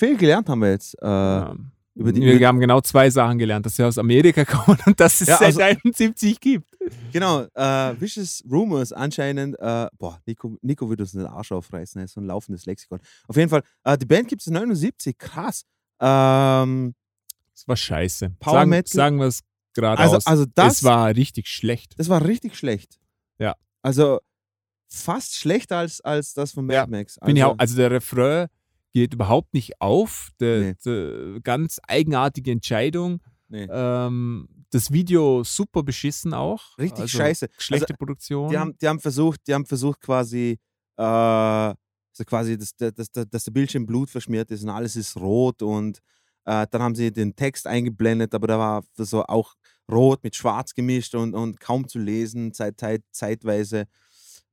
Viel, 0.06 0.18
gelernt 0.18 0.50
haben 0.50 0.60
wir 0.62 0.72
jetzt. 0.72 0.96
Äh, 1.02 1.06
Ähm, 1.08 1.72
über 1.94 2.12
die- 2.14 2.22
wir 2.22 2.48
haben 2.48 2.60
genau 2.60 2.80
zwei 2.82 3.10
Sachen 3.10 3.38
gelernt, 3.38 3.66
dass 3.66 3.76
sie 3.76 3.84
aus 3.84 3.98
Amerika 3.98 4.46
kommen 4.46 4.80
und 4.86 5.00
dass 5.00 5.22
es 5.22 5.28
Ja, 5.28 5.38
seit 5.38 5.48
also- 5.48 5.60
71 5.62 6.40
gibt. 6.40 6.70
Genau, 7.12 7.42
äh, 7.54 8.00
Vicious 8.02 8.44
Rumors 8.50 8.92
anscheinend, 8.94 9.56
äh, 9.60 9.88
boah, 10.00 10.20
Nico, 10.26 10.58
Nico 10.62 10.90
wird 10.90 11.02
uns 11.02 11.12
den 11.12 11.26
Arsch 11.26 11.52
aufreißen, 11.52 12.00
er 12.02 12.06
ist 12.06 12.14
so 12.14 12.22
ein 12.22 12.26
laufendes 12.26 12.66
Lexikon. 12.66 13.00
Auf 13.28 13.36
jeden 13.36 13.50
Fall, 13.50 13.62
äh, 13.84 13.98
die 13.98 14.06
Band 14.06 14.28
gibt 14.30 14.42
es 14.42 14.48
79, 14.48 15.18
krass. 15.18 15.64
Ähm, 16.00 16.96
Das 17.54 17.68
war 17.68 17.76
scheiße. 17.76 18.32
Power 18.40 18.54
sagen, 18.54 18.70
Metal? 18.70 18.92
sagen 18.94 19.20
wir 19.20 19.28
es 19.28 19.42
gerade 19.76 20.02
also, 20.02 20.16
aus. 20.18 20.26
also 20.26 20.46
das, 20.56 20.78
es 20.78 20.84
war 20.84 21.10
richtig 21.16 21.48
schlecht. 21.48 21.94
das 22.00 22.10
war 22.10 22.26
richtig 22.26 22.56
schlecht. 22.58 22.98
Ja. 23.38 23.56
Also 23.84 24.20
fast 24.88 25.36
schlechter 25.36 25.78
als, 25.78 26.02
als 26.02 26.34
das 26.34 26.52
von 26.54 26.66
Mad 26.66 26.76
Ja, 26.76 26.88
Max. 26.88 27.18
Bin 27.24 27.36
ich 27.36 27.44
Also, 27.44 27.54
auch, 27.56 27.60
also 27.60 27.76
der 27.78 27.92
Refrain 27.92 28.48
geht 28.94 29.14
überhaupt 29.14 29.54
nicht 29.54 29.80
auf. 29.82 30.30
Der, 30.40 30.76
Nee. 30.86 31.40
ganz 31.44 31.80
eigenartige 31.88 32.52
Entscheidung. 32.52 33.22
nee. 33.48 33.68
Ähm, 33.70 34.48
das 34.74 34.90
Video 34.92 35.44
super 35.44 35.84
beschissen 35.84 36.34
auch. 36.34 36.78
Richtig 36.78 37.02
also 37.02 37.18
scheiße. 37.18 37.50
Schlechte 37.58 37.88
Also, 37.88 37.96
Produktion. 37.98 38.50
Die 38.50 38.58
haben, 38.58 38.78
die 38.82 38.88
haben 38.88 39.00
versucht, 39.02 39.42
die 39.48 39.54
haben 39.54 39.66
versucht 39.66 40.00
quasi, 40.00 40.58
äh, 40.98 41.04
also 41.04 41.76
quasi, 42.26 42.58
dass, 42.58 42.74
der- 42.78 42.92
dass, 42.94 43.12
der- 43.12 43.26
dass 43.26 43.44
der 43.44 43.52
Bildschirm 43.52 43.86
Blut 43.86 44.10
verschmiert 44.10 44.50
ist 44.52 44.64
und 44.64 44.70
alles 44.70 44.96
ist 44.96 45.18
rot 45.18 45.62
und 45.62 46.00
äh, 46.46 46.66
dann 46.72 46.82
haben 46.82 46.96
sie 46.96 47.12
den 47.12 47.36
Text 47.36 47.68
eingeblendet, 47.68 48.34
aber 48.34 48.48
da 48.48 48.58
war 48.58 48.84
so 48.98 49.24
auch 49.26 49.54
rot 49.92 50.24
mit 50.24 50.36
schwarz 50.36 50.74
gemischt 50.74 51.14
und, 51.16 51.34
und 51.36 51.60
kaum 51.60 51.88
zu 51.88 52.00
lesen, 52.00 52.54
zeit, 52.54 52.80
zeit, 52.80 53.04
zeitweise. 53.12 53.86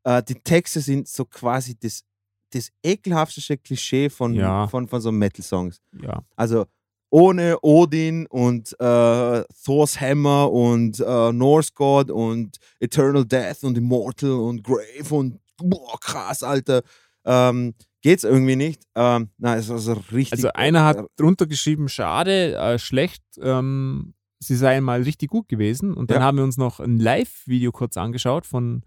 Äh, 0.04 0.22
die 0.24 0.34
Texte 0.34 0.80
sind 0.80 1.06
so 1.08 1.24
quasi 1.24 1.76
das, 1.78 2.02
das 2.50 2.70
ekelhafteste 2.82 3.56
Klischee 3.58 4.08
von, 4.10 4.34
Ja. 4.34 4.66
von, 4.68 4.88
von 4.88 5.00
so 5.00 5.12
Metal-Songs. 5.12 5.80
ja. 6.02 6.22
Also 6.36 6.66
ohne 7.10 7.58
Odin 7.62 8.26
und 8.26 8.72
äh, 8.78 9.44
Thor's 9.64 9.98
Hammer 10.00 10.52
und 10.52 11.00
äh, 11.00 11.32
Norse 11.32 11.70
God 11.74 12.10
und 12.10 12.58
Eternal 12.80 13.24
Death 13.24 13.64
und 13.64 13.78
Immortal 13.78 14.30
und 14.32 14.62
Grave 14.62 15.14
und 15.14 15.38
boah, 15.56 15.98
krass, 16.00 16.42
Alter. 16.42 16.82
Ähm, 17.24 17.74
geht's 18.02 18.24
irgendwie 18.24 18.56
nicht. 18.56 18.82
Ähm, 18.94 19.30
na, 19.38 19.56
es 19.56 19.64
ist 19.66 19.70
also 19.70 19.94
richtig. 20.12 20.32
Also 20.34 20.50
einer 20.52 20.84
hat 20.84 21.06
drunter 21.16 21.46
geschrieben, 21.46 21.88
schade, 21.88 22.54
äh, 22.56 22.78
schlecht, 22.78 23.22
ähm, 23.40 24.12
sie 24.38 24.54
seien 24.56 24.84
mal 24.84 25.02
richtig 25.02 25.30
gut 25.30 25.48
gewesen. 25.48 25.94
Und 25.94 26.10
dann 26.10 26.18
Ja. 26.20 26.24
haben 26.26 26.36
wir 26.36 26.44
uns 26.44 26.58
noch 26.58 26.78
ein 26.78 26.98
Live-Video 26.98 27.72
kurz 27.72 27.96
angeschaut, 27.96 28.44
von 28.44 28.82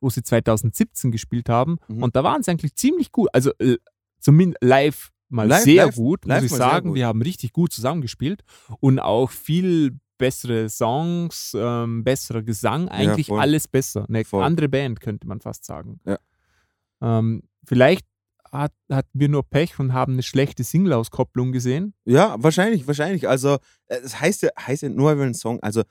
wo 0.00 0.10
sie 0.10 0.22
2017 0.22 1.10
gespielt 1.10 1.48
haben. 1.48 1.76
Mhm. 1.88 2.02
Und 2.02 2.16
da 2.16 2.24
waren 2.24 2.42
sie 2.42 2.50
eigentlich 2.50 2.74
ziemlich 2.74 3.12
gut. 3.12 3.28
Also 3.32 3.50
äh, 3.58 3.76
zumindest 4.20 4.62
live 4.62 5.10
mal 5.28 5.46
Live- 5.46 5.62
sehr 5.64 5.86
live- 5.86 5.94
gut, 5.96 6.26
muss 6.26 6.42
ich 6.42 6.50
sagen. 6.52 6.94
Wir 6.94 7.06
haben 7.06 7.22
richtig 7.22 7.52
gut 7.52 7.72
zusammengespielt 7.72 8.42
und 8.80 8.98
auch 8.98 9.30
viel 9.30 9.98
bessere 10.18 10.68
Songs, 10.68 11.52
ähm, 11.56 12.02
besserer 12.02 12.42
Gesang, 12.42 12.88
eigentlich 12.88 13.28
voll. 13.28 13.38
alles 13.40 13.68
besser. 13.68 14.04
Eine 14.08 14.24
Voll. 14.24 14.42
andere 14.42 14.68
Band, 14.68 15.00
könnte 15.00 15.28
man 15.28 15.40
fast 15.40 15.64
sagen. 15.64 16.00
Ja. 16.04 16.18
Ähm, 17.00 17.42
vielleicht 17.64 18.04
hat, 18.50 18.72
hatten 18.90 19.10
wir 19.20 19.28
nur 19.28 19.42
Pech 19.48 19.78
und 19.78 19.92
haben 19.92 20.14
eine 20.14 20.22
schlechte 20.22 20.64
Single-Auskopplung 20.64 21.52
gesehen. 21.52 21.94
Ja, 22.04 22.34
wahrscheinlich, 22.38 22.86
wahrscheinlich. 22.86 23.28
Also, 23.28 23.58
äh, 23.86 23.96
es 24.02 24.18
heißt 24.18 24.42
ja, 24.42 24.48
heißt 24.58 24.82
ja 24.82 24.88
nur, 24.88 25.16
weil 25.18 25.26
ein 25.28 25.34
Song, 25.34 25.60
also 25.62 25.82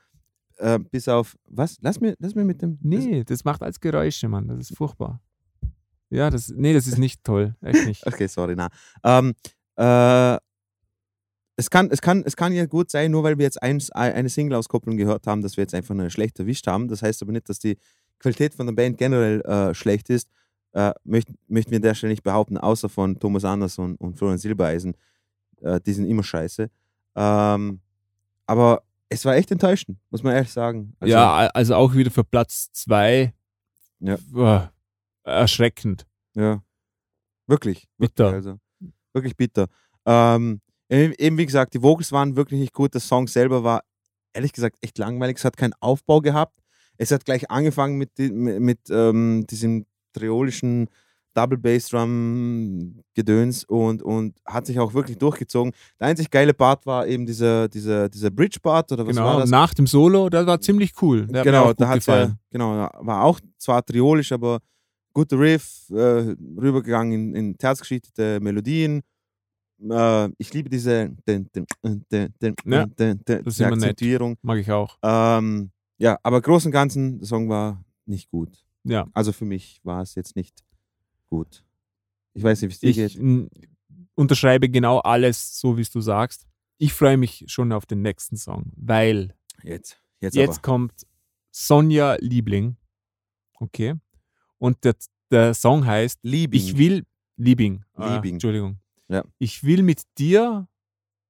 äh, 0.58 0.78
bis 0.78 1.08
auf, 1.08 1.36
was? 1.46 1.78
Lass 1.80 2.00
mir, 2.00 2.14
lass 2.18 2.34
mir 2.34 2.44
mit 2.44 2.62
dem. 2.62 2.78
Nee, 2.82 3.24
das 3.24 3.44
macht 3.44 3.62
als 3.62 3.80
Geräusche, 3.80 4.28
Mann. 4.28 4.48
Das 4.48 4.70
ist 4.70 4.76
furchtbar. 4.76 5.20
Ja, 6.10 6.30
das, 6.30 6.48
nee, 6.48 6.72
das 6.72 6.86
ist 6.86 6.98
nicht 6.98 7.22
toll. 7.24 7.54
Echt 7.60 7.86
nicht. 7.86 8.06
Okay, 8.06 8.26
sorry, 8.26 8.54
na. 8.56 8.68
Ähm, 9.04 9.34
äh, 9.76 10.38
es 11.56 11.70
kann, 11.70 11.90
es, 11.90 12.00
kann, 12.00 12.22
es 12.24 12.36
kann 12.36 12.52
ja 12.52 12.66
gut 12.66 12.90
sein, 12.90 13.10
nur 13.10 13.24
weil 13.24 13.36
wir 13.36 13.44
jetzt 13.44 13.60
eins, 13.62 13.90
eine 13.90 14.28
Single-Auskopplung 14.28 14.96
gehört 14.96 15.26
haben, 15.26 15.42
dass 15.42 15.56
wir 15.56 15.62
jetzt 15.62 15.74
einfach 15.74 15.94
nur 15.94 16.08
schlecht 16.08 16.38
erwischt 16.38 16.66
haben. 16.68 16.86
Das 16.86 17.02
heißt 17.02 17.20
aber 17.22 17.32
nicht, 17.32 17.48
dass 17.48 17.58
die 17.58 17.76
Qualität 18.20 18.54
von 18.54 18.66
der 18.66 18.74
Band 18.74 18.96
generell 18.96 19.40
äh, 19.42 19.74
schlecht 19.74 20.08
ist. 20.08 20.28
Äh, 20.72 20.92
möcht, 21.04 21.28
möchten 21.48 21.72
wir 21.72 21.76
an 21.76 21.82
der 21.82 21.94
Stelle 21.94 22.12
nicht 22.12 22.22
behaupten, 22.22 22.58
außer 22.58 22.88
von 22.88 23.18
Thomas 23.18 23.44
Andersson 23.44 23.96
und 23.96 24.16
Florian 24.16 24.38
Silbereisen. 24.38 24.94
Äh, 25.60 25.80
die 25.80 25.92
sind 25.92 26.06
immer 26.06 26.22
scheiße. 26.22 26.70
Ähm, 27.16 27.80
aber 28.46 28.82
es 29.08 29.24
war 29.24 29.36
echt 29.36 29.50
enttäuschend, 29.50 29.98
muss 30.10 30.22
man 30.22 30.34
ehrlich 30.34 30.52
sagen. 30.52 30.94
Also, 31.00 31.12
ja, 31.12 31.48
also 31.48 31.74
auch 31.74 31.94
wieder 31.94 32.10
für 32.10 32.24
Platz 32.24 32.70
zwei. 32.72 33.34
Ja. 34.00 34.18
Boah, 34.30 34.72
erschreckend. 35.24 36.06
Ja. 36.34 36.62
Wirklich. 37.46 37.88
Bitter. 37.96 38.32
Wirklich, 38.32 38.46
also. 38.46 38.58
wirklich 39.12 39.36
bitter. 39.36 39.66
Ähm, 40.04 40.60
eben 40.88 41.14
eben 41.18 41.38
wie 41.38 41.46
gesagt, 41.46 41.74
die 41.74 41.82
Vocals 41.82 42.12
waren 42.12 42.36
wirklich 42.36 42.60
nicht 42.60 42.74
gut. 42.74 42.94
Der 42.94 43.00
Song 43.00 43.26
selber 43.26 43.64
war 43.64 43.82
ehrlich 44.32 44.52
gesagt 44.52 44.76
echt 44.82 44.98
langweilig. 44.98 45.38
Es 45.38 45.44
hat 45.44 45.56
keinen 45.56 45.74
Aufbau 45.80 46.20
gehabt. 46.20 46.60
Es 46.96 47.10
hat 47.10 47.24
gleich 47.24 47.50
angefangen 47.50 47.96
mit, 47.96 48.18
mit, 48.18 48.60
mit 48.60 48.90
ähm, 48.90 49.46
diesem 49.48 49.86
triolischen 50.12 50.88
Double 51.34 51.58
Bass 51.58 51.88
Drum 51.88 53.00
Gedöns 53.14 53.64
und, 53.64 54.02
und 54.02 54.36
hat 54.44 54.66
sich 54.66 54.78
auch 54.80 54.92
wirklich 54.94 55.18
durchgezogen. 55.18 55.72
Der 56.00 56.08
einzig 56.08 56.30
geile 56.30 56.52
Part 56.54 56.84
war 56.86 57.06
eben 57.06 57.26
dieser, 57.26 57.68
dieser, 57.68 58.08
dieser 58.08 58.30
Bridge 58.30 58.58
Part 58.60 58.90
oder 58.92 59.06
was 59.06 59.16
war 59.16 59.24
Genau, 59.32 59.40
das? 59.40 59.50
nach 59.50 59.74
dem 59.74 59.86
Solo, 59.86 60.28
das 60.28 60.46
war 60.46 60.60
ziemlich 60.60 60.92
cool. 61.02 61.26
Der 61.26 61.40
hat 61.40 61.44
genau, 61.44 61.66
gut 61.68 61.80
da 61.80 61.88
hat 61.88 62.06
ja, 62.06 62.36
genau, 62.50 62.88
war 63.00 63.22
auch 63.24 63.40
zwar 63.58 63.84
triolisch, 63.84 64.32
aber 64.32 64.58
guter 65.12 65.38
Riff, 65.38 65.88
äh, 65.90 66.34
rübergegangen 66.56 67.12
in, 67.12 67.34
in 67.34 67.58
terzgeschichtete 67.58 68.40
Melodien. 68.40 69.02
Äh, 69.88 70.28
ich 70.38 70.52
liebe 70.52 70.68
diese 70.68 71.10
den, 71.26 71.48
den, 71.54 71.66
den, 72.10 72.34
den, 72.40 72.54
Ja, 72.64 72.86
den, 72.86 73.24
den, 73.24 73.44
das 73.44 73.54
diese 73.54 73.64
immer 73.64 73.76
nett. 73.76 73.90
Akzentuierung. 73.90 74.36
Mag 74.42 74.58
ich 74.58 74.70
auch. 74.72 74.96
Ähm, 75.02 75.70
ja, 75.98 76.18
aber 76.22 76.40
großen 76.40 76.68
und 76.68 76.72
Ganzen, 76.72 77.18
der 77.18 77.28
Song 77.28 77.48
war 77.48 77.84
nicht 78.06 78.30
gut. 78.30 78.64
Ja. 78.84 79.06
Also 79.12 79.32
für 79.32 79.44
mich 79.44 79.80
war 79.84 80.02
es 80.02 80.14
jetzt 80.14 80.34
nicht 80.36 80.64
gut. 81.28 81.64
Ich 82.34 82.42
weiß 82.42 82.62
nicht, 82.62 82.70
wie 82.82 82.88
es 82.88 82.94
dir 82.96 83.06
Ich 83.06 83.14
geht. 83.18 83.50
unterschreibe 84.14 84.68
genau 84.68 84.98
alles, 85.00 85.58
so 85.58 85.76
wie 85.76 85.82
es 85.82 85.90
du 85.90 86.00
sagst. 86.00 86.46
Ich 86.78 86.92
freue 86.92 87.16
mich 87.16 87.44
schon 87.48 87.72
auf 87.72 87.86
den 87.86 88.02
nächsten 88.02 88.36
Song, 88.36 88.72
weil 88.76 89.34
Jetzt, 89.62 90.00
jetzt, 90.20 90.34
jetzt 90.36 90.58
aber. 90.58 90.62
kommt 90.62 91.06
Sonja 91.50 92.16
Liebling. 92.20 92.76
Okay. 93.54 93.94
Und 94.58 94.84
der, 94.84 94.94
der 95.30 95.54
Song 95.54 95.84
heißt 95.84 96.20
Liebing. 96.22 96.60
Ich 96.60 96.76
will 96.78 97.04
Liebing. 97.36 97.84
Ah, 97.94 98.14
Liebing. 98.14 98.34
Entschuldigung. 98.34 98.78
Ja. 99.08 99.24
Ich 99.38 99.64
will 99.64 99.82
mit 99.82 100.02
dir, 100.18 100.68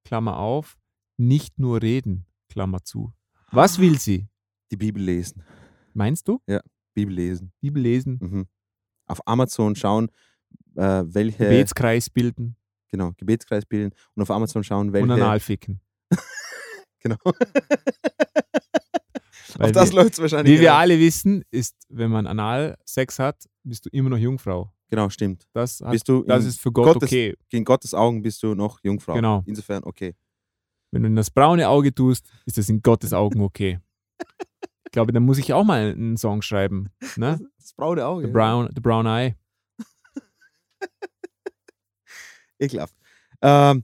Klammer 0.03 0.37
auf, 0.37 0.77
nicht 1.17 1.57
nur 1.57 1.81
reden, 1.81 2.25
Klammer 2.49 2.83
zu. 2.83 3.13
Was 3.51 3.79
will 3.79 3.97
sie? 3.99 4.27
Die 4.71 4.77
Bibel 4.77 5.01
lesen. 5.01 5.43
Meinst 5.93 6.27
du? 6.27 6.39
Bibel 6.93 7.13
lesen. 7.15 7.51
Bibel 7.61 7.81
lesen, 7.81 8.19
Mhm. 8.21 8.47
Auf 9.09 9.27
Amazon 9.27 9.75
schauen, 9.75 10.09
äh, 10.75 11.03
welche 11.05 11.37
Gebetskreis 11.43 12.09
bilden 12.09 12.55
genau, 12.91 13.11
Gebetskreis 13.17 13.65
bilden 13.65 13.93
und 14.15 14.21
auf 14.23 14.31
Amazon 14.31 14.63
schauen, 14.63 14.87
und 14.87 14.93
welche. 14.93 15.13
anal 15.13 15.39
ficken. 15.39 15.79
Genau. 17.01 17.15
Weil 19.57 19.67
auf 19.67 19.71
das 19.71 19.89
wir- 19.91 19.95
läuft 20.01 20.13
es 20.13 20.19
wahrscheinlich. 20.19 20.53
Wie 20.53 20.59
wir 20.61 20.69
hinaus. 20.71 20.81
alle 20.81 20.99
wissen, 20.99 21.43
ist, 21.49 21.75
wenn 21.87 22.11
man 22.11 22.27
Analsex 22.27 23.19
hat, 23.19 23.45
bist 23.63 23.85
du 23.85 23.89
immer 23.91 24.09
noch 24.09 24.17
Jungfrau. 24.17 24.73
Genau, 24.89 25.09
stimmt. 25.09 25.47
Das, 25.53 25.79
hat, 25.79 25.91
Bist 25.91 26.09
du 26.09 26.23
das 26.23 26.43
in 26.43 26.49
ist 26.49 26.59
für 26.59 26.71
Gott 26.73 26.95
Gottes- 26.95 27.07
okay. 27.09 27.35
Gegen 27.49 27.63
Gottes 27.63 27.93
Augen 27.93 28.21
bist 28.21 28.43
du 28.43 28.53
noch 28.53 28.79
Jungfrau. 28.83 29.13
Genau. 29.13 29.43
Insofern, 29.45 29.83
okay. 29.85 30.13
Wenn 30.91 31.03
du 31.03 31.07
in 31.07 31.15
das 31.15 31.29
braune 31.31 31.69
Auge 31.69 31.93
tust, 31.93 32.29
ist 32.45 32.57
das 32.57 32.67
in 32.67 32.81
Gottes 32.81 33.13
Augen 33.13 33.41
okay. 33.41 33.79
ich 34.89 34.91
glaube, 34.91 35.13
dann 35.13 35.21
muss 35.21 35.37
ich 35.37 35.53
auch 35.53 35.63
mal 35.63 35.91
einen 35.91 36.17
Song 36.17 36.41
schreiben. 36.41 36.89
Ne? 37.15 37.39
Das 37.59 37.73
braune 37.73 38.03
Auge. 38.07 38.25
The, 38.25 38.31
brown, 38.33 38.71
the 38.73 38.81
Brown 38.81 39.05
Eye. 39.05 39.35
Ekelhaft. 42.57 42.95
Ähm, 43.43 43.83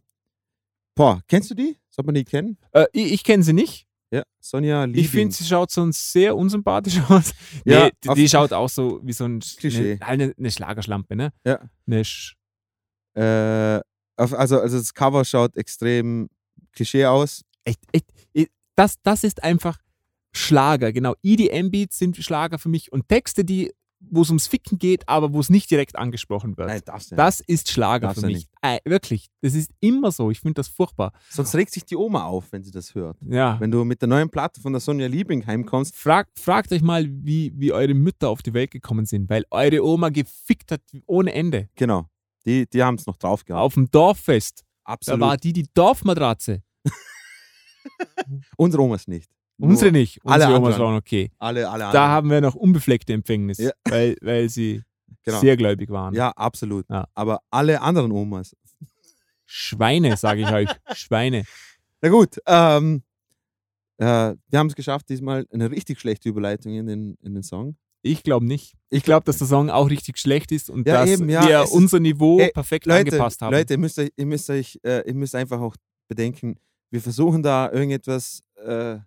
boah, 0.95 1.21
kennst 1.27 1.51
du 1.51 1.53
die? 1.53 1.77
Sollte 1.91 2.07
man 2.07 2.15
die 2.15 2.23
kennen? 2.23 2.57
Äh, 2.71 2.87
ich 2.91 3.13
ich 3.13 3.23
kenne 3.23 3.43
sie 3.43 3.53
nicht. 3.53 3.85
Ja, 4.09 4.23
Sonja 4.39 4.85
Liebing. 4.85 4.99
Ich 5.03 5.09
finde, 5.11 5.35
sie 5.35 5.43
schaut 5.43 5.69
so 5.69 5.87
sehr 5.91 6.35
unsympathisch 6.35 6.99
aus. 7.07 7.33
Ja, 7.65 7.91
die, 8.03 8.09
die 8.15 8.27
schaut 8.27 8.51
auch 8.51 8.69
so 8.69 8.99
wie 9.03 9.13
so 9.13 9.25
ein 9.25 9.41
Klischee. 9.41 9.99
Eine, 10.01 10.23
eine, 10.23 10.33
eine 10.39 10.49
Schlagerschlampe, 10.49 11.15
ne? 11.15 11.31
Ja. 11.45 11.69
Eine 11.85 12.03
Sch 12.03 12.35
Äh, 13.13 13.79
also, 14.17 14.37
also 14.37 14.59
das 14.79 14.91
Cover 14.91 15.23
schaut 15.23 15.55
extrem 15.55 16.29
Klischee 16.71 17.05
aus. 17.05 17.43
echt, 17.63 17.79
echt, 17.91 18.07
das, 18.75 18.95
das 19.03 19.23
ist 19.23 19.43
einfach 19.43 19.77
Schlager, 20.35 20.91
genau. 20.91 21.13
EDM-Beats 21.23 21.97
sind 21.97 22.17
Schlager 22.17 22.59
für 22.59 22.69
mich 22.69 22.91
und 22.91 23.07
Texte, 23.07 23.43
die, 23.45 23.71
wo 23.99 24.21
es 24.21 24.29
ums 24.29 24.47
Ficken 24.47 24.77
geht, 24.77 25.07
aber 25.07 25.33
wo 25.33 25.39
es 25.39 25.49
nicht 25.49 25.71
direkt 25.71 25.95
angesprochen 25.97 26.57
wird. 26.57 26.67
Nein, 26.67 26.81
darfst 26.85 27.11
du 27.11 27.15
Das 27.15 27.39
ist 27.39 27.71
Schlager 27.71 28.07
Darfst 28.07 28.21
für 28.21 28.27
mich. 28.27 28.35
nicht. 28.35 28.49
Äh, 28.61 28.79
wirklich. 28.85 29.27
Das 29.41 29.53
ist 29.55 29.71
immer 29.79 30.11
so. 30.11 30.29
Ich 30.31 30.41
finde 30.41 30.55
das 30.55 30.67
furchtbar. 30.67 31.13
Sonst 31.29 31.55
regt 31.55 31.71
sich 31.71 31.85
die 31.85 31.95
Oma 31.95 32.25
auf, 32.25 32.51
wenn 32.51 32.63
sie 32.63 32.71
das 32.71 32.93
hört. 32.93 33.17
Ja. 33.21 33.59
Wenn 33.59 33.71
du 33.71 33.83
mit 33.85 34.01
der 34.01 34.09
neuen 34.09 34.29
Platte 34.29 34.59
von 34.61 34.73
der 34.73 34.79
Sonja 34.81 35.07
Liebing 35.07 35.45
heimkommst. 35.47 35.95
Frag, 35.95 36.27
fragt 36.37 36.71
euch 36.71 36.81
mal, 36.81 37.05
wie, 37.09 37.53
wie 37.55 37.71
eure 37.71 37.93
Mütter 37.93 38.29
auf 38.29 38.43
die 38.43 38.53
Welt 38.53 38.71
gekommen 38.71 39.05
sind, 39.05 39.29
weil 39.29 39.45
eure 39.49 39.83
Oma 39.83 40.09
gefickt 40.09 40.71
hat 40.71 40.81
ohne 41.07 41.33
Ende. 41.33 41.69
Genau. 41.75 42.05
Die, 42.45 42.67
die 42.69 42.83
haben 42.83 42.95
es 42.95 43.05
noch 43.07 43.17
drauf 43.17 43.43
gehabt. 43.45 43.61
Auf 43.61 43.73
dem 43.73 43.89
Dorffest. 43.89 44.63
Absolut. 44.83 45.21
Da 45.21 45.25
war 45.25 45.37
die 45.37 45.53
die 45.53 45.65
Dorfmatratze. 45.73 46.61
Unsere 48.57 48.83
Omas 48.83 49.07
nicht. 49.07 49.31
Unsere 49.57 49.91
Nur 49.91 49.99
nicht. 50.01 50.19
alle 50.25 50.43
Unsere 50.45 50.59
Omas 50.59 50.73
anderen. 50.73 50.85
waren 50.91 50.97
okay. 50.97 51.31
Alle, 51.39 51.69
alle 51.69 51.79
Da 51.79 51.87
anderen. 51.87 52.07
haben 52.09 52.29
wir 52.29 52.41
noch 52.41 52.55
unbefleckte 52.55 53.13
Empfängnis, 53.13 53.57
Ja. 53.59 53.71
weil, 53.89 54.15
weil 54.21 54.49
sie 54.49 54.81
Genau. 55.23 55.39
sehr 55.39 55.57
gläubig 55.57 55.89
waren. 55.89 56.13
Ja, 56.13 56.29
absolut. 56.31 56.85
Ja. 56.89 57.07
Aber 57.15 57.39
alle 57.49 57.81
anderen 57.81 58.11
Omas. 58.11 58.55
Schweine, 59.45 60.17
sage 60.17 60.41
ich 60.41 60.49
euch. 60.51 60.69
Schweine. 60.95 61.43
Na 62.01 62.09
gut, 62.09 62.37
ähm, 62.45 63.03
äh, 63.97 64.33
wir 64.49 64.59
haben 64.59 64.67
es 64.67 64.75
geschafft, 64.75 65.09
diesmal 65.09 65.45
eine 65.51 65.71
richtig 65.71 65.99
schlechte 65.99 66.29
Überleitung 66.29 66.73
in 66.73 66.87
den, 66.87 67.17
in 67.21 67.33
den 67.33 67.43
Song. 67.43 67.75
Ich 68.01 68.21
glaube 68.21 68.45
nicht. 68.45 68.75
Ich 68.89 69.03
glaube, 69.03 69.23
dass 69.25 69.37
der 69.39 69.47
Song 69.47 69.69
auch 69.71 69.89
richtig 69.89 70.17
schlecht 70.19 70.51
ist 70.51 70.69
und 70.69 70.87
Ja, 70.87 71.01
dass 71.01 71.09
eben, 71.09 71.27
ja, 71.29 71.47
wir 71.47 71.61
es- 71.61 71.71
unser 71.71 71.99
Niveau 71.99 72.39
Ey, 72.39 72.51
perfekt 72.51 72.85
Leute, 72.85 72.99
angepasst 73.11 73.41
haben. 73.41 73.51
Leute, 73.53 73.73
ihr 73.73 73.79
müsst 73.79 73.97
euch, 73.97 74.11
ihr 74.15 74.25
müsst 74.27 74.49
euch, 74.49 74.79
äh, 74.83 75.07
ihr 75.07 75.15
müsst 75.15 75.33
einfach 75.33 75.59
auch 75.59 75.75
bedenken, 76.07 76.59
wir 76.91 77.01
versuchen 77.01 77.41
da 77.41 77.71
irgendetwas 77.71 78.41
äh, 78.63 78.97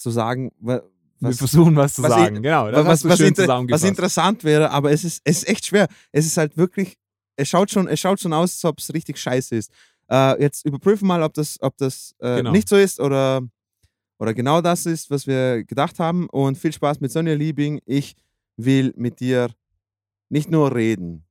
zu 0.00 0.10
sagen, 0.10 0.52
wa- 0.58 0.82
wir 1.20 1.28
was, 1.28 1.38
versuchen 1.38 1.76
was 1.76 1.94
zu 1.94 2.02
was 2.02 2.12
sagen. 2.12 2.36
in- 2.36 2.42
genau, 2.42 2.66
was, 2.72 3.04
was, 3.04 3.20
inter- 3.20 3.46
was 3.68 3.82
interessant 3.84 4.42
wäre, 4.42 4.70
aber 4.70 4.90
es 4.90 5.04
ist, 5.04 5.20
es 5.24 5.42
ist 5.42 5.48
echt 5.48 5.66
schwer. 5.66 5.86
Es 6.12 6.24
ist 6.26 6.36
halt 6.38 6.56
wirklich, 6.56 6.96
es 7.36 7.48
schaut 7.48 7.70
schon, 7.70 7.86
es 7.88 8.00
schaut 8.00 8.18
schon 8.20 8.32
aus, 8.32 8.52
als 8.54 8.64
ob 8.64 8.78
es 8.78 8.92
richtig 8.94 9.18
scheiße 9.18 9.54
ist. 9.56 9.70
Äh, 10.10 10.40
jetzt 10.42 10.64
überprüfen 10.64 11.06
mal, 11.06 11.22
ob 11.22 11.34
das, 11.34 11.58
ob 11.60 11.76
das 11.76 12.14
äh, 12.20 12.36
Genau. 12.38 12.52
nicht 12.52 12.68
so 12.68 12.76
ist 12.76 12.98
oder, 13.00 13.42
oder 14.18 14.32
genau 14.34 14.60
das 14.62 14.86
ist, 14.86 15.10
was 15.10 15.26
wir 15.26 15.62
gedacht 15.64 15.98
haben. 15.98 16.28
Und 16.30 16.56
viel 16.58 16.72
Spaß 16.72 17.00
mit 17.00 17.12
Sonja 17.12 17.34
Liebing. 17.34 17.80
Ich 17.84 18.16
will 18.56 18.92
mit 18.96 19.20
dir 19.20 19.50
nicht 20.30 20.50
nur 20.50 20.74
reden, 20.74 21.24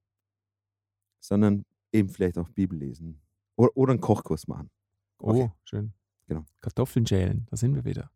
sondern 1.19 1.65
eben 1.91 2.09
vielleicht 2.09 2.37
auch 2.37 2.49
Bibel 2.49 2.77
lesen. 2.77 3.19
Oder, 3.55 3.75
oder 3.75 3.91
einen 3.93 4.01
Kochkurs 4.01 4.47
machen. 4.47 4.69
oh, 5.19 5.29
okay. 5.31 5.51
schön. 5.63 5.93
Genau. 6.27 6.45
Kartoffeln 6.61 7.05
schälen, 7.07 7.47
da 7.49 7.57
sind 7.57 7.75
wir 7.75 7.83
wieder. 7.85 8.11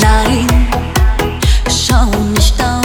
Nein, 0.00 0.46
schau 1.68 2.06
nicht 2.34 2.60
auf. 2.60 2.79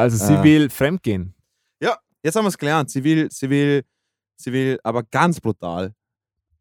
Also 0.00 0.16
sie 0.16 0.34
Ah. 0.34 0.42
will 0.44 0.70
fremdgehen. 0.70 1.34
Ja, 1.82 1.96
jetzt 2.22 2.36
haben 2.36 2.44
wir 2.44 2.48
es 2.48 2.58
gelernt. 2.58 2.90
Sie 2.90 3.04
will, 3.04 3.28
sie 3.30 3.48
will, 3.50 3.82
sie 4.36 4.52
will 4.52 4.78
aber 4.82 5.02
ganz 5.04 5.40
brutal 5.40 5.92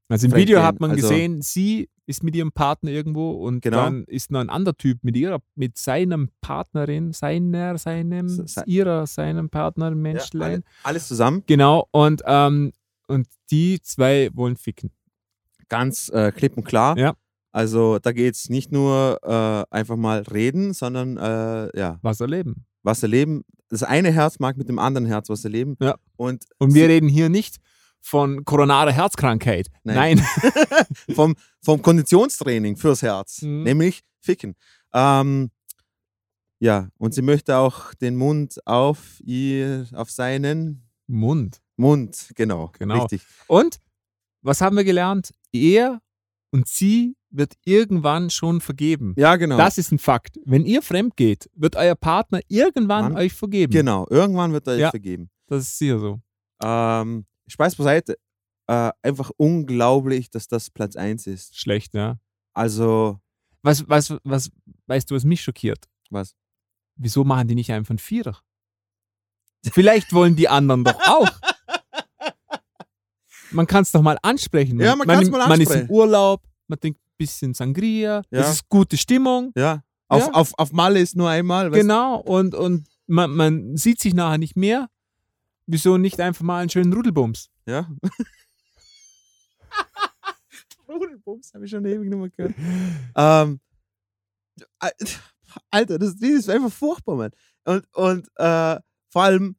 Also 0.09 0.27
im 0.27 0.35
Video 0.35 0.61
hat 0.63 0.79
man 0.79 0.91
also- 0.91 1.07
gesehen, 1.07 1.41
sie 1.41 1.89
ist 2.07 2.23
mit 2.23 2.35
ihrem 2.35 2.51
Partner 2.51 2.89
irgendwo 2.89 3.31
und 3.33 3.61
Genau. 3.61 3.83
dann 3.83 4.03
ist 4.05 4.31
noch 4.31 4.39
ein 4.39 4.49
anderer 4.49 4.75
Typ 4.75 5.03
mit 5.03 5.15
ihrer, 5.15 5.39
mit 5.53 5.77
seinem 5.77 6.31
Partnerin, 6.41 7.13
seiner, 7.13 7.77
seinem, 7.77 8.27
Se- 8.27 8.63
ihrer, 8.65 9.05
seinem 9.05 9.49
Partner, 9.51 9.89
Ja, 9.89 9.95
Menschlein. 9.95 10.51
alle, 10.51 10.63
alles 10.83 11.07
zusammen. 11.07 11.43
Genau, 11.45 11.87
und, 11.91 12.23
ähm, 12.25 12.71
und 13.07 13.27
die 13.51 13.79
zwei 13.81 14.29
wollen 14.33 14.55
ficken. 14.55 14.89
Ganz 15.67 16.09
äh, 16.09 16.31
klipp 16.31 16.57
und 16.57 16.63
klar. 16.63 16.97
Ja. 16.97 17.13
Also 17.51 17.99
da 17.99 18.11
geht 18.11 18.33
es 18.33 18.49
nicht 18.49 18.71
nur 18.71 19.19
äh, 19.23 19.75
einfach 19.75 19.95
mal 19.95 20.21
reden, 20.21 20.73
sondern 20.73 21.17
äh, 21.17 21.77
ja, 21.77 21.99
Was 22.01 22.19
erleben. 22.21 22.65
Was 22.83 23.03
erleben. 23.03 23.43
Das 23.69 23.83
eine 23.83 24.11
Herz 24.11 24.39
mag 24.39 24.57
mit 24.57 24.67
dem 24.69 24.79
anderen 24.79 25.05
Herz 25.05 25.29
was 25.29 25.43
erleben. 25.43 25.75
Ja. 25.79 25.95
Und, 26.17 26.45
Und 26.57 26.73
wir 26.73 26.87
reden 26.89 27.07
hier 27.09 27.29
nicht 27.29 27.57
von 28.01 28.45
koronarer 28.45 28.91
Herzkrankheit. 28.91 29.67
Nein. 29.83 30.17
Nein. 30.17 30.25
vom, 31.15 31.35
vom 31.61 31.81
Konditionstraining 31.81 32.77
fürs 32.77 33.01
Herz, 33.01 33.41
Mhm. 33.41 33.63
nämlich 33.63 34.01
Ficken. 34.21 34.55
Ähm, 34.93 35.51
ja, 36.59 36.89
und 36.97 37.13
sie 37.13 37.21
möchte 37.21 37.57
auch 37.57 37.93
den 37.95 38.15
Mund 38.15 38.59
auf 38.65 39.19
ihr, 39.23 39.87
auf 39.93 40.11
seinen 40.11 40.89
Mund. 41.07 41.61
Mund, 41.77 42.31
genau, 42.35 42.71
Genau. 42.77 42.99
richtig. 43.01 43.21
Und 43.47 43.77
was 44.41 44.59
haben 44.61 44.75
wir 44.75 44.83
gelernt? 44.83 45.33
Er 45.53 46.01
und 46.51 46.67
sie 46.67 47.15
wird 47.31 47.53
irgendwann 47.63 48.29
schon 48.29 48.59
vergeben. 48.61 49.13
Ja, 49.17 49.35
genau. 49.35 49.57
Das 49.57 49.77
ist 49.77 49.91
ein 49.91 49.99
Fakt. 49.99 50.37
Wenn 50.45 50.65
ihr 50.65 50.81
fremd 50.81 51.15
geht, 51.15 51.49
wird 51.55 51.75
euer 51.75 51.95
Partner 51.95 52.39
irgendwann 52.47 53.13
Mann. 53.13 53.17
euch 53.17 53.33
vergeben. 53.33 53.71
genau, 53.71 54.07
irgendwann 54.09 54.51
wird 54.53 54.67
er 54.67 54.73
euch 54.73 54.79
Ja. 54.79 54.89
vergeben. 54.89 55.29
Das 55.47 55.63
ist 55.63 55.77
sicher 55.77 55.99
so. 55.99 56.21
Ähm, 56.63 57.25
Spaß 57.47 57.75
beiseite. 57.75 58.17
Äh, 58.67 58.91
einfach 59.01 59.31
unglaublich, 59.37 60.29
dass 60.29 60.47
das 60.47 60.69
Platz 60.69 60.95
1 60.95 61.25
ist. 61.27 61.57
Schlecht, 61.59 61.93
ja. 61.95 62.17
Also, 62.53 63.19
Was, 63.61 63.87
was, 63.89 64.15
was, 64.23 64.51
weißt 64.87 65.09
du, 65.09 65.15
was 65.15 65.23
mich 65.23 65.41
schockiert? 65.41 65.85
was? 66.11 66.35
Wieso 66.95 67.23
machen 67.23 67.47
die 67.47 67.55
nicht 67.55 67.71
einfach 67.71 67.91
einen 67.91 67.99
Vierer? 67.99 68.37
Vielleicht 69.71 70.11
wollen 70.13 70.35
die 70.35 70.49
anderen 70.49 70.83
doch 70.83 70.99
auch. 71.07 71.29
Man 73.51 73.65
kann 73.67 73.81
es 73.83 73.91
doch 73.91 74.01
mal 74.01 74.17
ansprechen. 74.21 74.79
Ja, 74.79 74.95
man 74.95 75.07
kann's 75.07 75.29
mal 75.29 75.47
Man 75.47 75.59
ist 75.61 75.67
im 75.69 75.73
ansprechen. 75.73 75.91
Urlaub, 75.91 76.43
man 76.67 76.79
ein 76.83 76.95
bisschen 77.19 77.53
Sangria, 77.53 78.23
Ja. 78.31 78.39
es 78.41 78.49
ist 78.53 78.69
gute 78.69 78.97
Stimmung. 78.97 79.51
Ja. 79.55 79.83
Auf, 80.07 80.21
Ja. 80.25 80.31
Auf, 80.33 80.53
auf 80.57 80.71
Malle 80.71 80.99
ist 80.99 81.15
nur 81.15 81.29
einmal. 81.29 81.71
weißt 81.71 81.81
Genau, 81.81 82.19
und, 82.21 82.55
und 82.55 82.87
man, 83.05 83.29
man 83.35 83.77
sieht 83.77 83.99
sich 83.99 84.15
nachher 84.15 84.39
nicht 84.39 84.55
mehr. 84.55 84.89
Wieso 85.67 85.97
nicht 85.97 86.19
einfach 86.19 86.43
mal 86.43 86.61
einen 86.61 86.69
schönen 86.71 86.91
Rudelbums? 86.93 87.49
Ja. 87.67 87.87
Rudelbums, 90.87 91.53
habe 91.53 91.65
ich 91.65 91.71
schon 91.71 91.85
ewig 91.85 92.09
nicht 92.09 92.17
mehr 92.17 92.29
gehört. 92.29 92.53
ähm, 93.15 93.59
Al- 94.79 94.93
Alter, 95.69 95.99
das, 95.99 96.15
das 96.17 96.29
ist 96.29 96.49
einfach 96.49 96.71
furchtbar, 96.71 97.15
Mann. 97.15 97.31
Und, 97.65 97.85
und 97.95 98.27
äh, 98.37 98.79
vor 99.09 99.23
allem, 99.23 99.55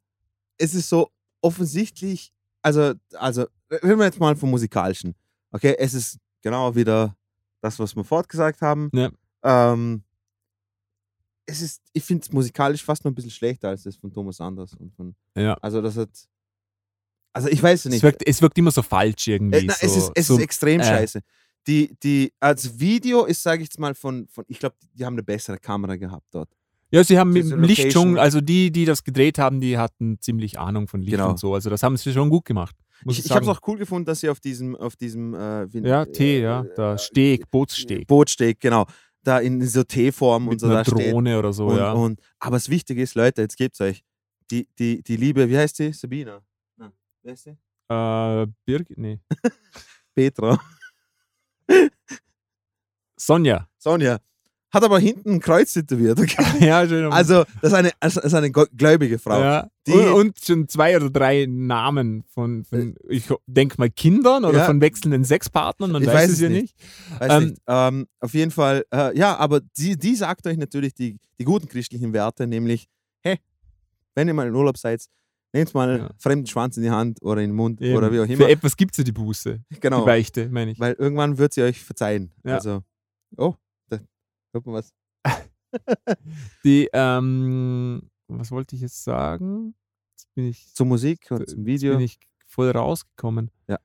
es 0.58 0.74
ist 0.74 0.88
so 0.88 1.10
offensichtlich, 1.40 2.32
also, 2.62 2.94
also, 3.14 3.46
reden 3.70 3.98
wir 3.98 4.06
jetzt 4.06 4.20
mal 4.20 4.36
vom 4.36 4.50
Musikalischen. 4.50 5.14
Okay, 5.52 5.74
es 5.78 5.94
ist 5.94 6.18
genau 6.42 6.74
wieder 6.74 7.16
das, 7.60 7.78
was 7.78 7.94
wir 7.96 8.04
fortgesagt 8.04 8.60
haben. 8.62 8.90
Ja. 8.94 9.10
Ähm, 9.42 10.02
es 11.46 11.62
ist, 11.62 11.82
ich 11.92 12.04
finde 12.04 12.22
es 12.22 12.32
musikalisch 12.32 12.84
fast 12.84 13.04
noch 13.04 13.10
ein 13.10 13.14
bisschen 13.14 13.30
schlechter 13.30 13.68
als 13.70 13.82
das 13.82 13.96
von 13.96 14.12
Thomas 14.12 14.40
Anders. 14.40 14.74
Und 14.74 14.94
von, 14.94 15.14
Ja. 15.36 15.54
Also, 15.54 15.80
das 15.82 15.96
hat. 15.96 16.10
Also, 17.32 17.48
ich 17.48 17.62
weiß 17.62 17.80
es 17.80 17.86
Es 17.86 17.92
nicht. 17.92 18.02
wirkt, 18.02 18.26
es 18.26 18.42
wirkt 18.42 18.58
immer 18.58 18.70
so 18.70 18.82
falsch 18.82 19.28
irgendwie. 19.28 19.58
Äh, 19.58 19.64
na, 19.66 19.74
so, 19.74 19.86
es 19.86 19.96
ist, 19.96 20.12
es 20.14 20.26
so, 20.26 20.36
ist 20.36 20.42
extrem 20.42 20.80
äh. 20.80 20.84
scheiße. 20.84 21.20
Die, 21.66 21.94
die, 22.02 22.32
als 22.40 22.78
Video 22.80 23.24
ist, 23.24 23.42
sage 23.42 23.62
ich 23.62 23.68
jetzt 23.68 23.78
mal, 23.78 23.94
von, 23.94 24.26
von 24.28 24.44
ich 24.48 24.58
glaube, 24.58 24.76
die 24.94 25.04
haben 25.04 25.14
eine 25.14 25.22
bessere 25.22 25.58
Kamera 25.58 25.96
gehabt 25.96 26.26
dort. 26.30 26.48
Ja, 26.90 27.04
sie 27.04 27.18
haben 27.18 27.32
mit 27.32 27.48
dem 27.50 27.62
Licht 27.62 27.92
schon, 27.92 28.14
Location. 28.14 28.18
also 28.18 28.40
die, 28.40 28.72
die 28.72 28.84
das 28.84 29.04
gedreht 29.04 29.38
haben, 29.38 29.60
die 29.60 29.78
hatten 29.78 30.18
ziemlich 30.20 30.58
Ahnung 30.58 30.88
von 30.88 31.02
Licht 31.02 31.12
Genau. 31.12 31.30
und 31.30 31.38
so. 31.38 31.54
Also 31.54 31.70
das 31.70 31.82
haben 31.82 31.96
sie 31.96 32.12
schon 32.12 32.30
gut 32.30 32.44
gemacht. 32.46 32.74
Ich, 33.06 33.24
ich, 33.24 33.30
habe 33.30 33.42
es 33.42 33.48
auch 33.48 33.60
cool 33.66 33.78
gefunden, 33.78 34.04
dass 34.06 34.20
sie 34.20 34.28
auf 34.28 34.40
diesem, 34.40 34.76
auf 34.76 34.96
diesem 34.96 35.34
äh, 35.34 35.72
wie- 35.72 35.86
Ja, 35.86 36.04
Tee, 36.04 36.40
ja. 36.42 36.62
äh, 36.62 36.74
Der 36.76 36.92
äh, 36.94 36.98
Steg, 36.98 37.50
Bootssteg. 37.50 38.06
Bootsteg, 38.06 38.60
genau. 38.60 38.86
Da 39.22 39.38
in 39.38 39.60
so 39.66 39.82
T-Form 39.84 40.48
und 40.48 40.58
so 40.60 40.66
einer 40.66 40.76
da 40.76 40.84
steht. 40.84 41.12
Drohne 41.12 41.38
oder 41.38 41.52
so, 41.52 41.66
und, 41.68 41.76
ja. 41.76 41.92
und, 41.92 42.20
aber 42.38 42.56
das 42.56 42.68
Wichtige 42.70 43.02
ist, 43.02 43.14
Leute, 43.14 43.42
jetzt 43.42 43.56
gebt's 43.56 43.80
euch. 43.80 44.02
Die, 44.50 44.66
die, 44.78 45.02
die 45.02 45.16
Liebe, 45.16 45.48
wie 45.48 45.56
heißt 45.58 45.76
sie? 45.76 45.92
Sabina. 45.92 46.42
Na, 46.76 46.92
wer 47.22 47.34
ist 47.34 47.44
sie? 47.44 47.56
Äh, 47.88 48.46
Birgit, 48.64 48.98
nee. 48.98 49.20
Petra. 50.14 50.58
Sonja. 53.16 53.68
Sonja. 53.78 54.18
Hat 54.72 54.84
aber 54.84 55.00
hinten 55.00 55.30
ein 55.34 55.40
Kreuz 55.40 55.72
tätowiert. 55.72 56.20
Okay? 56.20 56.44
ja, 56.64 56.86
schön. 56.86 57.12
Also, 57.12 57.44
das 57.60 57.72
ist 57.72 57.74
eine, 57.74 57.90
das 57.98 58.16
ist 58.16 58.34
eine 58.34 58.50
gläubige 58.52 59.18
Frau. 59.18 59.40
ja. 59.40 59.68
die- 59.86 59.92
und, 59.92 60.12
und 60.12 60.38
schon 60.44 60.68
zwei 60.68 60.94
oder 60.96 61.10
drei 61.10 61.46
Namen 61.48 62.22
von, 62.28 62.64
von 62.64 62.94
ich 63.08 63.24
denke 63.46 63.74
mal, 63.78 63.90
Kindern 63.90 64.44
oder 64.44 64.58
Ja. 64.58 64.66
von 64.66 64.80
wechselnden 64.80 65.24
Sexpartnern, 65.24 65.90
man 65.90 66.02
Ich 66.02 66.08
weiß, 66.08 66.14
weiß 66.14 66.30
es 66.30 66.40
ja 66.40 66.48
nicht. 66.48 66.62
nicht. 66.78 67.20
Weiß 67.20 67.32
Ähm, 67.32 67.48
nicht. 67.48 67.62
Ähm, 67.66 68.06
auf 68.20 68.32
jeden 68.34 68.50
Fall, 68.52 68.84
äh, 68.92 69.16
ja, 69.18 69.36
aber 69.36 69.60
die, 69.76 69.96
die 69.98 70.14
sagt 70.14 70.46
euch 70.46 70.56
natürlich 70.56 70.94
die, 70.94 71.16
die 71.40 71.44
guten 71.44 71.66
christlichen 71.68 72.12
Werte, 72.12 72.46
nämlich, 72.46 72.86
hey, 73.22 73.38
wenn 74.14 74.28
ihr 74.28 74.34
mal 74.34 74.46
in 74.46 74.54
Urlaub 74.54 74.76
seid, 74.78 75.04
nehmt 75.52 75.74
mal 75.74 75.98
Ja. 75.98 76.10
fremden 76.18 76.46
Schwanz 76.46 76.76
in 76.76 76.84
die 76.84 76.90
Hand 76.90 77.18
oder 77.22 77.40
in 77.40 77.50
den 77.50 77.56
Mund 77.56 77.80
Eben. 77.80 77.96
oder 77.96 78.12
wie 78.12 78.20
auch 78.20 78.26
Für 78.26 78.34
immer. 78.34 78.48
etwas 78.48 78.76
gibt 78.76 78.92
es 78.92 78.98
ja 78.98 79.04
die 79.04 79.10
Buße, 79.10 79.58
Genau, 79.80 80.00
die 80.02 80.06
Beichte, 80.06 80.48
meine 80.48 80.70
ich. 80.70 80.78
weil 80.78 80.92
irgendwann 80.96 81.38
wird 81.38 81.54
sie 81.54 81.62
euch 81.62 81.82
verzeihen. 81.82 82.30
Ja. 82.44 82.54
Also, 82.54 82.82
oh, 83.36 83.54
hört 84.52 84.66
man 84.66 84.74
was. 84.76 84.92
Die, 86.64 86.88
ähm, 86.92 88.02
was 88.28 88.50
wollte 88.50 88.74
ich 88.76 88.82
jetzt 88.82 89.02
sagen? 89.04 89.74
Jetzt 90.12 90.34
bin 90.34 90.46
ich, 90.46 90.74
Zur 90.74 90.86
Musik 90.86 91.30
und 91.30 91.40
jetzt 91.40 91.52
zum 91.52 91.64
Video. 91.64 91.92
bin 91.96 92.00
ich 92.04 92.18
voll 92.46 92.70
rausgekommen. 92.70 93.50
Ja. 93.68 93.78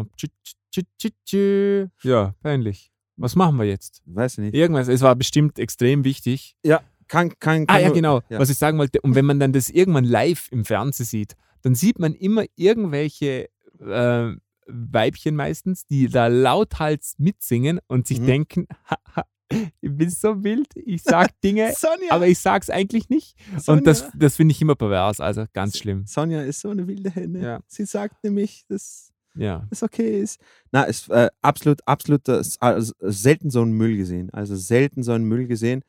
Äh, 0.00 0.04
tschü, 0.16 0.28
tschü, 0.70 0.82
tschü, 0.98 1.10
tschü. 1.24 1.88
Ja, 2.02 2.34
peinlich. 2.42 2.92
Was 3.16 3.34
machen 3.34 3.56
wir 3.58 3.64
jetzt? 3.66 4.02
Weiß 4.06 4.34
ich 4.34 4.44
nicht. 4.44 4.54
Irgendwas, 4.54 4.86
es 4.88 5.00
war 5.00 5.16
bestimmt 5.16 5.58
extrem 5.58 6.04
wichtig. 6.04 6.56
Kann, 6.62 7.30
kann, 7.40 7.66
kann 7.66 7.66
Ah 7.68 7.78
ja, 7.80 7.90
genau. 7.90 8.20
Ja. 8.28 8.38
Was 8.38 8.50
ich 8.50 8.58
sagen 8.58 8.78
wollte, 8.78 9.00
und 9.00 9.14
wenn 9.14 9.24
man 9.24 9.40
dann 9.40 9.52
das 9.52 9.70
irgendwann 9.70 10.04
live 10.04 10.48
im 10.52 10.64
Fernsehen 10.64 11.06
sieht, 11.06 11.34
dann 11.62 11.74
sieht 11.74 11.98
man 11.98 12.14
immer 12.14 12.44
irgendwelche 12.54 13.48
äh, 13.80 14.32
Weibchen 14.66 15.34
meistens, 15.34 15.86
die 15.86 16.08
da 16.08 16.26
lauthals 16.28 17.14
mitsingen 17.18 17.80
und 17.88 18.06
sich 18.06 18.20
Mhm. 18.20 18.26
denken, 18.26 18.66
haha, 18.84 19.24
ich 19.50 19.66
bin 19.96 20.10
so 20.10 20.42
wild, 20.44 20.68
ich 20.76 21.02
sag 21.02 21.40
Dinge, 21.40 21.72
Sonja, 21.76 22.10
aber 22.12 22.26
ich 22.28 22.38
sag's 22.38 22.68
eigentlich 22.70 23.08
nicht. 23.08 23.36
Sonja, 23.58 23.78
Und 23.78 23.86
das, 23.86 24.10
das 24.14 24.36
finde 24.36 24.52
ich 24.52 24.60
immer 24.60 24.74
pervers, 24.74 25.20
also 25.20 25.44
ganz 25.52 25.78
schlimm. 25.78 26.04
Sonja 26.06 26.42
ist 26.42 26.60
so 26.60 26.70
eine 26.70 26.86
wilde 26.86 27.10
Henne. 27.10 27.40
Ja. 27.42 27.60
Sie 27.66 27.84
sagt 27.84 28.22
nämlich, 28.24 28.64
dass 28.68 29.12
Ja. 29.34 29.66
es 29.70 29.82
okay 29.82 30.20
ist. 30.20 30.40
Na, 30.72 30.82
ist 30.84 31.08
äh, 31.10 31.28
absolut, 31.40 31.80
absolut 31.86 32.28
äh, 32.28 32.42
also, 32.60 32.92
selten 33.00 33.50
so 33.50 33.62
einen 33.62 33.72
Müll 33.72 33.96
gesehen. 33.96 34.30
Also 34.30 34.54
selten 34.56 35.02
so 35.02 35.12
einen 35.12 35.24
Müll 35.24 35.46
gesehen. 35.46 35.82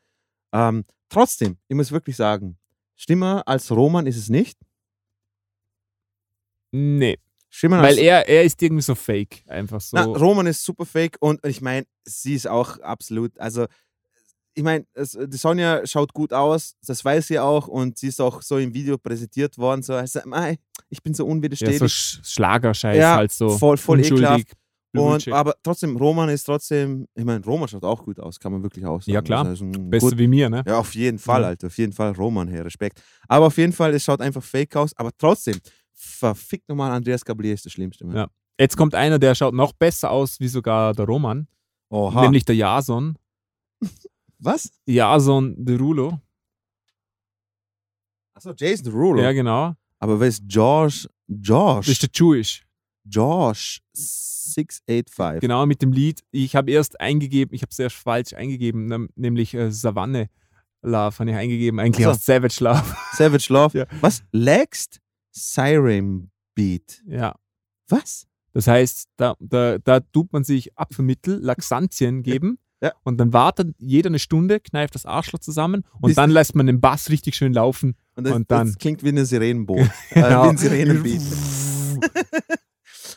Ähm, 0.52 0.84
trotzdem, 1.08 1.58
ich 1.68 1.76
muss 1.76 1.92
wirklich 1.92 2.16
sagen, 2.16 2.56
Stimmer 2.96 3.42
als 3.46 3.70
Roman 3.70 4.06
ist 4.06 4.16
es 4.16 4.28
nicht. 4.28 4.58
Nee, 6.72 7.18
Stimmer 7.52 7.82
weil 7.82 7.98
er, 7.98 8.28
er 8.28 8.44
ist 8.44 8.62
irgendwie 8.62 8.82
so 8.82 8.94
fake, 8.94 9.42
einfach 9.48 9.80
so. 9.80 9.96
na, 9.96 10.04
Roman 10.04 10.46
ist 10.46 10.64
super 10.64 10.86
fake 10.86 11.16
und 11.20 11.44
ich 11.44 11.60
meine, 11.60 11.84
sie 12.04 12.34
ist 12.34 12.46
auch 12.46 12.78
absolut, 12.78 13.38
also 13.40 13.66
ich 14.54 14.62
meine, 14.62 14.84
die 14.96 15.36
Sonja 15.36 15.86
schaut 15.86 16.12
gut 16.12 16.32
aus, 16.32 16.76
das 16.86 17.04
weiß 17.04 17.26
sie 17.28 17.38
auch 17.38 17.66
und 17.68 17.98
sie 17.98 18.08
ist 18.08 18.20
auch 18.20 18.42
so 18.42 18.58
im 18.58 18.72
Video 18.72 18.98
präsentiert 18.98 19.58
worden, 19.58 19.82
so, 19.82 19.94
also, 19.94 20.20
ich 20.88 21.02
bin 21.02 21.14
so 21.14 21.24
ja, 21.24 21.30
unwiderstehlich. 21.32 21.78
so 21.78 21.88
Sch 21.88 22.20
Schlagerscheiß 22.22 22.98
Ja, 22.98 23.16
halt 23.16 23.32
so. 23.32 23.50
voll, 23.50 23.76
voll 23.76 24.04
ekelhaft. 24.04 24.52
Und, 24.92 25.28
aber 25.28 25.54
trotzdem, 25.62 25.96
Roman 25.96 26.28
ist 26.30 26.42
trotzdem, 26.44 27.06
ich 27.14 27.24
meine, 27.24 27.44
Roman 27.44 27.68
schaut 27.68 27.84
auch 27.84 28.02
gut 28.04 28.18
aus, 28.18 28.40
kann 28.40 28.50
man 28.50 28.62
wirklich 28.62 28.84
auch 28.84 29.00
sagen. 29.00 29.12
Ja, 29.12 29.22
klar. 29.22 29.46
Also, 29.46 29.64
Besser 29.66 30.18
wie 30.18 30.26
mir, 30.26 30.50
ne? 30.50 30.64
ja, 30.66 30.78
auf 30.78 30.94
jeden 30.96 31.18
Fall, 31.18 31.42
Ja. 31.42 31.48
Alter, 31.48 31.68
auf 31.68 31.78
jeden 31.78 31.92
Fall, 31.92 32.10
Roman, 32.12 32.48
hey, 32.48 32.60
Respekt. 32.62 33.00
Aber 33.28 33.46
auf 33.46 33.56
jeden 33.56 33.72
Fall, 33.72 33.94
es 33.94 34.02
schaut 34.02 34.20
einfach 34.20 34.42
fake 34.42 34.74
aus, 34.74 34.92
aber 34.96 35.10
trotzdem, 35.16 35.58
verfickt 36.00 36.68
nochmal, 36.68 36.90
Andreas 36.92 37.24
Gablier 37.24 37.54
ist 37.54 37.66
das 37.66 37.72
Schlimmste. 37.72 38.06
Ja. 38.12 38.28
Jetzt 38.58 38.76
kommt 38.76 38.94
einer, 38.94 39.18
der 39.18 39.34
schaut 39.34 39.54
noch 39.54 39.72
besser 39.72 40.10
aus 40.10 40.40
wie 40.40 40.48
sogar 40.48 40.94
der 40.94 41.06
Roman, 41.06 41.46
Oha. 41.90 42.22
nämlich 42.22 42.44
der 42.44 42.56
Jason. 42.56 43.16
Was? 44.38 44.70
Jason 44.86 45.54
Derulo. 45.58 46.20
Achso, 48.34 48.52
Jason 48.56 48.84
Derulo. 48.86 49.22
Ja, 49.22 49.32
genau. 49.32 49.74
Aber 49.98 50.18
wer 50.18 50.28
ist 50.28 50.42
Josh? 50.46 51.06
Josh. 51.26 51.86
Das 51.86 51.88
ist 51.88 52.02
der 52.02 52.10
Jewish. 52.12 52.64
Josh 53.04 53.82
685. 53.92 55.40
Genau, 55.40 55.66
mit 55.66 55.82
dem 55.82 55.92
Lied. 55.92 56.22
Ich 56.30 56.56
habe 56.56 56.70
erst 56.70 57.00
eingegeben, 57.00 57.54
ich 57.54 57.62
habe 57.62 57.70
es 57.70 57.78
erst 57.78 57.96
falsch 57.96 58.32
eingegeben, 58.32 59.08
nämlich 59.14 59.54
äh, 59.54 59.70
Savanne 59.70 60.28
Love 60.82 61.18
habe 61.18 61.30
ich 61.30 61.36
eingegeben. 61.36 61.78
Eigentlich 61.78 62.06
Ach 62.06 62.14
so. 62.14 62.18
auch 62.18 62.22
Savage 62.22 62.64
Love. 62.64 62.96
Savage 63.12 63.52
Love. 63.52 63.78
Ja. 63.78 63.86
Was? 64.00 64.22
Lext 64.32 65.00
Siren 65.30 66.30
Beat. 66.54 67.02
ja. 67.06 67.34
Was? 67.88 68.26
Das 68.52 68.66
heißt, 68.66 69.08
da, 69.16 69.34
da, 69.40 69.78
da 69.78 70.00
tut 70.00 70.32
man 70.32 70.42
sich 70.44 70.76
Apfelmittel, 70.78 71.38
Laxantien 71.42 72.22
geben 72.22 72.58
Ja. 72.82 72.92
und 73.04 73.18
dann 73.18 73.32
wartet 73.32 73.74
jeder 73.78 74.08
eine 74.08 74.18
Stunde, 74.18 74.58
kneift 74.60 74.94
das 74.94 75.06
Arschloch 75.06 75.38
zusammen 75.40 75.84
und 76.00 76.08
Bis- 76.08 76.16
dann 76.16 76.30
lässt 76.30 76.54
man 76.54 76.66
den 76.66 76.80
Bass 76.80 77.10
richtig 77.10 77.36
schön 77.36 77.52
laufen. 77.52 77.94
Und 78.16 78.24
das, 78.24 78.34
Und 78.34 78.50
dann- 78.50 78.66
das 78.68 78.78
klingt 78.78 79.02
wie 79.04 79.08
eine 79.08 79.24
Sirenenboot. 79.24 79.78
äh, 80.10 80.14
Genau. 80.14 80.44
wie 80.44 80.48
ein 80.48 80.56
Sirenenbeat. 80.58 81.22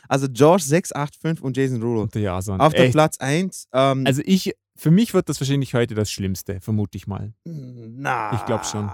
also 0.08 0.28
George 0.30 0.62
685 0.62 1.42
und 1.44 1.56
Jason 1.56 1.82
Rulo. 1.82 2.08
Ja, 2.14 2.40
so 2.42 2.54
Auf 2.54 2.72
der 2.74 2.84
echt. 2.84 2.92
Platz 2.92 3.18
1. 3.18 3.68
Ähm, 3.72 4.04
Also 4.06 4.22
ich, 4.24 4.54
für 4.76 4.90
mich 4.90 5.14
wird 5.14 5.28
das 5.28 5.40
wahrscheinlich 5.40 5.74
heute 5.74 5.94
das 5.94 6.10
Schlimmste, 6.10 6.60
vermute 6.60 6.96
ich 6.96 7.06
mal. 7.06 7.32
na. 7.44 8.34
ich 8.34 8.44
glaub 8.46 8.64
schon. 8.64 8.88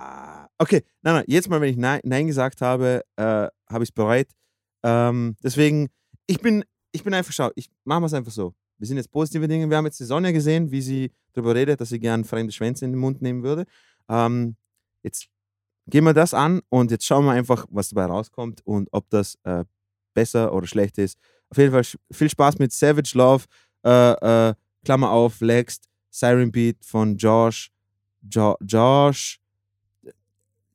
Okay, 0.62 0.82
nein, 1.00 1.14
nein, 1.14 1.24
jetzt 1.26 1.48
mal, 1.48 1.58
wenn 1.62 1.70
ich 1.70 1.78
Nein, 1.78 2.00
Nein 2.04 2.26
gesagt 2.26 2.60
habe, 2.60 3.02
äh, 3.16 3.22
habe 3.22 3.82
ich 3.82 3.88
es 3.88 3.92
bereut. 3.92 4.28
Ähm, 4.82 5.34
deswegen, 5.42 5.88
ich 6.26 6.40
bin, 6.40 6.64
ich 6.92 7.02
bin 7.02 7.14
einfach, 7.14 7.32
schau, 7.32 7.50
ich 7.54 7.70
machen 7.84 8.02
wir 8.02 8.08
es 8.08 8.12
einfach 8.12 8.30
so. 8.30 8.52
Wir 8.76 8.86
sind 8.86 8.98
jetzt 8.98 9.10
positive 9.10 9.48
Dinge. 9.48 9.70
Wir 9.70 9.78
haben 9.78 9.86
jetzt 9.86 10.00
die 10.00 10.04
Sonne 10.04 10.34
gesehen, 10.34 10.70
wie 10.70 10.82
sie 10.82 11.12
darüber 11.32 11.54
redet, 11.54 11.80
dass 11.80 11.88
sie 11.88 11.98
gern 11.98 12.24
fremde 12.24 12.52
Schwänze 12.52 12.84
in 12.84 12.92
den 12.92 13.00
Mund 13.00 13.22
nehmen 13.22 13.42
würde. 13.42 13.64
Ähm, 14.10 14.56
jetzt 15.02 15.28
gehen 15.86 16.04
wir 16.04 16.12
das 16.12 16.34
an 16.34 16.60
und 16.68 16.90
jetzt 16.90 17.06
schauen 17.06 17.24
wir 17.24 17.32
einfach, 17.32 17.64
was 17.70 17.88
dabei 17.88 18.04
rauskommt 18.04 18.60
und 18.66 18.90
ob 18.92 19.08
das 19.08 19.38
äh, 19.44 19.64
besser 20.12 20.52
oder 20.52 20.66
schlecht 20.66 20.98
ist. 20.98 21.18
Auf 21.48 21.56
jeden 21.56 21.72
Fall 21.72 21.84
viel 22.12 22.28
Spaß 22.28 22.58
mit 22.58 22.70
Savage 22.72 23.12
Love, 23.14 23.46
äh, 23.86 24.50
äh, 24.50 24.54
Klammer 24.84 25.10
auf, 25.10 25.40
Lext, 25.40 25.88
Siren 26.10 26.52
Beat 26.52 26.84
von 26.84 27.16
Josh, 27.16 27.70
jo 28.30 28.56
Josh, 28.60 29.40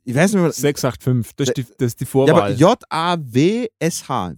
ich 0.06 0.16
weiß 0.16 0.34
nicht 0.34 0.42
mehr, 0.42 0.52
685, 0.52 1.36
das 1.36 1.48
ist 1.50 1.58
die, 1.58 1.66
das 1.78 1.88
ist 1.88 2.00
die 2.00 2.04
ja, 2.04 2.10
Vorwahl. 2.10 2.54
J-A-W-S-H, 2.54 4.34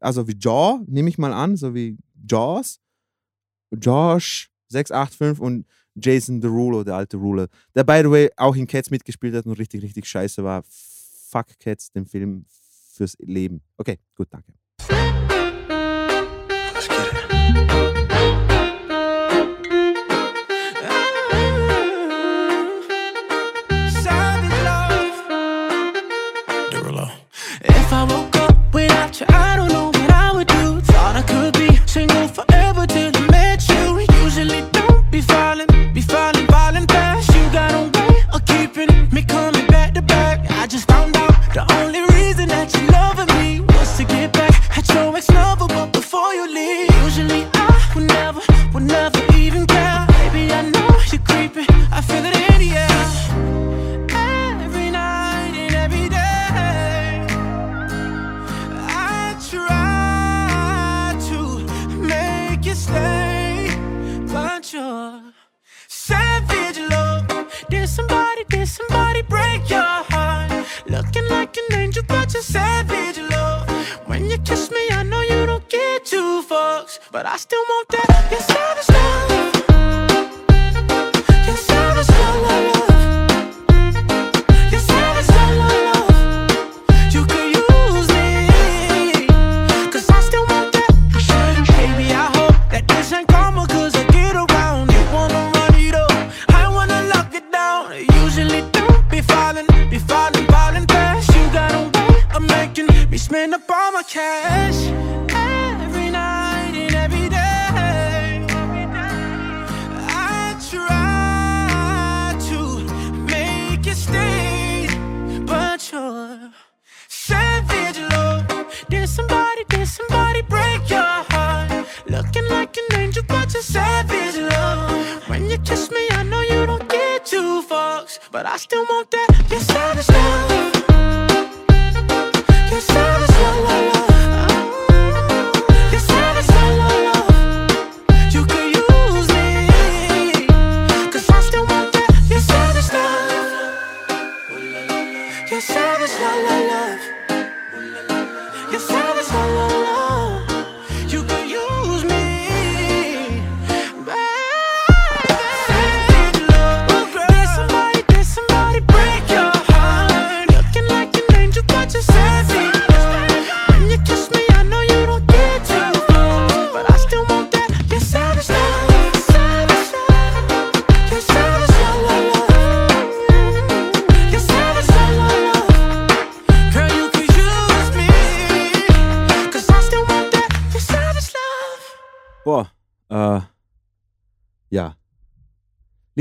also 0.00 0.26
wie 0.26 0.36
Jaw, 0.38 0.80
nehme 0.86 1.10
ich 1.10 1.18
mal 1.18 1.32
an, 1.32 1.56
so 1.56 1.74
wie 1.74 1.98
Jaws, 2.28 2.80
Josh 3.70 4.50
685 4.68 5.40
und 5.40 5.66
Jason 5.94 6.40
Derulo, 6.40 6.82
der 6.84 6.96
alte 6.96 7.18
Ruler, 7.18 7.48
der 7.74 7.84
by 7.84 8.00
the 8.02 8.10
way 8.10 8.30
auch 8.36 8.56
in 8.56 8.66
Cats 8.66 8.90
mitgespielt 8.90 9.34
hat 9.34 9.46
und 9.46 9.52
richtig, 9.52 9.82
richtig 9.82 10.06
scheiße 10.06 10.42
war. 10.42 10.62
Fuck 10.68 11.58
Cats, 11.58 11.92
den 11.92 12.06
Film 12.06 12.46
fürs 12.48 13.16
Leben. 13.20 13.62
Okay, 13.76 13.98
gut, 14.16 14.28
danke. 14.30 14.54
Be 35.14 35.20
falling, 35.20 35.68
be 35.92 36.00
falling, 36.00 36.46
falling 36.48 36.86
fast. 36.88 37.32
You 37.32 37.42
got 37.52 37.72
a 37.72 37.82
way 37.96 38.16
of 38.32 38.44
keeping 38.46 39.08
me 39.12 39.22
coming 39.22 39.53
but 77.14 77.26
I 77.26 77.36
still 77.36 77.62
want 77.62 77.93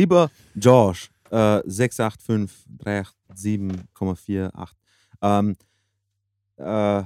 Lieber 0.04 0.30
George, 0.58 1.08
äh, 1.32 1.62
685 1.66 2.68
387,48. 2.78 4.76
Ähm, 5.22 5.56
äh, 6.58 7.04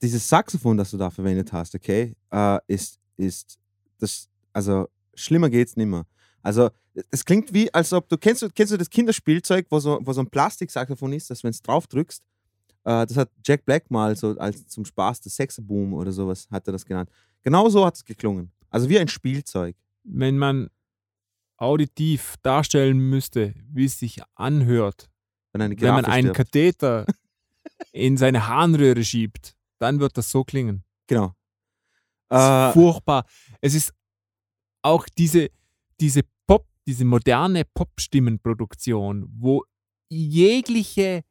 dieses 0.00 0.26
Saxophon, 0.26 0.78
das 0.78 0.92
du 0.92 0.96
da 0.96 1.10
verwendet 1.10 1.52
hast, 1.52 1.74
okay, 1.74 2.14
äh, 2.30 2.58
ist, 2.68 2.98
ist 3.18 3.58
das, 3.98 4.30
also 4.54 4.88
schlimmer 5.14 5.50
geht's 5.50 5.76
nimmer. 5.76 6.06
Also 6.40 6.70
es 7.10 7.22
klingt 7.22 7.52
wie, 7.52 7.72
als 7.74 7.92
ob 7.92 8.08
du, 8.08 8.16
kennst 8.16 8.48
kennst 8.54 8.72
du 8.72 8.78
das 8.78 8.88
Kinderspielzeug, 8.88 9.66
wo 9.68 9.78
so, 9.78 9.98
wo 10.02 10.12
so 10.14 10.22
ein 10.22 10.30
Plastiksaxophon 10.30 11.12
ist, 11.12 11.28
dass 11.28 11.44
wenn 11.44 11.50
es 11.50 11.60
drauf 11.60 11.86
drückst, 11.86 12.22
äh, 12.84 13.06
das 13.06 13.14
hat 13.14 13.30
Jack 13.44 13.66
Black 13.66 13.90
mal 13.90 14.16
so 14.16 14.38
als 14.38 14.66
zum 14.68 14.86
Spaß, 14.86 15.20
das 15.20 15.36
Sexaboom 15.36 15.92
oder 15.92 16.12
sowas, 16.12 16.48
hat 16.50 16.66
er 16.66 16.72
das 16.72 16.86
genannt. 16.86 17.10
Genau 17.42 17.68
so 17.68 17.84
hat 17.84 17.96
es 17.96 18.04
geklungen. 18.06 18.52
Also 18.70 18.88
wie 18.88 18.98
ein 18.98 19.08
Spielzeug. 19.08 19.76
Wenn 20.02 20.38
man 20.38 20.70
auditiv 21.58 22.36
darstellen 22.42 22.98
müsste, 22.98 23.54
wie 23.70 23.84
es 23.84 23.98
sich 23.98 24.22
anhört, 24.34 25.10
Wenn, 25.52 25.80
wenn 25.80 25.94
man 25.94 26.04
einen 26.04 26.28
stirbt. 26.28 26.36
Katheter 26.36 27.06
in 27.92 28.16
seine 28.16 28.46
Harnröhre 28.46 29.04
schiebt, 29.04 29.56
dann 29.78 30.00
wird 30.00 30.16
das 30.16 30.30
so 30.30 30.44
klingen. 30.44 30.84
Genau. 31.06 31.34
Äh, 32.30 32.72
furchtbar. 32.72 33.24
Es 33.60 33.74
ist 33.74 33.92
auch 34.82 35.06
diese, 35.16 35.48
diese 36.00 36.22
Pop, 36.46 36.66
diese 36.86 37.04
moderne 37.04 37.64
Pop-Stimmenproduktion, 37.64 39.26
wo 39.30 39.64
jegliche, 40.08 41.22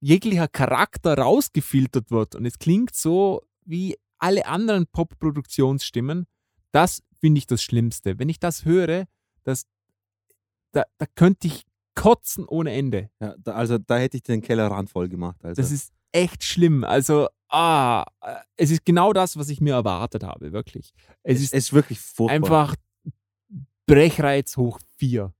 jeglicher 0.00 0.48
Charakter 0.48 1.16
rausgefiltert 1.16 2.10
wird 2.10 2.34
und 2.34 2.44
es 2.46 2.58
klingt 2.58 2.94
so 2.94 3.42
wie 3.64 3.96
alle 4.18 4.46
anderen 4.46 4.86
Pop-Produktionsstimmen, 4.86 6.26
das 6.72 7.02
finde 7.20 7.38
ich 7.38 7.46
das 7.46 7.62
Schlimmste. 7.62 8.18
Wenn 8.18 8.28
ich 8.28 8.38
das 8.38 8.64
höre, 8.64 9.06
das, 9.50 9.66
da, 10.72 10.84
da 10.98 11.06
könnte 11.14 11.46
ich 11.46 11.64
kotzen 11.94 12.46
ohne 12.46 12.72
Ende. 12.72 13.10
Ja, 13.20 13.34
da, 13.38 13.52
also 13.52 13.78
da 13.78 13.98
hätte 13.98 14.16
ich 14.16 14.22
den 14.22 14.40
Kellerrand 14.40 14.90
voll 14.90 15.08
gemacht. 15.08 15.44
Also. 15.44 15.60
Das 15.60 15.70
ist 15.70 15.92
echt 16.12 16.44
schlimm. 16.44 16.84
Also, 16.84 17.28
ah, 17.48 18.04
äh, 18.22 18.36
es 18.56 18.70
ist 18.70 18.84
genau 18.84 19.12
das, 19.12 19.36
was 19.36 19.48
ich 19.48 19.60
mir 19.60 19.74
erwartet 19.74 20.22
habe, 20.22 20.52
wirklich. 20.52 20.92
Es 21.22 21.36
es 21.36 21.42
ist 21.42 21.54
ist 21.54 21.72
wirklich 21.72 22.00
furchtbar. 22.00 22.34
einfach 22.34 22.76
Brechreiz 23.86 24.56
hoch 24.56 24.78
4. 24.98 25.32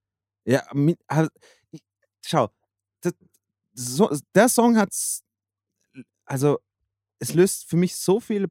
Ja, 0.45 0.67
also, 1.07 1.31
schau, 2.25 2.49
das, 3.01 3.15
so, 3.73 4.11
der 4.35 4.49
Song 4.49 4.77
hat, 4.77 4.93
also 6.25 6.59
es 7.21 7.35
löst 7.35 7.69
für 7.69 7.77
mich 7.77 7.97
so 7.97 8.21
viel 8.21 8.49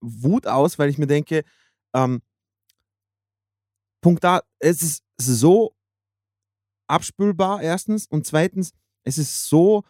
Wut 0.00 0.46
aus, 0.46 0.78
weil 0.78 0.90
ich 0.90 0.98
mir 0.98 1.06
denke, 1.06 1.44
ähm, 1.94 2.22
Punkt 4.04 4.22
A, 4.26 4.42
es 4.58 4.82
ist 4.82 5.02
so 5.16 5.74
abspülbar, 6.86 7.62
erstens, 7.62 8.06
und 8.06 8.26
zweitens, 8.26 8.72
es 9.02 9.16
ist 9.16 9.48
so 9.48 9.82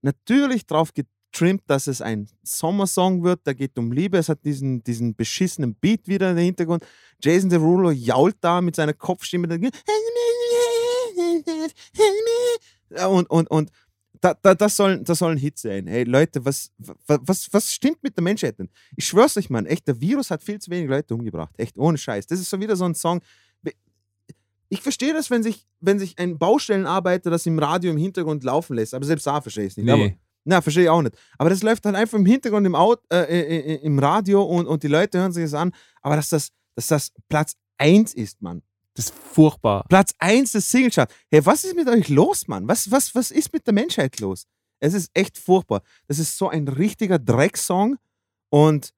natürlich 0.00 0.66
drauf 0.66 0.90
getrimmt, 0.92 1.62
dass 1.68 1.86
es 1.86 2.02
ein 2.02 2.28
Sommersong 2.42 3.22
wird, 3.22 3.46
der 3.46 3.54
geht 3.54 3.78
um 3.78 3.92
Liebe, 3.92 4.18
es 4.18 4.28
hat 4.28 4.44
diesen, 4.44 4.82
diesen 4.82 5.14
beschissenen 5.14 5.76
Beat 5.76 6.08
wieder 6.08 6.32
im 6.32 6.38
Hintergrund. 6.38 6.84
Jason 7.22 7.50
Derulo 7.50 7.92
jault 7.92 8.34
da 8.40 8.60
mit 8.60 8.74
seiner 8.74 8.94
Kopfstimme. 8.94 9.46
Und, 13.06 13.30
und, 13.30 13.48
und 13.48 13.70
da, 14.20 14.34
da, 14.42 14.56
das, 14.56 14.76
soll, 14.76 15.04
das 15.04 15.20
soll 15.20 15.32
ein 15.32 15.38
Hit 15.38 15.58
sein. 15.58 15.86
Hey 15.86 16.02
Leute, 16.02 16.44
was, 16.44 16.72
was, 16.78 17.20
was, 17.22 17.52
was 17.52 17.72
stimmt 17.72 18.02
mit 18.02 18.16
der 18.16 18.24
Menschheit 18.24 18.58
denn? 18.58 18.70
Ich 18.96 19.06
schwör's 19.06 19.36
euch, 19.36 19.50
Mann, 19.50 19.66
echt, 19.66 19.86
der 19.86 20.00
Virus 20.00 20.32
hat 20.32 20.42
viel 20.42 20.58
zu 20.58 20.68
wenig 20.72 20.90
Leute 20.90 21.14
umgebracht. 21.14 21.54
Echt, 21.58 21.78
ohne 21.78 21.96
Scheiß. 21.96 22.26
Das 22.26 22.40
ist 22.40 22.50
so 22.50 22.58
wieder 22.58 22.74
so 22.74 22.86
ein 22.86 22.96
Song. 22.96 23.20
Ich 24.72 24.80
verstehe 24.80 25.12
das, 25.12 25.30
wenn 25.30 25.42
sich, 25.42 25.66
wenn 25.80 25.98
sich 25.98 26.18
ein 26.18 26.38
Baustellenarbeiter 26.38 27.30
das 27.30 27.44
im 27.44 27.58
Radio 27.58 27.90
im 27.90 27.98
Hintergrund 27.98 28.42
laufen 28.42 28.74
lässt, 28.76 28.94
aber 28.94 29.04
selbst 29.04 29.26
da 29.26 29.38
verstehe 29.42 29.66
ich 29.66 29.72
es 29.72 29.76
nicht. 29.76 29.90
Aber, 29.90 30.04
Nee. 30.04 30.18
na, 30.44 30.62
verstehe 30.62 30.84
ich 30.84 30.88
auch 30.88 31.02
nicht. 31.02 31.14
Aber 31.36 31.50
das 31.50 31.62
läuft 31.62 31.84
dann 31.84 31.94
einfach 31.94 32.16
im 32.18 32.24
Hintergrund 32.24 32.66
im, 32.66 32.74
Auto, 32.74 33.02
äh, 33.12 33.22
äh, 33.24 33.74
äh, 33.74 33.74
im 33.84 33.98
Radio 33.98 34.42
und, 34.42 34.66
und 34.66 34.82
die 34.82 34.88
Leute 34.88 35.18
hören 35.18 35.30
sich 35.32 35.44
das 35.44 35.52
an. 35.52 35.72
Aber 36.00 36.16
dass 36.16 36.30
das, 36.30 36.48
dass 36.74 36.86
das 36.86 37.12
Platz 37.28 37.54
1 37.76 38.14
ist, 38.14 38.40
Mann. 38.40 38.62
Das 38.94 39.06
ist 39.06 39.14
furchtbar. 39.14 39.84
Platz 39.90 40.14
1 40.18 40.52
des 40.52 40.70
Singlecharts. 40.70 41.14
Hey, 41.30 41.44
was 41.44 41.64
ist 41.64 41.76
mit 41.76 41.88
euch 41.88 42.08
los, 42.08 42.48
Mann? 42.48 42.66
Was, 42.66 42.90
was, 42.90 43.14
was 43.14 43.30
ist 43.30 43.52
mit 43.52 43.66
der 43.66 43.74
Menschheit 43.74 44.20
los? 44.20 44.46
Es 44.80 44.94
ist 44.94 45.10
echt 45.12 45.36
furchtbar. 45.36 45.82
Das 46.08 46.18
ist 46.18 46.38
so 46.38 46.48
ein 46.48 46.66
richtiger 46.66 47.18
Drecksong. 47.18 47.98
Und 48.48 48.94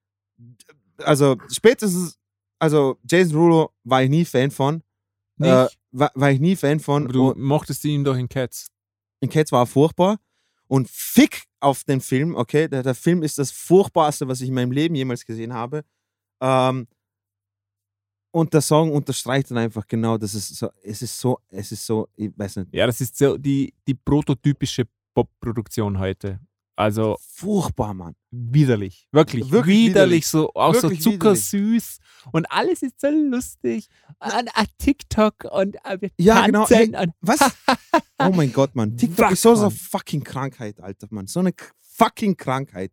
also 0.99 1.35
spätestens, 1.51 2.17
also 2.59 2.97
Jason 3.09 3.35
Rulo 3.37 3.71
war 3.83 4.03
ich 4.03 4.09
nie 4.09 4.23
Fan 4.23 4.51
von. 4.51 4.81
Äh, 5.39 5.67
war, 5.91 6.11
war 6.13 6.31
ich 6.31 6.39
nie 6.39 6.55
Fan 6.55 6.79
von. 6.79 7.03
Aber 7.03 7.13
du 7.13 7.29
Und 7.29 7.39
mochtest 7.39 7.83
ihn 7.85 8.03
doch 8.03 8.15
in 8.15 8.29
Cats. 8.29 8.67
in 9.19 9.29
Cats 9.29 9.51
war 9.51 9.63
er 9.63 9.67
furchtbar. 9.67 10.17
Und 10.67 10.89
fick 10.89 11.43
auf 11.59 11.83
den 11.83 12.01
Film, 12.01 12.35
okay? 12.35 12.67
Der, 12.67 12.83
der 12.83 12.95
Film 12.95 13.21
ist 13.23 13.37
das 13.37 13.51
Furchtbarste, 13.51 14.27
was 14.27 14.41
ich 14.41 14.49
in 14.49 14.55
meinem 14.55 14.71
Leben 14.71 14.95
jemals 14.95 15.25
gesehen 15.25 15.53
habe. 15.53 15.83
Ähm, 16.41 16.87
und 18.31 18.53
der 18.53 18.61
Song 18.61 18.91
unterstreicht 18.91 19.51
dann 19.51 19.59
einfach 19.59 19.87
genau, 19.87 20.17
das 20.17 20.33
ist 20.35 20.55
so, 20.55 20.69
es 20.83 21.01
ist 21.01 21.17
so, 21.19 21.39
es 21.49 21.71
ist 21.71 21.85
so, 21.85 22.09
ich 22.15 22.31
weiß 22.35 22.57
nicht, 22.57 22.73
Ja, 22.73 22.85
das 22.85 22.99
ist 22.99 23.17
so 23.17 23.37
die, 23.37 23.73
die 23.87 23.93
prototypische 23.93 24.85
Pop-Produktion 25.13 25.97
heute. 25.99 26.39
Also 26.75 27.15
furchtbar, 27.21 27.93
Mann. 27.93 28.15
widerlich. 28.31 29.07
Wirklich, 29.11 29.49
Wirklich 29.49 29.89
widerlich. 29.89 30.27
So, 30.27 30.51
auch 30.53 30.73
Wirklich 30.73 31.01
so 31.01 31.11
zuckersüß. 31.11 31.99
Und 32.31 32.51
alles 32.51 32.81
ist 32.81 32.99
so 32.99 33.07
lustig. 33.09 33.87
Und 34.19 34.49
ah, 34.53 34.65
TikTok 34.77 35.45
und 35.51 35.77
ah, 35.85 35.95
wir 35.99 36.09
Ja, 36.17 36.45
genau. 36.45 36.67
Hey, 36.67 36.91
was? 37.21 37.39
Oh 38.17 38.31
mein 38.33 38.51
Gott, 38.53 38.75
Mann. 38.75 38.95
TikTok 38.97 39.31
ist 39.31 39.41
so 39.41 39.55
so 39.55 39.69
fucking 39.69 40.23
Krankheit, 40.23 40.79
Alter, 40.79 41.07
Mann. 41.11 41.27
So 41.27 41.41
eine 41.41 41.51
fucking 41.81 42.37
Krankheit. 42.37 42.91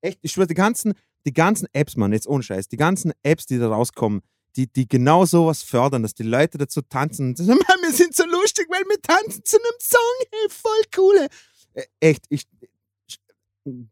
Echt, 0.00 0.18
ich 0.22 0.32
schwöre, 0.32 0.46
die 0.46 0.54
ganzen, 0.54 0.94
die 1.26 1.32
ganzen 1.32 1.68
Apps, 1.72 1.96
Mann, 1.96 2.12
jetzt 2.12 2.26
ohne 2.26 2.42
Scheiß, 2.42 2.68
die 2.68 2.76
ganzen 2.76 3.12
Apps, 3.22 3.46
die 3.46 3.58
da 3.58 3.68
rauskommen, 3.68 4.22
die, 4.56 4.66
die 4.72 4.86
genau 4.86 5.24
sowas 5.24 5.62
fördern, 5.62 6.02
dass 6.02 6.14
die 6.14 6.22
Leute 6.24 6.58
dazu 6.58 6.82
tanzen. 6.82 7.28
und 7.28 7.38
sagen, 7.38 7.50
Mann, 7.68 7.78
wir 7.82 7.92
sind 7.92 8.14
so 8.14 8.24
lustig, 8.26 8.66
weil 8.68 8.82
wir 8.82 9.00
tanzen 9.00 9.44
zu 9.44 9.56
einem 9.56 9.78
Song. 9.80 10.00
Hey, 10.30 10.48
voll 10.50 10.82
cool. 10.98 11.28
Äh, 11.74 11.84
Echt, 12.00 12.24
ich. 12.28 12.46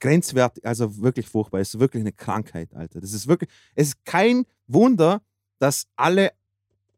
Grenzwert, 0.01 0.64
also 0.64 1.01
wirklich 1.01 1.28
furchtbar. 1.28 1.60
Es 1.60 1.74
ist 1.74 1.80
wirklich 1.80 2.01
eine 2.02 2.12
Krankheit, 2.12 2.74
Alter. 2.74 3.01
Das 3.01 3.12
ist 3.12 3.26
wirklich, 3.28 3.51
es 3.74 3.88
ist 3.88 4.05
kein 4.05 4.44
Wunder, 4.66 5.22
dass 5.59 5.86
alle 5.97 6.32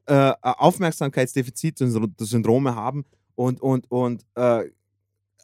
äh, 0.07 0.33
Aufmerksamkeitsdefizitsyndrome 0.43 2.75
haben 2.75 3.05
und, 3.35 3.61
und, 3.61 3.91
und 3.91 4.25
äh, 4.35 4.71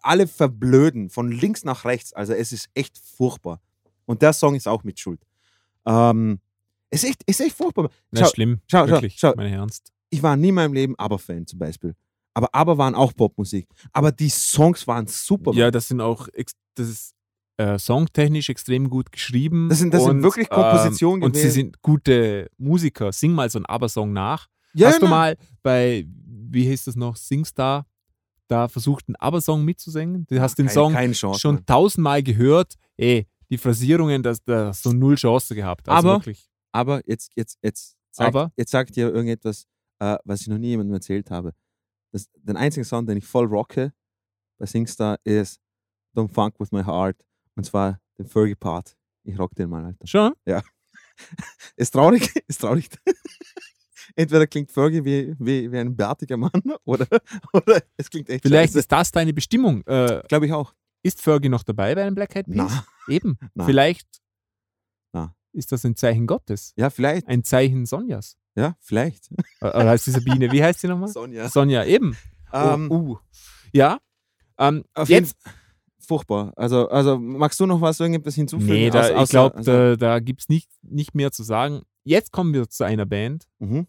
alle 0.02 0.26
verblöden 0.26 1.10
von 1.10 1.30
links 1.30 1.64
nach 1.64 1.84
rechts. 1.84 2.12
Also 2.12 2.32
es 2.32 2.52
ist 2.52 2.68
echt 2.74 2.98
furchtbar. 2.98 3.60
Und 4.06 4.22
der 4.22 4.32
Song 4.32 4.54
ist 4.54 4.68
auch 4.68 4.84
mit 4.84 4.98
Schuld. 4.98 5.20
Ähm, 5.86 6.40
es 6.90 7.02
ist 7.04 7.10
echt, 7.10 7.22
es 7.26 7.40
ist 7.40 7.46
echt 7.46 7.56
furchtbar. 7.56 7.90
Na, 8.10 8.22
Schau, 8.24 8.30
schlimm. 8.30 8.60
schau, 8.66 8.86
schau, 8.86 8.92
Wirklich, 8.92 9.16
schau. 9.18 9.34
meine 9.36 9.54
Ernst. 9.54 9.92
ich 10.10 10.22
war 10.22 10.36
nie 10.36 10.48
in 10.48 10.54
meinem 10.54 10.72
Leben 10.72 10.98
Aber-Fan 10.98 11.46
zum 11.46 11.58
Beispiel. 11.58 11.94
Aber 12.34 12.48
Aber 12.54 12.78
waren 12.78 12.94
auch 12.94 13.14
Popmusik. 13.14 13.68
Aber 13.92 14.12
die 14.12 14.30
Songs 14.30 14.86
waren 14.86 15.06
super. 15.06 15.52
Ja, 15.52 15.70
das 15.70 15.88
sind 15.88 16.00
auch, 16.00 16.28
das 16.74 16.88
ist 16.88 17.14
äh, 17.58 17.78
songtechnisch 17.78 18.48
extrem 18.48 18.88
gut 18.88 19.12
geschrieben. 19.12 19.68
Das 19.68 19.78
sind- 19.80 19.92
das 19.92 20.04
sind 20.04 20.22
wirklich 20.22 20.48
Kompositionen 20.48 21.22
ähm, 21.22 21.26
Und 21.26 21.36
sie 21.36 21.50
sind 21.50 21.82
gute 21.82 22.48
Musiker. 22.56 23.12
Sing 23.12 23.32
mal 23.32 23.50
so 23.50 23.58
einen 23.58 23.66
Aber-Song 23.66 24.12
nach. 24.12 24.46
ja, 24.74 24.88
Hast 24.88 25.02
du 25.02 25.06
na, 25.06 25.10
mal 25.10 25.36
bei, 25.62 26.06
wie 26.08 26.64
hieß 26.64 26.84
das 26.84 26.96
noch, 26.96 27.16
Singstar, 27.16 27.86
da 28.46 28.68
versucht, 28.68 29.08
einen 29.08 29.16
Aber-Song 29.16 29.64
mitzusingen? 29.64 30.24
Du 30.26 30.40
hast 30.40 30.56
den 30.56 30.66
keine, 30.66 30.74
Song 30.74 30.92
keine 30.92 31.12
Chance. 31.12 31.40
schon 31.40 31.66
tausendmal 31.66 32.22
gehört. 32.22 32.74
Ey, 32.96 33.26
die 33.50 33.58
Phrasierungen, 33.58 34.22
das, 34.22 34.42
das 34.44 34.82
so 34.82 34.92
null 34.92 35.16
Chance 35.16 35.54
gehabt. 35.54 35.88
Also 35.88 36.08
Aber- 36.08 36.18
wirklich. 36.18 36.48
Aber 36.72 37.00
jetzt, 37.06 37.32
jetzt, 37.34 37.58
jetzt, 37.62 37.96
sagt, 38.10 38.28
Aber? 38.28 38.52
jetzt 38.56 38.70
sagt 38.70 38.96
ihr 38.96 39.08
irgendetwas, 39.12 39.66
äh, 40.00 40.16
was 40.24 40.42
ich 40.42 40.48
noch 40.48 40.58
nie 40.58 40.68
jemandem 40.68 40.94
erzählt 40.94 41.30
habe. 41.30 41.54
Das, 42.12 42.28
den 42.36 42.56
einzigen 42.56 42.84
Song, 42.84 43.04
den 43.06 43.16
ich 43.18 43.26
voll 43.26 43.46
rocke 43.46 43.92
bei 44.58 44.66
Singstar, 44.66 45.18
ist 45.24 45.58
Don't 46.14 46.32
Funk 46.32 46.54
With 46.60 46.70
My 46.72 46.84
Heart. 46.84 47.16
Und 47.58 47.64
zwar 47.64 48.00
den 48.16 48.26
Fergie-Part. 48.28 48.96
Ich 49.24 49.36
rock 49.36 49.52
den 49.56 49.68
mal, 49.68 49.84
Alter. 49.84 50.06
Schon? 50.06 50.32
Ist 51.76 51.90
traurig, 51.90 52.30
ist 52.46 52.60
traurig. 52.60 52.88
Entweder 54.14 54.46
klingt 54.46 54.70
Fergie 54.70 55.04
wie, 55.04 55.34
wie, 55.40 55.70
wie 55.72 55.76
ein 55.78 55.96
bärtiger 55.96 56.36
Mann 56.36 56.62
oder, 56.84 57.08
oder 57.52 57.82
es 57.96 58.08
klingt 58.08 58.30
echt 58.30 58.44
Vielleicht 58.44 58.70
scheiße. 58.70 58.78
ist 58.78 58.92
das 58.92 59.10
deine 59.10 59.32
Bestimmung. 59.34 59.84
Äh, 59.86 60.22
Glaube 60.28 60.46
ich 60.46 60.52
auch. 60.52 60.72
ist 61.02 61.20
Fergie 61.20 61.48
noch 61.48 61.64
dabei 61.64 61.96
bei 61.96 62.04
einem 62.04 62.14
Black 62.14 62.36
Eyed 62.36 62.46
Peas? 62.46 62.54
Na, 62.56 62.86
Eben. 63.12 63.36
Na. 63.54 63.64
Vielleicht 63.64 64.08
Na. 65.12 65.34
ist 65.52 65.72
das 65.72 65.84
ein 65.84 65.96
Zeichen 65.96 66.28
Gottes. 66.28 66.72
ja, 66.76 66.88
vielleicht. 66.88 67.26
Ein 67.26 67.42
Zeichen 67.42 67.84
Sonjas. 67.84 68.36
Ja, 68.54 68.76
vielleicht. 68.80 69.28
Äh, 69.60 69.66
Oder 69.66 69.88
heißt 69.88 70.06
die 70.06 70.12
Sabine? 70.12 70.52
Wie 70.52 70.62
heißt 70.62 70.80
sie 70.80 70.86
nochmal? 70.86 71.08
Sonja. 71.08 71.48
Sonja, 71.48 71.84
eben. 71.84 72.16
Ähm, 72.52 72.88
oh, 72.92 72.94
uh. 72.94 73.18
Ja. 73.72 73.98
Ähm, 74.56 74.84
jetzt, 75.06 75.36
furchtbar. 76.08 76.52
Also, 76.56 76.88
also 76.88 77.18
magst 77.18 77.60
du 77.60 77.66
noch 77.66 77.80
was 77.80 78.00
irgendetwas 78.00 78.34
hinzufügen? 78.34 78.72
nee, 78.72 78.90
da, 78.90 79.02
Außer- 79.02 79.22
ich 79.24 79.28
glaube, 79.30 79.56
also- 79.58 79.70
da, 79.72 79.96
da 79.96 80.18
gibt 80.20 80.40
es 80.40 80.48
nicht, 80.48 80.68
nicht 80.82 81.14
mehr 81.14 81.30
zu 81.30 81.42
sagen. 81.42 81.82
Jetzt 82.04 82.32
kommen 82.32 82.52
wir 82.54 82.68
zu 82.68 82.84
einer 82.84 83.06
Band, 83.06 83.44
Mhm. 83.58 83.86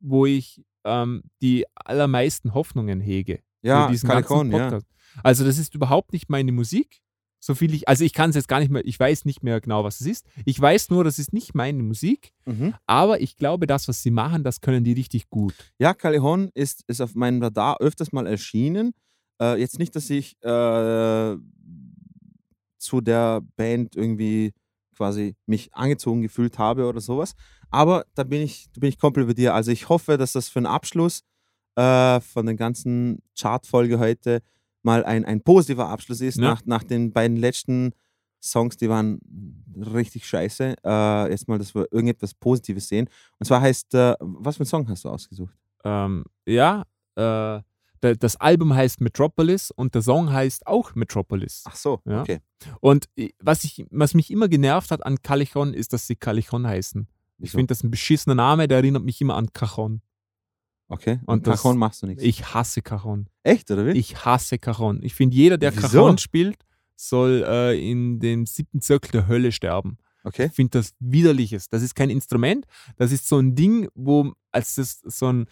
wo 0.00 0.26
ich 0.26 0.62
ähm, 0.86 1.22
die 1.40 1.64
allermeisten 1.74 2.52
Hoffnungen 2.52 3.00
hege. 3.00 3.40
Ja, 3.62 3.90
Calicon, 4.02 4.52
ja. 4.52 4.80
Also 5.22 5.42
das 5.44 5.56
ist 5.56 5.74
überhaupt 5.74 6.12
nicht 6.12 6.28
meine 6.28 6.52
Musik. 6.52 7.00
So 7.40 7.54
viel 7.54 7.72
ich, 7.74 7.88
also 7.88 8.04
ich 8.04 8.12
kann 8.12 8.30
es 8.30 8.36
jetzt 8.36 8.48
gar 8.48 8.58
nicht 8.60 8.70
mehr, 8.70 8.84
ich 8.84 8.98
weiß 9.00 9.24
nicht 9.24 9.42
mehr 9.42 9.60
genau, 9.62 9.82
was 9.84 10.00
es 10.02 10.06
ist. 10.06 10.26
Ich 10.44 10.60
weiß 10.60 10.90
nur, 10.90 11.04
das 11.04 11.18
ist 11.18 11.32
nicht 11.32 11.54
meine 11.54 11.82
Musik, 11.82 12.32
Mhm. 12.46 12.74
aber 12.86 13.20
ich 13.22 13.36
glaube, 13.36 13.66
das, 13.66 13.86
was 13.88 14.02
sie 14.02 14.10
machen, 14.10 14.44
das 14.44 14.60
können 14.60 14.84
die 14.84 14.92
richtig 14.92 15.28
gut. 15.30 15.54
Ja, 15.78 15.94
Callejon 15.94 16.50
ist, 16.54 16.84
ist 16.86 17.00
auf 17.00 17.14
meinem 17.14 17.42
Radar 17.42 17.78
öfters 17.80 18.12
mal 18.12 18.26
erschienen. 18.26 18.92
Äh, 19.40 19.60
jetzt 19.60 19.78
nicht, 19.78 19.94
dass 19.96 20.10
ich 20.10 20.36
äh, 20.42 21.36
zu 22.78 23.00
der 23.00 23.40
Band 23.56 23.96
irgendwie 23.96 24.52
quasi 24.94 25.34
mich 25.46 25.74
angezogen 25.74 26.22
gefühlt 26.22 26.58
habe 26.58 26.86
oder 26.86 27.00
sowas. 27.00 27.34
Aber 27.70 28.04
da 28.14 28.22
bin 28.22 28.42
ich, 28.42 28.66
da 28.72 28.80
bin 28.80 28.88
ich 28.88 28.98
komplett 28.98 29.26
bei 29.26 29.34
dir. 29.34 29.54
Also 29.54 29.72
ich 29.72 29.88
hoffe, 29.88 30.16
dass 30.16 30.32
das 30.32 30.48
für 30.48 30.60
einen 30.60 30.66
Abschluss 30.66 31.22
äh, 31.76 32.20
von 32.20 32.46
der 32.46 32.54
ganzen 32.54 33.20
Chartfolge 33.38 33.98
heute 33.98 34.42
mal 34.82 35.04
ein, 35.04 35.24
ein 35.24 35.40
positiver 35.40 35.88
Abschluss 35.88 36.20
ist. 36.20 36.38
Ja. 36.38 36.42
Nach, 36.42 36.62
nach 36.66 36.84
den 36.84 37.12
beiden 37.12 37.36
letzten 37.36 37.92
Songs, 38.40 38.76
die 38.76 38.88
waren 38.88 39.18
richtig 39.76 40.26
scheiße. 40.26 40.76
Äh, 40.84 41.30
jetzt 41.30 41.48
mal, 41.48 41.58
dass 41.58 41.74
wir 41.74 41.86
irgendetwas 41.90 42.34
Positives 42.34 42.88
sehen. 42.88 43.08
Und 43.38 43.46
zwar 43.46 43.60
heißt, 43.60 43.94
äh, 43.94 44.14
was 44.20 44.56
für 44.56 44.60
einen 44.60 44.66
Song 44.66 44.88
hast 44.88 45.04
du 45.04 45.08
ausgesucht? 45.08 45.54
Ähm, 45.82 46.24
ja, 46.46 46.84
äh, 47.16 47.60
das 48.12 48.36
Album 48.36 48.74
heißt 48.74 49.00
Metropolis 49.00 49.70
und 49.70 49.94
der 49.94 50.02
Song 50.02 50.32
heißt 50.32 50.66
auch 50.66 50.94
Metropolis. 50.94 51.62
Ach 51.66 51.76
so, 51.76 52.00
Ja. 52.04 52.20
okay. 52.20 52.40
Und 52.80 53.08
i- 53.18 53.34
was, 53.40 53.64
ich, 53.64 53.84
was 53.90 54.14
mich 54.14 54.30
immer 54.30 54.48
genervt 54.48 54.90
hat 54.90 55.04
an 55.04 55.22
Callejon, 55.22 55.72
ist, 55.74 55.92
dass 55.92 56.06
sie 56.06 56.16
Callejon 56.16 56.66
heißen. 56.66 57.08
Ich 57.38 57.50
finde 57.50 57.66
das 57.68 57.82
ein 57.82 57.90
beschissener 57.90 58.34
Name, 58.36 58.68
der 58.68 58.78
erinnert 58.78 59.02
mich 59.04 59.20
immer 59.20 59.34
an 59.36 59.52
Cajon. 59.52 60.02
Okay. 60.88 61.18
Und 61.26 61.46
Und 61.48 61.54
Cajon 61.56 61.76
machst 61.78 62.02
du 62.02 62.06
nichts. 62.06 62.22
Ich 62.22 62.54
hasse 62.54 62.82
Cajon. 62.82 63.28
Echt, 63.42 63.70
oder 63.70 63.86
wie? 63.86 63.92
Ich 63.98 64.24
hasse 64.24 64.58
Cajon. 64.58 65.02
Ich 65.02 65.14
finde, 65.14 65.34
jeder, 65.36 65.58
der 65.58 65.74
Wieso? 65.74 65.88
Cajon 65.88 66.18
spielt, 66.18 66.58
soll 66.96 67.44
äh, 67.46 67.90
in 67.90 68.20
dem 68.20 68.46
siebten 68.46 68.80
Zirkel 68.80 69.10
der 69.12 69.26
Hölle 69.26 69.50
sterben. 69.50 69.98
okay. 70.22 70.46
Ich 70.46 70.52
finde 70.52 70.78
das 70.78 70.92
widerliches. 71.00 71.68
Das 71.68 71.82
ist 71.82 71.94
kein 71.94 72.08
Instrument, 72.10 72.66
das 72.96 73.12
ist 73.12 73.26
so 73.28 73.38
ein 73.38 73.54
Ding, 73.56 73.88
wo, 73.94 74.32
als 74.52 74.76
das 74.76 75.00
so 75.04 75.26
ein, 75.32 75.46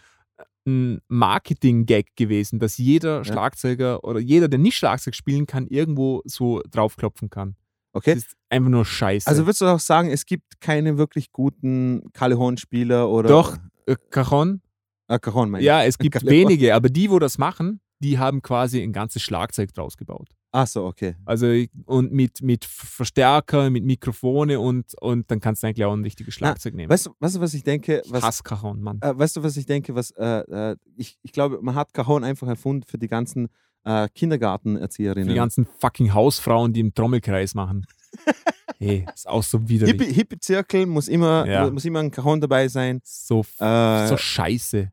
ein 0.67 1.01
Marketing-Gag 1.09 2.15
gewesen, 2.17 2.59
dass 2.59 2.79
jeder 2.79 3.25
Schlagzeuger 3.25 4.05
oder 4.05 4.21
jeder, 4.21 4.49
der 4.49 4.59
nicht 4.59 4.77
Schlagzeug 4.77 5.15
spielen 5.15 5.47
kann, 5.47 5.67
irgendwo 5.67 6.23
so 6.25 6.63
draufklopfen 6.71 7.31
kann. 7.31 7.57
Okay. 7.93 8.15
Das 8.15 8.25
ist 8.25 8.37
einfach 8.49 8.71
nur 8.71 8.85
scheiße. 8.85 9.27
Also 9.29 9.43
würdest 9.45 9.61
du 9.61 9.67
auch 9.67 9.81
sagen, 9.81 10.11
es 10.11 10.25
gibt 10.25 10.61
keine 10.61 10.99
wirklich 10.99 11.33
guten 11.33 12.03
Cajon-Spieler 12.13 13.09
oder. 13.11 13.29
Doch, 13.29 13.57
äh, 13.87 13.97
Cajon, 14.11 14.63
Äh, 15.09 15.19
Cajon, 15.19 15.51
meine 15.51 15.65
ja, 15.65 15.85
es 15.85 15.99
gibt 15.99 16.15
Cajon. 16.15 16.31
wenige, 16.31 16.75
aber 16.75 16.89
die, 16.89 17.11
wo 17.11 17.19
das 17.19 17.39
machen, 17.39 17.81
die 17.99 18.19
haben 18.19 18.41
quasi 18.41 18.83
ein 18.83 18.93
ganzes 18.93 19.23
Schlagzeug 19.23 19.73
draus 19.75 19.97
gebaut. 19.97 20.29
Ach 20.55 20.67
so, 20.67 20.85
okay. 20.85 21.17
Also 21.25 21.47
und 21.87 22.13
mit, 22.13 22.43
mit 22.43 22.67
Verstärker, 22.67 23.71
mit 23.71 23.85
Mikrofone 23.85 24.61
und, 24.61 24.93
und 25.01 25.31
dann 25.31 25.41
kannst 25.41 25.63
du 25.63 25.67
eigentlich 25.67 25.85
auch 25.87 25.95
ein 25.95 26.03
richtiges 26.05 26.35
Schlagzeug 26.35 26.75
nehmen. 26.75 26.91
Weißt 26.91 27.07
du, 27.07 27.15
weißt 27.19 27.37
du, 27.37 27.41
was 27.41 27.55
ich 27.55 27.65
denke? 27.65 28.03
ich 28.05 28.13
Was, 28.13 28.23
hasse 28.23 28.43
Cajon, 28.43 28.83
Mann. 28.83 28.99
äh, 29.01 29.19
weißt 29.19 29.37
du, 29.37 29.43
was 29.43 29.57
ich 29.57 29.65
denke? 29.65 29.95
Was, 29.95 30.11
äh, 30.11 30.25
äh, 30.73 30.77
ich, 30.97 31.19
ich 31.23 31.33
glaube, 31.33 31.59
man 31.63 31.75
hat 31.75 31.95
Cajon 31.95 32.23
einfach 32.23 32.47
erfunden 32.49 32.85
für 32.87 32.99
die 32.99 33.09
ganzen 33.09 33.49
äh, 33.85 34.09
Kindergartenerzieherinnen. 34.15 35.29
Die 35.31 35.35
ganzen 35.35 35.67
fucking 35.79 36.13
Hausfrauen, 36.13 36.73
die 36.75 36.81
im 36.81 36.93
Trommelkreis 36.93 37.55
machen. 37.55 37.87
hey, 38.79 39.07
ist 39.15 39.27
auch 39.27 39.43
so 39.43 39.67
widerlich. 39.69 39.95
Hippie- 39.99 40.13
Hippie-Zirkel 40.13 40.85
muss 40.85 41.09
immer, 41.09 41.47
Ja. 41.49 41.71
muss 41.71 41.87
immer 41.87 42.01
ein 42.01 42.11
Cajon 42.11 42.43
dabei 42.43 42.69
sein. 42.69 43.01
So, 43.05 43.41
Äh, 43.59 44.07
so 44.07 44.17
scheiße. 44.19 44.93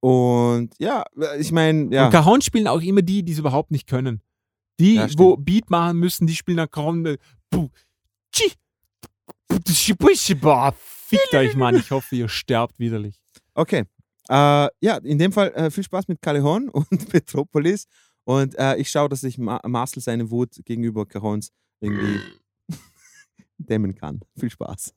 Und 0.00 0.70
ja, 0.78 1.04
ich 1.38 1.50
meine, 1.52 1.92
ja. 1.92 2.06
Und 2.06 2.12
Cajon 2.12 2.40
spielen 2.40 2.68
auch 2.68 2.80
immer 2.80 3.02
die, 3.02 3.22
die 3.24 3.32
es 3.32 3.38
überhaupt 3.38 3.70
nicht 3.70 3.86
können. 3.88 4.20
Die, 4.78 4.96
Ja, 4.96 5.08
wo 5.16 5.36
Beat 5.36 5.70
machen 5.70 5.98
müssen, 5.98 6.26
die 6.26 6.36
spielen 6.36 6.58
dann 6.58 7.18
puschi, 9.98 10.34
boah, 10.34 10.74
Fickt 11.08 11.34
euch, 11.34 11.54
Mann. 11.54 11.76
Ich 11.76 11.90
hoffe, 11.92 12.16
ihr 12.16 12.28
sterbt 12.28 12.80
widerlich. 12.80 13.20
Okay. 13.54 13.84
Äh, 14.28 14.68
ja, 14.80 14.96
in 15.04 15.18
dem 15.18 15.30
Fall 15.30 15.52
äh, 15.52 15.70
viel 15.70 15.84
Spaß 15.84 16.08
mit 16.08 16.20
Callejon 16.20 16.68
und 16.70 17.12
Metropolis. 17.12 17.86
Und 18.24 18.58
äh, 18.58 18.76
ich 18.76 18.90
schaue, 18.90 19.08
dass 19.08 19.22
ich 19.22 19.38
Ma 19.38 19.60
Marcel 19.64 20.02
seine 20.02 20.28
Wut 20.30 20.60
gegenüber 20.64 21.06
Cajons 21.06 21.52
irgendwie 21.80 22.20
dämmen 23.58 23.94
kann. 23.94 24.20
Viel 24.36 24.50
Spaß. 24.50 24.92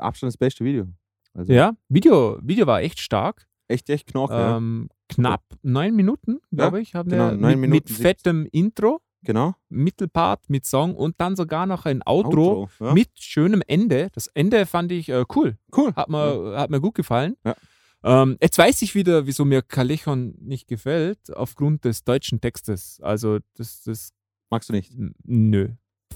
Mit 0.00 0.06
Abstand 0.06 0.32
das 0.32 0.38
beste 0.38 0.64
Video. 0.64 0.86
Also 1.34 1.52
Ja, 1.52 1.76
Video, 1.88 2.38
Video 2.42 2.66
war 2.66 2.80
echt 2.80 3.00
stark. 3.00 3.46
echt, 3.68 3.88
echt 3.90 4.12
ja. 4.14 4.56
Ähm, 4.56 4.88
knapp 5.08 5.44
neun 5.62 5.94
Minuten, 5.94 6.40
glaube 6.50 6.80
ich, 6.80 6.94
haben 6.94 7.10
genau, 7.10 7.30
wir 7.30 7.36
neun 7.36 7.60
mit, 7.60 7.70
Minuten 7.70 7.92
mit 7.92 8.00
fettem 8.00 8.46
Intro, 8.50 9.00
Genau. 9.22 9.54
Mittelpart 9.68 10.48
mit 10.48 10.64
Song 10.64 10.94
und 10.94 11.20
dann 11.20 11.36
sogar 11.36 11.66
noch 11.66 11.84
ein 11.84 12.00
Outro, 12.06 12.62
Outro, 12.62 12.86
ja. 12.86 12.94
mit 12.94 13.10
schönem 13.16 13.62
Ende. 13.66 14.08
Das 14.14 14.28
Ende 14.28 14.64
fand 14.64 14.90
ich 14.92 15.10
äh, 15.10 15.24
cool. 15.36 15.58
Cool. 15.76 15.94
Hat 15.94 16.08
mir, 16.08 16.54
hat 16.56 16.70
mir 16.70 16.80
gut 16.80 16.94
gefallen. 16.94 17.36
Ja. 17.44 17.54
Ähm, 18.02 18.38
jetzt 18.40 18.56
weiß 18.56 18.80
ich 18.80 18.94
wieder, 18.94 19.26
wieso 19.26 19.44
mir 19.44 19.60
Kalechon 19.60 20.34
nicht 20.40 20.66
gefällt, 20.68 21.36
aufgrund 21.36 21.84
des 21.84 22.02
deutschen 22.02 22.40
Textes. 22.40 22.98
Also, 23.02 23.40
das, 23.58 23.82
das 23.82 24.14
Magst 24.48 24.70
du 24.70 24.72
nicht? 24.72 24.90
nö. 25.24 25.68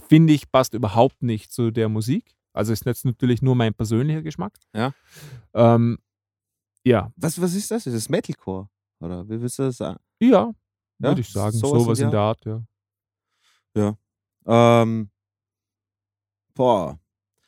Finde 0.09 0.33
ich, 0.33 0.51
passt 0.51 0.73
überhaupt 0.73 1.21
nicht 1.21 1.51
zu 1.51 1.69
der 1.69 1.89
Musik. 1.89 2.35
Also, 2.55 2.73
ist 2.73 2.85
jetzt 2.85 3.05
natürlich 3.05 3.41
nur 3.41 3.55
mein 3.55 3.73
persönlicher 3.73 4.21
Geschmack. 4.21 4.57
Ja. 4.73 4.93
Ähm, 5.53 5.97
ja, 6.83 7.11
Was, 7.15 7.39
was 7.41 7.53
ist 7.55 7.71
das? 7.71 7.87
Ist 7.87 7.95
das 7.95 8.09
Metalcore? 8.09 8.69
Oder 8.99 9.27
wie 9.27 9.41
willst 9.41 9.59
du 9.59 9.63
das 9.63 9.77
sagen? 9.77 9.99
ja, 10.19 10.29
Ja? 10.29 10.53
würde 10.99 11.21
ich 11.21 11.29
sagen. 11.29 11.51
Sowas 11.57 11.83
Sowas, 11.83 11.99
in 11.99 12.05
in 12.05 12.11
der 12.11 12.19
Art, 12.21 12.45
ja. 12.45 12.63
Ähm, 14.47 15.09
boah. 16.53 16.99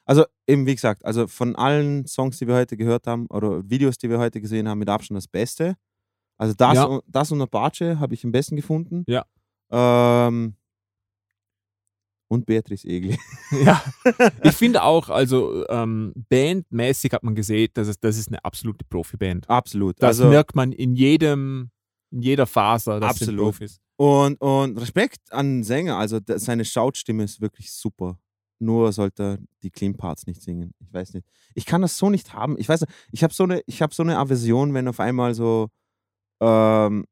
Also 0.05 0.25
eben 0.47 0.65
wie 0.65 0.75
gesagt, 0.75 1.03
also 1.05 1.27
von 1.27 1.55
allen 1.55 2.05
Songs, 2.07 2.38
die 2.39 2.47
wir 2.47 2.55
heute 2.55 2.77
gehört 2.77 3.07
haben 3.07 3.27
oder 3.27 3.69
Videos, 3.69 3.97
die 3.97 4.09
wir 4.09 4.19
heute 4.19 4.39
gesehen 4.41 4.67
haben, 4.67 4.79
mit 4.79 4.89
Abstand 4.89 5.17
das 5.17 5.27
Beste. 5.27 5.75
Also 6.38 6.53
das, 6.55 6.75
Ja. 6.75 6.84
und, 6.85 7.03
das 7.07 7.31
und 7.31 7.41
Apache 7.41 7.99
habe 7.99 8.13
ich 8.13 8.23
am 8.23 8.31
besten 8.31 8.55
gefunden. 8.55 9.03
Ja. 9.07 9.25
Ähm, 9.71 10.55
und 12.27 12.45
Beatrice 12.45 12.87
Egli. 12.87 13.17
Ja, 13.63 13.81
ich 14.43 14.53
finde 14.53 14.83
auch, 14.83 15.09
also 15.09 15.65
ähm, 15.69 16.13
bandmäßig 16.29 17.13
hat 17.13 17.23
man 17.23 17.33
gesehen, 17.33 17.69
dass 17.73 17.87
es, 17.87 17.99
das 17.99 18.17
ist 18.17 18.27
eine 18.27 18.43
absolute 18.43 18.83
Profiband. 18.89 19.49
Absolut. 19.49 19.95
Das 19.99 20.19
also, 20.19 20.29
merkt 20.29 20.55
man 20.55 20.73
in 20.73 20.95
jedem, 20.95 21.71
in 22.11 22.21
jeder 22.21 22.45
Faser, 22.45 22.99
dass 22.99 23.11
Absolut. 23.11 23.45
Profis. 23.45 23.79
und, 23.95 24.39
und 24.41 24.77
Respekt 24.79 25.31
an 25.31 25.57
den 25.57 25.63
Sänger. 25.63 25.97
Also 25.97 26.19
der, 26.19 26.39
seine 26.39 26.65
Schautstimme 26.65 27.23
ist 27.23 27.39
wirklich 27.39 27.71
super. 27.71 28.19
Nur 28.59 28.91
sollte 28.91 29.23
er 29.23 29.37
die 29.63 29.69
Clean 29.69 29.95
Parts 29.95 30.25
nicht 30.25 30.41
singen. 30.41 30.73
Ich 30.79 30.91
weiß 30.91 31.13
nicht. 31.13 31.27
Ich 31.53 31.65
kann 31.65 31.81
das 31.81 31.97
so 31.97 32.09
nicht 32.09 32.33
haben. 32.33 32.57
Ich 32.57 32.67
weiß 32.67 32.81
nicht, 32.81 32.91
ich 33.11 33.23
habe 33.23 33.33
so 33.33 33.43
eine, 33.43 33.61
ich 33.65 33.81
habe 33.81 33.93
so 33.93 34.03
eine 34.03 34.17
Aversion, 34.17 34.73
wenn 34.73 34.87
auf 34.87 34.99
einmal 34.99 35.33
so, 35.35 35.69
ähm, 36.41 37.05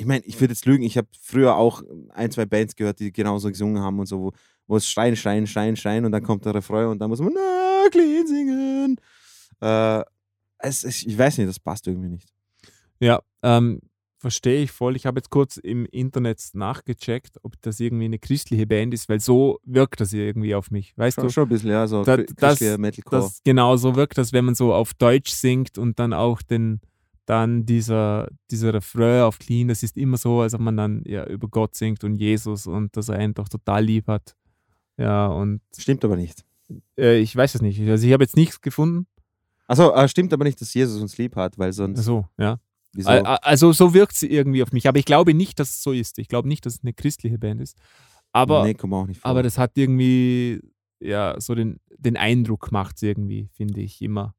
ich 0.00 0.06
meine, 0.06 0.24
ich 0.24 0.40
würde 0.40 0.52
jetzt 0.54 0.64
lügen, 0.64 0.82
ich 0.82 0.96
habe 0.96 1.08
früher 1.20 1.56
auch 1.56 1.82
ein, 2.10 2.30
zwei 2.30 2.46
Bands 2.46 2.74
gehört, 2.74 3.00
die 3.00 3.12
genauso 3.12 3.48
gesungen 3.48 3.82
haben 3.82 3.98
und 3.98 4.06
so, 4.06 4.18
wo, 4.20 4.32
wo 4.66 4.76
es 4.76 4.88
schreien, 4.88 5.14
schreien, 5.14 5.46
schreien, 5.46 5.76
schreien 5.76 6.04
und 6.06 6.12
dann 6.12 6.22
kommt 6.22 6.44
der 6.46 6.54
Refrain 6.54 6.86
und 6.86 6.98
dann 7.00 7.10
muss 7.10 7.20
man 7.20 7.32
na, 7.34 7.88
clean 7.90 8.26
singen. 8.26 8.96
Äh, 9.60 10.02
es, 10.58 10.84
es, 10.84 11.02
ich 11.04 11.16
weiß 11.18 11.36
nicht, 11.38 11.48
das 11.48 11.60
passt 11.60 11.86
irgendwie 11.86 12.08
nicht. 12.08 12.28
Ja, 12.98 13.20
ähm, 13.42 13.80
verstehe 14.18 14.62
ich 14.62 14.70
voll. 14.70 14.96
Ich 14.96 15.04
habe 15.06 15.18
jetzt 15.18 15.30
kurz 15.30 15.56
im 15.58 15.86
Internet 15.86 16.40
nachgecheckt, 16.54 17.38
ob 17.42 17.60
das 17.62 17.78
irgendwie 17.80 18.04
eine 18.06 18.18
christliche 18.18 18.66
Band 18.66 18.94
ist, 18.94 19.08
weil 19.08 19.20
so 19.20 19.58
wirkt 19.64 20.00
das 20.00 20.12
irgendwie 20.14 20.54
auf 20.54 20.70
mich. 20.70 20.92
Weißt 20.96 21.16
Schon, 21.16 21.24
du? 21.24 21.30
schon 21.30 21.42
ein 21.44 21.48
bisschen, 21.50 21.70
ja, 21.70 21.86
so 21.86 22.04
Da- 22.04 22.16
das- 22.16 22.60
Metalcore. 22.78 23.22
Das 23.22 23.40
genau 23.44 23.76
so 23.76 23.96
wirkt 23.96 24.16
das, 24.18 24.32
wenn 24.32 24.44
man 24.46 24.54
so 24.54 24.72
auf 24.74 24.94
Deutsch 24.94 25.30
singt 25.32 25.76
und 25.78 25.98
dann 25.98 26.12
auch 26.14 26.40
den, 26.42 26.80
dann 27.26 27.64
dieser, 27.66 28.28
dieser 28.50 28.74
Refrain 28.74 29.22
auf 29.22 29.38
Clean, 29.38 29.68
das 29.68 29.82
ist 29.82 29.96
immer 29.96 30.16
so, 30.16 30.40
als 30.40 30.54
ob 30.54 30.60
man 30.60 30.76
dann 30.76 31.02
ja 31.06 31.24
über 31.26 31.48
Gott 31.48 31.74
singt 31.76 32.02
und 32.04 32.16
Jesus 32.16 32.66
und 32.66 32.96
dass 32.96 33.08
er 33.08 33.16
einen 33.16 33.34
doch 33.34 33.48
total 33.48 33.84
lieb 33.84 34.06
hat. 34.08 34.34
Ja, 34.96 35.28
und 35.28 35.60
Stimmt 35.78 36.04
aber 36.04 36.16
nicht. 36.16 36.44
äh, 36.98 37.18
ich 37.18 37.34
weiß 37.34 37.54
es 37.54 37.62
nicht. 37.62 37.80
Also 37.88 38.06
ich 38.06 38.12
habe 38.12 38.24
jetzt 38.24 38.36
nichts 38.36 38.60
gefunden. 38.60 39.06
Also 39.66 39.94
äh, 39.94 40.08
stimmt 40.08 40.32
aber 40.32 40.44
nicht, 40.44 40.60
dass 40.60 40.74
Jesus 40.74 41.00
uns 41.00 41.16
lieb 41.18 41.36
hat, 41.36 41.56
weil 41.58 41.72
sonst. 41.72 42.02
So, 42.02 42.26
ja. 42.38 42.58
wieso? 42.92 43.08
Al- 43.10 43.24
al- 43.24 43.38
Also 43.42 43.72
so 43.72 43.94
wirkt 43.94 44.14
sie 44.16 44.26
irgendwie 44.28 44.62
auf 44.62 44.72
mich. 44.72 44.88
Aber 44.88 44.98
ich 44.98 45.04
glaube 45.04 45.32
nicht, 45.32 45.60
dass 45.60 45.70
es 45.70 45.82
so 45.82 45.92
ist. 45.92 46.18
Ich 46.18 46.26
glaube 46.28 46.48
nicht, 46.48 46.66
dass 46.66 46.74
es 46.74 46.80
eine 46.82 46.92
christliche 46.92 47.38
Band 47.38 47.60
ist. 47.60 47.76
Aber, 48.32 48.64
nee, 48.64 48.74
komm 48.74 48.92
auch 48.94 49.06
nicht 49.06 49.20
vor. 49.20 49.30
aber 49.30 49.42
das 49.42 49.58
hat 49.58 49.72
irgendwie, 49.76 50.60
ja, 51.00 51.34
so 51.40 51.54
den, 51.54 51.78
den 51.96 52.16
Eindruck 52.16 52.70
macht 52.72 52.96
es 52.96 53.02
irgendwie, 53.02 53.48
finde 53.52 53.80
ich 53.80 54.00
immer. 54.02 54.34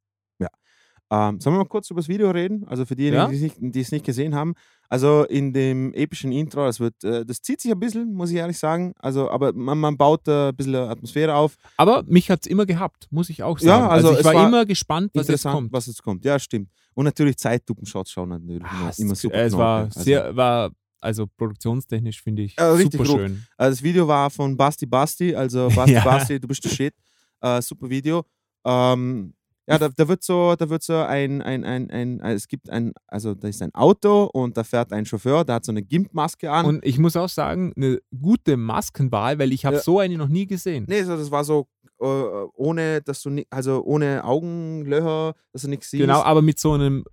Ähm, 1.12 1.40
sollen 1.42 1.56
wir 1.56 1.60
mal 1.60 1.66
kurz 1.66 1.90
über 1.92 2.00
das 2.00 2.08
Video 2.08 2.32
reden? 2.32 2.66
Also 2.68 2.86
für 2.86 2.96
diejenigen, 2.96 3.22
Ja. 3.24 3.28
die 3.28 3.36
es 3.36 3.42
nicht- 3.42 3.58
die 3.60 3.80
es 3.82 3.92
nicht 3.92 4.06
gesehen 4.06 4.34
haben. 4.34 4.54
Also 4.90 5.24
in 5.26 5.54
dem 5.54 5.94
epischen 5.94 6.32
Intro, 6.32 6.66
das 6.66 6.80
wird, 6.80 7.04
äh, 7.04 7.26
das 7.26 7.42
zieht 7.42 7.62
sich 7.62 7.72
ein 7.72 7.80
bisschen, 7.80 8.14
muss 8.14 8.30
ich 8.32 8.38
ehrlich 8.38 8.58
sagen. 8.58 8.94
Also, 9.00 9.30
aber 9.30 9.54
man, 9.54 9.78
man 9.78 9.98
baut 9.98 10.28
äh, 10.28 10.50
ein 10.50 10.56
bisschen 10.56 10.76
Atmosphäre 10.76 11.36
auf. 11.36 11.56
Aber 11.78 12.04
mich 12.08 12.30
hat 12.32 12.42
es 12.42 12.48
immer 12.48 12.66
gehabt, 12.66 13.08
muss 13.12 13.30
ich 13.30 13.44
auch 13.44 13.60
Ja, 13.60 13.66
sagen. 13.80 13.88
also 13.92 14.18
ich 14.18 14.24
war, 14.26 14.34
war 14.34 14.48
immer 14.48 14.66
gespannt, 14.66 15.12
was 15.14 15.28
jetzt 15.28 15.44
kommt. 15.44 15.72
was 15.72 15.86
jetzt 15.88 16.02
kommt. 16.04 16.26
Ja, 16.26 16.40
stimmt. 16.40 16.70
Und 16.94 17.06
natürlich 17.06 17.38
Zeitlupen-Shots 17.38 18.12
schauen 18.12 18.30
natürlich 18.30 18.64
Ah, 18.64 18.92
immer, 18.98 19.16
super 19.16 19.36
äh, 19.36 19.42
es 19.46 19.54
knorke. 19.54 19.64
war 19.66 19.80
Also- 19.86 20.00
sehr, 20.02 20.36
war, 20.36 20.72
also 21.00 21.26
produktionstechnisch 21.38 22.22
finde 22.22 22.44
ich 22.44 22.60
richtig 22.60 22.92
super 23.00 23.10
ruck. 23.10 23.20
schön. 23.20 23.46
Also 23.58 23.72
das 23.78 23.84
Video 23.84 24.08
war 24.08 24.30
von 24.30 24.56
Basti 24.58 24.86
Basti, 24.86 25.34
also 25.36 25.70
Basti 25.76 25.94
Ja. 25.94 26.04
Basti, 26.04 26.40
du 26.40 26.48
bist 26.48 26.64
der 26.66 26.70
Shit. 26.70 26.94
Äh, 27.42 27.62
super 27.62 27.90
Video. 27.90 28.24
Ähm, 28.66 29.34
ja, 29.68 29.78
da, 29.78 29.90
da 29.90 30.08
wird 30.08 30.24
so, 30.24 30.56
da 30.56 30.70
wird 30.70 30.84
so 30.84 30.96
ein, 30.98 31.42
ein, 31.42 31.64
ein, 31.64 31.90
ein, 31.92 32.20
es 32.22 32.48
gibt 32.48 32.70
ein, 32.70 32.94
also 33.08 33.36
da 33.36 33.48
ist 33.48 33.62
ein 33.62 33.74
Auto 33.76 34.24
und 34.26 34.58
da 34.58 34.64
fährt 34.64 34.92
ein 34.92 35.06
Chauffeur, 35.06 35.46
der 35.46 35.56
hat 35.56 35.66
so 35.66 35.72
eine 35.72 35.84
Gimp-Maske 35.84 36.52
an. 36.52 36.66
Und 36.66 36.86
ich 36.86 36.98
muss 36.98 37.16
auch 37.16 37.30
sagen, 37.30 37.72
eine 37.76 38.00
gute 38.20 38.58
Maskenwahl, 38.58 39.38
weil 39.40 39.52
ich 39.54 39.66
habe 39.66 39.78
Ja. 39.78 39.82
so 39.82 40.00
eine 40.00 40.18
noch 40.18 40.28
nie 40.30 40.48
gesehen. 40.48 40.86
nee, 40.88 41.04
so, 41.04 41.16
das 41.16 41.30
war 41.32 41.44
so 41.44 41.68
äh, 41.81 41.81
ohne, 42.06 43.02
dass 43.02 43.22
du 43.22 43.44
also 43.50 43.84
ohne 43.84 44.24
Augenlöcher, 44.24 45.34
dass 45.54 45.62
du 45.64 45.68
nichts 45.70 45.90
siehst. 45.92 46.02
Genau, 46.02 46.22
aber 46.22 46.42
mit 46.42 46.60
so 46.60 46.74
einem 46.74 47.04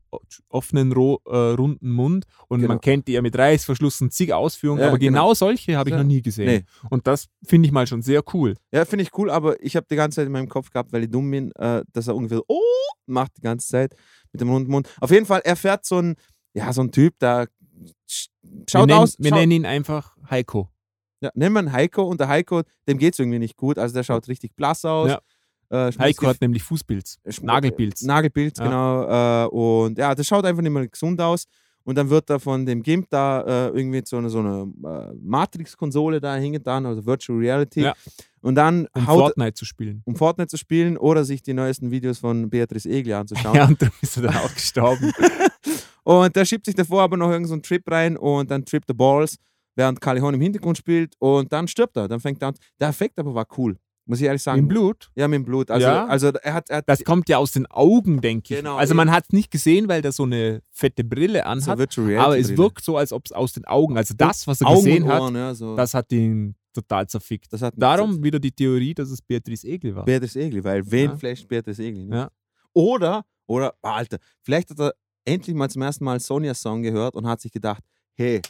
offenen, 0.49 0.93
ro 0.93 1.21
äh, 1.27 1.37
runden 1.37 1.91
Mund. 1.91 2.25
Und 2.49 2.61
Genau. 2.61 2.73
man 2.75 2.81
kennt 2.81 3.07
die 3.09 3.13
ja 3.13 3.23
mit 3.23 3.37
Reißverschluss 3.37 4.01
und 4.01 4.13
zig 4.13 4.33
Ausführungen, 4.33 4.81
Ja, 4.81 4.89
aber 4.89 4.99
genau. 4.99 5.23
genau, 5.25 5.35
solche 5.35 5.77
habe 5.77 5.91
ich 5.91 5.93
Ja. 5.93 5.99
noch 6.03 6.07
nie 6.09 6.23
gesehen. 6.23 6.47
Nee. 6.47 6.65
Und 6.91 7.07
das 7.07 7.27
finde 7.45 7.67
ich 7.67 7.73
mal 7.73 7.87
schon 7.87 8.03
sehr 8.03 8.23
cool. 8.35 8.55
Ja, 8.73 8.85
finde 8.85 9.03
ich 9.05 9.11
cool, 9.19 9.31
aber 9.31 9.63
ich 9.63 9.77
habe 9.77 9.87
die 9.91 9.97
ganze 9.97 10.17
Zeit 10.17 10.27
in 10.27 10.33
meinem 10.33 10.49
Kopf 10.49 10.71
gehabt, 10.71 10.93
weil 10.93 11.05
ich 11.05 11.11
dumm 11.11 11.31
bin, 11.31 11.53
äh, 11.57 11.83
dass 11.93 12.09
er 12.09 12.17
ungefähr 12.17 12.41
oh 12.49 12.61
macht 13.07 13.37
die 13.37 13.43
ganze 13.43 13.69
Zeit 13.69 13.95
mit 14.33 14.41
dem 14.41 14.51
runden 14.51 14.71
Mund. 14.71 14.89
Auf 15.01 15.11
jeden 15.11 15.27
Fall, 15.27 15.41
er 15.45 15.57
fährt 15.57 15.85
so 15.85 15.99
ein, 15.99 16.15
ja, 16.55 16.73
so 16.73 16.83
ein 16.83 16.93
Typ, 16.93 17.19
der 17.19 17.49
sch- 18.09 18.29
schaut 18.69 18.83
wir 18.83 18.87
nennen, 18.87 18.99
aus. 19.01 19.17
Wir 19.19 19.31
schaut, 19.31 19.39
nennen 19.39 19.53
ihn 19.53 19.67
einfach 19.67 20.17
Heiko. 20.31 20.69
Ja, 21.21 21.31
nennen 21.35 21.55
wir 21.55 21.63
ihn 21.63 21.73
Heiko 21.73 22.03
und 22.05 22.21
der 22.21 22.29
Heiko, 22.29 22.63
dem 22.89 22.99
geht 22.99 23.15
es 23.15 23.19
irgendwie 23.19 23.39
nicht 23.39 23.57
gut. 23.57 23.79
Also 23.79 23.95
der 23.95 24.05
schaut 24.05 24.27
richtig 24.29 24.55
blass 24.57 24.85
aus. 24.85 25.11
Ja. 25.71 25.89
Äh, 25.89 25.93
Heiko 25.99 26.27
hat 26.29 26.41
nämlich 26.41 26.63
Fußpilz. 26.63 27.19
Schmu- 27.27 27.45
Nagelpilz. 27.47 28.03
Nagelpilz, 28.03 28.59
Ja. 28.59 28.65
genau. 28.65 29.45
Äh, 29.45 29.49
und 29.49 29.99
ja, 29.99 30.15
das 30.15 30.27
schaut 30.27 30.45
einfach 30.45 30.63
nicht 30.63 30.73
mehr 30.73 30.87
gesund 30.89 31.21
aus. 31.21 31.45
Und 31.85 31.97
dann 31.97 32.11
wird 32.11 32.29
er 32.29 32.39
von 32.39 32.67
dem 32.67 32.83
Gimp 32.83 33.07
da 33.09 33.41
äh, 33.41 33.69
irgendwie 33.69 34.03
so 34.05 34.19
eine, 34.19 34.29
so 34.29 34.41
eine 34.41 34.71
äh, 34.85 35.15
Matrix-Konsole 35.23 36.21
da 36.21 36.37
hingetan, 36.37 36.85
also 36.85 37.05
Virtual 37.07 37.39
Reality. 37.39 37.81
Ja. 37.83 37.95
Und 38.43 38.57
dann 38.57 38.87
um 38.95 39.07
haut, 39.07 39.19
Fortnite 39.21 39.55
zu 39.55 39.65
spielen. 39.65 40.03
um 40.05 40.15
Fortnite 40.15 40.49
zu 40.49 40.59
spielen 40.59 40.99
oder 40.99 41.25
sich 41.25 41.43
die 41.43 41.55
neuesten 41.55 41.91
Videos 41.91 42.19
von 42.19 42.51
Beatrice 42.51 42.89
Egli 42.91 43.15
anzuschauen. 43.15 43.57
Ja, 43.57 43.67
und 43.69 43.81
dann 43.81 43.91
ist 44.03 44.17
er 44.19 44.25
dann 44.25 44.37
auch 44.37 44.53
gestorben. 44.53 45.13
Und 46.05 46.35
da 46.35 46.43
schiebt 46.45 46.65
sich 46.65 46.75
davor 46.75 47.03
aber 47.03 47.19
noch 47.19 47.27
irgendein 47.29 47.49
so 47.49 47.55
ein 47.55 47.63
Trip 47.63 47.83
rein 47.91 48.17
und 48.17 48.51
dann 48.51 48.65
trippt 48.65 48.89
der 48.89 48.95
Balls, 48.95 49.37
während 49.79 50.01
Callejon 50.01 50.35
im 50.35 50.41
Hintergrund 50.41 50.77
spielt 50.77 51.15
und 51.21 51.53
dann 51.53 51.69
stirbt 51.69 51.97
er. 51.97 52.09
Dann 52.09 52.21
fängt 52.21 52.43
er 52.43 52.49
an. 52.49 52.55
Der 52.81 52.89
Effekt 52.89 53.19
aber 53.19 53.33
war 53.35 53.47
cool, 53.57 53.79
muss 54.07 54.21
ich 54.21 54.27
ehrlich 54.27 54.43
sagen. 54.43 54.59
Im 54.59 54.69
Blut. 54.69 55.11
Ja, 55.15 55.29
mit 55.29 55.37
dem 55.37 55.45
Blut. 55.45 55.71
Also, 55.71 55.87
Ja. 55.87 56.07
also 56.07 56.29
er 56.29 56.53
hat, 56.53 56.69
er 56.69 56.79
hat 56.79 56.89
Das 56.89 57.05
kommt 57.05 57.29
ja 57.29 57.39
aus 57.39 57.53
den 57.53 57.65
Augen, 57.67 58.21
denke 58.21 58.53
ich. 58.55 58.61
Genau, 58.61 58.77
Also 58.77 58.95
man 58.95 59.11
hat 59.11 59.25
es 59.29 59.33
nicht 59.33 59.51
gesehen, 59.51 59.89
weil 59.89 60.03
der 60.03 60.13
so 60.13 60.25
eine 60.25 60.63
fette 60.71 61.05
Brille 61.05 61.39
so 61.39 61.45
anhat. 61.45 61.79
Virtual 61.79 62.07
Reality 62.09 62.27
aber 62.27 62.39
es 62.39 62.57
wirkt 62.59 62.85
so, 62.85 62.97
als 62.97 63.13
ob 63.13 63.25
es 63.27 63.33
aus 63.33 63.53
den 63.53 63.65
Augen, 63.67 63.97
also 63.97 64.15
das, 64.17 64.47
was 64.49 64.61
er 64.61 64.67
Augen 64.67 64.77
gesehen 64.85 65.03
und 65.05 65.09
hat, 65.13 65.21
Ohren, 65.23 65.35
ja, 65.37 65.55
so. 65.55 65.77
das 65.77 65.95
hat 65.95 66.11
ihn 66.13 66.57
total 66.75 67.07
zerfickt. 67.09 67.53
das 67.53 67.63
hat 67.63 67.75
ihn 67.77 67.81
Darum 67.81 68.23
wieder 68.23 68.39
die 68.41 68.53
Theorie, 68.53 68.95
dass 68.95 69.11
es 69.11 69.23
Beatrice 69.23 69.67
Egli 69.67 69.95
war. 69.95 70.05
Beatrice 70.05 70.41
Egli, 70.41 70.63
weil 70.63 70.83
wen 70.91 71.11
Ja. 71.11 71.17
flasht 71.17 71.49
Beatrice 71.49 71.83
Egli? 71.83 72.05
nicht? 72.05 72.15
Ja. 72.15 72.31
Oder, 72.73 73.25
oder, 73.47 73.75
ah, 73.83 73.95
Alter, 73.97 74.19
vielleicht 74.43 74.71
hat 74.71 74.79
er 74.81 74.95
endlich 75.25 75.55
mal 75.57 75.69
zum 75.71 75.83
ersten 75.83 76.05
Mal 76.05 76.21
Sonjas 76.21 76.61
Song 76.61 76.83
gehört 76.83 77.15
und 77.15 77.27
hat 77.27 77.41
sich 77.41 77.51
gedacht, 77.53 77.83
hey, 78.15 78.41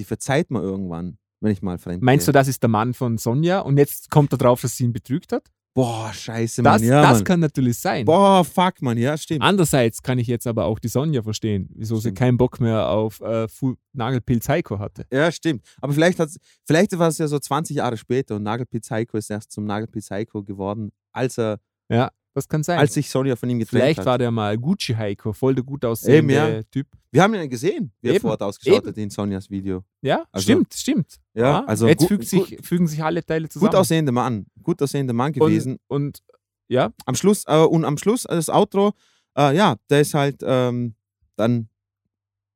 die 0.00 0.04
verzeiht 0.04 0.50
mir 0.50 0.60
irgendwann, 0.62 1.18
wenn 1.40 1.52
ich 1.52 1.60
mal 1.62 1.78
fremd 1.78 2.02
Meinst 2.02 2.26
du, 2.26 2.32
das 2.32 2.48
ist 2.48 2.62
der 2.62 2.70
Mann 2.70 2.94
von 2.94 3.18
Sonja 3.18 3.60
und 3.60 3.76
jetzt 3.76 4.10
kommt 4.10 4.32
er 4.32 4.38
drauf, 4.38 4.62
dass 4.62 4.76
sie 4.76 4.84
ihn 4.84 4.92
betrügt 4.92 5.32
hat? 5.32 5.44
Boah, 5.74 6.10
scheiße, 6.12 6.62
Mann. 6.62 6.72
Das, 6.72 6.82
ja, 6.82 7.02
das 7.02 7.18
Mann. 7.18 7.24
kann 7.24 7.40
natürlich 7.40 7.78
sein. 7.78 8.04
Boah, 8.04 8.44
fuck, 8.44 8.82
Mann. 8.82 8.98
Ja, 8.98 9.16
stimmt. 9.16 9.42
Andererseits 9.42 10.02
kann 10.02 10.18
ich 10.18 10.26
jetzt 10.26 10.46
aber 10.48 10.64
auch 10.64 10.78
die 10.80 10.88
Sonja 10.88 11.22
verstehen, 11.22 11.68
wieso 11.76 11.96
sie 11.96 12.00
Stimmt. 12.08 12.18
keinen 12.18 12.38
Bock 12.38 12.60
mehr 12.60 12.88
auf 12.88 13.20
äh, 13.20 13.46
Nagelpilz 13.92 14.48
Heiko 14.48 14.78
hatte. 14.80 15.04
Ja, 15.12 15.30
stimmt. 15.30 15.64
Aber 15.80 15.92
vielleicht, 15.92 16.18
vielleicht 16.66 16.98
war 16.98 17.08
es 17.08 17.18
ja 17.18 17.28
so 17.28 17.38
20 17.38 17.76
Jahre 17.76 17.96
später 17.96 18.36
und 18.36 18.42
Nagelpilz 18.42 18.90
Heiko 18.90 19.16
ist 19.16 19.30
erst 19.30 19.52
zum 19.52 19.64
Nagelpilz 19.64 20.10
Heiko 20.10 20.42
geworden, 20.42 20.90
als, 21.12 21.38
er, 21.38 21.60
Ja, 21.88 22.10
das 22.40 22.48
kann 22.48 22.62
sein. 22.62 22.78
als 22.78 22.94
sich 22.94 23.08
Sonja 23.10 23.36
von 23.36 23.48
ihm 23.50 23.58
getrennt 23.58 23.82
Vielleicht 23.82 23.98
hat. 24.00 24.06
war 24.06 24.18
der 24.18 24.30
mal 24.30 24.56
Gucci 24.58 24.94
Heiko, 24.94 25.32
voll 25.32 25.54
der 25.54 25.64
gut 25.64 25.84
aussehende 25.84 26.34
ja. 26.34 26.62
Typ. 26.64 26.86
Wir 27.12 27.22
haben 27.22 27.34
ihn 27.34 27.40
ja 27.40 27.46
gesehen, 27.46 27.92
wie 28.00 28.08
er 28.08 28.14
Eben, 28.14 28.22
vor 28.22 28.30
Ort 28.32 28.42
ausgeschaut 28.42 28.78
eben. 28.78 28.88
hat 28.88 28.96
in 28.98 29.10
Sonjas 29.10 29.50
Video. 29.50 29.84
Ja, 30.00 30.24
Also- 30.32 30.44
stimmt, 30.44 30.74
stimmt. 30.74 31.16
Ja, 31.34 31.64
also 31.64 31.86
jetzt 31.88 32.06
gut- 32.08 32.24
sich, 32.26 32.58
fügen 32.62 32.86
sich 32.86 33.02
alle 33.02 33.24
Teile 33.24 33.48
zusammen. 33.48 33.70
Gut 33.70 33.78
aussehender 33.78 34.12
Mann. 34.12 34.46
Gut 34.62 34.80
aussehender 34.82 35.12
Mann 35.14 35.32
gewesen. 35.32 35.78
Und, 35.88 36.20
und 36.20 36.22
ja, 36.68 36.92
am 37.06 37.14
Schluss, 37.14 37.44
äh, 37.46 37.56
und 37.58 37.84
am 37.84 37.98
Schluss, 37.98 38.24
äh, 38.26 38.34
das 38.36 38.48
Outro, 38.48 38.92
äh, 39.36 39.56
ja, 39.56 39.76
der 39.90 40.00
ist 40.02 40.14
halt 40.14 40.40
ähm, 40.42 40.94
dann 41.36 41.68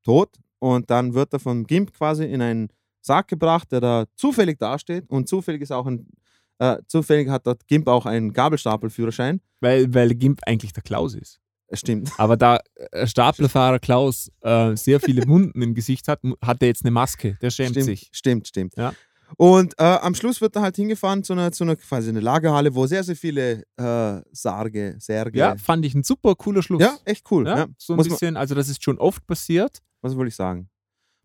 tot 0.05 0.31
und 0.61 0.89
dann 0.91 1.15
wird 1.15 1.33
er 1.33 1.41
vom 1.41 1.67
Gimp 1.67 1.93
quasi 1.93 2.25
in 2.25 2.41
einen 2.43 2.69
Sarg 3.01 3.29
gebracht, 3.29 3.71
der 3.73 3.81
da 3.81 4.05
zufällig 4.17 4.59
dasteht 4.59 5.09
und 5.11 5.29
zufällig 5.29 5.63
ist 5.63 5.73
auch 5.73 5.87
ein, 5.87 6.07
äh, 6.59 6.77
zufällig 6.87 7.29
hat 7.29 7.47
dort 7.47 7.67
Gimp 7.67 7.89
auch 7.89 8.07
einen 8.07 8.33
Gabelstapelführerschein. 8.33 9.41
weil, 9.61 9.93
weil 9.95 10.15
Gimp 10.15 10.41
eigentlich 10.47 10.73
der 10.73 10.83
Klaus 10.83 11.15
ist. 11.15 11.41
Stimmt. 11.73 12.13
Aber 12.19 12.37
da 12.37 12.61
äh, 12.93 13.07
Staplerfahrer 13.07 13.79
Klaus 13.79 14.31
äh, 14.43 14.77
sehr 14.77 15.01
viele 15.01 15.27
Wunden 15.29 15.61
im 15.63 15.75
Gesicht 15.75 16.09
hat, 16.09 16.21
hat 16.43 16.63
er 16.63 16.69
jetzt 16.69 16.85
eine 16.85 16.91
Maske. 16.91 17.37
Der 17.41 17.51
schämt 17.51 17.71
stimmt, 17.71 17.87
sich. 17.87 18.11
Stimmt, 18.13 18.49
stimmt. 18.49 18.77
Ja. 18.77 18.95
Und 19.37 19.75
äh, 19.79 19.85
am 19.85 20.15
Schluss 20.15 20.41
wird 20.41 20.55
er 20.55 20.63
halt 20.63 20.77
hingefahren 20.77 21.25
zu 21.25 21.33
einer, 21.33 21.51
zu 21.51 21.65
einer 21.65 21.77
quasi 21.77 22.09
eine 22.09 22.21
Lagerhalle, 22.21 22.75
wo 22.75 22.87
sehr, 22.87 23.03
sehr 23.03 23.17
viele 23.17 23.65
äh, 23.77 24.21
Sarge, 24.33 24.97
Särge. 24.99 25.39
Ja, 25.39 25.57
fand 25.57 25.85
ich 25.85 25.95
ein 25.95 26.05
super 26.05 26.35
cooler 26.35 26.63
Schluss. 26.63 26.83
Ja, 26.83 26.97
echt 27.05 27.25
cool. 27.31 27.47
Ja, 27.47 27.59
Ja. 27.59 27.67
So 27.79 27.95
ein 27.95 27.97
Muss 27.97 28.09
bisschen, 28.09 28.37
also 28.37 28.55
das 28.55 28.69
ist 28.69 28.83
schon 28.83 28.99
oft 28.99 29.27
passiert. 29.27 29.79
Was 30.03 30.17
will 30.17 30.29
ich 30.29 30.37
sagen? 30.37 30.69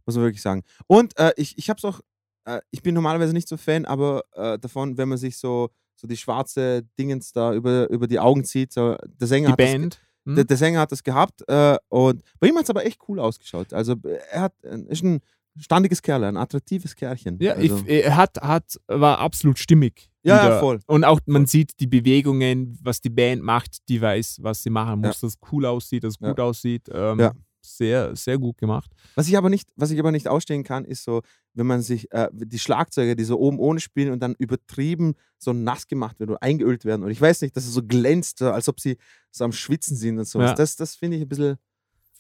Muss 0.06 0.16
man 0.16 0.26
wirklich 0.26 0.42
sagen. 0.42 0.64
Und 0.88 1.18
äh, 1.20 1.34
ich, 1.36 1.58
ich 1.58 1.70
habe 1.70 1.78
es 1.78 1.86
auch, 1.86 2.00
äh, 2.46 2.62
ich 2.72 2.82
bin 2.82 2.94
normalerweise 2.96 3.34
nicht 3.34 3.48
so 3.48 3.58
Fan, 3.58 3.86
aber 3.86 4.24
äh, 4.34 4.58
davon, 4.60 4.98
wenn 4.98 5.10
man 5.10 5.18
sich 5.18 5.38
so, 5.38 5.70
so 5.96 6.08
die 6.08 6.18
schwarze 6.18 6.84
Dingens 6.98 7.32
da 7.32 7.54
über, 7.54 7.90
über 7.90 8.08
die 8.08 8.20
Augen 8.20 8.44
zieht, 8.44 8.72
so, 8.74 8.96
der 9.06 9.28
Sänger 9.28 9.48
Die 9.48 9.52
hat 9.54 9.60
das 9.60 9.72
Band. 9.72 10.00
hm? 10.26 10.36
der, 10.36 10.44
der 10.46 10.58
Sänger 10.58 10.80
hat 10.82 10.92
das 10.92 11.04
gehabt 11.04 11.44
äh, 11.48 11.78
und 11.90 12.24
bei 12.40 12.48
ihm 12.48 12.56
hat 12.56 12.64
es 12.64 12.70
aber 12.70 12.86
echt 12.86 13.00
cool 13.08 13.20
ausgeschaut. 13.20 13.74
Also 13.74 13.96
er 14.32 14.42
hat, 14.42 14.54
äh, 14.64 14.78
ist 14.88 15.04
ein 15.04 15.20
standiges 15.58 16.02
Kerl, 16.02 16.24
ein 16.24 16.38
attraktives 16.38 16.96
Kerlchen. 16.96 17.38
Ja, 17.42 17.54
also, 17.54 17.82
ich, 17.86 18.06
er 18.06 18.16
hat, 18.16 18.38
hat, 18.42 18.80
war 18.88 19.20
absolut 19.20 19.60
stimmig. 19.60 20.10
Ja, 20.24 20.48
ja, 20.50 20.60
voll. 20.60 20.80
Und 20.86 21.04
auch 21.06 21.20
man 21.26 21.46
sieht 21.48 21.80
die 21.80 21.88
Bewegungen, 21.88 22.78
was 22.82 23.00
die 23.02 23.10
Band 23.10 23.42
macht, 23.42 23.78
die 23.90 24.02
weiß, 24.02 24.40
was 24.42 24.64
sie 24.64 24.70
machen 24.70 25.02
Ja. 25.02 25.08
muss, 25.08 25.20
dass 25.22 25.34
es 25.34 25.40
cool 25.52 25.66
aussieht, 25.66 26.04
dass 26.04 26.16
es 26.16 26.20
Ja. 26.22 26.30
gut 26.30 26.40
aussieht. 26.40 26.88
Ähm, 26.94 27.20
Ja. 27.20 27.32
Sehr, 27.62 28.16
sehr 28.16 28.38
gut 28.38 28.58
gemacht. 28.58 28.90
Was 29.16 29.28
ich 29.28 29.38
aber 29.38 29.50
nicht, 29.50 29.70
was 29.76 29.92
ich 29.92 30.00
aber 30.00 30.12
nicht 30.12 30.28
ausstehen 30.28 30.64
kann, 30.64 30.86
ist 30.86 31.04
so, 31.04 31.22
wenn 31.54 31.68
man 31.68 31.82
sich 31.82 32.12
äh, 32.12 32.30
die 32.32 32.60
Schlagzeuger, 32.60 33.16
die 33.16 33.24
so 33.26 33.38
oben 33.40 33.60
ohne 33.60 33.80
spielen 33.80 34.12
und 34.14 34.22
dann 34.22 34.36
übertrieben 34.40 35.16
so 35.38 35.52
nass 35.54 35.88
gemacht 35.88 36.20
werden 36.20 36.32
oder 36.32 36.42
eingeölt 36.44 36.86
werden. 36.86 37.04
Und 37.04 37.12
ich 37.12 37.20
weiß 37.20 37.42
nicht, 37.42 37.56
dass 37.58 37.66
es 37.66 37.74
so 37.74 37.84
glänzt, 37.84 38.42
als 38.42 38.70
ob 38.70 38.80
sie 38.80 38.98
so 39.32 39.44
am 39.44 39.52
Schwitzen 39.52 39.98
sind 39.98 40.20
und 40.20 40.26
sowas. 40.26 40.52
Ja. 40.52 40.56
Das, 40.56 40.76
das 40.78 40.96
finde 40.96 41.18
ich 41.18 41.24
ein 41.24 41.30
bisschen. 41.30 41.58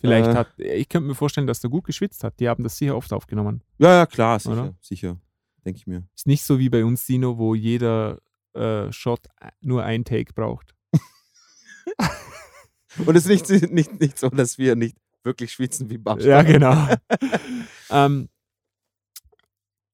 Vielleicht 0.01 0.29
Äh. 0.29 0.35
hat, 0.35 0.47
ich 0.57 0.87
könnte 0.87 1.07
mir 1.07 1.15
vorstellen, 1.15 1.47
dass 1.47 1.59
der 1.61 1.69
gut 1.69 1.83
geschwitzt 1.85 2.23
hat. 2.23 2.39
Die 2.39 2.47
haben 2.47 2.63
das 2.63 2.77
sicher 2.77 2.95
oft 2.95 3.11
aufgenommen. 3.11 3.63
Ja, 3.79 3.93
ja, 3.95 4.05
klar, 4.05 4.39
sicher. 4.39 4.53
Oder? 4.53 4.75
Sicher. 4.81 5.17
Denke 5.65 5.77
ich 5.77 5.87
mir. 5.87 6.07
Ist 6.15 6.27
nicht 6.27 6.43
so 6.43 6.57
wie 6.59 6.69
bei 6.69 6.85
uns, 6.85 7.05
Dino, 7.05 7.37
wo 7.37 7.53
jeder 7.55 8.19
äh, 8.53 8.91
Shot 8.91 9.27
nur 9.61 9.83
ein 9.83 10.05
Take 10.05 10.33
braucht. 10.33 10.73
Und 13.05 13.15
es 13.15 13.25
ist 13.25 13.49
nicht, 13.49 13.71
nicht, 13.71 13.99
nicht 13.99 14.17
so, 14.17 14.29
dass 14.29 14.57
wir 14.57 14.75
nicht 14.75 14.97
wirklich 15.29 15.51
schwitzen 15.51 15.89
wie 15.89 15.97
Bach. 15.97 16.19
Ja, 16.19 16.41
genau. 16.43 16.75
ähm, 17.89 18.29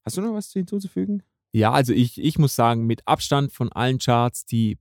Hast 0.04 0.16
du 0.16 0.20
noch 0.22 0.34
was 0.34 0.52
hinzuzufügen? 0.52 1.22
ja, 1.52 1.72
also 1.72 1.92
ich, 1.92 2.20
ich 2.22 2.38
muss 2.38 2.54
sagen, 2.54 2.86
mit 2.86 3.06
Abstand 3.08 3.52
von 3.52 3.72
allen 3.72 3.98
Charts, 3.98 4.44
die, 4.44 4.78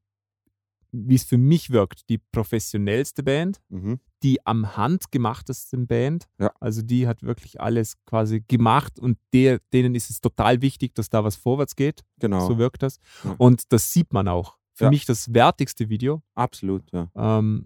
wie 0.92 1.16
es 1.16 1.24
für 1.24 1.38
mich 1.38 1.70
wirkt, 1.70 2.10
die 2.10 2.18
professionellste 2.18 3.24
Band, 3.24 3.62
Mhm. 3.70 4.00
die 4.24 4.46
am 4.46 4.76
handgemachtesten 4.76 5.88
Band. 5.88 6.28
Ja. 6.40 6.52
Also 6.60 6.82
die 6.82 7.08
hat 7.08 7.24
wirklich 7.24 7.62
alles 7.62 7.96
quasi 8.06 8.44
gemacht 8.48 9.00
und 9.00 9.18
der, 9.34 9.60
denen 9.74 9.96
ist 9.96 10.10
es 10.10 10.20
total 10.22 10.62
wichtig, 10.62 10.94
dass 10.96 11.10
da 11.10 11.24
was 11.24 11.36
vorwärts 11.38 11.76
geht. 11.76 12.02
Genau. 12.20 12.46
So 12.48 12.58
wirkt 12.58 12.84
das. 12.84 13.00
Ja. 13.24 13.36
Und 13.38 13.72
das 13.72 13.92
sieht 13.94 14.12
man 14.14 14.28
auch. 14.28 14.58
Für 14.78 14.86
Ja. 14.86 14.90
mich 14.90 15.06
das 15.06 15.34
wertigste 15.34 15.88
Video. 15.88 16.22
Absolut, 16.34 16.84
ja. 16.92 17.10
Ähm, 17.16 17.66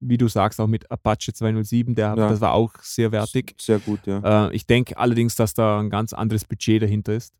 wie 0.00 0.18
du 0.18 0.26
sagst, 0.26 0.60
auch 0.60 0.66
mit 0.66 0.90
Apache 0.90 1.32
207, 1.32 1.94
der, 1.94 2.08
Ja. 2.08 2.14
das 2.16 2.40
war 2.40 2.54
auch 2.54 2.74
sehr 2.82 3.12
wertig. 3.12 3.54
Sehr 3.60 3.78
gut, 3.78 4.04
ja. 4.06 4.48
Äh, 4.48 4.54
ich 4.56 4.66
denke 4.66 4.96
allerdings, 4.98 5.36
dass 5.36 5.54
da 5.54 5.78
ein 5.78 5.90
ganz 5.90 6.12
anderes 6.12 6.44
Budget 6.44 6.82
dahinter 6.82 7.14
ist. 7.14 7.34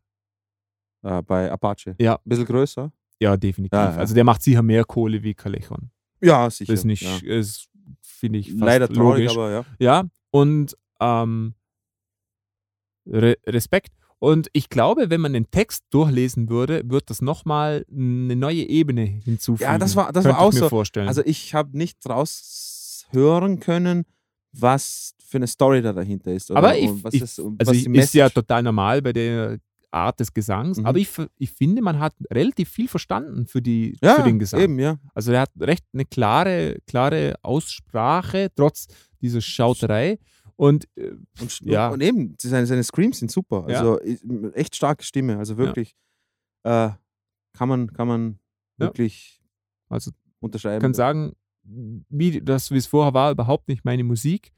Äh, 1.03 1.21
bei 1.23 1.51
Apache. 1.51 1.95
Ja. 1.99 2.15
Ein 2.15 2.19
bisschen 2.23 2.45
größer? 2.45 2.91
Ja, 3.19 3.35
definitiv. 3.35 3.73
Ja. 3.77 3.95
Also 3.97 4.15
der 4.15 4.23
macht 4.23 4.41
sicher 4.43 4.61
mehr 4.63 4.85
Kohle 4.85 5.21
wie 5.23 5.33
Kalechon. 5.33 5.91
Ja, 6.21 6.49
sicher. 6.49 6.71
Das 6.71 6.79
ist 6.81 6.85
nicht, 6.85 7.23
ist, 7.23 7.69
finde 8.01 8.39
ich, 8.39 8.51
fast 8.51 8.61
Leider 8.61 8.87
traurig, 8.87 9.25
logisch. 9.25 9.31
aber 9.37 9.51
ja. 9.51 9.65
Ja, 9.79 10.03
und 10.31 10.77
ähm, 11.01 11.53
Re 13.07 13.35
Respekt. 13.45 13.91
Und 14.23 14.49
ich 14.53 14.69
glaube, 14.69 15.09
wenn 15.09 15.19
man 15.19 15.33
den 15.33 15.49
Text 15.49 15.83
durchlesen 15.89 16.47
würde, 16.47 16.83
wird 16.85 17.09
das 17.09 17.23
nochmal 17.23 17.85
eine 17.91 18.35
neue 18.35 18.61
Ebene 18.69 19.01
hinzufügen. 19.03 19.63
Ja, 19.71 19.79
das 19.79 19.95
war- 19.95 20.13
das 20.13 20.25
Könnte 20.25 20.37
war 20.37 20.45
auch 20.45 20.53
so. 20.53 20.69
Vorstellen. 20.69 21.07
Also 21.07 21.23
ich 21.25 21.55
habe 21.55 21.75
nicht 21.75 21.97
raushören 22.07 23.59
können, 23.59 24.05
was 24.53 25.15
für 25.25 25.37
eine 25.37 25.47
Story 25.47 25.81
da 25.81 25.91
dahinter 25.93 26.31
ist. 26.33 26.51
Oder 26.51 26.59
aber 26.59 26.77
ich, 26.77 26.89
und 26.89 27.03
was 27.03 27.13
ich, 27.15 27.21
ist, 27.23 27.39
und 27.39 27.59
also 27.59 27.71
was 27.71 27.77
ich, 27.79 27.87
ist 27.87 28.13
ja 28.13 28.29
total 28.29 28.61
normal 28.61 29.01
bei 29.01 29.11
der 29.13 29.57
Art 29.89 30.19
des 30.19 30.31
Gesangs, 30.33 30.77
Mhm. 30.77 30.85
aber 30.85 30.99
ich, 30.99 31.09
ich 31.37 31.49
finde, 31.51 31.81
man 31.81 31.99
hat 31.99 32.13
relativ 32.31 32.69
viel 32.69 32.87
verstanden 32.87 33.47
für, 33.47 33.61
die, 33.61 33.97
ja, 34.03 34.15
für 34.15 34.23
den 34.23 34.37
Gesang. 34.39 34.61
eben, 34.61 34.77
ja. 34.79 34.97
Also 35.15 35.31
er 35.31 35.41
hat 35.41 35.51
recht 35.59 35.83
eine 35.93 36.05
klare, 36.05 36.77
klare 36.85 37.35
Aussprache, 37.41 38.49
trotz 38.55 38.85
dieser 39.21 39.41
Schauterei. 39.41 40.19
Und 40.61 40.87
äh, 40.95 41.13
Und, 41.41 41.59
Ja. 41.61 41.89
und 41.89 42.01
eben, 42.03 42.35
seine, 42.39 42.67
seine 42.67 42.83
Screams 42.83 43.17
sind 43.17 43.31
super. 43.31 43.65
Ja. 43.67 43.79
Also 43.79 43.99
ich- 44.03 44.21
echt 44.53 44.75
starke 44.75 45.03
Stimme. 45.03 45.39
Also 45.39 45.57
wirklich 45.57 45.95
äh, 46.63 46.91
kann 47.53 47.67
man, 47.67 47.91
kann 47.91 48.07
man 48.07 48.39
Ja. 48.77 48.85
wirklich 48.85 49.41
also 49.89 50.11
unterschreiben. 50.39 50.79
kann 50.79 50.93
sagen, 50.93 51.33
wie 51.63 52.41
das, 52.41 52.69
wie 52.69 52.77
es 52.77 52.85
vorher 52.85 53.15
war, 53.15 53.31
überhaupt 53.31 53.67
nicht 53.69 53.83
meine 53.85 54.03
Musik, 54.03 54.51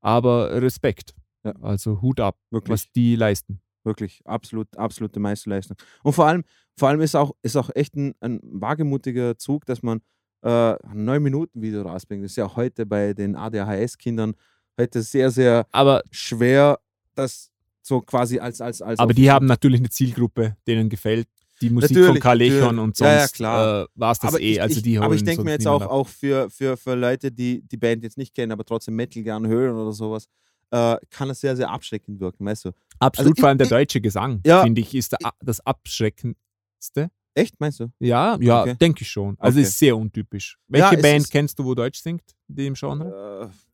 aber 0.00 0.62
Respekt. 0.62 1.14
Ja. 1.42 1.52
Also 1.60 2.00
Hut 2.02 2.20
ab, 2.20 2.38
wirklich, 2.50 2.70
was 2.72 2.92
die 2.92 3.16
leisten. 3.16 3.60
wirklich 3.84 4.20
absolut, 4.26 4.68
absolute 4.76 5.18
Meisterleistung. 5.18 5.76
Und 6.04 6.12
vor 6.12 6.26
allem, 6.26 6.44
vor 6.76 6.88
allem 6.88 7.00
ist 7.00 7.16
auch, 7.16 7.32
ist 7.42 7.56
auch 7.56 7.70
echt 7.74 7.96
ein, 7.96 8.14
ein 8.20 8.38
wagemutiger 8.42 9.36
Zug, 9.38 9.64
dass 9.66 9.82
man 9.82 10.02
äh, 10.42 10.76
ein 10.84 11.04
9 11.04 11.20
Minuten 11.22 11.62
Video 11.62 11.82
rausbringt. 11.82 12.22
Das 12.22 12.32
ist 12.32 12.36
ja 12.36 12.54
heute 12.54 12.86
bei 12.86 13.12
den 13.14 13.34
ADHS-Kindern 13.34 14.34
heute 14.78 15.02
sehr, 15.02 15.30
sehr 15.30 15.66
Aber, 15.72 16.02
schwer, 16.10 16.78
das 17.14 17.50
so 17.82 18.00
quasi 18.02 18.38
als 18.38 18.60
als 18.60 18.82
als 18.82 18.98
aber 18.98 19.14
die 19.14 19.30
haben 19.30 19.46
natürlich 19.46 19.80
eine 19.80 19.88
Zielgruppe, 19.90 20.56
denen 20.66 20.88
gefällt 20.90 21.26
die 21.60 21.70
Musik 21.70 21.90
von 21.96 22.02
Natürlich, 22.02 22.22
Karl 22.22 22.38
Lechon 22.38 22.58
natürlich. 22.60 22.78
und 22.84 22.96
sonst 22.96 23.08
Ja, 23.10 23.18
ja, 23.20 23.26
klar. 23.28 23.82
Äh, 23.82 23.86
war 23.96 24.12
es 24.12 24.18
das 24.20 24.28
aber 24.28 24.40
eh. 24.40 24.52
ich, 24.52 24.62
also 24.62 24.80
die 24.80 24.98
aber 24.98 25.14
ich 25.14 25.24
denke 25.24 25.42
mir 25.42 25.50
jetzt 25.52 25.66
auch, 25.66 25.82
ab. 25.82 25.90
auch 25.90 26.06
für, 26.06 26.48
für, 26.50 26.76
für 26.76 26.94
Leute, 26.94 27.32
die 27.32 27.62
die 27.62 27.76
Band 27.76 28.04
jetzt 28.04 28.16
nicht 28.16 28.32
kennen, 28.34 28.52
aber 28.52 28.64
trotzdem 28.64 28.94
Metal 28.94 29.22
gern 29.24 29.44
hören 29.46 29.74
oder 29.76 29.92
sowas, 29.92 30.28
äh, 30.70 30.96
kann 31.10 31.28
das 31.28 31.40
sehr, 31.40 31.56
sehr 31.56 31.68
abschreckend 31.70 32.20
wirken, 32.20 32.44
weißt 32.46 32.66
du? 32.66 32.70
Absolut, 33.00 33.32
also 33.32 33.40
vor 33.40 33.48
allem 33.48 33.58
der 33.58 33.64
ich- 33.64 33.70
deutsche 33.70 34.00
Gesang, 34.00 34.40
Ja. 34.46 34.62
finde 34.62 34.80
ich, 34.82 34.94
ist 34.94 35.10
der, 35.12 35.18
das 35.40 35.58
abschreckendste. 35.60 37.10
Echt, 37.34 37.58
meinst 37.60 37.80
du? 37.80 37.88
Ja, 38.00 38.36
ja, 38.40 38.62
Okay. 38.62 38.74
denke 38.80 39.02
ich 39.02 39.10
schon. 39.10 39.36
Also 39.38 39.58
Okay. 39.58 39.66
ist 39.68 39.78
sehr 39.78 39.96
untypisch. 39.96 40.58
Welche 40.68 40.96
es 40.96 41.02
Band 41.02 41.30
kennst 41.30 41.58
du, 41.58 41.64
wo 41.64 41.74
Deutsch 41.74 42.00
singt, 42.00 42.22
in 42.48 42.54
dem 42.56 42.74
Genre? 42.74 43.50
Äh, 43.50 43.67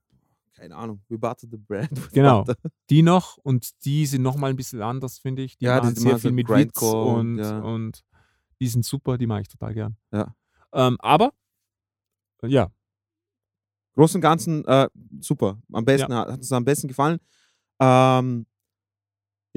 keine 0.55 0.77
Ahnung. 0.77 1.03
We 1.09 1.19
butter 1.19 1.47
the 1.51 1.57
bread. 1.57 1.91
Genau. 2.13 2.45
butter. 2.45 2.71
Die 2.91 3.03
noch 3.03 3.37
und 3.39 3.85
die 3.85 4.07
sind 4.07 4.23
nochmal 4.23 4.51
ein 4.51 4.57
bisschen 4.57 4.83
anders, 4.83 5.19
finde 5.19 5.43
ich. 5.43 5.57
Die 5.59 5.65
Ja, 5.67 5.81
die 5.81 5.87
machen 5.87 5.95
sind 5.95 6.03
sehr 6.03 6.13
mal 6.13 6.19
so 6.19 6.29
viel 6.29 6.33
mit 6.33 6.49
Witz 6.49 6.83
und, 6.83 7.39
ja. 7.39 7.59
und 7.59 8.05
die 8.61 8.69
sind 8.69 8.85
super, 8.85 9.19
die 9.19 9.27
mag 9.27 9.43
ich 9.43 9.49
total 9.49 9.75
gern. 9.75 9.97
Ja. 10.13 10.35
Ähm, 10.73 10.97
aber, 11.01 11.33
ja, 12.43 12.71
Großen 13.95 14.19
und 14.19 14.23
Ganzen 14.23 14.65
äh, 14.65 14.89
super. 15.21 15.59
Am 15.73 15.85
besten 15.85 16.13
hat 16.13 16.29
hat 16.29 16.39
uns 16.39 16.53
am 16.53 16.65
besten 16.65 16.89
gefallen. 16.89 17.19
Ähm, 17.81 18.47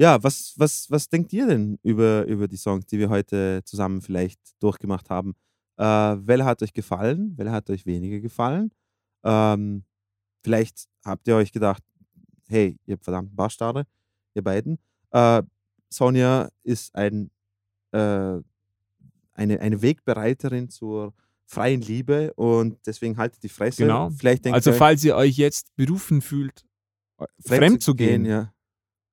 ja, 0.00 0.22
was, 0.22 0.54
was, 0.56 0.88
was 0.90 1.08
denkt 1.08 1.32
ihr 1.32 1.46
denn 1.46 1.78
über, 1.82 2.24
über 2.26 2.46
die 2.46 2.56
Songs, 2.56 2.86
die 2.86 2.98
wir 2.98 3.08
heute 3.08 3.62
zusammen 3.64 4.00
vielleicht 4.00 4.40
durchgemacht 4.62 5.10
haben? 5.10 5.34
Äh, 5.76 5.84
welcher 5.84 6.44
hat 6.44 6.62
euch 6.62 6.72
gefallen? 6.72 7.34
Welcher 7.36 7.52
hat 7.52 7.70
euch 7.70 7.84
weniger 7.84 8.20
gefallen? 8.20 8.70
Ähm, 9.24 9.84
vielleicht 10.48 10.86
habt 11.04 11.28
ihr 11.28 11.36
euch 11.36 11.52
gedacht, 11.52 11.82
hey, 12.48 12.78
ihr 12.86 12.96
verdammten 12.96 13.36
Bastarde, 13.36 13.84
ihr 14.32 14.42
beiden. 14.42 14.78
Äh, 15.10 15.42
Sonja 15.90 16.48
ist 16.62 16.94
ein, 16.94 17.30
äh, 17.92 17.98
eine, 19.34 19.60
eine 19.60 19.82
Wegbereiterin 19.82 20.70
zur 20.70 21.12
freien 21.44 21.82
Liebe 21.82 22.32
und 22.34 22.78
deswegen 22.86 23.18
haltet 23.18 23.42
die 23.42 23.50
Fresse. 23.50 23.82
Genau. 23.82 24.08
Vielleicht 24.08 24.46
denkt 24.46 24.54
Also 24.54 24.72
falls 24.72 25.04
ihr 25.04 25.16
euch 25.16 25.36
jetzt 25.36 25.74
berufen 25.76 26.22
fühlt, 26.22 26.64
fremd 27.44 27.82
zu 27.82 27.94
gehen, 27.94 28.24
ja. 28.24 28.50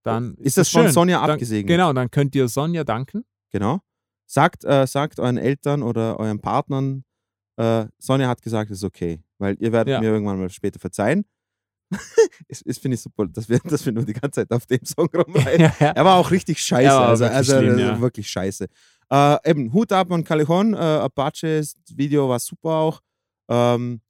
dann 0.04 0.36
Ist 0.36 0.58
das 0.58 0.70
von 0.70 0.84
schön. 0.84 0.92
Sonja 0.94 1.20
Dann- 1.20 1.32
abgesegnet? 1.32 1.68
Genau, 1.68 1.92
dann 1.92 2.10
könnt 2.12 2.34
ihr 2.36 2.48
Sonja 2.48 2.86
danken. 2.86 3.26
Genau. 3.52 3.82
Sagt, 4.26 4.64
äh, 4.64 4.88
sagt 4.88 5.20
euren 5.20 5.38
Eltern 5.38 5.84
oder 5.84 6.18
euren 6.18 6.40
Partnern, 6.40 7.04
äh, 7.58 7.86
Sonja 7.98 8.28
hat 8.28 8.42
gesagt, 8.42 8.72
es 8.72 8.78
ist 8.80 8.84
okay. 8.84 9.24
Weil 9.38 9.56
ihr 9.60 9.72
werdet 9.72 9.92
Ja. 9.94 10.00
mir 10.00 10.10
irgendwann 10.10 10.40
mal 10.40 10.50
später 10.50 10.80
verzeihen. 10.80 11.26
es, 12.48 12.62
es 12.64 12.78
finde 12.78 12.96
ich 12.96 13.02
super, 13.02 13.28
dass 13.28 13.48
wir, 13.48 13.60
dass 13.64 13.86
wir 13.86 13.94
nur 13.94 14.04
die 14.06 14.14
ganze 14.14 14.42
Zeit 14.42 14.52
auf 14.52 14.66
dem 14.66 14.84
Song 14.86 15.08
rumreiten. 15.14 15.62
ja, 15.62 15.74
ja. 15.80 15.92
Er 15.92 16.06
war 16.06 16.16
auch 16.16 16.32
richtig 16.32 16.62
scheiße. 16.62 16.88
Er 16.88 16.96
war 16.96 17.08
also 17.10 17.24
wirklich 17.26 17.38
also 17.38 17.58
schlimm, 17.60 17.80
ja. 17.80 18.02
wirklich 18.02 18.30
scheiße. 18.30 18.68
Äh, 19.12 19.50
eben, 19.50 19.72
Hut 19.74 19.92
ab 19.92 20.12
an 20.12 20.24
Callejon. 20.24 20.74
Äh, 20.74 20.78
Apaches 20.78 21.76
Video 21.94 22.28
war 22.30 22.40
super 22.40 22.70
auch. 22.72 23.02
Ähm, 23.50 24.02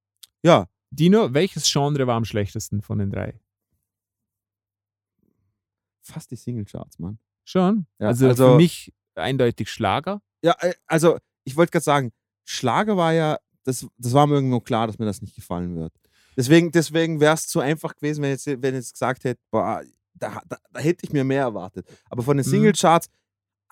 ja, 0.44 0.68
Dino, 0.92 1.34
welches 1.34 1.70
Genre 1.72 2.08
war 2.08 2.16
am 2.16 2.26
schlechtesten 2.26 2.82
von 2.82 3.00
den 3.00 3.10
drei? 3.12 3.40
fast 6.02 6.32
die 6.32 6.36
Singlecharts, 6.36 7.00
Mann. 7.00 7.20
Schon? 7.46 7.88
Ja, 8.00 8.08
also, 8.08 8.28
also- 8.28 8.52
für 8.52 8.58
mich 8.58 8.94
eindeutig 9.16 9.70
Schlager. 9.72 10.22
Ja, 10.44 10.56
äh, 10.60 10.74
also 10.86 11.18
ich 11.46 11.56
wollte 11.56 11.72
gerade 11.72 11.84
sagen, 11.84 12.12
Schlager 12.46 12.96
war 12.96 13.12
ja, 13.14 13.38
das, 13.64 13.86
das 13.98 14.14
war 14.14 14.28
mir 14.28 14.36
irgendwo 14.36 14.60
klar, 14.62 14.88
dass 14.88 14.98
mir 15.00 15.06
das 15.06 15.22
nicht 15.22 15.36
gefallen 15.36 15.76
wird. 15.76 15.94
Deswegen, 16.38 16.72
deswegen 16.72 17.20
wäre 17.20 17.34
es 17.34 17.48
zu 17.48 17.60
einfach 17.60 17.96
gewesen, 17.96 18.22
wenn 18.22 18.30
jetzt, 18.32 18.46
wenn 18.48 18.76
jetzt 18.76 18.94
gesagt 18.94 19.24
hätte, 19.24 19.42
boah, 19.52 19.82
da, 20.14 20.42
da, 20.48 20.58
da 20.72 20.80
hätte 20.80 21.06
ich 21.06 21.12
mir 21.14 21.24
mehr 21.24 21.42
erwartet. 21.42 21.88
Aber 22.10 22.24
von 22.24 22.38
den 22.38 22.46
Mhm. 22.46 22.50
Singlecharts 22.52 23.08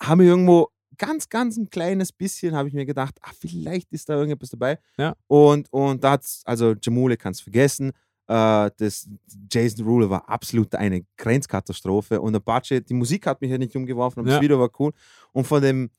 haben 0.00 0.20
wir 0.20 0.26
irgendwo 0.28 0.68
ganz, 0.96 1.28
ganz 1.28 1.56
ein 1.56 1.70
kleines 1.70 2.12
bisschen, 2.12 2.54
habe 2.54 2.68
ich 2.68 2.74
mir 2.74 2.86
gedacht, 2.86 3.16
ah, 3.22 3.30
vielleicht 3.38 3.92
ist 3.92 4.08
da 4.08 4.14
irgendetwas 4.14 4.50
dabei. 4.50 4.78
Ja. 4.96 5.14
Und, 5.26 5.72
und 5.72 6.02
da 6.04 6.12
hat's, 6.12 6.42
also 6.44 6.74
Jamule 6.80 7.16
kannst 7.16 7.42
vergessen. 7.42 7.90
Äh, 8.26 8.70
das 8.76 9.08
Jason 9.50 9.84
Ruler 9.86 10.08
war 10.08 10.28
absolut 10.28 10.74
eine 10.74 11.04
Grenzkatastrophe. 11.16 12.20
Und 12.20 12.34
Apache, 12.34 12.80
die 12.80 12.94
Musik 12.94 13.26
hat 13.26 13.40
mich 13.40 13.50
ja 13.50 13.58
nicht 13.58 13.74
umgeworfen, 13.76 14.20
aber 14.20 14.28
Ja. 14.28 14.36
das 14.36 14.42
Video 14.42 14.58
war 14.58 14.70
cool. 14.78 14.92
Und 15.32 15.46
von 15.46 15.60
dem 15.62 15.90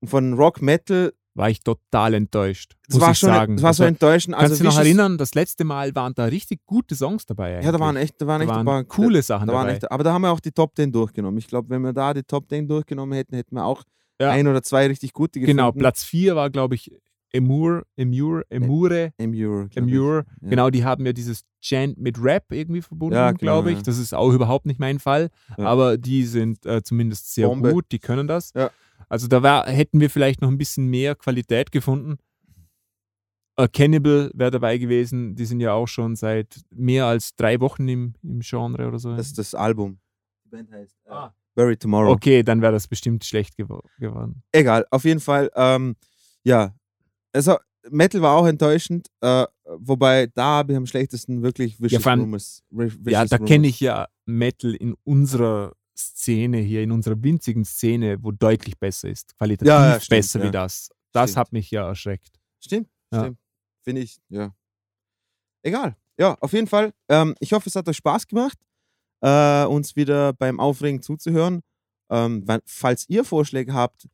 und 0.00 0.08
von 0.08 0.34
Rock 0.34 0.60
Metal, 0.62 1.12
War 1.36 1.50
ich 1.50 1.60
total 1.64 2.14
enttäuscht. 2.14 2.76
das 2.88 3.00
war 3.00 3.10
ich 3.10 3.18
schon 3.18 3.28
sagen. 3.30 3.56
das 3.56 3.62
war 3.64 3.74
so 3.74 3.80
war- 3.82 3.88
enttäuschend. 3.88 4.36
Kannst 4.36 4.52
Also 4.52 4.62
du 4.62 4.68
dich 4.68 4.74
noch 4.76 4.80
erinnern, 4.84 5.18
das 5.18 5.34
letzte 5.34 5.64
Mal 5.64 5.94
waren 5.94 6.14
da 6.14 6.26
richtig 6.26 6.60
gute 6.64 6.94
Songs 6.94 7.26
dabei. 7.26 7.60
Ja, 7.60 7.72
da 7.72 7.80
waren 7.80 7.96
eigentlich. 7.96 8.10
echt, 8.10 8.20
da 8.22 8.26
waren 8.28 8.40
echt 8.42 8.50
da 8.50 8.54
ein 8.58 8.66
waren 8.66 8.86
paar 8.86 8.96
coole 8.96 9.20
Sachen 9.22 9.48
da 9.48 9.52
dabei. 9.54 9.72
echt, 9.72 9.90
aber 9.90 10.04
da 10.04 10.12
haben 10.12 10.22
wir 10.22 10.30
auch 10.30 10.40
die 10.40 10.52
Top 10.52 10.76
10 10.76 10.92
durchgenommen. 10.92 11.38
Ich 11.38 11.48
glaube, 11.48 11.70
wenn 11.70 11.82
wir 11.82 11.92
da 11.92 12.14
die 12.14 12.22
Top 12.22 12.48
10 12.48 12.68
durchgenommen 12.68 13.14
hätten, 13.14 13.34
hätten 13.34 13.56
wir 13.56 13.64
auch 13.64 13.82
Ja. 14.20 14.30
ein 14.30 14.46
oder 14.46 14.62
zwei 14.62 14.86
richtig 14.86 15.12
gute 15.12 15.40
gefunden. 15.40 15.56
Genau, 15.56 15.72
Platz 15.72 16.04
4 16.04 16.36
war, 16.36 16.50
glaube 16.50 16.76
ich, 16.76 16.92
Emur, 17.32 17.82
Emur, 17.96 18.44
Emure, 18.48 19.12
Emure. 19.18 19.68
Emure. 19.74 20.24
Ja. 20.40 20.48
Genau, 20.50 20.70
die 20.70 20.84
haben 20.84 21.04
ja 21.04 21.12
dieses 21.12 21.42
Chant 21.60 21.98
mit 21.98 22.22
Rap 22.22 22.44
irgendwie 22.52 22.80
verbunden, 22.80 23.16
Ja, 23.16 23.32
genau, 23.32 23.40
glaube 23.40 23.72
ich. 23.72 23.82
Das 23.82 23.98
ist 23.98 24.14
auch 24.14 24.30
überhaupt 24.32 24.66
nicht 24.66 24.78
mein 24.78 25.00
Fall. 25.00 25.30
Aber 25.56 25.98
die 25.98 26.24
sind 26.26 26.64
äh, 26.64 26.84
zumindest 26.84 27.34
sehr 27.34 27.48
Bombe. 27.48 27.72
gut, 27.72 27.86
die 27.90 27.98
können 27.98 28.28
das. 28.28 28.52
Ja. 28.54 28.70
Also 29.14 29.28
da 29.28 29.42
war, 29.42 29.66
hätten 29.68 30.00
wir 30.00 30.10
vielleicht 30.10 30.40
noch 30.42 30.48
ein 30.48 30.58
bisschen 30.58 30.88
mehr 30.88 31.14
Qualität 31.14 31.70
gefunden. 31.70 32.16
Äh, 33.56 33.68
Cannibal 33.68 34.30
wäre 34.34 34.50
dabei 34.50 34.78
gewesen. 34.78 35.36
Die 35.36 35.44
sind 35.46 35.60
ja 35.60 35.72
auch 35.72 35.86
schon 35.86 36.16
seit 36.16 36.60
mehr 36.70 37.06
als 37.06 37.36
drei 37.36 37.60
Wochen 37.60 37.86
im, 37.88 38.14
im 38.22 38.40
Genre 38.40 38.88
oder 38.88 38.98
so. 38.98 39.16
Das 39.16 39.26
ist 39.28 39.38
das 39.38 39.54
Album. 39.54 39.98
Die 40.44 40.48
Band 40.50 40.70
heißt 40.72 40.96
äh, 41.06 41.10
Ah. 41.10 41.34
Bury 41.54 41.76
Tomorrow. 41.76 42.10
okay, 42.10 42.42
dann 42.42 42.60
wäre 42.62 42.72
das 42.72 42.88
bestimmt 42.88 43.24
schlecht 43.24 43.56
gewo 43.56 43.80
geworden. 44.00 44.42
Egal, 44.50 44.84
auf 44.90 45.04
jeden 45.04 45.20
Fall. 45.20 45.48
Ähm, 45.54 45.94
ja, 46.42 46.74
also 47.32 47.56
Metal 47.90 48.20
war 48.22 48.36
auch 48.36 48.46
enttäuschend, 48.46 49.06
äh, 49.20 49.46
wobei 49.78 50.26
da 50.34 50.44
habe 50.58 50.72
ich 50.72 50.76
am 50.76 50.86
schlechtesten 50.86 51.42
wirklich 51.42 51.80
Vicious 51.80 52.04
allem- 52.08 52.22
Rumors. 52.22 52.64
Ri- 52.72 52.86
Ja, 53.08 53.20
Vicious 53.22 53.30
da 53.30 53.38
kenne 53.38 53.68
ich 53.68 53.78
ja 53.78 54.08
Metal 54.26 54.74
in 54.74 54.96
unserer 55.04 55.74
Szene 55.96 56.58
hier, 56.58 56.82
in 56.82 56.90
unserer 56.92 57.22
winzigen 57.22 57.64
Szene, 57.64 58.22
wo 58.22 58.32
deutlich 58.32 58.78
besser 58.78 59.08
ist. 59.08 59.36
Qualitativ 59.36 59.68
Ja, 59.68 59.92
ja, 59.94 60.00
stimmt, 60.00 60.08
besser 60.18 60.40
ja. 60.40 60.46
wie 60.46 60.50
das. 60.50 60.90
Das 61.12 61.30
Stimmt. 61.30 61.36
hat 61.38 61.52
mich 61.52 61.70
ja 61.70 61.86
erschreckt. 61.86 62.40
Stimmt, 62.60 62.88
stimmt. 63.12 63.38
Finde 63.82 64.00
ich, 64.02 64.18
ja. 64.28 64.52
Egal. 65.62 65.96
Ja, 66.18 66.36
auf 66.40 66.52
jeden 66.52 66.66
Fall. 66.66 66.92
Ähm, 67.08 67.34
ich 67.40 67.52
hoffe, 67.52 67.68
es 67.68 67.76
hat 67.76 67.88
euch 67.88 67.96
Spaß 67.96 68.26
gemacht, 68.26 68.58
äh, 69.20 69.64
uns 69.64 69.96
wieder 69.96 70.32
beim 70.32 70.60
Aufregen 70.60 71.02
zuzuhören. 71.02 71.60
Ähm, 72.10 72.44
falls 72.66 73.08
ihr 73.08 73.24
Vorschläge 73.24 73.72
habt, 73.72 74.08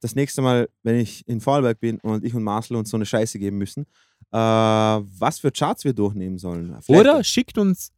das 0.00 0.14
nächste 0.14 0.42
Mal, 0.42 0.68
wenn 0.82 0.96
ich 0.96 1.26
in 1.26 1.40
Vorarlberg 1.40 1.80
bin 1.80 1.98
und 2.00 2.24
ich 2.24 2.34
und 2.34 2.42
Marcel 2.42 2.76
uns 2.76 2.90
so 2.90 2.96
eine 2.96 3.06
Scheiße 3.06 3.38
geben 3.38 3.58
müssen, 3.58 3.86
äh, 4.32 4.36
was 4.38 5.38
für 5.40 5.50
Charts 5.50 5.84
wir 5.84 5.94
durchnehmen 5.94 6.38
sollen. 6.38 6.76
Vielleicht- 6.82 7.00
Oder 7.00 7.24
schickt 7.24 7.56
uns 7.58 7.92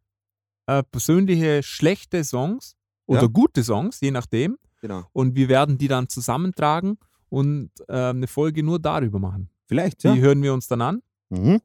äh, 0.66 0.82
persönliche 0.82 1.62
schlechte 1.62 2.22
Songs 2.24 2.76
oder 3.08 3.22
Ja. 3.22 3.26
gute 3.26 3.64
Songs, 3.64 4.00
je 4.00 4.12
nachdem. 4.12 4.56
Genau. 4.80 5.04
Und 5.12 5.34
wir 5.34 5.48
werden 5.48 5.76
die 5.78 5.88
dann 5.88 6.08
zusammentragen 6.08 6.98
und 7.28 7.70
äh, 7.88 8.10
eine 8.10 8.28
Folge 8.28 8.62
nur 8.62 8.78
darüber 8.78 9.18
machen. 9.18 9.50
Vielleicht, 9.66 10.04
Die 10.04 10.08
ja. 10.08 10.14
hören 10.14 10.42
wir 10.42 10.54
uns 10.54 10.68
dann 10.68 10.80
an 10.82 11.02
Mhm. 11.30 11.60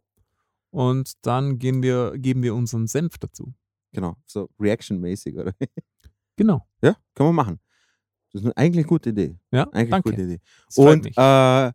und 0.71 1.13
dann 1.25 1.59
gehen 1.59 1.83
wir, 1.83 2.17
geben 2.17 2.41
wir 2.43 2.55
unseren 2.55 2.87
Senf 2.87 3.17
dazu. 3.19 3.53
Genau. 3.91 4.15
So 4.25 4.49
Reaction-mäßig, 4.59 5.37
oder? 5.37 5.53
Genau. 6.35 6.67
Ja, 6.81 6.95
können 7.13 7.29
wir 7.29 7.33
machen. 7.33 7.59
Das 8.31 8.41
ist 8.41 8.45
eine, 8.47 8.57
eigentlich 8.57 8.79
eine 8.79 8.87
gute 8.87 9.09
Idee. 9.11 9.37
Ja, 9.51 9.63
Eigentlich 9.71 9.89
danke. 9.91 10.09
eine 10.09 10.15
gute 10.17 10.21
Idee. 10.23 10.41
Das 10.65 10.77
Und 10.79 11.05
äh, 11.15 11.71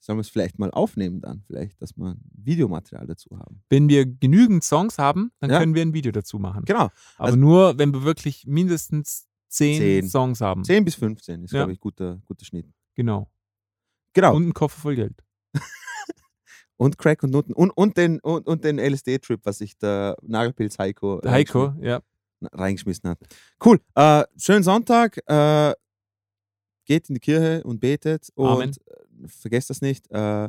sollen 0.00 0.16
wir 0.18 0.22
es 0.22 0.28
vielleicht 0.30 0.58
mal 0.58 0.70
aufnehmen 0.70 1.20
dann? 1.20 1.42
Vielleicht, 1.46 1.80
dass 1.80 1.96
wir 1.96 2.16
Videomaterial 2.32 3.06
dazu 3.06 3.38
haben. 3.38 3.62
Wenn 3.68 3.88
wir 3.88 4.06
genügend 4.06 4.64
Songs 4.64 4.98
haben, 4.98 5.30
dann 5.40 5.50
Ja. 5.50 5.58
können 5.60 5.74
wir 5.74 5.82
ein 5.82 5.92
Video 5.94 6.10
dazu 6.12 6.38
machen. 6.38 6.64
Genau. 6.64 6.84
Aber 7.16 7.26
Also- 7.26 7.36
nur, 7.38 7.78
wenn 7.78 7.92
wir 7.92 8.02
wirklich 8.02 8.46
mindestens 8.46 9.28
zehn, 9.48 9.78
Zehn. 9.78 10.08
Songs 10.08 10.40
haben. 10.40 10.64
10 10.64 10.84
bis 10.84 10.94
15 10.94 11.44
ist, 11.44 11.52
Ja. 11.52 11.60
glaube 11.60 11.72
ich, 11.72 11.80
guter, 11.80 12.20
guter 12.26 12.44
Schnitt. 12.44 12.66
Genau. 12.94 13.30
Genau. 14.12 14.34
Und 14.36 14.48
ein 14.48 14.54
Koffer 14.54 14.80
voll 14.80 14.96
Geld. 14.96 15.22
Und 16.76 16.96
Crack 16.96 17.22
und 17.22 17.30
Nutten. 17.30 17.52
Und, 17.52 17.70
und 17.72 17.96
den, 17.98 18.20
und, 18.20 18.46
und 18.46 18.64
den 18.64 18.78
LSD-Trip, 18.78 19.40
was 19.44 19.58
sich 19.58 19.76
der 19.76 20.16
Nagelpilz 20.22 20.78
Heiko, 20.78 21.20
Der 21.20 21.30
Heiko, 21.32 21.74
ja. 21.80 22.00
reingeschmissen- 22.42 22.58
reingeschmissen 22.58 23.10
hat. 23.10 23.18
Cool. 23.62 23.80
Äh, 23.94 24.24
schönen 24.38 24.62
Sonntag. 24.62 25.18
Äh, 25.26 25.74
geht 26.86 27.08
in 27.10 27.16
die 27.16 27.20
Kirche 27.20 27.62
und 27.64 27.80
betet. 27.80 28.30
Und 28.34 28.48
Amen. 28.48 28.74
Vergesst 29.26 29.70
das 29.70 29.80
nicht. 29.80 30.10
Äh, 30.10 30.48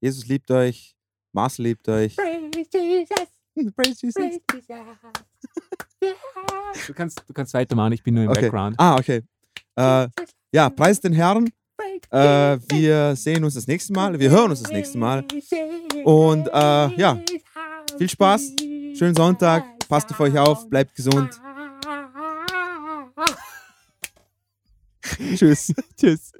Jesus 0.00 0.26
liebt 0.26 0.50
euch. 0.50 0.94
Marcel 1.32 1.64
liebt 1.64 1.88
euch. 1.88 2.16
Praise 3.76 4.06
Jesus. 4.06 4.14
Du 6.86 6.94
kannst, 6.94 7.22
du 7.26 7.32
kannst 7.32 7.54
weitermachen, 7.54 7.92
ich 7.92 8.02
bin 8.02 8.14
nur 8.14 8.24
im 8.24 8.30
Okay. 8.30 8.42
Background. 8.42 8.76
Ah, 8.78 8.96
okay. 8.96 9.22
Äh, 9.76 10.08
ja, 10.52 10.70
preist 10.70 11.04
den 11.04 11.12
Herrn. 11.12 11.48
Äh, 12.10 12.58
wir 12.68 13.14
sehen 13.16 13.44
uns 13.44 13.54
das 13.54 13.66
nächste 13.66 13.92
Mal. 13.92 14.18
Wir 14.18 14.30
hören 14.30 14.50
uns 14.50 14.62
das 14.62 14.72
nächste 14.72 14.98
Mal. 14.98 15.24
Und 16.04 16.46
äh, 16.48 16.50
ja, 16.96 17.20
viel 17.96 18.08
Spaß. 18.08 18.52
Schönen 18.94 19.14
Sonntag. 19.14 19.64
Passt 19.88 20.10
auf 20.10 20.20
euch 20.20 20.38
auf. 20.38 20.68
Bleibt 20.68 20.94
gesund. 20.94 21.40
Tschüss. 25.36 25.72
Tschüss. 25.96 26.32